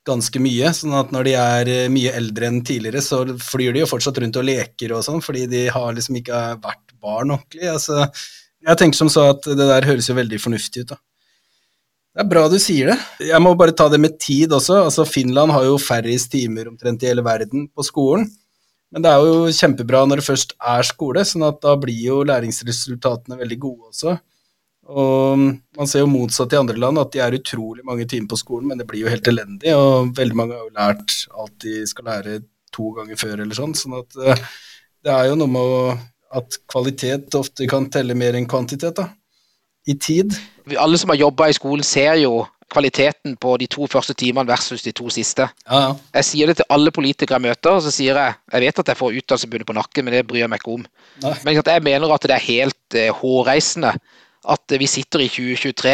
ganske 0.08 0.40
mye. 0.40 0.72
sånn 0.76 0.96
at 0.96 1.12
når 1.16 1.28
de 1.28 1.34
er 1.40 1.72
eh, 1.72 1.90
mye 1.92 2.14
eldre 2.16 2.48
enn 2.48 2.62
tidligere, 2.64 3.02
så 3.04 3.24
flyr 3.40 3.76
de 3.76 3.84
jo 3.84 3.90
fortsatt 3.90 4.20
rundt 4.24 4.40
og 4.40 4.48
leker 4.48 4.96
og 4.96 5.04
sånn, 5.04 5.24
fordi 5.24 5.46
de 5.52 5.66
har 5.72 5.92
liksom 5.96 6.20
ikke 6.20 6.40
vært 6.64 6.96
barn 7.04 7.36
ordentlig. 7.36 7.68
altså 7.68 8.08
jeg 8.64 8.80
tenker 8.80 8.96
som 8.96 9.10
så 9.12 9.26
at 9.34 9.44
det 9.44 9.60
der 9.60 9.88
høres 9.88 10.08
jo 10.08 10.16
veldig 10.16 10.40
fornuftig 10.40 10.86
ut. 10.86 10.94
da. 10.94 11.00
Det 12.14 12.22
er 12.24 12.30
bra 12.30 12.46
du 12.48 12.60
sier 12.62 12.94
det. 12.94 12.98
Jeg 13.28 13.42
må 13.44 13.56
bare 13.60 13.76
ta 13.76 13.90
det 13.90 14.00
med 14.00 14.20
tid 14.22 14.54
også. 14.54 14.84
altså 14.86 15.06
Finland 15.10 15.52
har 15.52 15.66
jo 15.66 15.82
færrest 15.82 16.32
timer 16.32 16.70
omtrent 16.70 17.04
i 17.04 17.10
hele 17.10 17.26
verden 17.26 17.68
på 17.68 17.84
skolen. 17.84 18.30
Men 18.94 19.06
det 19.06 19.10
er 19.10 19.26
jo 19.26 19.50
kjempebra 19.58 20.04
når 20.06 20.22
det 20.22 20.28
først 20.28 20.54
er 20.60 20.86
skole, 20.86 21.24
sånn 21.26 21.48
at 21.48 21.58
da 21.64 21.74
blir 21.82 21.98
jo 21.98 22.20
læringsresultatene 22.30 23.40
veldig 23.40 23.58
gode 23.64 23.90
også. 23.90 24.14
Og 24.94 25.40
man 25.40 25.90
ser 25.90 26.04
jo 26.04 26.12
motsatt 26.12 26.54
i 26.54 26.60
andre 26.60 26.78
land, 26.78 27.00
at 27.02 27.14
de 27.14 27.22
er 27.24 27.38
utrolig 27.38 27.86
mange 27.88 28.06
timer 28.10 28.30
på 28.34 28.40
skolen, 28.42 28.68
men 28.70 28.82
det 28.82 28.88
blir 28.90 29.06
jo 29.06 29.12
helt 29.12 29.30
elendig. 29.32 29.74
Og 29.74 30.12
veldig 30.18 30.38
mange 30.38 30.58
har 30.58 30.68
jo 30.68 30.76
lært 30.76 31.16
alt 31.32 31.56
de 31.64 31.82
skal 31.90 32.10
lære 32.12 32.42
to 32.74 32.92
ganger 32.98 33.20
før 33.20 33.44
eller 33.46 33.58
sånn. 33.58 33.76
sånn 33.78 33.98
at 34.02 34.20
eh, 34.20 34.48
det 35.06 35.14
er 35.14 35.30
jo 35.32 35.38
noe 35.40 35.54
med 35.56 36.04
at 36.34 36.58
kvalitet 36.70 37.38
ofte 37.38 37.70
kan 37.70 37.90
telle 37.94 38.18
mer 38.18 38.38
enn 38.38 38.50
kvantitet, 38.50 38.98
da. 38.98 39.10
I 39.90 39.98
tid. 40.00 40.36
Alle 40.80 40.98
som 41.00 41.12
har 41.12 41.20
jobba 41.20 41.50
i 41.50 41.56
skolen, 41.56 41.84
ser 41.86 42.16
jo 42.22 42.44
kvaliteten 42.74 43.38
på 43.42 43.56
de 43.62 43.68
to 43.72 43.88
første 43.90 44.16
timene 44.18 44.50
versus 44.50 44.84
de 44.86 44.94
to 44.96 45.10
siste. 45.14 45.46
Ja, 45.68 45.80
ja. 45.86 45.92
Jeg 46.20 46.28
sier 46.30 46.50
det 46.50 46.58
til 46.60 46.70
alle 46.74 46.94
politikere 46.96 47.40
jeg 47.40 47.48
møter, 47.48 47.78
og 47.78 47.86
så 47.86 47.94
sier 47.94 48.20
jeg 48.20 48.40
jeg 48.54 48.66
vet 48.66 48.82
at 48.84 48.92
jeg 48.92 49.00
får 49.00 49.20
utdannelsesbundet 49.20 49.70
på 49.70 49.78
nakken, 49.78 50.06
men 50.06 50.18
det 50.18 50.26
bryr 50.30 50.44
jeg 50.44 50.52
meg 50.52 50.62
ikke 50.62 50.76
om. 50.80 50.84
Nei. 51.24 51.36
Men 51.46 51.60
jeg 51.60 51.86
mener 51.86 52.16
at 52.16 52.28
det 52.28 52.36
er 52.36 52.48
helt 52.48 52.98
uh, 52.98 53.08
hårreisende 53.22 53.94
at 54.54 54.76
vi 54.80 54.90
sitter 54.90 55.24
i 55.24 55.30
2023, 55.32 55.94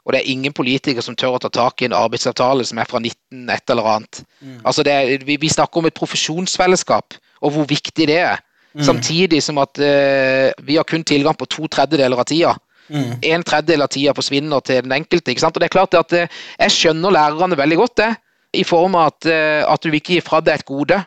og 0.00 0.14
det 0.14 0.20
er 0.20 0.30
ingen 0.32 0.54
politikere 0.56 1.04
som 1.04 1.16
tør 1.18 1.36
å 1.36 1.42
ta 1.42 1.50
tak 1.52 1.82
i 1.82 1.88
en 1.88 1.96
arbeidsavtale 1.96 2.64
som 2.66 2.78
er 2.80 2.88
fra 2.88 3.00
19 3.02 3.50
et 3.52 3.72
eller 3.72 3.88
annet. 3.94 4.22
Mm. 4.40 4.60
Altså 4.64 4.84
er, 4.86 5.16
vi, 5.26 5.36
vi, 5.40 5.50
snakker 5.50 5.82
om 5.82 5.90
et 5.90 5.98
profesjonsfellesskap, 5.98 7.18
og 7.42 7.54
hvor 7.54 7.68
viktig 7.68 8.08
det 8.08 8.20
er. 8.22 8.40
Mm. 8.72 8.84
Samtidig 8.86 9.42
som 9.42 9.58
at 9.60 9.80
uh, 9.82 10.50
vi 10.64 10.78
har 10.78 10.86
kun 10.88 11.04
tilgang 11.04 11.36
på 11.36 11.48
to 11.50 11.66
tredjedeler 11.66 12.22
av 12.22 12.28
tida. 12.30 12.54
Mm. 12.90 13.12
En 13.22 13.46
tredjedel 13.46 13.84
av 13.86 13.92
tida 13.94 14.14
forsvinner 14.16 14.64
til 14.66 14.82
den 14.84 14.96
enkelte. 14.96 15.30
ikke 15.30 15.44
sant? 15.44 15.56
Og 15.56 15.62
det 15.62 15.70
er 15.70 15.76
klart 15.76 15.94
at 15.94 16.12
eh, 16.16 16.42
Jeg 16.58 16.74
skjønner 16.74 17.14
lærerne 17.14 17.58
veldig 17.58 17.78
godt, 17.78 17.96
det, 18.02 18.10
i 18.58 18.64
form 18.66 18.98
av 18.98 19.12
at, 19.12 19.30
eh, 19.30 19.62
at 19.62 19.82
du 19.82 19.94
ikke 19.94 20.16
gir 20.16 20.26
fra 20.26 20.42
deg 20.42 20.60
et 20.60 20.66
gode. 20.66 20.98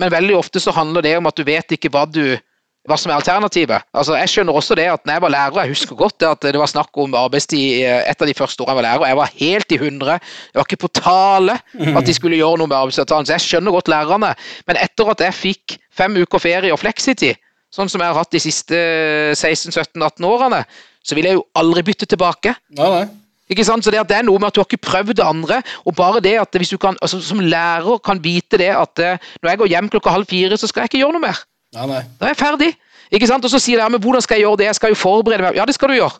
Men 0.00 0.10
veldig 0.10 0.36
ofte 0.38 0.62
så 0.62 0.74
handler 0.74 1.04
det 1.04 1.16
om 1.18 1.28
at 1.30 1.36
du 1.36 1.44
vet 1.46 1.76
ikke 1.76 1.92
hva 1.92 2.06
du 2.08 2.36
hva 2.84 2.98
som 3.00 3.08
er 3.08 3.16
alternativet. 3.16 3.86
Altså, 3.96 4.12
jeg 4.18 4.28
skjønner 4.28 4.56
også 4.58 4.76
det 4.76 4.84
at 4.92 5.06
når 5.06 5.16
jeg 5.16 5.22
var 5.24 5.32
lærer, 5.32 5.60
jeg 5.62 5.72
husker 5.72 5.96
godt 5.96 6.18
det 6.20 6.28
at 6.28 6.42
det 6.44 6.60
var 6.60 6.68
snakk 6.68 6.98
om 7.00 7.14
arbeidstid 7.16 7.80
et 7.80 8.20
av 8.20 8.28
de 8.28 8.34
første 8.36 8.60
årene 8.60 8.74
jeg 8.74 8.76
var 8.76 8.86
lærer, 8.86 9.06
jeg 9.08 9.18
var 9.20 9.32
helt 9.38 9.72
i 9.72 9.78
hundre. 9.80 10.16
Det 10.20 10.60
var 10.60 10.68
ikke 10.68 10.82
på 10.82 10.90
tale 11.00 11.54
at 11.96 12.04
de 12.04 12.16
skulle 12.16 12.36
gjøre 12.36 12.60
noe 12.60 12.68
med 12.68 12.76
arbeidsavtalen. 12.76 13.28
Så 13.28 13.38
jeg 13.38 13.46
skjønner 13.46 13.72
godt 13.72 13.88
lærerne. 13.88 14.34
Men 14.68 14.80
etter 14.82 15.14
at 15.14 15.24
jeg 15.24 15.38
fikk 15.38 15.78
fem 15.96 16.20
uker 16.20 16.44
ferie 16.44 16.74
og 16.76 16.82
fleksitid, 16.82 17.40
sånn 17.72 17.88
som 17.88 18.04
jeg 18.04 18.12
har 18.12 18.20
hatt 18.20 18.36
de 18.36 18.42
siste 18.42 18.80
16-17-18 19.32 20.28
årene, 20.28 20.60
så 21.04 21.16
vil 21.18 21.28
jeg 21.28 21.38
jo 21.38 21.44
aldri 21.58 21.84
bytte 21.86 22.08
tilbake. 22.08 22.54
Nei, 22.78 22.88
nei. 22.96 23.04
Ikke 23.52 23.64
sant? 23.66 23.84
Så 23.84 23.92
det, 23.92 24.00
det, 24.08 24.16
er 24.16 24.24
noe 24.24 24.40
med 24.40 24.48
at 24.48 24.56
du 24.56 24.62
har 24.62 24.68
ikke 24.68 24.86
prøvd 24.86 25.18
det 25.18 25.24
andre. 25.24 25.60
og 25.84 25.94
bare 25.96 26.22
det 26.24 26.38
at 26.40 26.56
hvis 26.56 26.72
du 26.72 26.78
kan, 26.80 26.96
altså, 27.02 27.20
Som 27.20 27.40
lærer 27.40 27.98
kan 27.98 28.22
vite 28.24 28.58
det 28.58 28.72
at 28.72 28.98
eh, 28.98 29.18
når 29.42 29.50
jeg 29.50 29.58
går 29.58 29.72
hjem 29.74 29.88
klokka 29.92 30.10
halv 30.10 30.26
fire, 30.26 30.56
så 30.56 30.66
skal 30.66 30.80
jeg 30.80 30.94
ikke 30.94 31.02
gjøre 31.04 31.18
noe 31.18 31.26
mer. 31.26 31.42
Nei, 31.74 31.86
nei. 31.86 32.02
Da 32.20 32.26
er 32.26 32.32
jeg 32.32 32.40
ferdig. 32.40 32.70
Ikke 33.12 33.28
sant? 33.28 33.44
Og 33.44 33.52
så 33.52 33.60
sier 33.60 33.78
de 33.78 33.84
ja, 33.84 33.90
men 33.92 34.00
hvordan 34.00 34.24
skal 34.24 34.40
jeg 34.40 34.46
gjøre 34.46 34.62
det, 34.62 34.70
jeg 34.70 34.80
skal 34.80 34.94
jo 34.94 34.98
forberede 34.98 35.44
meg. 35.44 35.60
Ja, 35.60 35.68
det 35.68 35.76
skal 35.76 35.92
du 35.92 35.98
gjøre. 35.98 36.16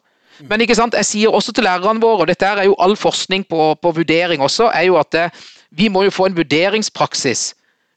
Men 0.51 0.61
ikke 0.61 0.77
sant? 0.77 0.95
jeg 0.99 1.07
sier 1.07 1.33
også 1.33 1.55
til 1.55 1.65
lærerne 1.65 2.03
våre, 2.03 2.25
og 2.25 2.29
dette 2.29 2.47
er 2.47 2.67
jo 2.67 2.77
all 2.83 2.97
forskning 2.99 3.47
på, 3.49 3.75
på 3.81 3.93
vurdering 3.95 4.43
også, 4.43 4.69
er 4.75 4.89
jo 4.91 4.99
at 5.01 5.15
eh, 5.15 5.45
vi 5.71 5.89
må 5.89 6.05
jo 6.05 6.15
få 6.15 6.29
en 6.29 6.37
vurderingspraksis 6.37 7.55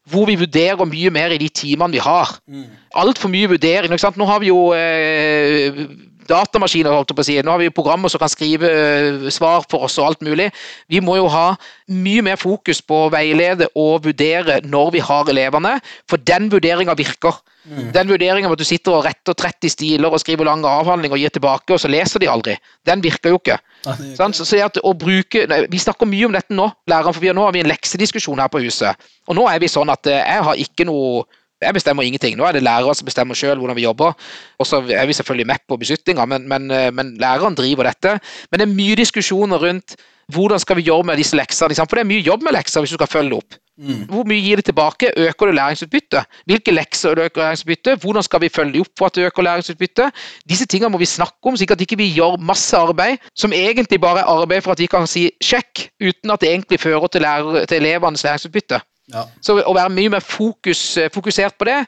hvor 0.08 0.24
vi 0.24 0.38
vurderer 0.40 0.88
mye 0.88 1.10
mer 1.12 1.34
i 1.34 1.40
de 1.40 1.48
timene 1.52 1.92
vi 1.92 2.00
har. 2.00 2.30
Mm. 2.48 2.64
Altfor 2.96 3.28
mye 3.28 3.50
vurdering. 3.50 3.92
Nå 3.92 4.28
har 4.30 4.38
vi 4.40 4.48
jo 4.48 4.70
eh, 4.72 5.82
datamaskiner, 6.28 6.94
holdt 6.94 7.14
på 7.16 7.24
å 7.24 7.26
si. 7.26 7.36
Nå 7.42 7.54
har 7.54 7.62
vi 7.62 7.68
jo 7.68 7.74
programmer 7.76 8.12
som 8.12 8.22
kan 8.22 8.30
skrive 8.32 8.70
eh, 8.70 9.28
svar 9.34 9.66
for 9.70 9.86
oss 9.88 9.98
og 10.00 10.10
alt 10.10 10.24
mulig. 10.26 10.50
Vi 10.90 11.02
må 11.04 11.18
jo 11.18 11.28
ha 11.32 11.52
mye 11.92 12.24
mer 12.24 12.40
fokus 12.40 12.82
på 12.84 13.04
å 13.06 13.12
veilede 13.12 13.70
og 13.78 14.06
vurdere 14.06 14.60
når 14.64 14.92
vi 14.96 15.04
har 15.04 15.30
elevene, 15.32 15.78
for 16.10 16.20
den 16.30 16.50
vurderinga 16.52 16.96
virker. 16.98 17.40
Mm. 17.68 17.90
Den 17.92 18.08
vurderinga 18.08 18.48
med 18.48 18.56
at 18.56 18.62
du 18.62 18.68
sitter 18.68 18.96
og 18.96 19.04
retter 19.04 19.36
30 19.36 19.72
stiler 19.74 20.12
og 20.12 20.22
skriver 20.22 20.48
lang 20.48 20.62
avhandling 20.64 21.12
og 21.12 21.20
gir 21.20 21.32
tilbake, 21.34 21.74
og 21.74 21.82
så 21.82 21.90
leser 21.90 22.22
de 22.22 22.30
aldri, 22.30 22.54
den 22.88 23.02
virker 23.04 23.34
jo 23.34 23.40
ikke. 23.40 23.58
Ja, 23.84 23.96
ikke. 23.96 24.30
Så, 24.38 24.60
at 24.64 24.78
å 24.82 24.94
bruke, 24.98 25.44
nei, 25.50 25.64
Vi 25.70 25.80
snakker 25.82 26.08
mye 26.08 26.28
om 26.28 26.34
dette 26.34 26.54
nå, 26.54 26.70
læreren, 26.88 27.14
for 27.14 27.24
vi, 27.24 27.32
nå 27.34 27.44
har 27.44 27.52
vi 27.54 27.64
en 27.64 27.70
leksediskusjon 27.70 28.40
her 28.40 28.48
på 28.52 28.62
huset. 28.64 29.10
Og 29.28 29.36
nå 29.36 29.44
er 29.50 29.60
vi 29.60 29.68
sånn 29.70 29.92
at 29.92 30.08
eh, 30.08 30.22
jeg 30.22 30.46
har 30.48 30.64
ikke 30.64 30.88
noe 30.88 31.26
jeg 31.62 31.74
bestemmer 31.74 32.06
ingenting. 32.06 32.36
Nå 32.38 32.46
er 32.46 32.52
det 32.56 32.62
lærere 32.62 32.94
som 32.94 33.06
bestemmer 33.08 33.34
selv 33.34 33.58
hvordan 33.58 33.76
vi 33.76 33.86
jobber. 33.86 34.12
Og 34.58 34.66
så 34.66 34.82
er 34.94 35.06
vi 35.06 35.12
selvfølgelig 35.12 35.46
med 35.46 35.64
på 35.68 35.76
beslutninger, 35.76 36.24
men, 36.24 36.48
men, 36.48 36.70
eh, 36.70 36.92
men 36.94 37.16
læreren 37.20 37.54
driver 37.54 37.90
dette. 37.90 38.18
Men 38.50 38.60
det 38.60 38.68
er 38.68 38.74
mye 38.74 38.96
diskusjoner 38.96 39.58
rundt 39.62 39.96
hvordan 40.32 40.60
skal 40.60 40.76
vi 40.76 40.82
jobbe 40.82 41.06
med 41.06 41.16
disse 41.16 41.36
leksene. 41.36 41.74
For 41.74 41.96
det 41.96 42.04
er 42.04 42.12
mye 42.12 42.24
jobb 42.24 42.44
med 42.44 42.52
lekser 42.52 42.84
hvis 42.84 42.92
du 42.92 43.00
skal 43.00 43.10
følge 43.10 43.40
opp. 43.40 43.56
Mm. 43.78 44.08
Hvor 44.10 44.26
mye 44.26 44.42
gir 44.42 44.58
det 44.58 44.64
tilbake? 44.66 45.12
Øker 45.16 45.46
det 45.46 45.54
læringsutbyttet? 45.54 46.24
Hvilke 46.50 46.74
lekser 46.74 47.18
øker 47.18 47.42
læringsutbyttet? 47.42 48.00
Hvordan 48.02 48.22
skal 48.22 48.40
vi 48.40 48.48
følge 48.48 48.80
opp 48.80 48.90
for 48.98 49.06
at 49.06 49.14
det 49.14 49.24
øker 49.24 49.42
læringsutbyttet? 49.42 50.10
Disse 50.50 50.66
tingene 50.66 50.90
må 50.90 50.98
vi 50.98 51.06
snakke 51.06 51.38
om, 51.46 51.56
slik 51.56 51.70
at 51.70 51.80
ikke 51.80 51.96
vi 51.96 52.10
ikke 52.10 52.16
gjør 52.20 52.36
masse 52.42 52.76
arbeid 52.76 53.16
som 53.34 53.52
egentlig 53.52 54.00
bare 54.00 54.20
er 54.20 54.30
arbeid 54.34 54.62
for 54.62 54.72
at 54.72 54.82
vi 54.82 54.86
kan 54.86 55.06
si 55.06 55.30
sjekk, 55.40 55.88
uten 56.02 56.30
at 56.30 56.40
det 56.40 56.50
egentlig 56.50 56.80
fører 56.80 57.06
til, 57.06 57.22
lærer, 57.22 57.64
til 57.64 57.76
elevenes 57.76 58.24
læringsutbytte. 58.24 58.80
Ja. 59.12 59.24
Så 59.44 59.56
å 59.58 59.74
være 59.76 59.92
mye 59.94 60.12
mer 60.12 60.24
fokus, 60.24 60.80
eh, 61.00 61.08
fokusert 61.12 61.56
på 61.56 61.64
det 61.64 61.78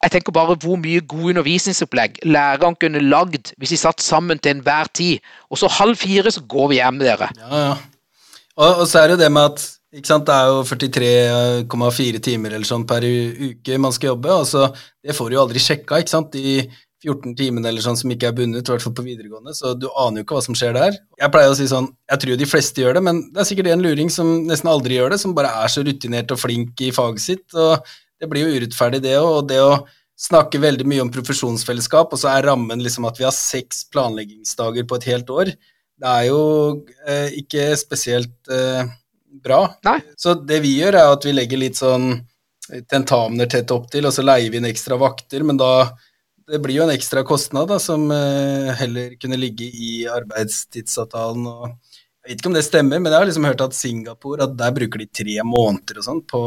Jeg 0.00 0.12
tenker 0.14 0.32
bare 0.32 0.54
hvor 0.56 0.78
mye 0.80 1.02
gode 1.04 1.34
undervisningsopplegg 1.34 2.22
læreren 2.24 2.76
kunne 2.80 3.02
lagd 3.04 3.50
hvis 3.60 3.74
de 3.74 3.76
satt 3.76 4.00
sammen 4.00 4.38
til 4.40 4.54
enhver 4.54 4.88
tid. 4.96 5.20
Og 5.52 5.60
så 5.60 5.68
halv 5.68 5.98
fire 6.00 6.32
så 6.32 6.40
går 6.40 6.70
vi 6.70 6.78
hjem, 6.78 7.02
dere. 7.02 7.28
Ja, 7.36 7.58
ja. 7.66 7.74
Og, 8.56 8.80
og 8.80 8.86
så 8.88 9.02
er 9.02 9.12
det 9.12 9.18
det 9.20 9.28
med 9.32 9.52
at 9.52 9.60
sant? 10.06 10.24
Det 10.24 10.34
er 10.34 10.48
jo 10.48 10.62
43,4 10.64 12.22
timer 12.24 12.54
eller 12.54 12.68
sånn 12.68 12.86
per 12.88 13.04
uke 13.04 13.78
man 13.82 13.92
skal 13.92 14.14
jobbe, 14.14 14.32
og 14.40 14.46
så 14.48 14.70
det 15.04 15.16
får 15.16 15.28
du 15.28 15.36
jo 15.36 15.42
aldri 15.44 15.62
sjekka, 15.62 16.00
ikke 16.00 16.14
sant, 16.14 16.32
de 16.32 16.62
14 17.00 17.32
timene 17.38 17.70
eller 17.70 17.84
sånn 17.84 17.96
som 17.96 18.10
ikke 18.12 18.28
er 18.28 18.36
bundet, 18.36 18.68
i 18.68 18.72
hvert 18.74 18.84
fall 18.84 18.94
på 18.96 19.04
videregående, 19.06 19.54
så 19.56 19.72
du 19.78 19.86
aner 19.88 20.20
jo 20.20 20.26
ikke 20.26 20.36
hva 20.36 20.44
som 20.44 20.56
skjer 20.58 20.76
der. 20.76 20.98
Jeg 21.20 21.32
pleier 21.32 21.52
å 21.52 21.56
si 21.56 21.68
sånn, 21.70 21.88
jeg 22.12 22.22
tror 22.24 22.40
de 22.40 22.48
fleste 22.48 22.82
gjør 22.82 22.98
det, 22.98 23.04
men 23.06 23.22
det 23.32 23.40
er 23.40 23.48
sikkert 23.48 23.70
en 23.72 23.84
luring 23.84 24.12
som 24.12 24.34
nesten 24.48 24.70
aldri 24.72 24.98
gjør 24.98 25.14
det, 25.14 25.20
som 25.22 25.34
bare 25.36 25.52
er 25.62 25.72
så 25.72 25.84
rutinert 25.86 26.34
og 26.34 26.42
flink 26.42 26.84
i 26.84 26.92
faget 26.94 27.24
sitt, 27.24 27.46
og 27.56 27.88
det 28.20 28.28
blir 28.28 28.44
jo 28.44 28.60
urettferdig 28.60 29.00
det 29.06 29.16
òg, 29.16 29.30
og 29.38 29.48
det 29.48 29.60
å 29.64 29.72
snakke 30.20 30.60
veldig 30.60 30.84
mye 30.88 31.04
om 31.06 31.12
profesjonsfellesskap, 31.12 32.12
og 32.12 32.20
så 32.20 32.34
er 32.34 32.50
rammen 32.50 32.82
liksom 32.84 33.08
at 33.08 33.20
vi 33.20 33.24
har 33.24 33.36
seks 33.36 33.86
planleggingsdager 33.94 34.84
på 34.88 34.98
et 35.00 35.08
helt 35.08 35.32
år. 35.32 35.52
Det 36.00 36.10
er 36.10 36.26
jo 36.28 36.42
eh, 37.08 37.38
ikke 37.40 37.70
spesielt 37.80 38.52
eh, 38.52 38.84
bra. 39.40 39.62
Nei. 39.88 39.98
Så 40.20 40.34
det 40.36 40.60
vi 40.64 40.74
gjør, 40.76 40.98
er 41.00 41.14
at 41.14 41.24
vi 41.24 41.32
legger 41.32 41.62
litt 41.62 41.80
sånn 41.80 42.12
tentamener 42.90 43.48
tett 43.50 43.72
opp 43.74 43.88
til, 43.92 44.06
og 44.06 44.14
så 44.14 44.24
leier 44.24 44.52
vi 44.52 44.60
inn 44.60 44.68
ekstra 44.68 44.98
vakter, 45.00 45.44
men 45.46 45.58
da 45.60 45.88
det 46.50 46.58
blir 46.64 46.80
jo 46.80 46.84
en 46.86 46.92
ekstra 46.94 47.22
kostnad 47.26 47.68
da, 47.70 47.78
som 47.82 48.08
eh, 48.14 48.70
heller 48.80 49.14
kunne 49.20 49.38
ligge 49.40 49.66
i 49.70 50.06
arbeidstidsavtalen. 50.10 51.46
og 51.46 51.68
Jeg 52.24 52.34
vet 52.34 52.40
ikke 52.42 52.50
om 52.50 52.56
det 52.58 52.64
stemmer, 52.66 53.00
men 53.00 53.12
jeg 53.12 53.20
har 53.22 53.28
liksom 53.30 53.46
hørt 53.48 53.64
at 53.64 53.76
Singapore 53.76 54.44
at 54.48 54.56
der 54.58 54.74
bruker 54.76 55.02
de 55.02 55.08
tre 55.20 55.38
måneder 55.46 56.00
og 56.02 56.06
sånn 56.06 56.20
på, 56.30 56.42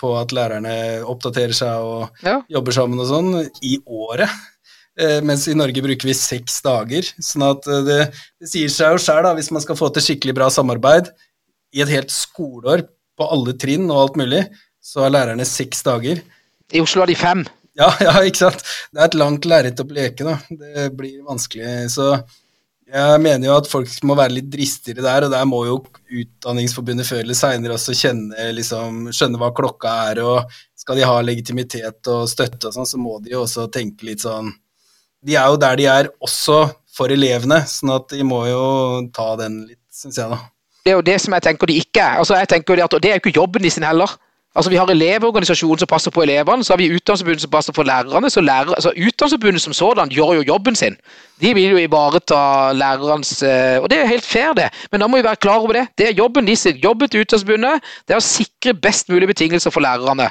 på 0.00 0.12
at 0.20 0.32
lærerne 0.36 0.74
oppdaterer 1.08 1.56
seg 1.56 1.84
og 1.84 2.24
Ja. 2.26 2.38
jobber 2.48 2.72
sammen 2.76 3.02
og 3.02 3.10
sånn 3.10 3.30
i 3.66 3.76
året. 3.86 4.30
Eh, 5.00 5.20
mens 5.24 5.46
i 5.48 5.54
Norge 5.56 5.82
bruker 5.84 6.08
vi 6.10 6.14
seks 6.16 6.60
dager. 6.66 7.06
sånn 7.20 7.46
at 7.50 7.66
eh, 7.70 7.84
det, 7.86 8.00
det 8.40 8.48
sier 8.50 8.68
seg 8.72 8.96
jo 8.96 9.04
sjøl, 9.06 9.28
hvis 9.38 9.52
man 9.54 9.62
skal 9.64 9.78
få 9.78 9.90
til 9.94 10.02
skikkelig 10.08 10.34
bra 10.36 10.48
samarbeid 10.52 11.12
i 11.76 11.82
et 11.84 11.92
helt 11.92 12.10
skoleår 12.10 12.86
på 13.16 13.28
alle 13.30 13.54
trinn 13.60 13.86
og 13.90 14.00
alt 14.02 14.16
mulig, 14.20 14.44
så 14.82 15.04
har 15.04 15.12
lærerne 15.14 15.44
seks 15.46 15.82
dager. 15.86 16.22
I 16.72 16.80
Oslo 16.82 17.02
har 17.02 17.10
de 17.10 17.14
fem. 17.18 17.44
Ja, 17.80 17.88
ja, 18.06 18.14
ikke 18.26 18.44
sant. 18.44 18.62
Det 18.92 19.00
er 19.00 19.08
et 19.08 19.18
langt 19.18 19.48
lerret 19.48 19.80
å 19.80 19.88
bleke, 19.88 20.26
da. 20.26 20.36
Det 20.50 20.90
blir 20.98 21.22
vanskelig. 21.26 21.88
Så 21.94 22.12
jeg 22.90 23.22
mener 23.22 23.46
jo 23.46 23.56
at 23.56 23.68
folk 23.70 23.92
må 24.06 24.16
være 24.18 24.36
litt 24.38 24.50
dristigere 24.52 25.04
der, 25.04 25.26
og 25.26 25.34
der 25.34 25.46
må 25.48 25.62
jo 25.68 25.80
Utdanningsforbundet 26.10 27.06
før 27.06 27.22
eller 27.22 27.38
seinere 27.38 27.76
også 27.76 27.94
kjenne, 27.94 28.48
liksom, 28.56 29.04
skjønne 29.14 29.38
hva 29.38 29.52
klokka 29.54 29.92
er, 30.10 30.20
og 30.26 30.56
skal 30.78 30.98
de 30.98 31.06
ha 31.06 31.20
legitimitet 31.22 32.10
og 32.10 32.24
støtte 32.30 32.66
og 32.66 32.74
sånn, 32.74 32.88
så 32.90 32.98
må 32.98 33.20
de 33.22 33.30
jo 33.36 33.44
også 33.44 33.68
tenke 33.70 34.08
litt 34.08 34.24
sånn 34.24 34.50
De 35.22 35.36
er 35.36 35.52
jo 35.52 35.60
der 35.60 35.76
de 35.78 35.86
er 35.92 36.08
også 36.24 36.64
for 36.90 37.12
elevene, 37.14 37.60
sånn 37.70 37.92
at 37.94 38.10
de 38.10 38.26
må 38.26 38.40
jo 38.48 38.64
ta 39.14 39.36
den 39.38 39.62
litt, 39.68 39.84
syns 39.94 40.18
jeg, 40.18 40.32
da. 40.32 40.40
Det 40.82 40.90
er 40.90 40.98
jo 40.98 41.06
det 41.06 41.18
som 41.22 41.36
jeg 41.36 41.44
tenker 41.44 41.70
de 41.70 41.76
ikke 41.78 42.02
er. 42.02 42.18
Altså, 42.22 42.34
jeg 42.40 42.50
tenker 42.50 42.82
at, 42.82 42.96
og 42.96 43.04
det 43.04 43.12
er 43.12 43.18
jo 43.18 43.22
ikke 43.22 43.36
jobben 43.36 43.62
de 43.62 43.70
sin 43.70 43.86
heller. 43.86 44.16
Altså, 44.54 44.70
Vi 44.70 44.76
har 44.76 44.90
Elevorganisasjonen 44.90 45.78
som 45.78 45.86
passer 45.86 46.10
på 46.10 46.22
elevene, 46.22 46.64
så 46.64 46.72
har 46.72 46.78
vi 46.78 46.90
Utdanningsforbundet 46.90 47.42
som 47.44 47.50
passer 47.50 47.72
på 47.72 47.82
lærerne. 47.82 48.30
så 48.30 48.40
lærer, 48.40 48.74
altså, 48.74 48.90
Utdanningsforbundet 48.90 49.62
som 49.62 49.72
sådan 49.72 50.08
gjør 50.08 50.34
jo 50.34 50.42
jobben 50.42 50.74
sin. 50.74 50.96
De 51.40 51.54
vil 51.54 51.70
jo 51.70 51.76
ivareta 51.76 52.72
lærernes 52.72 53.42
eh, 53.42 53.82
Og 53.82 53.90
det 53.90 53.98
er 53.98 54.06
helt 54.06 54.24
fair, 54.24 54.52
det. 54.52 54.68
Men 54.92 55.00
da 55.00 55.06
må 55.06 55.16
vi 55.16 55.24
være 55.24 55.36
klar 55.36 55.58
over 55.58 55.72
det. 55.72 55.86
Det 55.98 56.08
er 56.08 56.12
jobben 56.12 56.46
de 56.46 56.56
sin. 56.56 56.76
Jobben 56.76 57.08
til 57.08 57.20
Utdanningsforbundet 57.20 57.80
det 58.08 58.14
er 58.14 58.18
å 58.18 58.26
sikre 58.26 58.74
best 58.74 59.08
mulige 59.08 59.26
betingelser 59.26 59.70
for 59.70 59.80
lærerne. 59.80 60.30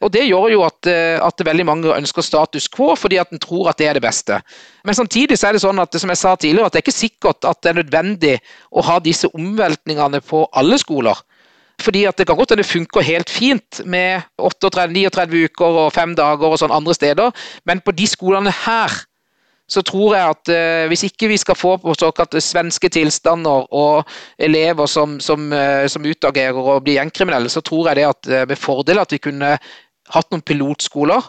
Og 0.00 0.12
Det 0.12 0.26
gjør 0.28 0.48
jo 0.52 0.62
at, 0.62 0.86
eh, 0.86 1.26
at 1.26 1.40
veldig 1.44 1.66
mange 1.66 1.96
ønsker 1.96 2.22
status 2.22 2.68
quo, 2.68 2.94
fordi 2.94 3.16
at 3.16 3.30
en 3.32 3.38
tror 3.38 3.68
at 3.68 3.78
det 3.78 3.88
er 3.88 3.92
det 3.92 4.02
beste. 4.02 4.40
Men 4.84 4.94
samtidig 4.94 5.38
så 5.38 5.48
er 5.48 5.52
det 5.52 5.62
sånn 5.62 5.80
at 5.82 6.00
som 6.00 6.08
jeg 6.08 6.16
sa 6.16 6.36
tidligere, 6.36 6.66
at 6.66 6.72
det 6.72 6.78
er 6.78 6.86
ikke 6.86 7.00
sikkert 7.02 7.44
at 7.44 7.62
det 7.62 7.70
er 7.70 7.82
nødvendig 7.82 8.38
å 8.70 8.84
ha 8.84 8.98
disse 8.98 9.26
omveltningene 9.34 10.20
på 10.20 10.46
alle 10.52 10.78
skoler. 10.78 11.16
Fordi 11.82 12.06
at 12.08 12.16
Det 12.16 12.26
kan 12.26 12.36
godt 12.36 12.54
hende 12.54 12.62
det 12.62 12.70
funker 12.70 13.04
helt 13.04 13.30
fint 13.30 13.82
med 13.84 14.22
38, 14.38 14.88
39 14.92 15.44
uker 15.44 15.82
og 15.84 15.92
fem 15.92 16.14
dager 16.16 16.48
og 16.48 16.58
sånn 16.58 16.72
andre 16.72 16.94
steder, 16.96 17.30
men 17.64 17.82
på 17.84 17.92
de 17.92 18.06
skolene 18.08 18.50
her 18.64 18.94
så 19.66 19.82
tror 19.82 20.14
jeg 20.14 20.30
at 20.30 20.50
eh, 20.54 20.86
hvis 20.90 21.02
ikke 21.08 21.28
vi 21.32 21.38
skal 21.42 21.58
få 21.58 21.74
på 21.82 21.94
såkalte 21.98 22.40
svenske 22.42 22.88
tilstander 22.94 23.66
og 23.74 24.06
elever 24.38 24.86
som, 24.86 25.18
som, 25.20 25.48
eh, 25.52 25.86
som 25.90 26.06
utagerer 26.06 26.54
og 26.54 26.84
blir 26.86 27.00
gjengkriminelle, 27.00 27.50
så 27.50 27.60
tror 27.66 27.90
jeg 27.90 27.98
det 27.98 28.06
at 28.06 28.30
eh, 28.30 28.44
med 28.46 28.60
fordel 28.62 29.02
at 29.02 29.14
vi 29.14 29.18
kunne 29.22 29.56
hatt 30.14 30.30
noen 30.30 30.44
pilotskoler 30.46 31.26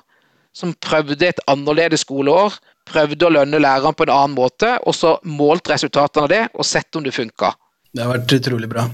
som 0.57 0.75
prøvde 0.81 1.25
et 1.25 1.41
annerledes 1.49 2.05
skoleår, 2.05 2.53
prøvde 2.87 3.25
å 3.25 3.33
lønne 3.33 3.61
læreren 3.61 3.97
på 3.97 4.05
en 4.05 4.13
annen 4.13 4.37
måte, 4.37 4.75
og 4.85 4.95
så 4.95 5.17
målt 5.25 5.69
resultatene 5.73 6.23
av 6.23 6.31
det 6.31 6.43
og 6.53 6.65
sett 6.65 6.97
om 6.97 7.05
det 7.05 7.13
funka. 7.17 7.51
Det 7.93 8.05
har 8.05 8.13
vært 8.13 8.37
utrolig 8.37 8.69
bra. 8.69 8.87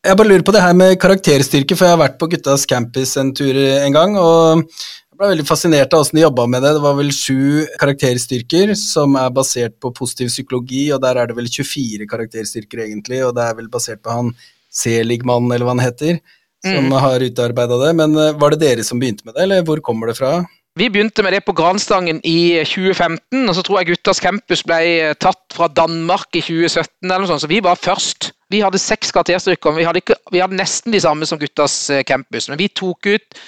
Jeg 0.00 0.16
bare 0.16 0.30
lurer 0.30 0.44
på 0.46 0.52
det 0.56 0.62
her 0.64 0.76
med 0.76 0.94
karakterstyrke, 1.00 1.76
for 1.76 1.84
jeg 1.84 1.92
har 1.92 2.00
vært 2.00 2.16
på 2.20 2.28
guttas 2.32 2.62
campus 2.68 3.12
en 3.20 3.34
tur 3.36 3.52
en 3.58 3.92
gang, 3.92 4.14
og 4.16 4.62
jeg 4.62 5.18
ble 5.20 5.28
veldig 5.34 5.44
fascinert 5.44 5.92
av 5.92 6.06
åssen 6.06 6.16
de 6.16 6.22
jobba 6.24 6.46
med 6.48 6.64
det. 6.64 6.70
Det 6.78 6.84
var 6.86 6.94
vel 6.96 7.10
sju 7.12 7.66
karakterstyrker 7.82 8.72
som 8.80 9.18
er 9.20 9.28
basert 9.36 9.76
på 9.82 9.92
positiv 9.98 10.30
psykologi, 10.32 10.86
og 10.96 11.02
der 11.04 11.20
er 11.20 11.28
det 11.28 11.36
vel 11.36 11.50
24 11.52 12.08
karakterstyrker 12.08 12.86
egentlig, 12.86 13.20
og 13.26 13.34
det 13.36 13.44
er 13.44 13.58
vel 13.60 13.68
basert 13.72 14.00
på 14.00 14.14
han 14.16 14.32
Seligmann, 14.72 15.50
eller 15.52 15.68
hva 15.68 15.76
han 15.76 15.84
heter, 15.84 16.20
som 16.64 16.88
Mm. 16.88 16.96
har 17.04 17.20
utarbeida 17.20 17.76
det. 17.84 17.92
Men 17.96 18.16
eh, 18.16 18.32
var 18.40 18.50
det 18.56 18.60
dere 18.60 18.84
som 18.84 19.00
begynte 19.00 19.24
med 19.26 19.34
det, 19.34 19.42
eller 19.42 19.62
hvor 19.68 19.80
kommer 19.84 20.08
det 20.08 20.16
fra? 20.16 20.46
Vi 20.78 20.86
begynte 20.86 21.22
med 21.26 21.32
det 21.34 21.42
på 21.42 21.52
Granstangen 21.52 22.20
i 22.22 22.62
2015, 22.62 23.48
og 23.48 23.54
så 23.54 23.62
tror 23.66 23.80
jeg 23.80 23.88
Guttas 23.88 24.20
campus 24.22 24.60
ble 24.62 24.76
eh, 24.86 25.14
tatt 25.18 25.42
fra 25.50 25.66
Danmark 25.66 26.30
i 26.38 26.42
2017, 26.44 27.08
eller 27.08 27.24
noe 27.24 27.30
sånt, 27.32 27.42
så 27.42 27.50
vi 27.50 27.58
var 27.64 27.80
først. 27.80 28.30
Vi 28.54 28.60
hadde 28.62 28.78
seks 28.78 29.10
karakterstykker, 29.10 29.72
men 29.74 29.82
vi 29.82 29.86
hadde, 29.88 30.02
ikke, 30.04 30.16
vi 30.30 30.42
hadde 30.42 30.58
nesten 30.58 30.94
de 30.94 31.00
samme 31.02 31.26
som 31.26 31.40
Guttas 31.40 31.74
eh, 31.90 32.04
campus. 32.06 32.46
Men 32.46 32.60
vi 32.62 32.68
tok 32.70 33.08
ut 33.10 33.40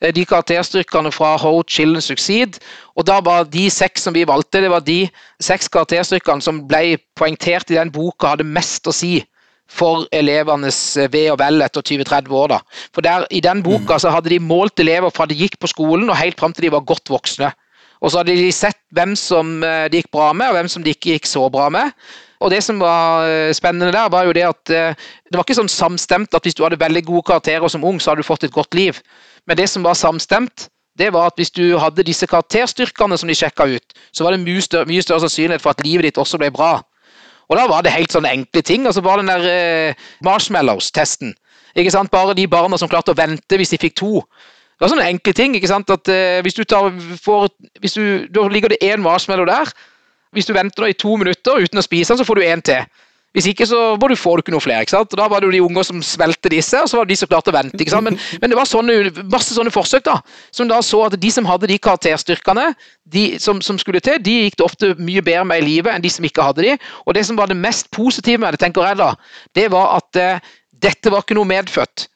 eh, 0.00 0.14
de 0.16 0.24
karakterstykkene 0.24 1.12
fra 1.12 1.34
Ho 1.44 1.58
Chill 1.68 1.92
and 1.92 2.06
Succeed, 2.06 2.56
og 2.96 3.04
da 3.10 3.18
var 3.20 3.44
de 3.52 3.66
seks 3.68 4.08
som 4.08 4.16
vi 4.16 4.24
valgte, 4.28 4.64
det 4.64 4.72
var 4.72 4.80
de 4.86 5.02
seks 5.44 5.68
karakterstykkene 5.68 6.40
som 6.40 6.64
ble 6.72 6.96
poengtert 7.20 7.68
i 7.68 7.76
den 7.76 7.92
boka 7.92 8.32
hadde 8.32 8.48
mest 8.48 8.88
å 8.88 8.96
si 8.96 9.18
for 9.72 10.06
elevenes 10.12 10.80
eh, 11.00 11.10
ve 11.12 11.26
og 11.32 11.40
vel 11.40 11.64
etter 11.64 11.84
20-30 11.84 12.38
år. 12.42 12.54
da. 12.54 12.60
For 12.94 13.04
der, 13.04 13.26
I 13.30 13.40
den 13.44 13.62
boka 13.64 13.98
så 13.98 14.12
hadde 14.12 14.32
de 14.32 14.40
målt 14.42 14.80
elever 14.80 15.12
fra 15.14 15.26
de 15.26 15.38
gikk 15.38 15.58
på 15.60 15.70
skolen 15.72 16.10
og 16.10 16.18
helt 16.20 16.40
fram 16.40 16.52
til 16.52 16.68
de 16.68 16.74
var 16.76 16.86
godt 16.88 17.12
voksne. 17.12 17.52
Og 18.02 18.10
så 18.10 18.18
hadde 18.18 18.34
de 18.34 18.50
sett 18.52 18.80
hvem 18.90 19.14
som 19.16 19.60
de 19.62 19.88
det 19.92 20.02
gikk 20.02 20.10
bra 20.14 20.32
med, 20.34 20.50
og 20.50 20.58
hvem 20.58 20.68
som 20.68 20.82
det 20.82 20.96
ikke 20.96 21.16
gikk 21.16 21.28
så 21.30 21.46
bra 21.54 21.68
med. 21.70 21.94
Og 22.42 22.50
det 22.50 22.62
som 22.66 22.80
var 22.82 23.28
eh, 23.30 23.54
spennende 23.54 23.92
der, 23.94 24.10
var 24.10 24.26
jo 24.26 24.34
det 24.34 24.44
at 24.48 24.74
eh, 24.74 24.98
det 25.30 25.38
var 25.38 25.46
ikke 25.46 25.60
sånn 25.60 25.70
samstemt 25.70 26.34
at 26.34 26.46
hvis 26.46 26.58
du 26.58 26.64
hadde 26.66 26.80
veldig 26.80 27.04
gode 27.06 27.26
karakterer 27.30 27.70
som 27.70 27.84
ung, 27.86 28.00
så 28.00 28.12
hadde 28.12 28.24
du 28.24 28.28
fått 28.28 28.48
et 28.48 28.54
godt 28.54 28.74
liv. 28.74 28.98
Men 29.46 29.58
det 29.58 29.68
som 29.70 29.86
var 29.86 29.98
samstemt, 29.98 30.66
det 30.98 31.12
var 31.14 31.30
at 31.30 31.38
hvis 31.40 31.54
du 31.54 31.78
hadde 31.80 32.04
disse 32.04 32.26
karakterstyrkene 32.28 33.16
som 33.18 33.30
de 33.30 33.36
sjekka 33.38 33.68
ut, 33.70 33.94
så 34.12 34.26
var 34.26 34.34
det 34.34 34.42
mye 34.42 34.64
større, 34.64 34.90
mye 34.90 35.04
større 35.04 35.24
sannsynlighet 35.24 35.62
for 35.62 35.72
at 35.72 35.84
livet 35.86 36.10
ditt 36.10 36.20
også 36.20 36.40
ble 36.42 36.50
bra. 36.52 36.80
Og 37.52 37.58
da 37.58 37.66
var 37.68 37.84
det 37.84 37.92
helt 37.92 38.14
sånne 38.14 38.32
enkle 38.32 38.62
ting. 38.64 38.86
altså 38.88 39.02
Bare 39.04 39.20
den 39.20 39.28
der 39.28 39.44
eh, 39.50 40.06
marshmallows-testen. 40.24 41.34
Ikke 41.76 41.92
sant? 41.92 42.10
Bare 42.12 42.36
de 42.36 42.48
barna 42.48 42.78
som 42.80 42.88
klarte 42.88 43.12
å 43.12 43.18
vente 43.18 43.58
hvis 43.60 43.74
de 43.74 43.80
fikk 43.80 43.96
to. 44.00 44.22
Det 44.24 44.86
var 44.86 44.92
sånne 44.94 45.10
enkle 45.12 45.34
ting. 45.36 45.56
ikke 45.56 45.68
sant? 45.68 45.92
At 45.92 46.08
eh, 46.08 46.40
Hvis 46.44 46.56
du 46.56 46.64
tar, 46.64 46.88
får, 47.22 47.50
hvis 47.84 47.98
du, 47.98 48.26
Da 48.32 48.48
ligger 48.48 48.72
det 48.72 48.80
én 48.82 49.04
marshmallow 49.04 49.46
der. 49.48 49.68
Hvis 50.32 50.48
du 50.48 50.54
venter 50.56 50.86
da 50.86 50.88
i 50.88 50.96
to 50.96 51.12
minutter 51.20 51.60
uten 51.60 51.78
å 51.78 51.84
spise 51.84 52.14
den, 52.14 52.22
så 52.22 52.24
får 52.24 52.40
du 52.40 52.46
én 52.48 52.64
til. 52.64 52.88
Hvis 53.32 53.46
ikke, 53.48 53.64
så 53.64 53.78
får 53.96 54.12
du, 54.12 54.40
ikke 54.42 54.52
noe 54.52 54.60
flere. 54.60 54.84
ikke 54.84 54.92
sant? 54.92 55.14
Og 55.14 55.18
Da 55.18 55.26
var 55.28 55.40
det 55.40 55.48
jo 55.48 55.52
de 55.54 55.62
unger 55.64 55.86
som 55.88 56.02
svelgte 56.04 56.50
disse, 56.52 56.76
og 56.76 56.88
så 56.88 56.98
var 56.98 57.06
det 57.06 57.14
de 57.14 57.20
som 57.22 57.28
klarte 57.30 57.48
å 57.48 57.56
vente. 57.56 57.80
ikke 57.80 57.94
sant? 57.94 58.04
Men, 58.04 58.18
men 58.42 58.52
det 58.52 58.58
var 58.58 58.68
sånne, 58.68 59.24
masse 59.32 59.56
sånne 59.56 59.72
forsøk 59.72 60.04
da, 60.04 60.18
som 60.52 60.68
da 60.68 60.82
så 60.84 61.06
at 61.06 61.16
de 61.20 61.30
som 61.32 61.48
hadde 61.48 61.70
de 61.70 61.78
karakterstyrkene 61.80 62.68
de 63.12 63.24
som, 63.40 63.62
som 63.64 63.78
skulle 63.80 64.02
til, 64.04 64.20
de 64.20 64.36
gikk 64.44 64.60
det 64.60 64.66
ofte 64.66 64.92
mye 65.00 65.24
bedre 65.24 65.46
med 65.48 65.62
i 65.62 65.66
livet 65.66 65.94
enn 65.94 66.04
de 66.04 66.12
som 66.12 66.28
ikke 66.28 66.44
hadde 66.44 66.66
de. 66.68 66.76
Og 67.06 67.16
det 67.16 67.24
som 67.28 67.40
var 67.40 67.48
det 67.48 67.56
mest 67.56 67.90
positive 67.90 68.44
med 68.44 68.52
det, 68.52 68.60
tenker 68.60 68.84
jeg 68.90 69.00
da, 69.00 69.14
det 69.56 69.68
var 69.72 69.96
at 69.96 70.20
eh, 70.20 70.54
dette 70.84 71.12
var 71.12 71.24
ikke 71.24 71.38
noe 71.38 71.48
medfødt. 71.48 72.08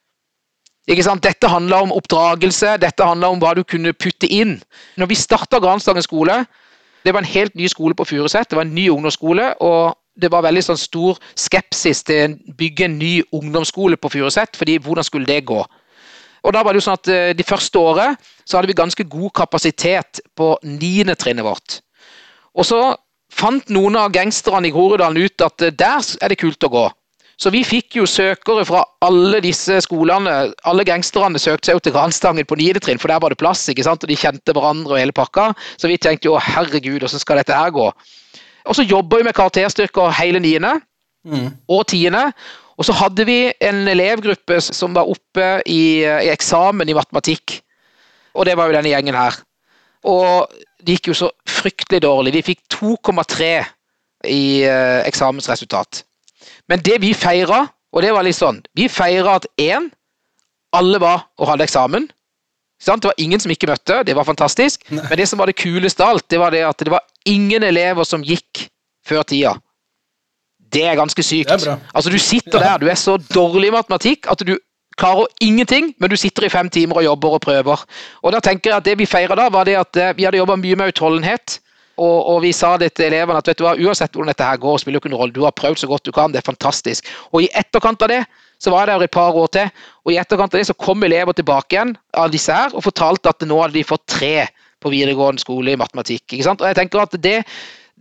Ikke 0.86 1.02
sant? 1.02 1.24
Dette 1.24 1.48
handla 1.50 1.80
om 1.82 1.96
oppdragelse, 1.96 2.76
dette 2.78 3.08
handla 3.08 3.32
om 3.32 3.40
hva 3.42 3.56
du 3.56 3.64
kunne 3.66 3.96
putte 3.96 4.28
inn. 4.30 4.58
Når 5.00 5.10
vi 5.10 5.18
starta 5.18 5.58
Gransdagen 5.62 6.04
skole, 6.04 6.42
det 7.02 7.14
var 7.14 7.24
en 7.24 7.32
helt 7.32 7.56
ny 7.58 7.66
skole 7.70 7.96
på 7.96 8.06
Furuset, 8.06 8.50
det 8.50 8.58
var 8.58 8.68
en 8.68 8.74
ny 8.74 8.90
ungdomsskole. 8.92 9.54
og 9.64 9.96
det 10.16 10.30
var 10.32 10.44
veldig 10.46 10.62
sånn 10.64 10.80
stor 10.80 11.18
skepsis 11.38 12.02
til 12.08 12.36
å 12.36 12.54
bygge 12.58 12.88
en 12.88 12.98
ny 12.98 13.14
ungdomsskole 13.36 13.98
på 14.00 14.10
Furuset, 14.14 14.56
fordi 14.56 14.78
hvordan 14.82 15.06
skulle 15.06 15.28
det 15.28 15.44
gå? 15.48 15.60
Og 16.46 16.54
da 16.54 16.62
var 16.62 16.72
det 16.72 16.80
jo 16.80 16.86
sånn 16.86 17.00
at 17.00 17.10
eh, 17.10 17.32
De 17.34 17.46
første 17.46 17.80
året 17.80 18.28
så 18.46 18.56
hadde 18.56 18.70
vi 18.70 18.78
ganske 18.78 19.08
god 19.10 19.32
kapasitet 19.34 20.20
på 20.38 20.52
niendetrinnet 20.62 21.44
vårt. 21.44 21.80
Og 22.54 22.68
så 22.68 22.78
fant 23.34 23.72
noen 23.74 23.98
av 23.98 24.12
gangsterne 24.14 24.68
i 24.68 24.74
Groruddalen 24.74 25.26
ut 25.26 25.42
at 25.42 25.66
eh, 25.66 25.74
der 25.74 26.14
er 26.22 26.32
det 26.32 26.38
kult 26.40 26.62
å 26.68 26.72
gå. 26.72 26.86
Så 27.36 27.50
vi 27.52 27.60
fikk 27.68 27.98
jo 27.98 28.06
søkere 28.08 28.62
fra 28.64 28.80
alle 29.04 29.42
disse 29.44 29.82
skolene. 29.84 30.54
Alle 30.64 30.86
gangsterne 30.88 31.40
søkte 31.40 31.68
seg 31.68 31.76
jo 31.76 31.82
til 31.84 31.92
Granstangen 31.92 32.48
på 32.48 32.56
9. 32.56 32.80
trinn, 32.80 33.00
for 33.02 33.12
der 33.12 33.20
var 33.20 33.34
det 33.34 33.40
plass. 33.42 33.66
ikke 33.68 33.84
sant? 33.84 34.06
Og 34.06 34.08
de 34.08 34.16
kjente 34.16 34.54
hverandre 34.56 34.94
og 34.94 35.02
hele 35.02 35.12
pakka. 35.12 35.50
Så 35.76 35.90
vi 35.90 35.98
tenkte 36.00 36.30
jo 36.30 36.38
herregud, 36.40 37.02
hvordan 37.04 37.20
skal 37.20 37.42
dette 37.42 37.58
her 37.58 37.74
gå? 37.76 37.90
Og 38.66 38.76
så 38.78 38.84
jobber 38.86 39.20
vi 39.20 39.28
med 39.28 39.36
karakterstyrker 39.36 40.14
hele 40.20 40.42
niende 40.42 40.76
Mm. 41.26 41.50
og 41.68 41.86
tiende. 41.90 42.32
Og 42.78 42.84
så 42.84 42.92
hadde 42.92 43.24
vi 43.26 43.50
en 43.60 43.88
elevgruppe 43.88 44.60
som 44.60 44.94
var 44.94 45.08
oppe 45.10 45.62
i, 45.66 46.04
i 46.04 46.28
eksamen 46.30 46.88
i 46.88 46.94
matematikk. 46.94 47.56
Og 48.34 48.46
det 48.46 48.56
var 48.56 48.68
jo 48.68 48.76
denne 48.76 48.92
gjengen 48.92 49.16
her. 49.18 49.34
Og 50.06 50.46
det 50.78 50.98
gikk 50.98 51.08
jo 51.10 51.16
så 51.18 51.30
fryktelig 51.48 52.02
dårlig. 52.04 52.34
De 52.36 52.44
fikk 52.46 52.60
2,3 52.76 53.64
i 54.30 54.62
eh, 54.68 55.00
eksamensresultat. 55.08 56.04
Men 56.68 56.84
det 56.84 57.00
vi 57.02 57.10
feira, 57.16 57.64
og 57.90 58.02
det 58.04 58.12
var 58.14 58.22
litt 58.26 58.36
sånn 58.38 58.60
Vi 58.76 58.86
feira 58.92 59.38
at 59.40 59.46
én, 59.58 59.88
alle 60.76 61.00
var 61.00 61.26
og 61.40 61.48
hadde 61.50 61.66
eksamen. 61.66 62.06
Det 62.84 63.08
var 63.08 63.14
ingen 63.18 63.40
som 63.40 63.50
ikke 63.50 63.68
møtte, 63.70 64.02
det 64.04 64.14
var 64.16 64.26
fantastisk. 64.28 64.84
Nei. 64.90 65.04
Men 65.08 65.18
det 65.18 65.28
som 65.30 65.40
var 65.40 65.48
det 65.48 65.56
kuleste 65.56 66.04
av 66.04 66.16
alt, 66.16 66.26
det 66.30 66.40
var 66.40 66.52
det 66.52 66.64
at 66.66 66.78
det 66.84 66.92
var 66.92 67.04
ingen 67.24 67.62
elever 67.64 68.04
som 68.04 68.24
gikk 68.24 68.66
før 69.06 69.24
tida. 69.24 69.54
Det 70.72 70.84
er 70.84 70.98
ganske 70.98 71.22
sykt. 71.22 71.50
Er 71.50 71.78
altså, 71.94 72.10
du 72.10 72.18
sitter 72.18 72.58
der, 72.58 72.78
du 72.78 72.88
er 72.90 72.98
så 72.98 73.16
dårlig 73.16 73.70
i 73.70 73.76
matematikk 73.76 74.26
at 74.30 74.42
du 74.44 74.56
klarer 74.96 75.28
ingenting, 75.40 75.94
men 76.00 76.10
du 76.10 76.16
sitter 76.16 76.46
i 76.46 76.52
fem 76.52 76.68
timer 76.72 77.00
og 77.00 77.04
jobber 77.04 77.36
og 77.36 77.44
prøver. 77.44 77.84
Og 78.22 78.32
da 78.32 78.40
tenker 78.40 78.70
jeg 78.70 78.76
at 78.76 78.84
Det 78.84 78.98
vi 78.98 79.06
feira 79.06 79.36
da, 79.36 79.48
var 79.52 79.64
det 79.64 79.76
at 79.76 79.96
eh, 79.96 80.16
vi 80.16 80.24
hadde 80.24 80.40
jobba 80.40 80.56
mye 80.56 80.76
med 80.76 80.92
utholdenhet. 80.92 81.60
Og, 81.96 82.26
og, 82.28 82.42
vi 82.42 82.52
sa 82.52 82.76
det 82.76 82.92
til 82.92 83.06
elevene 83.06 83.38
at 83.40 83.46
vet 83.48 83.58
du 83.58 83.64
hva, 83.64 83.72
uansett 83.72 84.12
hvordan 84.12 84.28
dette 84.28 84.44
her 84.44 84.58
går, 84.60 84.78
spiller 84.78 85.00
ikke 85.00 85.08
noen 85.08 85.22
rolle. 85.22 85.32
Du 85.32 85.44
har 85.44 85.54
prøvd 85.56 85.80
så 85.80 85.88
godt 85.88 86.04
du 86.04 86.12
kan, 86.12 86.32
det 86.32 86.42
er 86.42 86.48
fantastisk. 86.48 87.08
Og 87.32 87.46
i 87.46 87.48
etterkant 87.56 88.04
av 88.04 88.12
det 88.12 88.18
så 88.62 88.72
var 88.72 88.84
jeg 88.84 88.92
der 88.92 89.04
i 89.04 89.08
et 89.08 89.16
par 89.16 89.36
år 89.36 89.50
til, 89.52 89.72
og 90.04 90.12
i 90.12 90.18
etterkant 90.20 90.54
av 90.54 90.60
det 90.60 90.68
så 90.68 90.76
kom 90.80 91.04
elever 91.04 91.36
tilbake 91.36 91.76
igjen 91.76 91.96
av 92.16 92.30
disse 92.32 92.54
her 92.54 92.74
og 92.74 92.84
fortalte 92.86 93.32
at 93.32 93.44
nå 93.44 93.58
hadde 93.60 93.76
de 93.76 93.84
fått 93.86 94.06
tre 94.08 94.46
på 94.82 94.92
videregående 94.92 95.42
skole 95.42 95.74
i 95.74 95.80
matematikk. 95.80 96.24
ikke 96.30 96.46
sant? 96.46 96.62
Og 96.62 96.70
jeg 96.70 96.78
tenker 96.78 97.02
at 97.02 97.16
det 97.20 97.40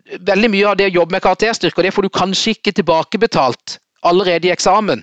veldig 0.06 0.52
mye 0.54 0.70
av 0.70 0.78
det 0.80 0.90
å 0.90 0.96
jobbe 1.00 1.16
med 1.16 1.24
karakterstyrker, 1.26 1.86
det 1.86 1.94
får 1.96 2.06
du 2.06 2.14
kanskje 2.14 2.56
ikke 2.56 2.76
tilbakebetalt 2.78 3.80
allerede 4.06 4.50
i 4.50 4.54
eksamen, 4.54 5.02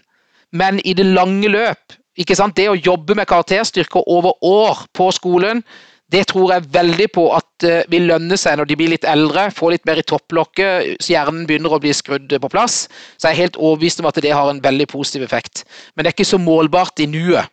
men 0.52 0.78
i 0.86 0.94
det 0.94 1.08
lange 1.08 1.50
løp, 1.50 1.96
ikke 2.20 2.36
sant? 2.38 2.56
det 2.56 2.68
å 2.70 2.78
jobbe 2.78 3.16
med 3.18 3.28
karakterstyrker 3.28 4.04
over 4.06 4.36
år 4.46 4.84
på 4.94 5.08
skolen, 5.16 5.64
det 6.12 6.26
tror 6.30 6.52
jeg 6.54 6.68
veldig 6.74 7.08
på 7.14 7.26
at 7.36 7.66
uh, 7.66 7.78
vil 7.92 8.08
lønne 8.10 8.36
seg 8.40 8.58
når 8.58 8.68
de 8.70 8.78
blir 8.78 8.92
litt 8.92 9.06
eldre, 9.08 9.48
får 9.54 9.76
litt 9.76 9.86
mer 9.88 10.02
i 10.02 10.06
topplokket, 10.06 10.98
så 11.02 11.14
hjernen 11.14 11.46
begynner 11.48 11.72
å 11.72 11.80
bli 11.82 11.94
skrudd 11.96 12.32
på 12.32 12.52
plass. 12.52 12.84
Så 13.16 13.28
jeg 13.28 13.36
er 13.36 13.42
helt 13.46 13.60
overbevist 13.60 14.02
om 14.02 14.10
at 14.10 14.20
det 14.24 14.34
har 14.36 14.50
en 14.50 14.62
veldig 14.62 14.88
positiv 14.92 15.24
effekt. 15.26 15.64
Men 15.94 16.04
det 16.04 16.12
er 16.12 16.18
ikke 16.18 16.32
så 16.34 16.40
målbart 16.42 17.02
i 17.02 17.08
nuet. 17.10 17.48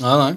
Nei, 0.00 0.14
nei. 0.16 0.32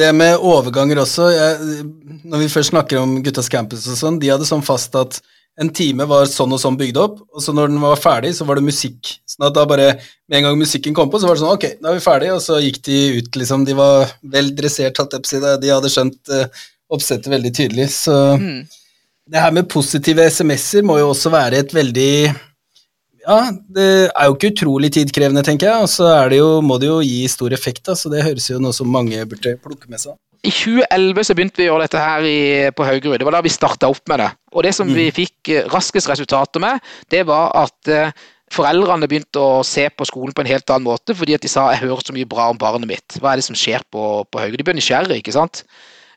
Det 0.00 0.08
med 0.16 0.40
overganger 0.46 1.02
også. 1.02 1.28
Jeg, 1.34 1.82
når 2.24 2.44
vi 2.44 2.52
først 2.52 2.72
snakker 2.72 3.02
om 3.02 3.18
Guttas 3.24 3.50
campus 3.52 3.84
og 3.90 3.98
sånn, 3.98 4.20
de 4.22 4.30
hadde 4.32 4.48
sånn 4.48 4.64
fast 4.64 4.96
at 4.96 5.20
en 5.60 5.70
time 5.74 6.06
var 6.08 6.28
sånn 6.30 6.54
og 6.54 6.60
sånn 6.62 6.78
bygd 6.78 6.98
opp, 7.00 7.20
og 7.34 7.42
så 7.44 7.52
når 7.56 7.72
den 7.72 7.80
var 7.82 8.00
ferdig, 8.00 8.32
så 8.36 8.46
var 8.48 8.56
det 8.56 8.64
musikk. 8.68 9.12
Sånn 9.28 9.48
at 9.48 9.56
da 9.56 9.66
bare 9.68 9.92
Med 10.30 10.38
en 10.38 10.44
gang 10.46 10.58
musikken 10.60 10.94
kom 10.94 11.10
på, 11.10 11.18
så 11.18 11.26
var 11.26 11.36
det 11.36 11.42
sånn 11.42 11.56
Ok, 11.56 11.64
da 11.82 11.90
er 11.90 11.98
vi 11.98 12.04
ferdig, 12.04 12.28
og 12.32 12.42
så 12.44 12.60
gikk 12.62 12.78
de 12.86 12.98
ut, 13.18 13.30
liksom. 13.40 13.64
De 13.66 13.74
var 13.76 14.12
vel 14.34 14.52
dressert, 14.56 15.00
hatt 15.02 15.16
episode. 15.18 15.56
De 15.60 15.72
hadde 15.72 15.90
skjønt 15.90 16.32
uh, 16.32 16.62
oppsettet 16.94 17.32
veldig 17.32 17.52
tydelig. 17.56 17.88
Så 17.96 18.14
mm. 18.38 18.60
det 19.34 19.42
her 19.42 19.56
med 19.56 19.68
positive 19.72 20.28
SMS-er 20.30 20.86
må 20.86 21.00
jo 21.00 21.10
også 21.10 21.34
være 21.34 21.64
et 21.64 21.74
veldig 21.74 22.14
ja, 23.20 23.50
det 23.52 23.90
er 24.08 24.28
jo 24.30 24.36
ikke 24.36 24.54
utrolig 24.54 24.88
tidkrevende, 24.94 25.44
tenker 25.44 25.68
jeg. 25.68 25.84
Og 25.84 25.92
så 25.92 26.08
er 26.14 26.32
det 26.32 26.40
jo, 26.40 26.50
må 26.64 26.78
det 26.80 26.88
jo 26.88 27.02
gi 27.04 27.20
stor 27.28 27.52
effekt, 27.52 27.84
da, 27.90 27.98
så 27.98 28.08
det 28.12 28.24
høres 28.24 28.48
jo 28.48 28.62
noe 28.62 28.72
som 28.76 28.88
mange 28.88 29.20
burde 29.28 29.58
plukke 29.60 29.90
med 29.90 30.00
seg. 30.02 30.16
I 30.40 30.50
2011 30.50 31.26
så 31.28 31.34
begynte 31.36 31.60
vi 31.60 31.66
å 31.68 31.74
gjøre 31.74 31.84
dette 31.84 32.00
her 32.00 32.24
i, 32.24 32.40
på 32.72 32.84
Haugerud. 32.88 33.18
Det 33.20 33.26
var 33.28 33.36
da 33.36 33.42
vi 33.44 33.52
starta 33.52 33.90
opp 33.92 34.06
med 34.08 34.22
det. 34.22 34.28
Og 34.56 34.64
det 34.64 34.72
som 34.76 34.88
mm. 34.88 34.96
vi 34.96 35.08
fikk 35.12 35.50
eh, 35.52 35.66
raskest 35.68 36.08
resultater 36.08 36.62
med, 36.64 36.80
det 37.12 37.26
var 37.28 37.52
at 37.60 37.90
eh, 37.92 38.14
foreldrene 38.50 39.08
begynte 39.10 39.42
å 39.42 39.60
se 39.66 39.84
på 39.92 40.06
skolen 40.08 40.32
på 40.36 40.44
en 40.44 40.50
helt 40.50 40.72
annen 40.72 40.88
måte, 40.88 41.14
fordi 41.16 41.36
at 41.36 41.44
de 41.44 41.50
sa 41.52 41.68
'jeg 41.70 41.84
hører 41.84 42.02
så 42.06 42.16
mye 42.16 42.30
bra 42.30 42.48
om 42.50 42.58
barnet 42.58 42.88
mitt'. 42.88 43.20
Hva 43.20 43.32
er 43.32 43.40
det 43.40 43.46
som 43.46 43.58
skjer 43.58 43.84
på, 43.92 44.24
på 44.24 44.40
Haugerud? 44.40 44.58
De 44.58 44.66
ble 44.66 44.78
nysgjerrige, 44.80 45.20
ikke 45.20 45.36
sant. 45.36 45.64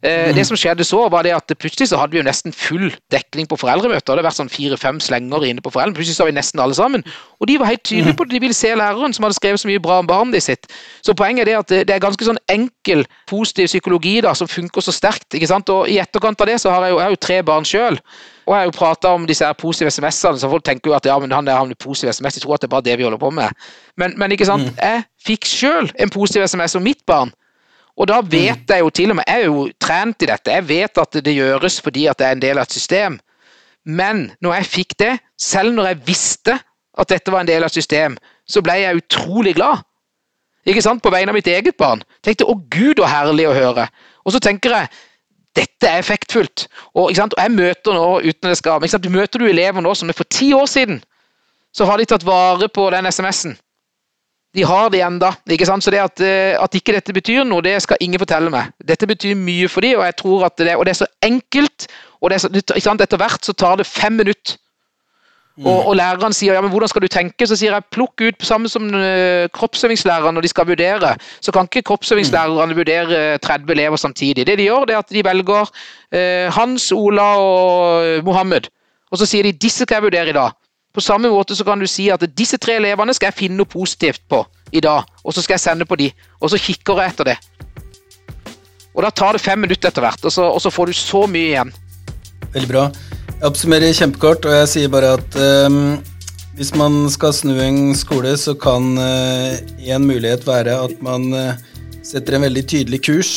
Mm. 0.03 0.35
Det 0.35 0.43
som 0.43 0.57
skjedde 0.59 0.83
så, 0.83 0.99
var 1.07 1.23
det 1.23 1.31
at 1.31 1.51
plutselig 1.55 1.87
så 1.87 1.97
hadde 1.99 2.11
vi 2.11 2.19
jo 2.19 2.25
nesten 2.27 2.51
full 2.51 2.89
dekning 3.13 3.47
på 3.47 3.55
foreldremøter. 3.61 4.03
Det 4.03 4.11
hadde 4.11 4.25
vært 4.25 4.39
sånn 4.39 4.51
fire-fem 4.51 4.99
slenger 4.99 5.45
inne 5.47 5.63
på 5.63 5.71
foreldrene. 5.71 5.95
Plutselig 5.95 6.17
så 6.17 6.25
var 6.25 6.33
vi 6.33 6.35
nesten 6.35 6.59
alle 6.59 6.75
sammen. 6.75 7.05
Og 7.39 7.47
de 7.47 7.55
var 7.61 7.71
helt 7.71 7.83
tydelige 7.87 8.11
mhm. 8.11 8.17
på 8.19 8.27
det. 8.27 8.35
De 8.35 8.41
ville 8.43 8.57
se 8.57 8.73
læreren 8.75 9.15
som 9.15 9.23
hadde 9.23 9.37
skrevet 9.37 9.63
så 9.63 9.69
mye 9.69 9.83
bra 9.83 10.01
om 10.03 10.09
barnet 10.09 10.43
sitt. 10.43 10.67
Så 11.05 11.15
poenget 11.15 11.45
er 11.45 11.51
det 11.51 11.55
at 11.61 11.73
det 11.87 11.95
er 11.95 12.03
ganske 12.03 12.27
sånn 12.27 12.41
enkel, 12.51 13.05
positiv 13.31 13.69
psykologi 13.71 14.17
da, 14.25 14.35
som 14.35 14.49
funker 14.51 14.83
så 14.83 14.91
sterkt. 14.95 15.29
ikke 15.31 15.47
sant? 15.47 15.71
Og 15.71 15.87
i 15.87 16.01
etterkant 16.03 16.43
av 16.43 16.51
det 16.51 16.59
så 16.63 16.73
har 16.73 16.87
jeg 16.87 16.95
jo, 16.95 16.99
jeg 16.99 17.07
har 17.07 17.15
jo 17.15 17.23
tre 17.27 17.37
barn 17.47 17.67
sjøl. 17.67 17.99
Og 18.43 18.51
jeg 18.51 18.59
har 18.59 18.67
jo 18.67 18.75
prata 18.75 19.13
om 19.15 19.27
disse 19.27 19.45
her 19.47 19.55
positive 19.55 19.87
SMS-ene, 19.93 20.41
så 20.41 20.49
folk 20.51 20.65
tenker 20.67 20.91
jo 20.91 20.97
at 20.97 21.07
ja, 21.07 21.15
men 21.19 21.31
han 21.31 21.47
der 21.47 21.55
har 21.55 21.63
en 21.63 21.79
positiv 21.79 22.11
SMS. 22.11 22.35
De 22.35 22.43
tror 22.43 22.57
at 22.57 22.65
det 22.65 22.67
er 22.67 22.75
bare 22.75 22.83
det 22.89 22.97
vi 22.99 23.07
holder 23.07 23.21
på 23.21 23.31
med. 23.31 23.55
Men, 23.95 24.17
men 24.19 24.35
ikke 24.35 24.49
sant, 24.49 24.67
mm. 24.67 24.81
jeg 24.83 25.05
fikk 25.23 25.47
sjøl 25.47 25.87
en 25.95 26.11
positiv 26.11 26.43
SMS 26.43 26.75
om 26.75 26.83
mitt 26.83 27.05
barn. 27.07 27.31
Og 27.97 28.09
da 28.09 28.19
vet 28.21 28.63
mm. 28.63 28.69
jeg 28.69 28.81
jo 28.81 28.89
til 28.89 29.13
og 29.13 29.19
med, 29.19 29.27
jeg 29.27 29.41
er 29.41 29.45
jo 29.45 29.67
trent 29.81 30.25
i 30.25 30.29
dette, 30.29 30.51
jeg 30.51 30.67
vet 30.69 30.97
at 30.97 31.17
det 31.25 31.35
gjøres 31.35 31.79
fordi 31.81 32.07
at 32.09 32.19
det 32.19 32.27
er 32.27 32.37
en 32.37 32.41
del 32.41 32.57
av 32.57 32.65
et 32.65 32.75
system. 32.75 33.19
Men 33.85 34.31
når 34.41 34.57
jeg 34.57 34.69
fikk 34.71 34.97
det, 34.99 35.13
selv 35.39 35.75
når 35.75 35.91
jeg 35.91 36.01
visste 36.07 36.57
at 36.97 37.09
dette 37.09 37.31
var 37.31 37.43
en 37.43 37.49
del 37.49 37.63
av 37.63 37.69
et 37.69 37.77
system, 37.77 38.17
så 38.49 38.63
ble 38.65 38.79
jeg 38.81 39.01
utrolig 39.03 39.55
glad. 39.57 39.83
Ikke 40.65 40.81
sant? 40.81 41.03
På 41.03 41.11
vegne 41.11 41.33
av 41.33 41.37
mitt 41.37 41.47
eget 41.47 41.77
barn. 41.77 42.03
Tenkte 42.23 42.45
'å 42.47 42.55
gud, 42.71 42.97
så 42.97 43.05
herlig 43.05 43.47
å 43.49 43.55
høre'. 43.55 43.87
Og 44.25 44.31
så 44.31 44.39
tenker 44.39 44.71
jeg 44.71 44.87
dette 45.55 45.87
er 45.87 45.99
effektfullt. 45.99 46.67
Og, 46.95 47.11
og 47.11 47.37
jeg 47.37 47.51
møter 47.51 47.93
nå 47.93 48.21
uten 48.23 48.49
det 48.49 48.57
skal, 48.57 48.81
Du 48.81 49.09
møter 49.09 49.39
du 49.39 49.45
elever 49.45 49.81
nå 49.81 49.93
som 49.95 50.09
for 50.13 50.23
ti 50.23 50.53
år 50.53 50.65
siden 50.65 51.03
så 51.73 51.85
har 51.85 51.97
de 51.97 52.05
tatt 52.05 52.25
vare 52.25 52.69
på 52.69 52.89
den 52.89 53.05
SMS-en 53.05 53.57
de 54.53 54.63
har 54.69 54.89
det 54.93 55.01
enda, 55.01 55.31
ikke 55.49 55.65
sant? 55.65 55.83
Så 55.83 55.91
det 55.93 56.01
at, 56.03 56.21
eh, 56.21 56.53
at, 56.61 56.75
ikke 56.77 56.93
dette 56.93 57.13
betyr 57.15 57.45
noe, 57.47 57.63
det 57.65 57.79
skal 57.81 57.97
ingen 58.01 58.21
fortelle 58.21 58.51
meg. 58.53 58.73
Dette 58.85 59.09
betyr 59.09 59.37
mye 59.39 59.69
for 59.71 59.85
dem, 59.85 59.97
og 59.97 60.05
jeg 60.05 60.17
tror 60.19 60.45
at 60.49 60.57
det, 60.61 60.75
og 60.77 60.85
det 60.85 60.93
er 60.93 61.01
så 61.01 61.09
enkelt. 61.25 61.87
og 62.21 62.29
det 62.29 62.35
er 62.35 62.43
så, 62.45 62.51
ikke 62.53 62.85
sant? 62.85 63.01
Etter 63.01 63.17
hvert 63.17 63.45
så 63.45 63.53
tar 63.53 63.81
det 63.81 63.89
fem 63.89 64.13
minutter. 64.13 64.59
Mm. 65.57 65.67
Og, 65.69 65.87
og, 65.87 65.95
læreren 65.95 66.33
sier 66.33 66.55
ja, 66.55 66.61
men 66.65 66.71
hvordan 66.73 66.89
skal 66.89 67.03
du 67.03 67.07
tenke? 67.13 67.45
Så 67.45 67.55
sier 67.57 67.75
jeg 67.75 67.85
plukk 67.93 68.21
ut 68.25 68.45
samme 68.45 68.69
som 68.69 68.87
uh, 68.89 69.45
kroppsøvingslæreren 69.53 70.33
når 70.33 70.45
de 70.45 70.49
skal 70.49 70.65
vurdere. 70.69 71.11
Så 71.45 71.53
kan 71.53 71.69
ikke 71.69 71.85
kroppsøvingslærerne 71.91 72.77
vurdere 72.77 73.37
30 73.37 73.73
elever 73.75 74.01
samtidig. 74.01 74.47
Det 74.47 74.57
de 74.57 74.65
gjør, 74.65 74.87
det 74.89 74.95
er 74.95 75.03
at 75.03 75.13
de 75.13 75.25
velger 75.25 75.69
uh, 75.69 76.47
Hans, 76.57 76.91
Ola 76.91 77.29
og 77.37 78.25
Mohammed. 78.25 78.69
Og 79.13 79.21
så 79.21 79.29
sier 79.29 79.45
de 79.45 79.53
disse 79.53 79.85
skal 79.85 80.01
jeg 80.01 80.07
vurdere 80.09 80.33
i 80.33 80.37
dag. 80.37 80.57
På 80.93 81.01
samme 81.01 81.29
måte 81.33 81.55
så 81.57 81.65
kan 81.65 81.81
du 81.81 81.87
si 81.89 82.05
at 82.13 82.21
disse 82.37 82.59
tre 82.61 82.75
elevene 82.77 83.15
skal 83.17 83.31
jeg 83.31 83.39
finne 83.39 83.57
noe 83.57 83.69
positivt 83.69 84.21
på 84.29 84.43
i 84.73 84.81
dag, 84.83 85.07
og 85.25 85.33
så 85.33 85.41
skal 85.41 85.55
jeg 85.55 85.63
sende 85.63 85.87
på 85.89 85.97
de, 85.97 86.11
og 86.37 86.53
så 86.53 86.59
kikker 86.61 87.01
jeg 87.01 87.13
etter 87.13 87.31
det. 87.31 87.37
Og 88.93 89.01
Da 89.01 89.09
tar 89.09 89.33
det 89.33 89.41
fem 89.41 89.57
minutter 89.65 89.89
etter 89.89 90.05
hvert, 90.05 90.21
og 90.21 90.31
så, 90.31 90.45
og 90.53 90.61
så 90.61 90.69
får 90.69 90.91
du 90.91 90.93
så 90.93 91.25
mye 91.25 91.49
igjen. 91.49 91.73
Veldig 92.53 92.69
bra. 92.69 92.83
Jeg 93.31 93.49
oppsummerer 93.49 93.95
kjempekort, 93.97 94.45
og 94.45 94.53
jeg 94.53 94.69
sier 94.69 94.91
bare 94.93 95.15
at 95.17 95.37
um, 95.65 95.79
hvis 96.53 96.75
man 96.77 97.09
skal 97.09 97.33
snu 97.33 97.57
en 97.57 97.95
skole, 97.97 98.35
så 98.37 98.53
kan 98.53 98.93
uh, 99.01 99.57
en 99.81 100.05
mulighet 100.05 100.45
være 100.45 100.77
at 100.77 101.01
man 101.01 101.25
uh, 101.33 101.57
setter 102.05 102.37
en 102.37 102.45
veldig 102.45 102.67
tydelig 102.69 103.01
kurs 103.09 103.33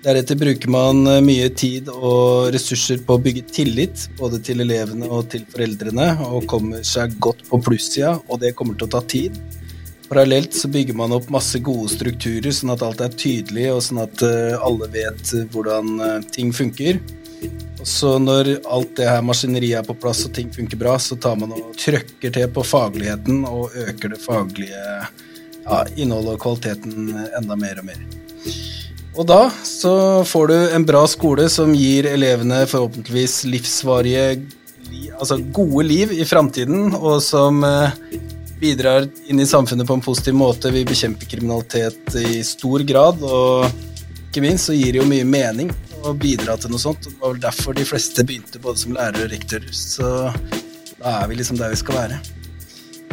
Deretter 0.00 0.36
bruker 0.36 0.70
man 0.72 1.02
eh, 1.06 1.18
mye 1.20 1.48
tid 1.52 1.90
og 1.92 2.48
ressurser 2.54 3.02
på 3.04 3.18
å 3.18 3.20
bygge 3.20 3.42
tillit, 3.52 4.06
både 4.16 4.38
til 4.40 4.62
elevene 4.64 5.10
og 5.12 5.26
til 5.34 5.44
foreldrene, 5.52 6.06
og 6.24 6.46
kommer 6.48 6.80
seg 6.88 7.18
godt 7.20 7.42
på 7.50 7.60
plussida, 7.66 8.14
og 8.28 8.40
det 8.40 8.54
kommer 8.56 8.78
til 8.80 8.88
å 8.88 8.94
ta 8.94 9.02
tid. 9.04 9.36
Parallelt 10.08 10.56
så 10.56 10.70
bygger 10.72 10.96
man 10.96 11.12
opp 11.12 11.28
masse 11.30 11.60
gode 11.60 11.92
strukturer, 11.92 12.48
sånn 12.48 12.72
at 12.72 12.86
alt 12.86 13.04
er 13.04 13.12
tydelig, 13.12 13.68
og 13.74 13.84
sånn 13.84 14.00
at 14.06 14.24
eh, 14.24 14.56
alle 14.56 14.88
vet 14.96 15.34
eh, 15.36 15.44
hvordan 15.52 16.00
ting 16.32 16.48
funker. 16.56 17.02
Og 17.80 17.84
så 17.88 18.16
når 18.20 18.54
alt 18.72 18.96
det 18.96 19.08
her 19.08 19.20
maskineriet 19.24 19.82
er 19.82 19.86
på 19.86 20.00
plass 20.00 20.24
og 20.24 20.32
ting 20.36 20.48
funker 20.52 20.80
bra, 20.80 20.96
så 20.96 21.20
tar 21.20 21.36
man 21.40 21.52
og 21.56 21.76
trøkker 21.76 22.32
til 22.32 22.48
på 22.56 22.64
fagligheten 22.64 23.44
og 23.48 23.76
øker 23.84 24.16
det 24.16 24.24
faglige 24.24 24.82
ja, 24.96 25.84
innholdet 25.96 26.38
og 26.38 26.44
kvaliteten 26.48 27.16
enda 27.36 27.60
mer 27.60 27.84
og 27.84 27.92
mer. 27.92 28.04
Og 29.18 29.26
da 29.26 29.50
så 29.66 29.92
får 30.24 30.50
du 30.50 30.56
en 30.76 30.86
bra 30.86 31.02
skole 31.10 31.48
som 31.50 31.74
gir 31.74 32.06
elevene 32.06 32.62
forhåpentligvis 32.70 33.42
livsvarige, 33.50 34.42
altså 35.18 35.40
gode 35.52 35.86
liv 35.88 36.14
i 36.14 36.24
framtiden, 36.24 36.94
og 36.94 37.18
som 37.24 37.64
eh, 37.66 37.96
bidrar 38.60 39.08
inn 39.26 39.42
i 39.42 39.48
samfunnet 39.48 39.88
på 39.88 39.98
en 39.98 40.04
positiv 40.04 40.36
måte. 40.38 40.70
Vi 40.70 40.86
bekjemper 40.86 41.26
kriminalitet 41.26 42.14
i 42.22 42.40
stor 42.46 42.86
grad, 42.86 43.22
og 43.26 43.66
ikke 44.30 44.44
minst 44.46 44.70
så 44.70 44.78
gir 44.78 44.94
det 44.94 45.02
jo 45.02 45.10
mye 45.10 45.26
mening 45.26 45.72
å 46.06 46.14
bidra 46.16 46.56
til 46.56 46.72
noe 46.72 46.80
sånt. 46.80 47.08
Det 47.08 47.18
var 47.20 47.34
vel 47.34 47.42
derfor 47.42 47.76
de 47.76 47.88
fleste 47.88 48.24
begynte 48.24 48.62
både 48.62 48.84
som 48.84 48.94
lærer 48.94 49.26
og 49.26 49.32
rektor, 49.34 49.66
så 49.74 50.30
da 51.00 51.16
er 51.18 51.30
vi 51.30 51.40
liksom 51.40 51.58
der 51.58 51.74
vi 51.74 51.80
skal 51.82 51.98
være. 51.98 52.20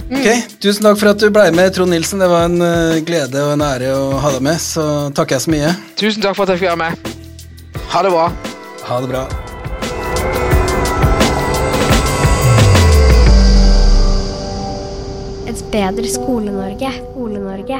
Mm. 0.08 0.22
Ok, 0.22 0.60
Tusen 0.64 0.86
takk 0.88 1.00
for 1.02 1.12
at 1.12 1.20
du 1.20 1.28
ble 1.36 1.50
med, 1.52 1.74
Trond 1.76 1.92
Nilsen. 1.92 2.22
Det 2.24 2.30
var 2.32 2.48
en 2.48 2.62
uh, 2.64 2.96
glede 3.04 3.42
og 3.44 3.58
en 3.58 3.64
ære 3.66 3.92
å 3.92 4.22
ha 4.24 4.32
deg 4.38 4.46
med. 4.48 4.62
Så 4.64 4.86
takker 5.18 5.36
jeg 5.36 5.44
så 5.48 5.52
mye. 5.52 5.74
Tusen 6.00 6.24
takk 6.24 6.38
for 6.38 6.48
at 6.48 6.56
jeg 6.56 6.64
fikk 6.64 6.72
være 6.72 6.84
med. 6.86 7.12
Ha 7.92 8.04
det 8.06 8.14
bra. 8.16 8.30
Ha 8.88 9.02
det 9.04 9.12
bra. 9.12 9.28
Et 15.48 15.58
Et 15.58 15.72
bedre 15.72 16.08
Skole-Norge. 16.08 16.92
Skole-Norge. 17.12 17.80